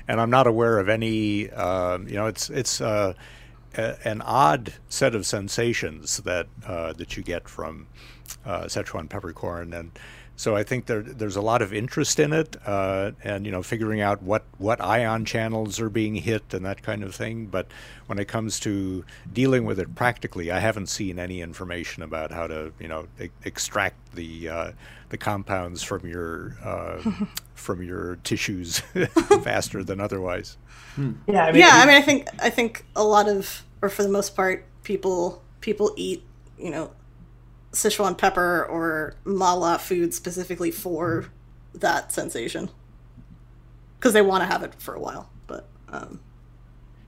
and 0.08 0.20
I'm 0.20 0.30
not 0.30 0.48
aware 0.48 0.80
of 0.80 0.90
any. 0.90 1.50
um 1.52 2.08
you 2.08 2.16
know, 2.16 2.26
it's 2.28 2.50
it's 2.50 2.82
uh, 2.82 3.14
a, 3.78 4.08
an 4.08 4.22
odd 4.22 4.74
set 4.90 5.14
of 5.16 5.26
sensations 5.26 6.18
that 6.18 6.48
uh, 6.66 6.94
that 6.94 7.16
you 7.18 7.24
get 7.24 7.48
from 7.48 7.88
uh, 8.46 8.64
Szechuan 8.64 9.08
peppercorn, 9.10 9.74
and 9.74 9.92
so 10.42 10.56
I 10.56 10.64
think 10.64 10.88
there 10.88 11.04
there's 11.04 11.36
a 11.36 11.42
lot 11.42 11.62
of 11.62 11.72
interest 11.72 12.20
in 12.20 12.34
it, 12.34 12.56
uh, 12.66 13.12
and 13.24 13.46
you 13.46 13.52
know, 13.52 13.62
figuring 13.62 14.02
out 14.02 14.24
what 14.24 14.44
what 14.58 14.82
ion 14.82 15.24
channels 15.24 15.80
are 15.80 15.88
being 15.88 16.16
hit 16.16 16.52
and 16.52 16.66
that 16.66 16.82
kind 16.82 17.04
of 17.04 17.14
thing. 17.14 17.46
But 17.46 17.68
when 18.08 18.18
it 18.18 18.28
comes 18.28 18.60
to 18.62 19.06
dealing 19.32 19.66
with 19.66 19.80
it 19.80 19.94
practically, 19.94 20.50
I 20.50 20.58
haven't 20.58 20.88
seen 20.88 21.20
any 21.20 21.42
information 21.42 22.02
about 22.02 22.32
how 22.32 22.48
to 22.48 22.74
you 22.80 22.88
know 22.88 23.06
e- 23.22 23.30
extract 23.46 24.16
the 24.16 24.50
uh, 24.50 24.72
the 25.10 25.18
compounds 25.20 25.84
from 25.84 26.08
your 26.08 26.58
uh, 26.64 27.12
from 27.54 27.84
your 27.84 28.16
tissues 28.24 28.80
faster 29.44 29.84
than 29.84 30.02
otherwise. 30.02 30.58
Yeah, 31.28 31.46
I 31.46 31.52
mean, 31.52 31.62
yeah, 31.62 31.70
I 31.74 31.86
mean, 31.86 31.96
I 31.98 32.02
think 32.02 32.28
I 32.42 32.50
think 32.50 32.84
a 32.96 33.04
lot 33.04 33.30
of, 33.30 33.64
or 33.84 33.90
for 33.90 34.02
the 34.02 34.10
most 34.10 34.36
part, 34.36 34.66
people 34.82 35.44
people 35.60 35.94
eat, 35.98 36.24
you 36.58 36.72
know, 36.72 36.90
Sichuan 37.72 38.18
pepper 38.18 38.66
or 38.66 39.16
mala 39.24 39.80
food 39.80 40.14
specifically 40.14 40.72
for 40.72 41.26
that 41.74 42.12
sensation 42.12 42.70
because 43.98 44.14
they 44.14 44.22
want 44.22 44.42
to 44.42 44.48
have 44.48 44.64
it 44.64 44.76
for 44.82 44.94
a 44.94 45.00
while. 45.00 45.30
But 45.48 45.70
um, 45.88 46.20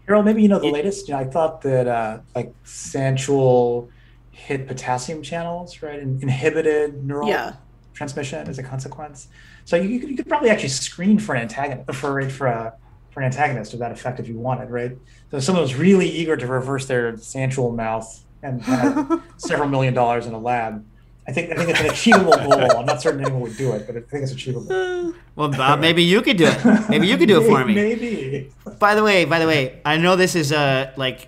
Harold, 0.07 0.25
maybe 0.25 0.41
you 0.41 0.47
know 0.47 0.59
the 0.59 0.67
latest. 0.67 1.07
You 1.07 1.15
know, 1.15 1.19
I 1.19 1.25
thought 1.25 1.61
that 1.61 1.87
uh, 1.87 2.19
like 2.35 2.53
sanshool 2.65 3.89
hit 4.31 4.67
potassium 4.67 5.21
channels, 5.21 5.81
right, 5.81 5.99
and 5.99 6.21
inhibited 6.21 7.03
neural 7.03 7.29
Yeah. 7.29 7.53
transmission 7.93 8.47
as 8.47 8.57
a 8.57 8.63
consequence. 8.63 9.27
So 9.65 9.75
you, 9.75 9.89
you, 9.89 9.99
could, 9.99 10.09
you 10.09 10.17
could 10.17 10.27
probably 10.27 10.49
actually 10.49 10.69
screen 10.69 11.19
for 11.19 11.35
an 11.35 11.41
antagonist 11.43 11.93
for 11.93 12.29
for 12.29 12.47
a 12.47 12.73
for 13.11 13.19
an 13.21 13.27
antagonist 13.27 13.73
of 13.73 13.79
that 13.79 13.91
effect 13.91 14.19
if 14.19 14.27
you 14.27 14.39
wanted, 14.39 14.69
right? 14.69 14.91
So 15.29 15.37
if 15.37 15.43
someone 15.43 15.61
was 15.61 15.75
really 15.75 16.09
eager 16.09 16.35
to 16.35 16.47
reverse 16.47 16.85
their 16.87 17.13
sanshool 17.13 17.75
mouth 17.75 18.07
and 18.43 18.61
had 18.61 19.21
several 19.37 19.69
million 19.69 19.93
dollars 19.93 20.25
in 20.25 20.33
a 20.33 20.39
lab. 20.39 20.85
I 21.25 21.31
think 21.31 21.51
I 21.51 21.55
think 21.55 21.69
it's 21.69 21.79
an 21.79 21.85
achievable 21.89 22.31
goal. 22.37 22.77
I'm 22.77 22.85
not 22.85 23.01
certain 23.01 23.21
anyone 23.21 23.41
would 23.41 23.57
do 23.57 23.71
it, 23.71 23.87
but 23.87 23.95
I 23.95 24.01
think 24.01 24.23
it's 24.23 24.31
achievable. 24.33 25.13
Well, 25.35 25.49
Bob, 25.49 25.79
maybe 25.79 26.03
you 26.03 26.21
could 26.21 26.37
do 26.37 26.45
it. 26.45 26.89
Maybe 26.89 27.07
you 27.07 27.17
could 27.17 27.27
do 27.27 27.41
it 27.41 27.47
for 27.47 27.65
me. 27.65 27.73
Maybe. 27.73 28.51
By 28.77 28.93
the 28.93 29.03
way, 29.03 29.25
by 29.25 29.39
the 29.39 29.47
way, 29.47 29.81
I 29.83 29.97
know 29.97 30.15
this 30.15 30.35
is 30.35 30.51
a 30.51 30.93
like 30.95 31.27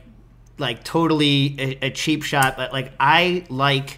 like 0.59 0.84
totally 0.84 1.55
a, 1.57 1.88
a 1.88 1.89
cheap 1.89 2.22
shot, 2.22 2.55
but 2.55 2.72
like 2.72 2.91
I 2.99 3.45
like 3.49 3.97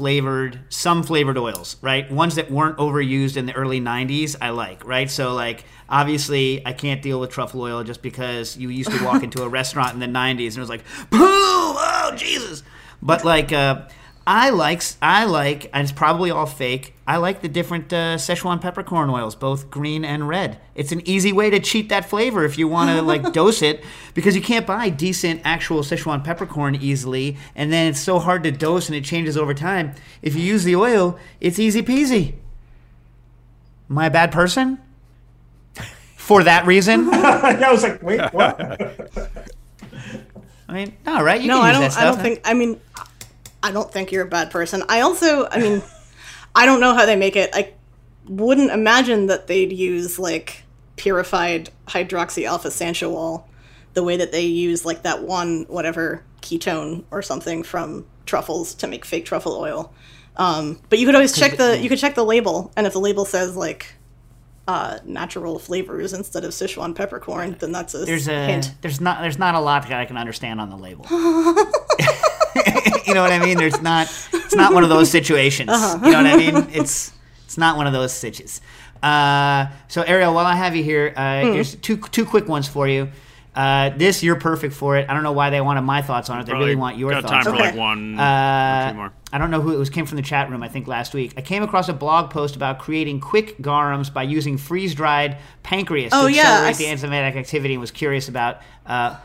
flavored 0.00 0.58
some 0.70 1.02
flavored 1.02 1.36
oils, 1.36 1.76
right? 1.82 2.10
Ones 2.10 2.36
that 2.36 2.50
weren't 2.50 2.78
overused 2.78 3.36
in 3.36 3.44
the 3.44 3.52
early 3.52 3.82
90s, 3.82 4.34
I 4.40 4.48
like, 4.48 4.82
right? 4.86 5.10
So 5.10 5.34
like 5.34 5.66
obviously 5.90 6.66
I 6.66 6.72
can't 6.72 7.02
deal 7.02 7.20
with 7.20 7.28
truffle 7.28 7.60
oil 7.60 7.84
just 7.84 8.00
because 8.00 8.56
you 8.56 8.70
used 8.70 8.90
to 8.90 9.04
walk 9.04 9.22
into 9.28 9.42
a 9.42 9.48
restaurant 9.50 9.92
in 9.92 10.00
the 10.00 10.06
90s 10.06 10.46
and 10.46 10.56
it 10.56 10.60
was 10.60 10.70
like, 10.70 10.84
"Boo! 11.10 11.18
Oh, 11.20 12.14
Jesus." 12.16 12.62
But 13.02 13.26
like 13.26 13.52
uh 13.52 13.88
I 14.26 14.50
like 14.50 14.82
I 15.00 15.24
like 15.24 15.70
and 15.72 15.82
it's 15.82 15.92
probably 15.92 16.30
all 16.30 16.46
fake. 16.46 16.94
I 17.06 17.16
like 17.16 17.40
the 17.40 17.48
different 17.48 17.92
uh, 17.92 18.16
Szechuan 18.16 18.60
peppercorn 18.60 19.10
oils, 19.10 19.34
both 19.34 19.70
green 19.70 20.04
and 20.04 20.28
red. 20.28 20.60
It's 20.74 20.92
an 20.92 21.02
easy 21.08 21.32
way 21.32 21.50
to 21.50 21.58
cheat 21.58 21.88
that 21.88 22.04
flavor 22.04 22.44
if 22.44 22.58
you 22.58 22.68
want 22.68 22.90
to 22.90 23.02
like 23.02 23.32
dose 23.32 23.62
it 23.62 23.82
because 24.14 24.36
you 24.36 24.42
can't 24.42 24.66
buy 24.66 24.90
decent 24.90 25.40
actual 25.44 25.80
Szechuan 25.80 26.22
peppercorn 26.22 26.76
easily, 26.76 27.36
and 27.54 27.72
then 27.72 27.88
it's 27.88 28.00
so 28.00 28.18
hard 28.18 28.42
to 28.44 28.52
dose 28.52 28.88
and 28.88 28.96
it 28.96 29.04
changes 29.04 29.36
over 29.36 29.54
time. 29.54 29.94
If 30.22 30.36
you 30.36 30.42
use 30.42 30.64
the 30.64 30.76
oil, 30.76 31.18
it's 31.40 31.58
easy 31.58 31.82
peasy. 31.82 32.34
Am 33.88 33.98
I 33.98 34.06
a 34.06 34.10
bad 34.10 34.30
person? 34.30 34.78
For 36.16 36.44
that 36.44 36.66
reason? 36.66 37.08
I 37.12 37.72
was 37.72 37.82
like, 37.82 38.02
wait, 38.02 38.20
what? 38.32 38.60
I 40.68 40.72
mean, 40.72 40.96
no, 41.04 41.22
right? 41.24 41.40
You 41.40 41.48
no, 41.48 41.56
can 41.56 41.64
I 41.64 41.72
don't. 41.72 41.80
that 41.80 41.92
stuff. 41.92 42.02
I 42.02 42.06
don't 42.06 42.20
think. 42.20 42.40
I 42.44 42.54
mean, 42.54 42.80
I 43.62 43.72
don't 43.72 43.92
think 43.92 44.12
you're 44.12 44.24
a 44.24 44.28
bad 44.28 44.50
person. 44.50 44.82
I 44.88 45.00
also, 45.00 45.46
I 45.48 45.58
mean, 45.60 45.82
I 46.54 46.66
don't 46.66 46.80
know 46.80 46.94
how 46.94 47.06
they 47.06 47.16
make 47.16 47.36
it. 47.36 47.50
I 47.52 47.74
wouldn't 48.26 48.70
imagine 48.70 49.26
that 49.26 49.46
they'd 49.46 49.72
use 49.72 50.18
like 50.18 50.64
purified 50.96 51.70
hydroxy 51.86 52.44
alpha 52.44 52.68
sanshool 52.68 53.44
the 53.94 54.02
way 54.02 54.16
that 54.16 54.32
they 54.32 54.44
use 54.44 54.84
like 54.84 55.02
that 55.02 55.22
one 55.22 55.64
whatever 55.68 56.22
ketone 56.42 57.04
or 57.10 57.22
something 57.22 57.62
from 57.62 58.06
truffles 58.26 58.74
to 58.74 58.86
make 58.86 59.04
fake 59.04 59.24
truffle 59.24 59.56
oil. 59.56 59.92
Um, 60.36 60.80
but 60.88 60.98
you 60.98 61.06
could 61.06 61.14
always 61.14 61.36
check 61.36 61.56
the 61.56 61.78
you 61.78 61.88
could 61.88 61.98
check 61.98 62.14
the 62.14 62.24
label, 62.24 62.72
and 62.76 62.86
if 62.86 62.92
the 62.92 63.00
label 63.00 63.24
says 63.24 63.56
like 63.56 63.94
uh, 64.68 64.98
natural 65.04 65.58
flavors 65.58 66.12
instead 66.12 66.44
of 66.44 66.52
Sichuan 66.52 66.94
peppercorn, 66.94 67.56
then 67.58 67.72
that's 67.72 67.94
a 67.94 68.04
there's 68.04 68.28
a 68.28 68.46
hint. 68.46 68.72
there's 68.80 69.00
not 69.00 69.20
there's 69.20 69.38
not 69.38 69.54
a 69.54 69.60
lot 69.60 69.82
that 69.88 70.00
I 70.00 70.04
can 70.04 70.16
understand 70.16 70.60
on 70.60 70.70
the 70.70 70.76
label. 70.76 71.04
you 73.06 73.14
know 73.14 73.22
what 73.22 73.32
I 73.32 73.38
mean? 73.38 73.56
There's 73.58 73.80
not 73.82 74.06
it's 74.32 74.54
not 74.54 74.72
one 74.74 74.82
of 74.84 74.88
those 74.90 75.10
situations. 75.10 75.70
Uh-huh. 75.70 75.98
You 76.04 76.12
know 76.12 76.18
what 76.22 76.26
I 76.26 76.36
mean? 76.36 76.56
It's 76.72 77.12
it's 77.44 77.58
not 77.58 77.76
one 77.76 77.86
of 77.86 77.92
those 77.92 78.12
stitches. 78.12 78.60
Uh, 79.02 79.66
so 79.88 80.02
Arielle, 80.02 80.34
while 80.34 80.46
I 80.46 80.54
have 80.54 80.76
you 80.76 80.82
here, 80.84 81.12
uh, 81.16 81.42
Hmm. 81.42 81.52
here's 81.52 81.74
two 81.76 81.96
two 81.96 82.24
quick 82.24 82.48
ones 82.48 82.68
for 82.68 82.86
you. 82.88 83.08
Uh, 83.52 83.90
this 83.96 84.22
you're 84.22 84.36
perfect 84.36 84.72
for 84.74 84.96
it. 84.96 85.08
I 85.10 85.14
don't 85.14 85.24
know 85.24 85.32
why 85.32 85.50
they 85.50 85.60
wanted 85.60 85.80
my 85.82 86.02
thoughts 86.02 86.30
on 86.30 86.38
it. 86.38 86.44
They 86.46 86.50
Probably 86.50 86.68
really 86.68 86.76
want 86.76 86.98
your 86.98 87.10
got 87.10 87.22
thoughts. 87.24 87.44
time 87.46 87.54
for, 87.56 87.58
like, 87.60 87.74
one 87.74 88.16
or 88.16 88.22
Uh, 88.22 88.90
two 88.90 88.96
more. 88.96 89.12
I 89.32 89.38
don't 89.38 89.50
know 89.50 89.60
who 89.60 89.72
it 89.74 89.76
was. 89.78 89.90
Came 89.90 90.06
from 90.06 90.16
the 90.16 90.22
chat 90.22 90.48
room, 90.50 90.62
I 90.62 90.68
think 90.68 90.86
last 90.86 91.14
week. 91.14 91.34
I 91.36 91.40
came 91.40 91.64
across 91.64 91.88
a 91.88 91.92
blog 91.92 92.30
post 92.30 92.54
about 92.54 92.78
creating 92.78 93.18
quick 93.18 93.60
garums 93.60 94.08
by 94.08 94.22
using 94.22 94.56
freeze 94.56 94.94
dried 94.94 95.38
pancreas 95.64 96.12
Oh, 96.14 96.28
to 96.28 96.32
yeah, 96.32 96.42
I 96.62 96.68
accelerate 96.68 96.76
the 97.00 97.08
enzymatic 97.08 97.36
activity, 97.36 97.74
and 97.74 97.80
was 97.80 97.90
curious 97.90 98.28
about 98.28 98.58
uh, 98.86 99.16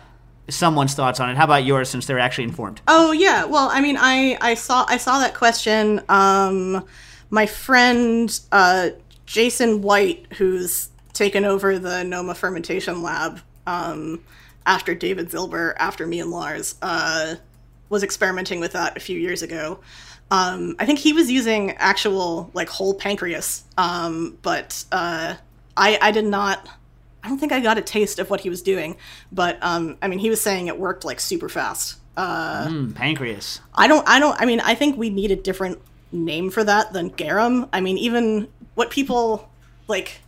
someone's 0.50 0.94
thoughts 0.94 1.20
on 1.20 1.30
it. 1.30 1.38
How 1.38 1.46
about 1.46 1.66
yours, 1.66 1.90
since 1.90 2.06
they're 2.06 2.20
actually 2.20 2.46
informed? 2.46 2.82
Oh 2.88 3.12
yeah, 3.12 3.46
well, 3.46 3.70
I 3.72 3.82
mean, 3.82 3.98
I 4.00 4.38
I 4.42 4.54
saw 4.54 4.86
I 4.88 4.98
saw 4.98 5.20
that 5.20 5.34
question. 5.34 6.02
Um, 6.10 6.86
my 7.30 7.46
friend 7.46 8.40
uh, 8.52 8.90
Jason 9.26 9.82
White, 9.82 10.28
who's 10.34 10.90
taken 11.14 11.46
over 11.46 11.80
the 11.80 12.04
Noma 12.04 12.36
fermentation 12.36 13.02
lab 13.02 13.40
um, 13.66 14.24
after 14.66 14.94
David 14.94 15.30
Zilber, 15.30 15.74
after 15.78 16.06
me 16.06 16.20
and 16.20 16.30
Lars, 16.30 16.76
uh, 16.82 17.36
was 17.90 18.04
experimenting 18.04 18.60
with 18.60 18.74
that 18.74 18.98
a 18.98 19.00
few 19.00 19.18
years 19.20 19.42
ago. 19.42 19.80
Um, 20.32 20.76
I 20.80 20.86
think 20.86 21.00
he 21.00 21.14
was 21.14 21.32
using 21.32 21.72
actual 21.72 22.50
like 22.54 22.70
whole 22.70 22.94
pancreas, 22.94 23.64
um, 23.78 24.38
but 24.42 24.84
uh, 24.92 25.36
I 25.78 25.98
I 26.02 26.12
did 26.12 26.26
not. 26.26 26.68
I 27.26 27.28
don't 27.28 27.40
think 27.40 27.52
I 27.52 27.60
got 27.60 27.80
a 27.80 27.82
taste 27.82 28.20
of 28.20 28.30
what 28.30 28.42
he 28.42 28.50
was 28.52 28.62
doing, 28.62 28.98
but 29.32 29.58
um, 29.64 29.98
I 30.00 30.08
mean, 30.08 30.20
he 30.20 30.30
was 30.30 30.40
saying 30.40 30.68
it 30.68 30.78
worked 30.78 31.04
like 31.04 31.20
super 31.20 31.50
fast. 31.50 31.98
Uh, 32.16 32.68
Mm, 32.68 32.94
pancreas. 32.96 33.62
I 33.74 33.88
don't. 33.88 34.08
I 34.08 34.20
don't. 34.20 34.40
I 34.40 34.46
mean, 34.46 34.60
I 34.60 34.76
think 34.76 34.96
we 34.96 35.10
need 35.10 35.32
a 35.32 35.36
different 35.36 35.82
name 36.12 36.52
for 36.52 36.64
that 36.64 36.94
than 36.94 37.10
garum. 37.10 37.68
I 37.74 37.82
mean, 37.82 37.98
even 37.98 38.48
what 38.76 38.92
people 38.92 39.50
like. 39.88 40.22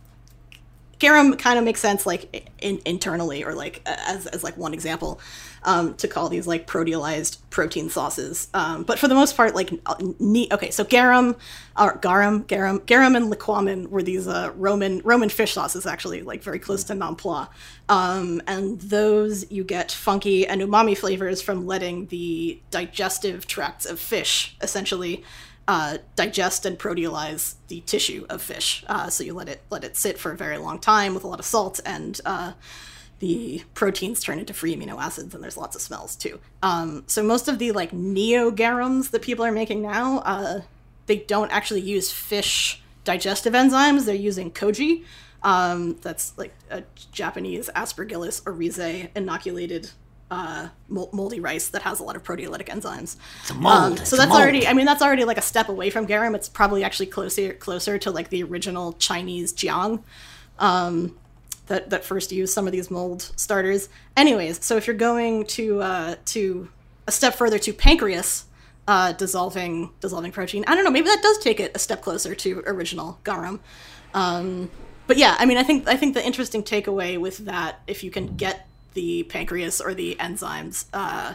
Garum 0.98 1.36
kind 1.36 1.60
of 1.60 1.64
makes 1.64 1.78
sense, 1.78 2.04
like 2.04 2.50
in, 2.60 2.80
internally, 2.84 3.44
or 3.44 3.54
like 3.54 3.80
as 3.86 4.26
as 4.26 4.42
like 4.42 4.56
one 4.56 4.74
example, 4.74 5.20
um, 5.62 5.94
to 5.94 6.08
call 6.08 6.28
these 6.28 6.46
like 6.46 6.66
proteolized 6.66 7.38
protein 7.50 7.88
sauces. 7.88 8.48
Um, 8.54 8.82
but 8.84 8.98
for 8.98 9.08
the 9.08 9.14
most 9.14 9.36
part, 9.36 9.54
like 9.54 9.70
ne- 10.20 10.48
okay, 10.52 10.70
so 10.70 10.84
garum, 10.84 11.36
or 11.78 11.98
garum, 12.00 12.44
garum, 12.44 12.82
garum, 12.86 13.16
and 13.16 13.32
liquamen 13.32 13.88
were 13.88 14.02
these 14.02 14.28
uh, 14.28 14.52
Roman 14.56 15.00
Roman 15.04 15.28
fish 15.28 15.52
sauces, 15.52 15.86
actually, 15.86 16.22
like 16.22 16.42
very 16.42 16.58
close 16.58 16.84
to 16.84 16.94
nam 16.94 17.16
pla. 17.16 17.48
Um, 17.88 18.42
and 18.46 18.80
those 18.80 19.50
you 19.50 19.64
get 19.64 19.90
funky 19.92 20.46
and 20.46 20.60
umami 20.60 20.96
flavors 20.96 21.40
from 21.40 21.66
letting 21.66 22.06
the 22.06 22.60
digestive 22.70 23.46
tracts 23.46 23.86
of 23.86 23.98
fish 23.98 24.56
essentially 24.60 25.24
uh, 25.68 25.98
digest 26.16 26.64
and 26.64 26.78
proteolyze 26.78 27.56
the 27.68 27.80
tissue 27.82 28.24
of 28.30 28.40
fish. 28.40 28.82
Uh, 28.88 29.10
so 29.10 29.22
you 29.22 29.34
let 29.34 29.48
it 29.48 29.62
let 29.70 29.84
it 29.84 29.96
sit 29.96 30.18
for 30.18 30.32
a 30.32 30.36
very 30.36 30.56
long 30.56 30.78
time 30.78 31.14
with 31.14 31.24
a 31.24 31.26
lot 31.26 31.38
of 31.38 31.44
salt, 31.44 31.78
and 31.84 32.20
uh, 32.24 32.52
the 33.18 33.62
proteins 33.74 34.22
turn 34.22 34.38
into 34.38 34.54
free 34.54 34.76
amino 34.76 35.00
acids, 35.02 35.34
and 35.34 35.42
there's 35.42 35.56
lots 35.56 35.74
of 35.74 35.82
smells 35.82 36.14
too. 36.14 36.38
Um, 36.62 37.04
so 37.06 37.22
most 37.22 37.48
of 37.48 37.58
the 37.58 37.72
like 37.72 37.92
neo 37.92 38.50
garums 38.50 39.10
that 39.10 39.22
people 39.22 39.44
are 39.44 39.52
making 39.52 39.82
now, 39.82 40.18
uh, 40.18 40.60
they 41.06 41.18
don't 41.18 41.50
actually 41.50 41.80
use 41.80 42.12
fish 42.12 42.82
digestive 43.04 43.54
enzymes. 43.54 44.04
They're 44.06 44.14
using 44.14 44.50
koji. 44.50 45.04
Um, 45.42 45.96
that's 46.02 46.36
like 46.36 46.52
a 46.70 46.82
Japanese 47.12 47.70
Aspergillus 47.74 48.42
oryzae 48.42 49.10
inoculated 49.14 49.90
uh, 50.30 50.68
moldy 50.88 51.40
rice 51.40 51.68
that 51.68 51.82
has 51.82 52.00
a 52.00 52.02
lot 52.02 52.16
of 52.16 52.22
proteolytic 52.22 52.66
enzymes. 52.66 53.16
It's 53.40 53.50
a 53.50 53.54
mold. 53.54 53.98
Um, 54.00 54.04
so 54.04 54.16
that's 54.16 54.30
already. 54.30 54.66
I 54.66 54.74
mean, 54.74 54.86
that's 54.86 55.02
already 55.02 55.24
like 55.24 55.38
a 55.38 55.42
step 55.42 55.68
away 55.68 55.90
from 55.90 56.06
garum. 56.06 56.34
It's 56.34 56.48
probably 56.48 56.84
actually 56.84 57.06
closer 57.06 57.54
closer 57.54 57.98
to 57.98 58.10
like 58.10 58.28
the 58.30 58.42
original 58.42 58.92
Chinese 58.94 59.52
jiang. 59.52 60.02
Um, 60.58 61.16
that, 61.68 61.90
that 61.90 62.04
first 62.04 62.32
used 62.32 62.52
some 62.52 62.66
of 62.66 62.72
these 62.72 62.90
mold 62.90 63.30
starters. 63.36 63.88
Anyways, 64.16 64.64
so 64.64 64.76
if 64.76 64.86
you're 64.86 64.96
going 64.96 65.46
to 65.46 65.80
uh, 65.80 66.14
to 66.26 66.68
a 67.06 67.12
step 67.12 67.34
further 67.34 67.58
to 67.58 67.72
pancreas 67.72 68.44
uh, 68.86 69.12
dissolving 69.12 69.90
dissolving 70.00 70.32
protein, 70.32 70.64
I 70.66 70.74
don't 70.74 70.84
know. 70.84 70.90
Maybe 70.90 71.06
that 71.06 71.22
does 71.22 71.38
take 71.38 71.60
it 71.60 71.72
a 71.74 71.78
step 71.78 72.02
closer 72.02 72.34
to 72.34 72.62
original 72.66 73.18
garum. 73.24 73.60
Um, 74.14 74.70
but 75.06 75.16
yeah, 75.16 75.36
I 75.38 75.46
mean, 75.46 75.56
I 75.56 75.62
think 75.62 75.88
I 75.88 75.96
think 75.96 76.14
the 76.14 76.24
interesting 76.24 76.62
takeaway 76.62 77.18
with 77.18 77.38
that, 77.38 77.80
if 77.86 78.02
you 78.02 78.10
can 78.10 78.36
get 78.36 78.66
the 78.94 79.22
pancreas 79.24 79.80
or 79.80 79.94
the 79.94 80.16
enzymes, 80.18 80.86
uh, 80.92 81.34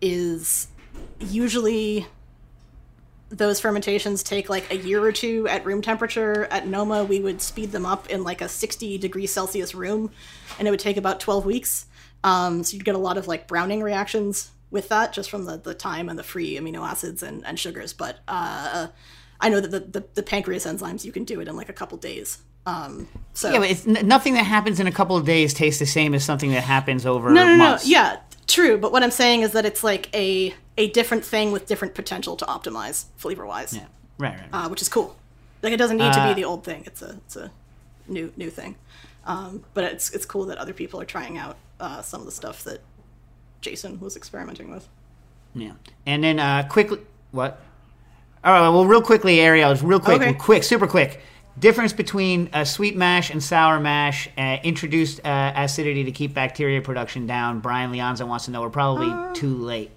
is 0.00 0.68
usually 1.20 2.06
those 3.28 3.60
fermentations 3.60 4.22
take 4.22 4.48
like 4.48 4.70
a 4.70 4.76
year 4.76 5.02
or 5.02 5.12
two 5.12 5.48
at 5.48 5.64
room 5.64 5.82
temperature. 5.82 6.44
At 6.50 6.66
Noma, 6.66 7.04
we 7.04 7.20
would 7.20 7.42
speed 7.42 7.72
them 7.72 7.84
up 7.84 8.08
in 8.08 8.22
like 8.22 8.40
a 8.40 8.48
60 8.48 8.98
degree 8.98 9.26
Celsius 9.26 9.74
room, 9.74 10.10
and 10.58 10.68
it 10.68 10.70
would 10.70 10.80
take 10.80 10.96
about 10.96 11.20
12 11.20 11.44
weeks. 11.44 11.86
Um, 12.24 12.62
so 12.64 12.76
you'd 12.76 12.84
get 12.84 12.94
a 12.94 12.98
lot 12.98 13.18
of 13.18 13.26
like 13.26 13.46
browning 13.48 13.82
reactions 13.82 14.50
with 14.70 14.88
that, 14.88 15.12
just 15.12 15.30
from 15.30 15.44
the, 15.44 15.56
the 15.56 15.74
time 15.74 16.08
and 16.08 16.18
the 16.18 16.22
free 16.22 16.56
amino 16.56 16.86
acids 16.86 17.22
and, 17.22 17.44
and 17.46 17.58
sugars. 17.58 17.92
But 17.92 18.18
uh, 18.28 18.88
I 19.40 19.48
know 19.48 19.60
that 19.60 19.70
the, 19.70 20.00
the, 20.00 20.06
the 20.14 20.22
pancreas 20.22 20.66
enzymes, 20.66 21.04
you 21.04 21.12
can 21.12 21.24
do 21.24 21.40
it 21.40 21.48
in 21.48 21.56
like 21.56 21.68
a 21.68 21.72
couple 21.72 21.98
days. 21.98 22.38
Um, 22.64 23.08
so 23.32 23.52
Yeah, 23.52 23.58
but 23.60 23.70
it's 23.70 23.86
n- 23.86 24.06
nothing 24.06 24.34
that 24.34 24.42
happens 24.42 24.80
in 24.80 24.86
a 24.88 24.92
couple 24.92 25.16
of 25.16 25.24
days 25.24 25.54
tastes 25.54 25.78
the 25.78 25.86
same 25.86 26.14
as 26.14 26.24
something 26.24 26.50
that 26.50 26.64
happens 26.64 27.06
over 27.06 27.30
no, 27.30 27.46
no, 27.46 27.56
no. 27.56 27.78
Yeah, 27.84 28.18
true. 28.48 28.76
But 28.76 28.90
what 28.90 29.04
I'm 29.04 29.12
saying 29.12 29.42
is 29.42 29.52
that 29.52 29.64
it's 29.64 29.84
like 29.84 30.14
a 30.14 30.52
a 30.78 30.88
different 30.90 31.24
thing 31.24 31.52
with 31.52 31.66
different 31.66 31.94
potential 31.94 32.36
to 32.36 32.44
optimize 32.44 33.06
flavor 33.16 33.46
wise. 33.46 33.72
Yeah. 33.74 33.86
Right, 34.18 34.38
right. 34.38 34.48
Uh, 34.52 34.68
which 34.68 34.82
is 34.82 34.88
cool. 34.88 35.16
Like 35.62 35.72
it 35.72 35.76
doesn't 35.78 35.96
need 35.96 36.12
to 36.12 36.20
Uh, 36.20 36.28
be 36.28 36.34
the 36.34 36.44
old 36.44 36.64
thing. 36.64 36.82
It's 36.86 37.02
a 37.02 37.10
it's 37.26 37.36
a 37.36 37.50
new 38.08 38.32
new 38.36 38.50
thing. 38.50 38.76
Um, 39.24 39.64
but 39.74 39.84
it's 39.84 40.10
it's 40.10 40.24
cool 40.26 40.44
that 40.46 40.58
other 40.58 40.72
people 40.72 41.00
are 41.00 41.04
trying 41.04 41.38
out 41.38 41.56
uh, 41.80 42.02
some 42.02 42.20
of 42.20 42.26
the 42.26 42.32
stuff 42.32 42.62
that 42.64 42.80
Jason 43.60 43.98
was 44.00 44.16
experimenting 44.16 44.70
with. 44.70 44.88
Yeah. 45.54 45.72
And 46.06 46.22
then 46.22 46.38
uh, 46.38 46.66
quickly, 46.68 47.00
what? 47.32 47.60
All 48.44 48.52
right. 48.52 48.68
Well, 48.68 48.84
real 48.86 49.02
quickly, 49.02 49.36
Arielle, 49.38 49.80
real 49.82 49.98
quick, 49.98 50.20
Okay. 50.20 50.34
quick, 50.34 50.62
super 50.62 50.86
quick. 50.86 51.20
Difference 51.58 51.94
between 51.94 52.50
uh, 52.52 52.64
sweet 52.64 52.94
mash 52.96 53.30
and 53.30 53.42
sour 53.42 53.80
mash. 53.80 54.28
Uh, 54.36 54.58
introduced 54.62 55.24
uh, 55.24 55.52
acidity 55.56 56.04
to 56.04 56.12
keep 56.12 56.34
bacteria 56.34 56.82
production 56.82 57.26
down. 57.26 57.60
Brian 57.60 57.90
Leonza 57.90 58.28
wants 58.28 58.44
to 58.44 58.50
know. 58.50 58.60
We're 58.60 58.68
probably 58.70 59.08
Uh. 59.10 59.32
too 59.32 59.56
late, 59.56 59.90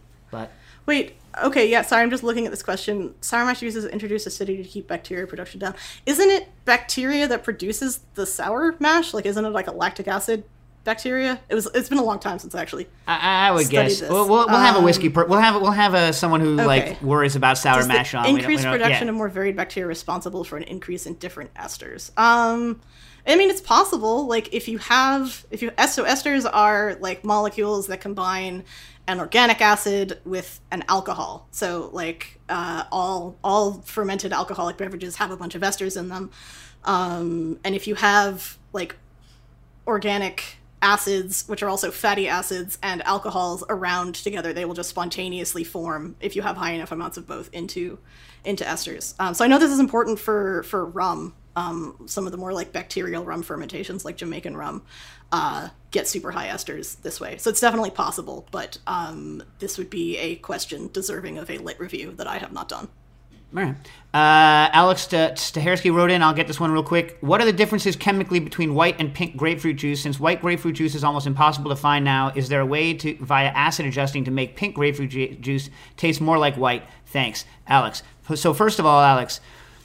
Wait, 0.90 1.14
okay, 1.44 1.70
yeah, 1.70 1.84
sorry, 1.84 2.02
I'm 2.02 2.10
just 2.10 2.24
looking 2.24 2.48
at 2.48 2.52
this 2.52 2.64
question. 2.64 3.14
Sour 3.22 3.46
mash 3.46 3.62
uses 3.62 3.86
introduce 3.86 4.26
acidity 4.26 4.64
to 4.64 4.68
keep 4.68 4.88
bacteria 4.88 5.28
production 5.28 5.60
down. 5.60 5.76
Isn't 6.08 6.32
it 6.32 6.48
bacteria 6.66 7.28
that 7.28 7.44
produces 7.44 8.00
the 8.16 8.26
sour 8.26 8.76
mash? 8.80 9.14
Like, 9.14 9.28
isn't 9.28 9.46
it 9.46 9.50
like 9.50 9.68
a 9.68 9.72
lactic 9.72 10.08
acid 10.08 10.46
bacteria? 10.86 11.42
It 11.48 11.54
was. 11.54 11.68
It's 11.76 11.90
been 11.90 12.00
a 12.00 12.04
long 12.04 12.18
time 12.18 12.40
since 12.40 12.56
I 12.56 12.62
actually. 12.64 12.88
I, 13.08 13.50
I 13.50 13.52
would 13.52 13.70
guess 13.70 14.02
we'll, 14.02 14.28
we'll, 14.28 14.48
we'll 14.48 14.58
have 14.58 14.78
a 14.78 14.82
whiskey. 14.82 15.10
Um, 15.10 15.14
Per- 15.14 15.26
we'll 15.28 15.40
have 15.40 15.62
we'll 15.62 15.70
have 15.70 15.94
a, 15.94 16.12
someone 16.12 16.42
who 16.42 16.56
Okay. 16.56 16.66
like 16.66 17.02
worries 17.04 17.36
about 17.36 17.60
sour 17.60 17.78
Does 17.78 17.88
mash 17.88 18.16
on. 18.16 18.24
We 18.24 18.34
we 18.34 18.40
increased 18.40 18.64
production 18.64 19.06
yeah. 19.06 19.12
of 19.12 19.16
more 19.16 19.30
varied 19.30 19.56
bacteria 19.56 19.86
responsible 19.86 20.44
for 20.44 20.58
an 20.58 20.64
increase 20.64 21.06
in 21.06 21.14
different 21.14 21.54
esters. 21.54 22.10
Um, 22.18 22.82
I 23.28 23.36
mean, 23.36 23.52
it's 23.52 23.62
possible. 23.62 24.26
Like, 24.26 24.56
if 24.56 24.68
you 24.68 24.80
have, 24.80 25.46
if 25.52 25.62
you 25.62 25.70
so 25.92 26.04
esters 26.04 26.50
are 26.52 26.98
like 27.00 27.24
molecules 27.24 27.86
that 27.88 28.02
combine 28.02 28.64
an 29.10 29.20
organic 29.20 29.60
acid 29.60 30.20
with 30.24 30.62
an 30.72 30.84
alcohol. 30.88 31.48
So, 31.52 31.90
like, 31.92 32.40
uh, 32.48 32.84
all 32.92 33.36
all 33.44 33.82
fermented 33.82 34.32
alcoholic 34.32 34.78
beverages 34.78 35.16
have 35.16 35.32
a 35.32 35.38
bunch 35.38 35.56
of 35.56 35.62
esters 35.64 35.98
in 35.98 36.10
them. 36.10 36.30
Um, 36.86 37.60
and 37.64 37.76
if 37.76 37.88
you 37.88 37.96
have 37.96 38.58
like 38.72 38.96
organic 39.88 40.58
acids, 40.82 41.44
which 41.48 41.62
are 41.64 41.70
also 41.70 41.92
fatty 41.92 42.28
acids, 42.28 42.78
and 42.82 43.02
alcohols 43.02 43.64
around 43.68 44.16
together, 44.16 44.54
they 44.54 44.64
will 44.64 44.76
just 44.76 44.90
spontaneously 44.90 45.64
form 45.64 46.16
if 46.22 46.36
you 46.36 46.44
have 46.44 46.56
high 46.56 46.72
enough 46.72 46.92
amounts 46.92 47.18
of 47.18 47.28
both 47.28 47.50
into 47.52 47.98
into 48.46 48.64
esters. 48.64 49.16
Um, 49.20 49.34
so 49.34 49.44
I 49.44 49.48
know 49.48 49.58
this 49.58 49.72
is 49.72 49.80
important 49.80 50.20
for 50.20 50.64
for 50.64 50.86
rum. 50.86 51.34
Um, 51.56 52.04
some 52.06 52.26
of 52.26 52.32
the 52.32 52.38
more 52.38 52.54
like 52.54 52.72
bacterial 52.72 53.26
rum 53.26 53.42
fermentations, 53.42 54.06
like 54.06 54.16
Jamaican 54.16 54.56
rum, 54.56 54.84
uh, 55.32 55.70
get 55.92 56.08
super 56.08 56.32
high 56.32 56.48
esters 56.48 57.02
this 57.02 57.20
way. 57.20 57.38
So 57.38 57.50
it's 57.50 57.62
definitely 57.62 57.92
possible, 57.92 58.48
but 58.52 58.78
um, 58.88 59.44
this 59.60 59.78
would 59.78 59.90
be 59.90 60.18
a 60.18 60.36
question 60.36 60.90
deserving 60.94 61.38
of 61.38 61.50
a 61.50 61.58
lit 61.58 61.80
review 61.80 62.14
that 62.18 62.28
I 62.28 62.38
have 62.38 62.52
not 62.52 62.70
done. 62.70 62.90
All 63.56 63.64
right. 63.64 63.76
Uh, 64.14 64.70
Alex 64.74 65.08
St- 65.08 65.36
Stahersky 65.36 65.92
wrote 65.92 66.12
in. 66.12 66.22
I'll 66.22 66.36
get 66.36 66.46
this 66.46 66.60
one 66.60 66.72
real 66.72 66.84
quick. 66.84 67.18
What 67.22 67.42
are 67.42 67.46
the 67.46 67.54
differences 67.54 67.96
chemically 67.96 68.40
between 68.40 68.76
white 68.76 69.00
and 69.00 69.12
pink 69.12 69.36
grapefruit 69.36 69.78
juice? 69.78 70.02
Since 70.02 70.20
white 70.20 70.40
grapefruit 70.40 70.76
juice 70.76 70.94
is 70.94 71.04
almost 71.04 71.26
impossible 71.26 71.72
to 71.72 71.76
find 71.76 72.06
now, 72.06 72.32
is 72.36 72.48
there 72.48 72.62
a 72.62 72.66
way 72.66 72.94
to 72.94 73.18
via 73.18 73.48
acid 73.48 73.88
adjusting 73.88 74.24
to 74.26 74.32
make 74.32 74.56
pink 74.56 74.76
grapefruit 74.76 75.10
ju- 75.10 75.36
juice 75.36 75.72
taste 75.98 76.22
more 76.22 76.38
like 76.38 76.56
white? 76.58 76.84
Thanks, 77.08 77.46
Alex. 77.68 78.04
So 78.36 78.54
first 78.54 78.78
of 78.78 78.86
all, 78.86 79.02
Alex, 79.02 79.42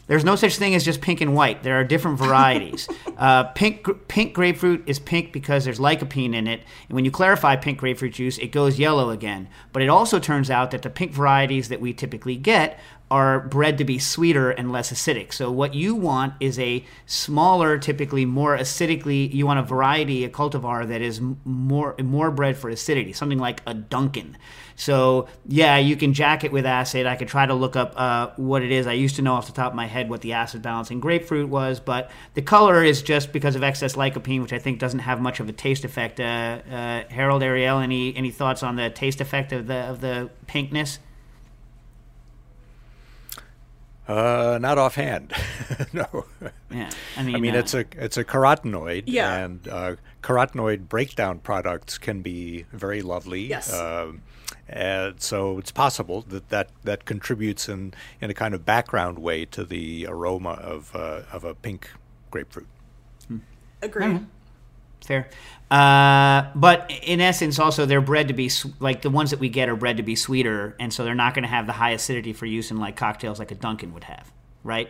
there's 0.07 0.25
no 0.25 0.37
such 0.37 0.57
thing 0.57 0.75
as 0.75 0.85
just 0.85 1.01
pink 1.01 1.21
and 1.21 1.35
white. 1.35 1.63
There 1.63 1.79
are 1.79 1.85
different 1.85 2.19
varieties. 2.19 2.89
uh, 3.17 3.45
pink 3.45 3.83
gr- 3.83 3.93
pink 3.93 4.35
grapefruit 4.35 4.83
is 4.87 4.99
pink 4.99 5.33
because 5.33 5.65
there's 5.65 5.79
lycopene 5.79 6.35
in 6.35 6.47
it, 6.47 6.63
and 6.89 6.95
when 6.95 7.05
you 7.05 7.11
clarify 7.11 7.57
pink 7.57 7.79
grapefruit 7.79 8.15
juice, 8.15 8.39
it 8.39 8.49
goes 8.49 8.79
yellow 8.79 9.11
again. 9.11 9.49
But 9.73 9.83
it 9.83 9.89
also 9.89 10.19
turns 10.19 10.51
out 10.51 10.71
that 10.73 10.83
the 10.83 10.91
pink 10.91 11.13
varieties 11.13 11.69
that 11.69 11.81
we 11.81 11.93
typically 11.93 12.37
get 12.37 12.79
are 13.11 13.41
bred 13.41 13.79
to 13.79 13.85
be 13.85 13.99
sweeter 13.99 14.51
and 14.51 14.73
less 14.73 14.93
acidic. 14.93 15.33
So 15.33 15.51
what 15.51 15.75
you 15.75 15.95
want 15.95 16.35
is 16.41 16.59
a 16.59 16.85
smaller, 17.07 17.79
typically 17.79 18.25
more 18.25 18.57
acidically. 18.57 19.33
You 19.33 19.47
want 19.47 19.61
a 19.61 19.63
variety, 19.63 20.25
a 20.25 20.29
cultivar 20.29 20.89
that 20.89 21.01
is 21.01 21.19
m- 21.19 21.41
more 21.45 21.95
more 22.03 22.31
bred 22.31 22.57
for 22.57 22.71
acidity, 22.71 23.13
something 23.13 23.39
like 23.39 23.63
a 23.67 23.75
Duncan. 23.75 24.37
So 24.77 25.29
yeah, 25.47 25.79
you 25.79 25.97
can 25.97 26.15
jack 26.15 26.43
it 26.45 26.51
with 26.53 26.67
acid. 26.67 27.07
I 27.07 27.17
could 27.17 27.29
try 27.29 27.47
to 27.47 27.55
look 27.55 27.77
up 27.77 27.93
uh, 27.97 28.31
what 28.37 28.63
it 28.63 28.73
is. 28.73 28.87
I 28.87 28.93
used 28.95 29.17
to 29.17 29.23
know 29.23 29.35
off 29.35 29.47
the 29.47 29.53
top 29.53 29.73
of 29.73 29.77
my 29.77 29.87
head 29.87 30.11
what 30.11 30.21
the 30.21 30.33
acid 30.33 30.63
balance 30.63 30.91
in 30.91 31.01
grapefruit 31.01 31.49
was, 31.49 31.79
but 31.81 32.11
the 32.35 32.43
color 32.43 32.83
is 32.83 33.03
just 33.03 33.33
because 33.33 33.55
of 33.55 33.63
excess 33.63 33.95
lycopene, 33.95 34.43
which 34.43 34.53
I 34.53 34.59
think 34.59 34.79
doesn't 34.81 35.01
have 35.01 35.21
much 35.21 35.39
of 35.41 35.49
a 35.49 35.53
taste 35.53 35.85
effect. 35.85 36.19
Uh, 36.19 36.59
uh, 36.69 37.05
Harold 37.09 37.43
Arielle, 37.43 37.83
any 37.83 38.17
any 38.17 38.31
thoughts 38.31 38.63
on 38.63 38.77
the 38.77 38.91
taste 38.91 39.21
effect 39.21 39.53
of 39.53 39.67
the 39.67 39.77
of 39.77 40.01
the 40.01 40.31
pinkness? 40.47 40.99
Uh, 44.07 44.59
not 44.61 44.77
offhand. 44.77 45.33
no. 45.93 46.27
Yeah, 46.71 46.91
I 47.17 47.23
mean, 47.23 47.37
I 47.37 47.39
mean, 47.39 47.41
mean, 47.41 47.57
uh, 47.57 47.61
it's 47.61 47.73
a 47.73 47.85
it's 47.97 48.17
a 48.19 48.25
carotenoid, 48.25 49.05
Yeah. 49.07 49.35
and 49.37 49.67
uh, 49.67 49.97
carotenoid 50.23 50.89
breakdown 50.89 51.39
products 51.39 51.97
can 51.97 52.21
be 52.21 52.67
very 52.73 53.01
lovely. 53.01 53.47
Yes. 53.47 53.73
Um, 53.73 54.21
and 54.69 55.21
so 55.21 55.59
it's 55.59 55.71
possible 55.71 56.23
that 56.29 56.49
that, 56.49 56.71
that 56.85 57.05
contributes 57.05 57.69
in, 57.69 57.93
in 58.21 58.31
a 58.31 58.35
kind 58.35 58.55
of 58.55 58.65
background 58.65 59.19
way 59.19 59.45
to 59.47 59.65
the 59.65 60.07
aroma 60.09 60.53
of 60.53 60.95
uh, 60.95 61.23
of 61.33 61.45
a 61.45 61.55
pink 61.55 61.91
grapefruit. 62.31 62.67
Agree. 63.83 64.21
Fair. 65.05 65.29
Uh, 65.71 66.51
but 66.55 66.91
in 67.03 67.21
essence, 67.21 67.59
also 67.59 67.85
they're 67.85 68.01
bred 68.01 68.29
to 68.29 68.35
be 68.35 68.47
s- 68.47 68.65
like 68.81 69.03
the 69.03 69.11
ones 69.11 69.31
that 69.31 69.39
we 69.41 69.51
get 69.51 69.69
are 69.69 69.77
bred 69.77 69.99
to 69.99 70.03
be 70.03 70.17
sweeter, 70.17 70.75
and 70.81 70.93
so 70.93 71.05
they're 71.05 71.15
not 71.15 71.35
going 71.35 71.43
to 71.43 71.49
have 71.49 71.67
the 71.67 71.73
high 71.75 71.91
acidity 71.91 72.33
for 72.33 72.47
use 72.47 72.71
in 72.71 72.79
like 72.79 72.97
cocktails 72.97 73.39
like 73.39 73.51
a 73.51 73.55
Duncan 73.55 73.93
would 73.93 74.05
have, 74.05 74.33
right? 74.63 74.89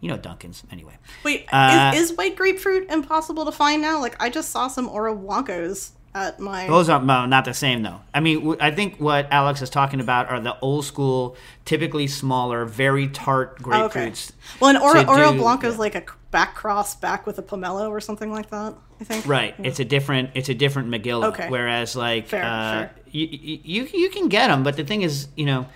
You 0.00 0.10
know 0.10 0.18
Duncans 0.18 0.62
anyway. 0.70 0.98
Wait, 1.24 1.46
Uh, 1.52 1.92
is, 1.94 2.10
is 2.10 2.16
white 2.16 2.36
grapefruit 2.36 2.90
impossible 2.90 3.44
to 3.44 3.52
find 3.52 3.80
now? 3.80 4.00
Like, 4.00 4.20
I 4.20 4.28
just 4.28 4.50
saw 4.50 4.68
some 4.68 4.88
Oro 4.88 5.14
Blancos 5.14 5.92
at 6.16 6.40
my. 6.40 6.66
Those 6.66 6.88
are 6.88 7.02
no, 7.02 7.26
not 7.26 7.44
the 7.44 7.54
same 7.54 7.82
though. 7.82 8.00
I 8.14 8.20
mean, 8.20 8.38
w- 8.38 8.58
I 8.60 8.70
think 8.70 8.96
what 8.98 9.28
Alex 9.30 9.60
is 9.62 9.70
talking 9.70 10.00
about 10.00 10.28
are 10.30 10.40
the 10.40 10.58
old 10.60 10.84
school, 10.84 11.36
typically 11.64 12.06
smaller, 12.06 12.64
very 12.64 13.08
tart 13.08 13.58
Oh, 13.64 13.84
okay. 13.84 14.10
grapefruits. 14.10 14.32
Well, 14.60 14.70
an 14.70 14.76
Oro, 14.76 15.04
Oro 15.06 15.32
Blanco 15.32 15.68
is 15.68 15.78
like 15.78 15.94
a 15.94 16.04
back 16.30 16.54
cross 16.54 16.96
back 16.96 17.26
with 17.26 17.38
a 17.38 17.42
pomelo 17.42 17.88
or 17.90 18.00
something 18.00 18.30
like 18.30 18.50
that. 18.50 18.74
I 19.00 19.04
think. 19.04 19.26
Right. 19.26 19.54
It's 19.58 19.78
a 19.80 19.84
different. 19.84 20.30
It's 20.34 20.48
a 20.48 20.54
different 20.54 20.88
McGill. 20.88 21.24
Okay. 21.26 21.48
Whereas, 21.50 21.94
like, 21.96 22.28
Fair, 22.28 22.42
uh, 22.44 22.72
fair. 22.72 22.90
You 23.10 23.26
you 23.64 23.88
you 23.92 24.10
can 24.10 24.28
get 24.28 24.48
them, 24.48 24.62
but 24.62 24.76
the 24.76 24.84
thing 24.84 25.02
is, 25.02 25.28
you 25.36 25.44
know, 25.46 25.66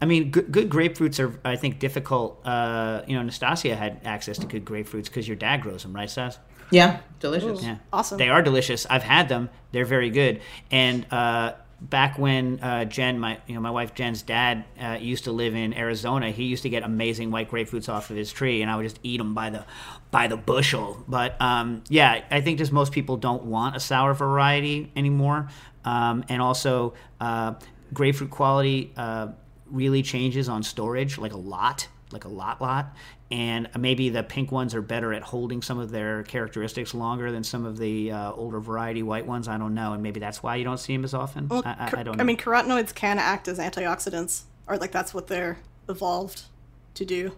I 0.00 0.04
mean, 0.04 0.30
good, 0.30 0.50
good 0.50 0.68
grapefruits 0.68 1.20
are, 1.20 1.38
I 1.44 1.56
think, 1.56 1.78
difficult. 1.78 2.44
Uh, 2.46 3.02
you 3.06 3.14
know, 3.16 3.22
Nastasia 3.22 3.76
had 3.76 4.00
access 4.04 4.36
to 4.38 4.46
good 4.46 4.64
grapefruits 4.64 5.04
because 5.04 5.28
your 5.28 5.36
dad 5.36 5.62
grows 5.62 5.82
them, 5.84 5.94
right, 5.94 6.10
Stas? 6.10 6.38
Yeah, 6.72 7.00
delicious. 7.20 7.62
Yeah. 7.62 7.76
Awesome. 7.92 8.18
They 8.18 8.28
are 8.28 8.42
delicious. 8.42 8.86
I've 8.88 9.02
had 9.02 9.28
them. 9.28 9.50
They're 9.70 9.84
very 9.84 10.10
good. 10.10 10.40
And 10.70 11.06
uh, 11.12 11.52
back 11.80 12.18
when 12.18 12.60
uh, 12.60 12.84
Jen, 12.86 13.18
my 13.18 13.38
you 13.46 13.54
know 13.54 13.60
my 13.60 13.70
wife 13.70 13.94
Jen's 13.94 14.22
dad 14.22 14.64
uh, 14.80 14.98
used 15.00 15.24
to 15.24 15.32
live 15.32 15.54
in 15.54 15.74
Arizona, 15.74 16.30
he 16.30 16.44
used 16.44 16.62
to 16.62 16.68
get 16.68 16.82
amazing 16.82 17.30
white 17.30 17.50
grapefruits 17.50 17.88
off 17.88 18.10
of 18.10 18.16
his 18.16 18.32
tree, 18.32 18.62
and 18.62 18.70
I 18.70 18.76
would 18.76 18.84
just 18.84 18.98
eat 19.02 19.18
them 19.18 19.34
by 19.34 19.50
the 19.50 19.64
by 20.10 20.28
the 20.28 20.36
bushel. 20.36 21.04
But 21.06 21.40
um, 21.40 21.84
yeah, 21.88 22.24
I 22.30 22.40
think 22.40 22.58
just 22.58 22.72
most 22.72 22.92
people 22.92 23.16
don't 23.16 23.44
want 23.44 23.76
a 23.76 23.80
sour 23.80 24.14
variety 24.14 24.90
anymore, 24.96 25.48
um, 25.84 26.24
and 26.28 26.40
also 26.40 26.94
uh, 27.20 27.54
grapefruit 27.92 28.30
quality 28.30 28.92
uh, 28.96 29.28
really 29.66 30.02
changes 30.02 30.48
on 30.48 30.62
storage, 30.62 31.18
like 31.18 31.32
a 31.32 31.38
lot, 31.38 31.88
like 32.12 32.24
a 32.24 32.28
lot, 32.28 32.60
lot. 32.60 32.94
And 33.32 33.70
maybe 33.78 34.10
the 34.10 34.22
pink 34.22 34.52
ones 34.52 34.74
are 34.74 34.82
better 34.82 35.14
at 35.14 35.22
holding 35.22 35.62
some 35.62 35.78
of 35.78 35.90
their 35.90 36.22
characteristics 36.24 36.92
longer 36.92 37.32
than 37.32 37.42
some 37.42 37.64
of 37.64 37.78
the 37.78 38.12
uh, 38.12 38.32
older 38.32 38.60
variety 38.60 39.02
white 39.02 39.24
ones. 39.24 39.48
I 39.48 39.56
don't 39.56 39.72
know, 39.72 39.94
and 39.94 40.02
maybe 40.02 40.20
that's 40.20 40.42
why 40.42 40.56
you 40.56 40.64
don't 40.64 40.76
see 40.76 40.94
them 40.94 41.02
as 41.02 41.14
often. 41.14 41.48
Well, 41.48 41.62
I, 41.64 41.90
I, 41.94 42.00
I 42.00 42.02
don't. 42.02 42.20
I 42.20 42.24
mean, 42.24 42.36
carotenoids 42.36 42.94
can 42.94 43.18
act 43.18 43.48
as 43.48 43.58
antioxidants, 43.58 44.42
or 44.66 44.76
like 44.76 44.92
that's 44.92 45.14
what 45.14 45.28
they're 45.28 45.56
evolved 45.88 46.42
to 46.92 47.06
do. 47.06 47.32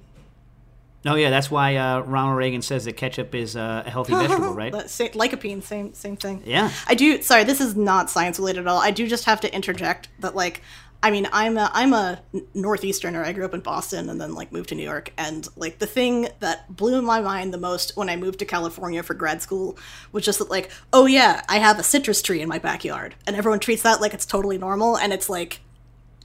oh 1.07 1.15
yeah, 1.15 1.31
that's 1.31 1.49
why 1.49 1.77
uh, 1.77 2.01
Ronald 2.01 2.39
Reagan 2.39 2.62
says 2.62 2.87
that 2.87 2.97
ketchup 2.97 3.33
is 3.33 3.55
uh, 3.55 3.85
a 3.87 3.91
healthy 3.91 4.15
vegetable, 4.16 4.53
right? 4.53 4.73
Lycopene, 4.73 5.62
same 5.62 5.95
same 5.95 6.16
thing. 6.16 6.43
Yeah. 6.45 6.73
I 6.89 6.97
do. 6.97 7.23
Sorry, 7.23 7.45
this 7.45 7.61
is 7.61 7.77
not 7.77 8.11
science 8.11 8.41
related 8.41 8.62
at 8.62 8.66
all. 8.66 8.81
I 8.81 8.91
do 8.91 9.07
just 9.07 9.27
have 9.27 9.41
to 9.43 9.55
interject 9.55 10.09
that, 10.19 10.35
like, 10.35 10.61
I 11.05 11.11
mean, 11.11 11.29
I'm 11.33 11.59
a 11.59 11.71
I'm 11.75 11.93
a 11.93 12.23
northeasterner. 12.55 13.23
I 13.23 13.35
grew 13.35 13.45
up 13.45 13.53
in 13.53 13.61
Boston 13.61 14.09
and 14.09 14.19
then 14.19 14.35
like 14.35 14.53
moved 14.53 14.71
to 14.71 14.75
New 14.75 14.83
York. 14.83 15.13
And 15.19 15.47
like 15.55 15.79
the 15.79 15.87
thing 15.87 16.29
that 16.41 16.75
blew 16.75 17.03
my 17.03 17.21
mind 17.21 17.53
the 17.53 17.59
most 17.59 17.95
when 17.95 18.09
I 18.09 18.17
moved 18.17 18.39
to 18.39 18.47
California 18.47 19.03
for 19.03 19.13
grad 19.13 19.43
school 19.43 19.77
was 20.13 20.25
just 20.25 20.39
that, 20.39 20.49
like, 20.49 20.71
oh 20.95 21.05
yeah, 21.05 21.43
I 21.47 21.59
have 21.59 21.79
a 21.79 21.83
citrus 21.83 22.23
tree 22.23 22.41
in 22.41 22.49
my 22.49 22.59
backyard, 22.59 23.17
and 23.27 23.37
everyone 23.37 23.61
treats 23.61 23.83
that 23.83 24.01
like 24.01 24.15
it's 24.15 24.25
totally 24.25 24.57
normal, 24.57 24.97
and 24.97 25.13
it's 25.13 25.29
like 25.29 25.61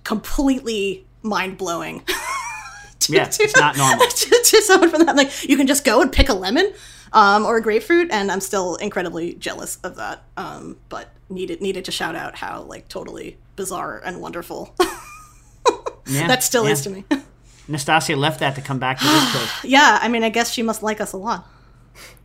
completely 0.06 1.06
mind 1.22 1.58
blowing. 1.58 2.04
Yeah, 3.08 3.28
it's 3.28 3.56
not 3.56 3.76
normal. 3.78 4.06
to, 4.06 4.44
to 4.44 4.62
someone 4.62 4.90
from 4.90 5.06
that, 5.06 5.16
like, 5.16 5.50
you 5.50 5.58
can 5.58 5.66
just 5.66 5.84
go 5.84 6.02
and 6.02 6.12
pick 6.12 6.30
a 6.30 6.34
lemon. 6.34 6.72
Um, 7.14 7.46
or 7.46 7.58
a 7.58 7.62
grapefruit, 7.62 8.10
and 8.12 8.32
I'm 8.32 8.42
still 8.42 8.76
incredibly 8.76 9.34
jealous 9.36 9.78
of 9.84 9.96
that. 9.96 10.24
Um, 10.38 10.78
but 10.90 11.10
needed 11.30 11.62
needed 11.62 11.86
to 11.86 11.92
shout 11.92 12.16
out 12.16 12.36
how 12.36 12.64
like 12.64 12.88
totally 12.88 13.38
bizarre 13.56 14.02
and 14.04 14.20
wonderful 14.20 14.74
Yeah, 16.10 16.28
that 16.28 16.44
still 16.44 16.66
yeah. 16.66 16.72
is 16.72 16.82
to 16.82 16.90
me. 16.90 17.06
Nastasia 17.68 18.16
left 18.16 18.40
that 18.40 18.56
to 18.56 18.62
come 18.62 18.80
back 18.80 19.00
to 19.00 19.06
this 19.06 19.32
coast. 19.32 19.54
yeah, 19.64 20.00
I 20.02 20.08
mean, 20.08 20.24
I 20.24 20.30
guess 20.30 20.52
she 20.52 20.64
must 20.64 20.82
like 20.82 21.00
us 21.00 21.14
a 21.14 21.18
lot. 21.18 21.48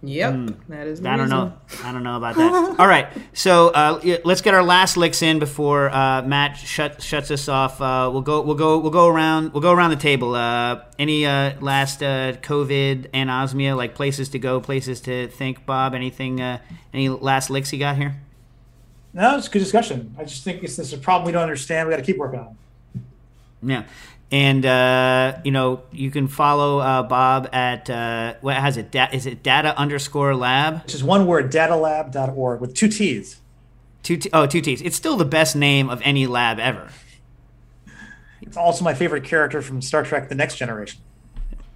Yep, 0.03 0.51
that 0.69 0.87
is. 0.87 1.01
The 1.01 1.09
I 1.09 1.17
don't 1.17 1.27
reason. 1.27 1.39
know. 1.39 1.53
I 1.83 1.93
don't 1.93 2.03
know 2.03 2.17
about 2.17 2.37
that. 2.37 2.77
All 2.79 2.87
right, 2.87 3.09
so 3.33 3.69
uh, 3.69 4.19
let's 4.25 4.43
get 4.43 4.53
our 4.53 4.63
last 4.63 4.97
licks 4.97 5.23
in 5.23 5.39
before 5.39 5.89
uh, 5.89 6.23
Matt 6.23 6.59
shut, 6.59 7.01
shuts 7.03 7.31
us 7.31 7.49
off. 7.49 7.81
Uh, 7.81 8.11
we'll 8.13 8.23
go. 8.23 8.43
We'll 8.43 8.55
go. 8.55 8.79
We'll 8.79 8.91
go 8.91 9.09
around. 9.09 9.53
We'll 9.55 9.63
go 9.63 9.73
around 9.73 9.91
the 9.91 9.97
table. 9.97 10.35
Uh, 10.35 10.83
any 10.99 11.25
uh, 11.25 11.59
last 11.61 12.03
uh, 12.03 12.33
COVID 12.43 13.11
anosmia, 13.13 13.77
like 13.77 13.95
places 13.95 14.29
to 14.31 14.39
go, 14.39 14.61
places 14.61 15.01
to 15.03 15.29
think, 15.29 15.65
Bob? 15.65 15.95
Anything? 15.95 16.41
Uh, 16.41 16.59
any 16.93 17.09
last 17.09 17.49
licks 17.49 17.73
you 17.73 17.79
got 17.79 17.97
here? 17.97 18.15
No, 19.15 19.39
it's 19.39 19.47
a 19.47 19.51
good 19.51 19.61
discussion. 19.61 20.15
I 20.19 20.25
just 20.25 20.45
think 20.45 20.63
it's 20.63 20.77
this 20.77 20.89
is 20.89 20.93
a 20.93 20.99
problem 20.99 21.27
we 21.27 21.33
don't 21.33 21.43
understand. 21.45 21.89
We 21.89 21.93
got 21.93 21.99
to 21.99 22.05
keep 22.05 22.19
working 22.19 22.41
on. 22.41 22.57
Yeah. 23.63 23.85
And 24.33 24.67
uh, 24.67 25.39
you 25.45 25.51
know 25.53 25.83
you 25.93 26.11
can 26.11 26.27
follow 26.29 26.79
uh, 26.79 27.03
Bob 27.05 27.49
at 27.53 27.89
uh, 27.89 28.35
what 28.41 28.57
has 28.57 28.77
it? 28.77 28.91
Da- 28.91 29.11
is 29.13 29.27
it 29.27 29.43
datta 29.43 29.79
underscore 29.79 30.35
lab? 30.35 30.83
Which 30.83 30.95
is 30.95 31.05
one 31.05 31.27
word, 31.27 31.53
dattalab.org 31.53 32.61
with 32.61 32.75
two 32.75 32.89
T's. 32.89 33.41
Two 34.03 34.17
t- 34.17 34.31
oh 34.33 34.47
two 34.47 34.61
T's. 34.61 34.83
It's 34.83 34.97
still 34.97 35.17
the 35.17 35.25
best 35.25 35.55
name 35.55 35.89
of 35.89 36.01
any 36.03 36.27
lab 36.27 36.59
ever. 36.59 36.89
It's 38.43 38.57
also 38.57 38.85
my 38.85 38.95
favorite 38.95 39.25
character 39.25 39.63
from 39.63 39.81
Star 39.81 40.03
Trek: 40.03 40.29
The 40.29 40.35
Next 40.35 40.57
Generation. 40.57 41.01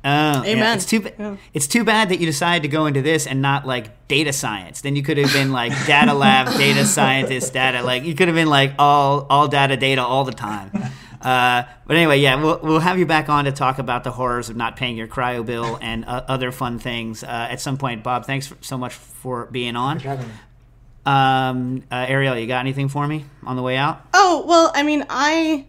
Oh, 0.05 0.43
yeah. 0.45 0.75
It's 0.75 0.87
too. 0.87 1.01
ba- 1.01 1.39
It's 1.55 1.67
too 1.67 1.85
bad 1.85 2.09
that 2.09 2.19
you 2.21 2.27
decided 2.27 2.63
to 2.63 2.69
go 2.69 2.87
into 2.87 3.03
this 3.03 3.27
and 3.27 3.43
not 3.43 3.67
like 3.67 4.07
data 4.09 4.33
science. 4.33 4.81
Then 4.81 4.97
you 4.97 5.03
could 5.03 5.19
have 5.19 5.33
been 5.33 5.53
like 5.53 5.73
data 5.87 6.15
lab, 6.15 6.47
data 6.57 6.87
scientist, 6.87 7.53
data. 7.53 7.83
Like 7.83 8.05
you 8.05 8.15
could 8.15 8.29
have 8.29 8.35
been 8.35 8.49
like 8.49 8.75
all 8.79 9.27
all 9.29 9.49
data 9.49 9.77
data 9.77 10.03
all 10.03 10.25
the 10.25 10.33
time. 10.33 10.71
Uh, 11.29 11.69
but 11.87 11.95
anyway, 11.95 12.19
yeah, 12.19 12.43
we'll 12.43 12.59
we'll 12.63 12.81
have 12.81 12.99
you 12.99 13.05
back 13.05 13.29
on 13.29 13.45
to 13.45 13.53
talk 13.53 13.79
about 13.79 14.03
the 14.03 14.11
horrors 14.11 14.49
of 14.49 14.57
not 14.57 14.77
paying 14.77 14.97
your 14.97 15.07
cryo 15.07 15.45
bill 15.45 15.79
and 15.83 16.07
uh, 16.07 16.25
other 16.27 16.51
fun 16.51 16.79
things 16.79 17.23
uh, 17.23 17.27
at 17.51 17.61
some 17.61 17.77
point. 17.77 18.03
Bob, 18.03 18.25
thanks 18.25 18.47
for, 18.47 18.57
so 18.63 18.79
much 18.79 18.95
for 18.95 19.45
being 19.47 19.77
on. 19.77 20.01
Thanks 20.01 20.05
for 20.05 20.09
having 20.09 20.29
me. 20.29 20.35
Um, 21.05 21.83
uh, 21.91 22.07
Arielle, 22.07 22.41
you 22.41 22.47
got 22.47 22.61
anything 22.61 22.89
for 22.89 23.07
me 23.07 23.27
on 23.45 23.57
the 23.57 23.63
way 23.63 23.77
out? 23.77 24.07
Oh 24.15 24.43
well, 24.47 24.73
I 24.75 24.83
mean, 24.83 25.05
I, 25.11 25.67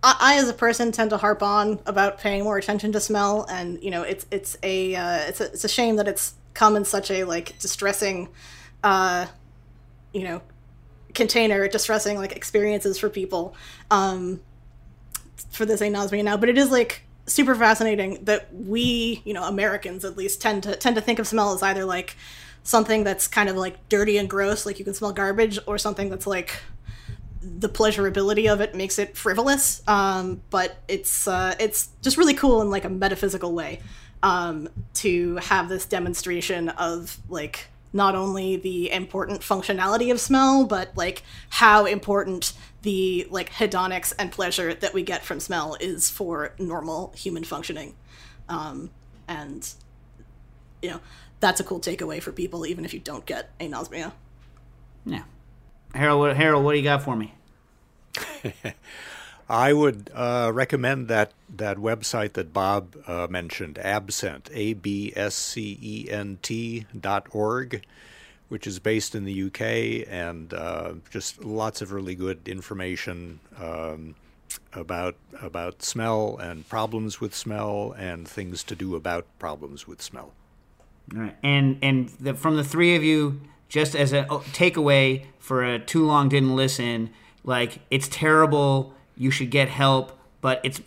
I, 0.00 0.16
I 0.20 0.36
as 0.36 0.48
a 0.48 0.52
person 0.52 0.92
tend 0.92 1.10
to 1.10 1.16
harp 1.16 1.42
on 1.42 1.80
about 1.84 2.18
paying 2.18 2.44
more 2.44 2.56
attention 2.56 2.92
to 2.92 3.00
smell, 3.00 3.44
and 3.50 3.82
you 3.82 3.90
know, 3.90 4.02
it's 4.02 4.26
it's 4.30 4.56
a 4.62 4.94
uh, 4.94 5.18
it's 5.26 5.40
a 5.40 5.46
it's 5.46 5.64
a 5.64 5.68
shame 5.68 5.96
that 5.96 6.06
it's 6.06 6.34
come 6.54 6.76
in 6.76 6.84
such 6.84 7.10
a 7.10 7.24
like 7.24 7.58
distressing, 7.58 8.28
uh, 8.84 9.26
you 10.12 10.22
know, 10.22 10.40
container, 11.14 11.66
distressing 11.66 12.16
like 12.16 12.36
experiences 12.36 12.96
for 12.96 13.08
people, 13.08 13.56
um, 13.90 14.40
for 15.50 15.66
this 15.66 15.80
anosmia 15.80 16.24
now. 16.24 16.36
But 16.36 16.48
it 16.48 16.58
is 16.58 16.70
like 16.70 17.02
super 17.26 17.54
fascinating 17.54 18.24
that 18.24 18.52
we, 18.52 19.22
you 19.24 19.32
know, 19.32 19.44
Americans 19.44 20.04
at 20.04 20.16
least 20.16 20.40
tend 20.40 20.62
to 20.64 20.76
tend 20.76 20.96
to 20.96 21.02
think 21.02 21.18
of 21.18 21.26
smell 21.26 21.52
as 21.52 21.62
either 21.62 21.84
like 21.84 22.16
something 22.64 23.04
that's 23.04 23.26
kind 23.28 23.48
of 23.48 23.56
like 23.56 23.88
dirty 23.88 24.18
and 24.18 24.28
gross, 24.28 24.66
like 24.66 24.78
you 24.78 24.84
can 24.84 24.94
smell 24.94 25.12
garbage, 25.12 25.58
or 25.66 25.78
something 25.78 26.10
that's 26.10 26.26
like 26.26 26.60
the 27.42 27.68
pleasurability 27.68 28.52
of 28.52 28.60
it 28.60 28.74
makes 28.74 28.98
it 28.98 29.16
frivolous. 29.16 29.82
Um, 29.88 30.42
but 30.50 30.76
it's 30.88 31.26
uh, 31.26 31.54
it's 31.58 31.88
just 32.02 32.16
really 32.16 32.34
cool 32.34 32.62
in 32.62 32.70
like 32.70 32.84
a 32.84 32.88
metaphysical 32.88 33.52
way 33.52 33.80
um, 34.22 34.68
to 34.94 35.36
have 35.36 35.68
this 35.68 35.86
demonstration 35.86 36.68
of 36.70 37.18
like 37.28 37.66
not 37.92 38.14
only 38.14 38.56
the 38.56 38.90
important 38.90 39.40
functionality 39.40 40.10
of 40.10 40.20
smell, 40.20 40.64
but 40.64 40.96
like 40.96 41.22
how 41.50 41.84
important 41.84 42.52
the 42.82 43.26
like 43.30 43.50
hedonics 43.50 44.12
and 44.18 44.32
pleasure 44.32 44.74
that 44.74 44.94
we 44.94 45.02
get 45.02 45.24
from 45.24 45.40
smell 45.40 45.76
is 45.80 46.10
for 46.10 46.54
normal 46.58 47.12
human 47.16 47.44
functioning. 47.44 47.94
Um, 48.48 48.90
and 49.28 49.72
you 50.80 50.90
know 50.90 51.00
that's 51.40 51.60
a 51.60 51.64
cool 51.64 51.80
takeaway 51.80 52.22
for 52.22 52.32
people, 52.32 52.66
even 52.66 52.84
if 52.84 52.94
you 52.94 53.00
don't 53.00 53.26
get 53.26 53.56
anosmia. 53.58 54.12
Yeah. 55.04 55.24
Harold, 55.94 56.36
Harold, 56.36 56.64
what 56.64 56.72
do 56.72 56.78
you 56.78 56.84
got 56.84 57.02
for 57.02 57.16
me? 57.16 57.34
I 59.52 59.74
would 59.74 60.10
uh, 60.14 60.50
recommend 60.54 61.08
that, 61.08 61.32
that 61.56 61.76
website 61.76 62.32
that 62.32 62.54
Bob 62.54 62.96
uh, 63.06 63.26
mentioned, 63.28 63.74
AbScent, 63.74 64.48
A 64.50 64.72
B 64.72 65.12
S 65.14 65.34
C 65.34 65.78
E 65.82 66.10
N 66.10 66.38
T 66.40 66.86
dot 66.98 67.26
org, 67.32 67.84
which 68.48 68.66
is 68.66 68.78
based 68.78 69.14
in 69.14 69.24
the 69.24 69.42
UK, 69.44 70.08
and 70.10 70.54
uh, 70.54 70.94
just 71.10 71.44
lots 71.44 71.82
of 71.82 71.92
really 71.92 72.14
good 72.14 72.48
information 72.48 73.40
um, 73.60 74.14
about 74.72 75.16
about 75.42 75.82
smell 75.82 76.38
and 76.38 76.66
problems 76.70 77.20
with 77.20 77.34
smell 77.34 77.94
and 77.98 78.26
things 78.26 78.64
to 78.64 78.74
do 78.74 78.96
about 78.96 79.26
problems 79.38 79.86
with 79.86 80.00
smell. 80.00 80.32
All 81.14 81.20
right. 81.20 81.36
And 81.42 81.76
and 81.82 82.08
the, 82.18 82.32
from 82.32 82.56
the 82.56 82.64
three 82.64 82.96
of 82.96 83.04
you, 83.04 83.42
just 83.68 83.94
as 83.94 84.14
a 84.14 84.26
oh, 84.30 84.38
takeaway 84.54 85.26
for 85.38 85.62
a 85.62 85.78
too 85.78 86.06
long 86.06 86.30
didn't 86.30 86.56
listen, 86.56 87.10
like 87.44 87.80
it's 87.90 88.08
terrible. 88.08 88.94
You 89.22 89.30
should 89.30 89.50
get 89.50 89.68
help, 89.68 90.18
but 90.40 90.60
it's 90.64 90.80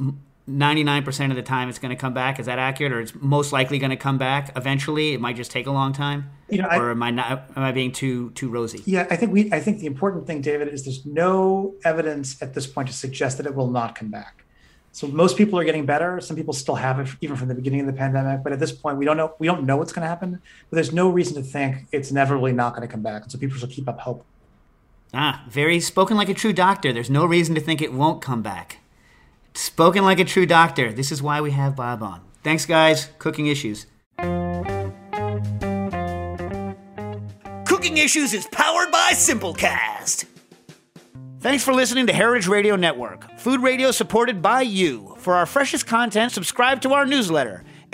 ninety 0.46 0.84
nine 0.84 1.04
percent 1.04 1.32
of 1.32 1.38
the 1.38 1.42
time 1.42 1.70
it's 1.70 1.80
going 1.80 1.96
to 1.96 1.96
come 1.96 2.14
back. 2.14 2.38
Is 2.38 2.48
that 2.48 2.60
accurate, 2.60 2.92
or 2.92 3.00
it's 3.00 3.14
most 3.16 3.54
likely 3.54 3.80
going 3.80 3.92
to 3.92 3.96
come 3.96 4.18
back 4.18 4.52
eventually? 4.58 5.14
It 5.14 5.22
might 5.22 5.38
just 5.38 5.52
take 5.52 5.68
a 5.68 5.72
long 5.72 5.94
time. 5.94 6.30
You 6.50 6.62
know, 6.62 6.68
I- 6.68 6.78
or 6.78 6.92
am 6.92 7.02
I 7.02 7.12
not? 7.12 7.50
Am 7.56 7.64
I 7.64 7.72
being 7.72 7.94
too 7.94 8.32
too 8.32 8.50
rosy? 8.50 8.82
Yeah, 8.86 9.08
I 9.10 9.16
think 9.16 9.32
we. 9.32 9.52
I 9.54 9.62
think 9.62 9.80
the 9.80 9.86
important 9.88 10.28
thing, 10.28 10.42
David, 10.42 10.68
is 10.68 10.84
there's 10.84 11.06
no 11.06 11.76
evidence 11.86 12.42
at 12.42 12.54
this 12.54 12.68
point 12.68 12.90
to 12.90 12.94
suggest 12.94 13.38
that 13.38 13.46
it 13.46 13.56
will 13.56 13.72
not 13.72 13.96
come 13.96 14.10
back. 14.10 14.44
So 14.92 15.08
most 15.08 15.38
people 15.38 15.58
are 15.58 15.64
getting 15.64 15.86
better. 15.86 16.20
Some 16.22 16.36
people 16.36 16.54
still 16.54 16.76
have 16.76 17.00
it, 17.00 17.08
even 17.22 17.36
from 17.38 17.48
the 17.48 17.56
beginning 17.56 17.80
of 17.82 17.86
the 17.88 17.94
pandemic. 17.94 18.44
But 18.44 18.52
at 18.54 18.60
this 18.60 18.72
point, 18.74 18.98
we 18.98 19.06
don't 19.06 19.18
know. 19.18 19.34
We 19.40 19.48
don't 19.48 19.66
know 19.66 19.78
what's 19.78 19.94
going 19.94 20.04
to 20.04 20.08
happen. 20.10 20.42
But 20.70 20.76
there's 20.76 20.94
no 20.94 21.10
reason 21.10 21.36
to 21.36 21.42
think 21.42 21.88
it's 21.94 22.12
inevitably 22.12 22.52
not 22.52 22.76
going 22.76 22.86
to 22.88 22.92
come 22.92 23.02
back. 23.02 23.24
And 23.24 23.32
So 23.32 23.38
people 23.38 23.58
should 23.58 23.70
keep 23.72 23.88
up 23.90 24.00
hope. 24.02 24.26
Ah, 25.14 25.46
very 25.48 25.80
spoken 25.80 26.18
like 26.18 26.30
a 26.30 26.34
true 26.34 26.54
doctor. 26.54 26.92
There's 26.92 27.10
no 27.10 27.26
reason 27.26 27.56
to 27.56 27.62
think 27.62 27.82
it 27.82 27.94
won't 27.94 28.22
come 28.22 28.42
back. 28.42 28.80
Spoken 29.54 30.04
like 30.04 30.20
a 30.20 30.26
true 30.26 30.46
doctor. 30.46 30.92
This 30.92 31.12
is 31.12 31.22
why 31.22 31.40
we 31.42 31.52
have 31.52 31.76
Bob 31.76 32.04
on. 32.04 32.22
Thanks, 32.44 32.66
guys. 32.66 33.10
Cooking 33.18 33.48
issues. 33.48 33.86
Cooking 37.66 37.98
Issues 37.98 38.34
is 38.34 38.48
powered 38.48 38.92
by 38.92 39.12
Simplecast. 39.14 40.26
Thanks 41.40 41.64
for 41.64 41.74
listening 41.74 42.08
to 42.08 42.14
Heritage 42.14 42.48
Radio 42.48 42.76
Network, 42.76 43.38
food 43.38 43.62
radio 43.62 43.92
supported 43.92 44.42
by 44.42 44.62
you. 44.62 45.16
For 45.20 45.36
our 45.36 45.46
freshest 45.46 45.86
content, 45.86 46.32
subscribe 46.32 46.82
to 46.82 46.94
our 46.94 47.06
newsletter. 47.06 47.64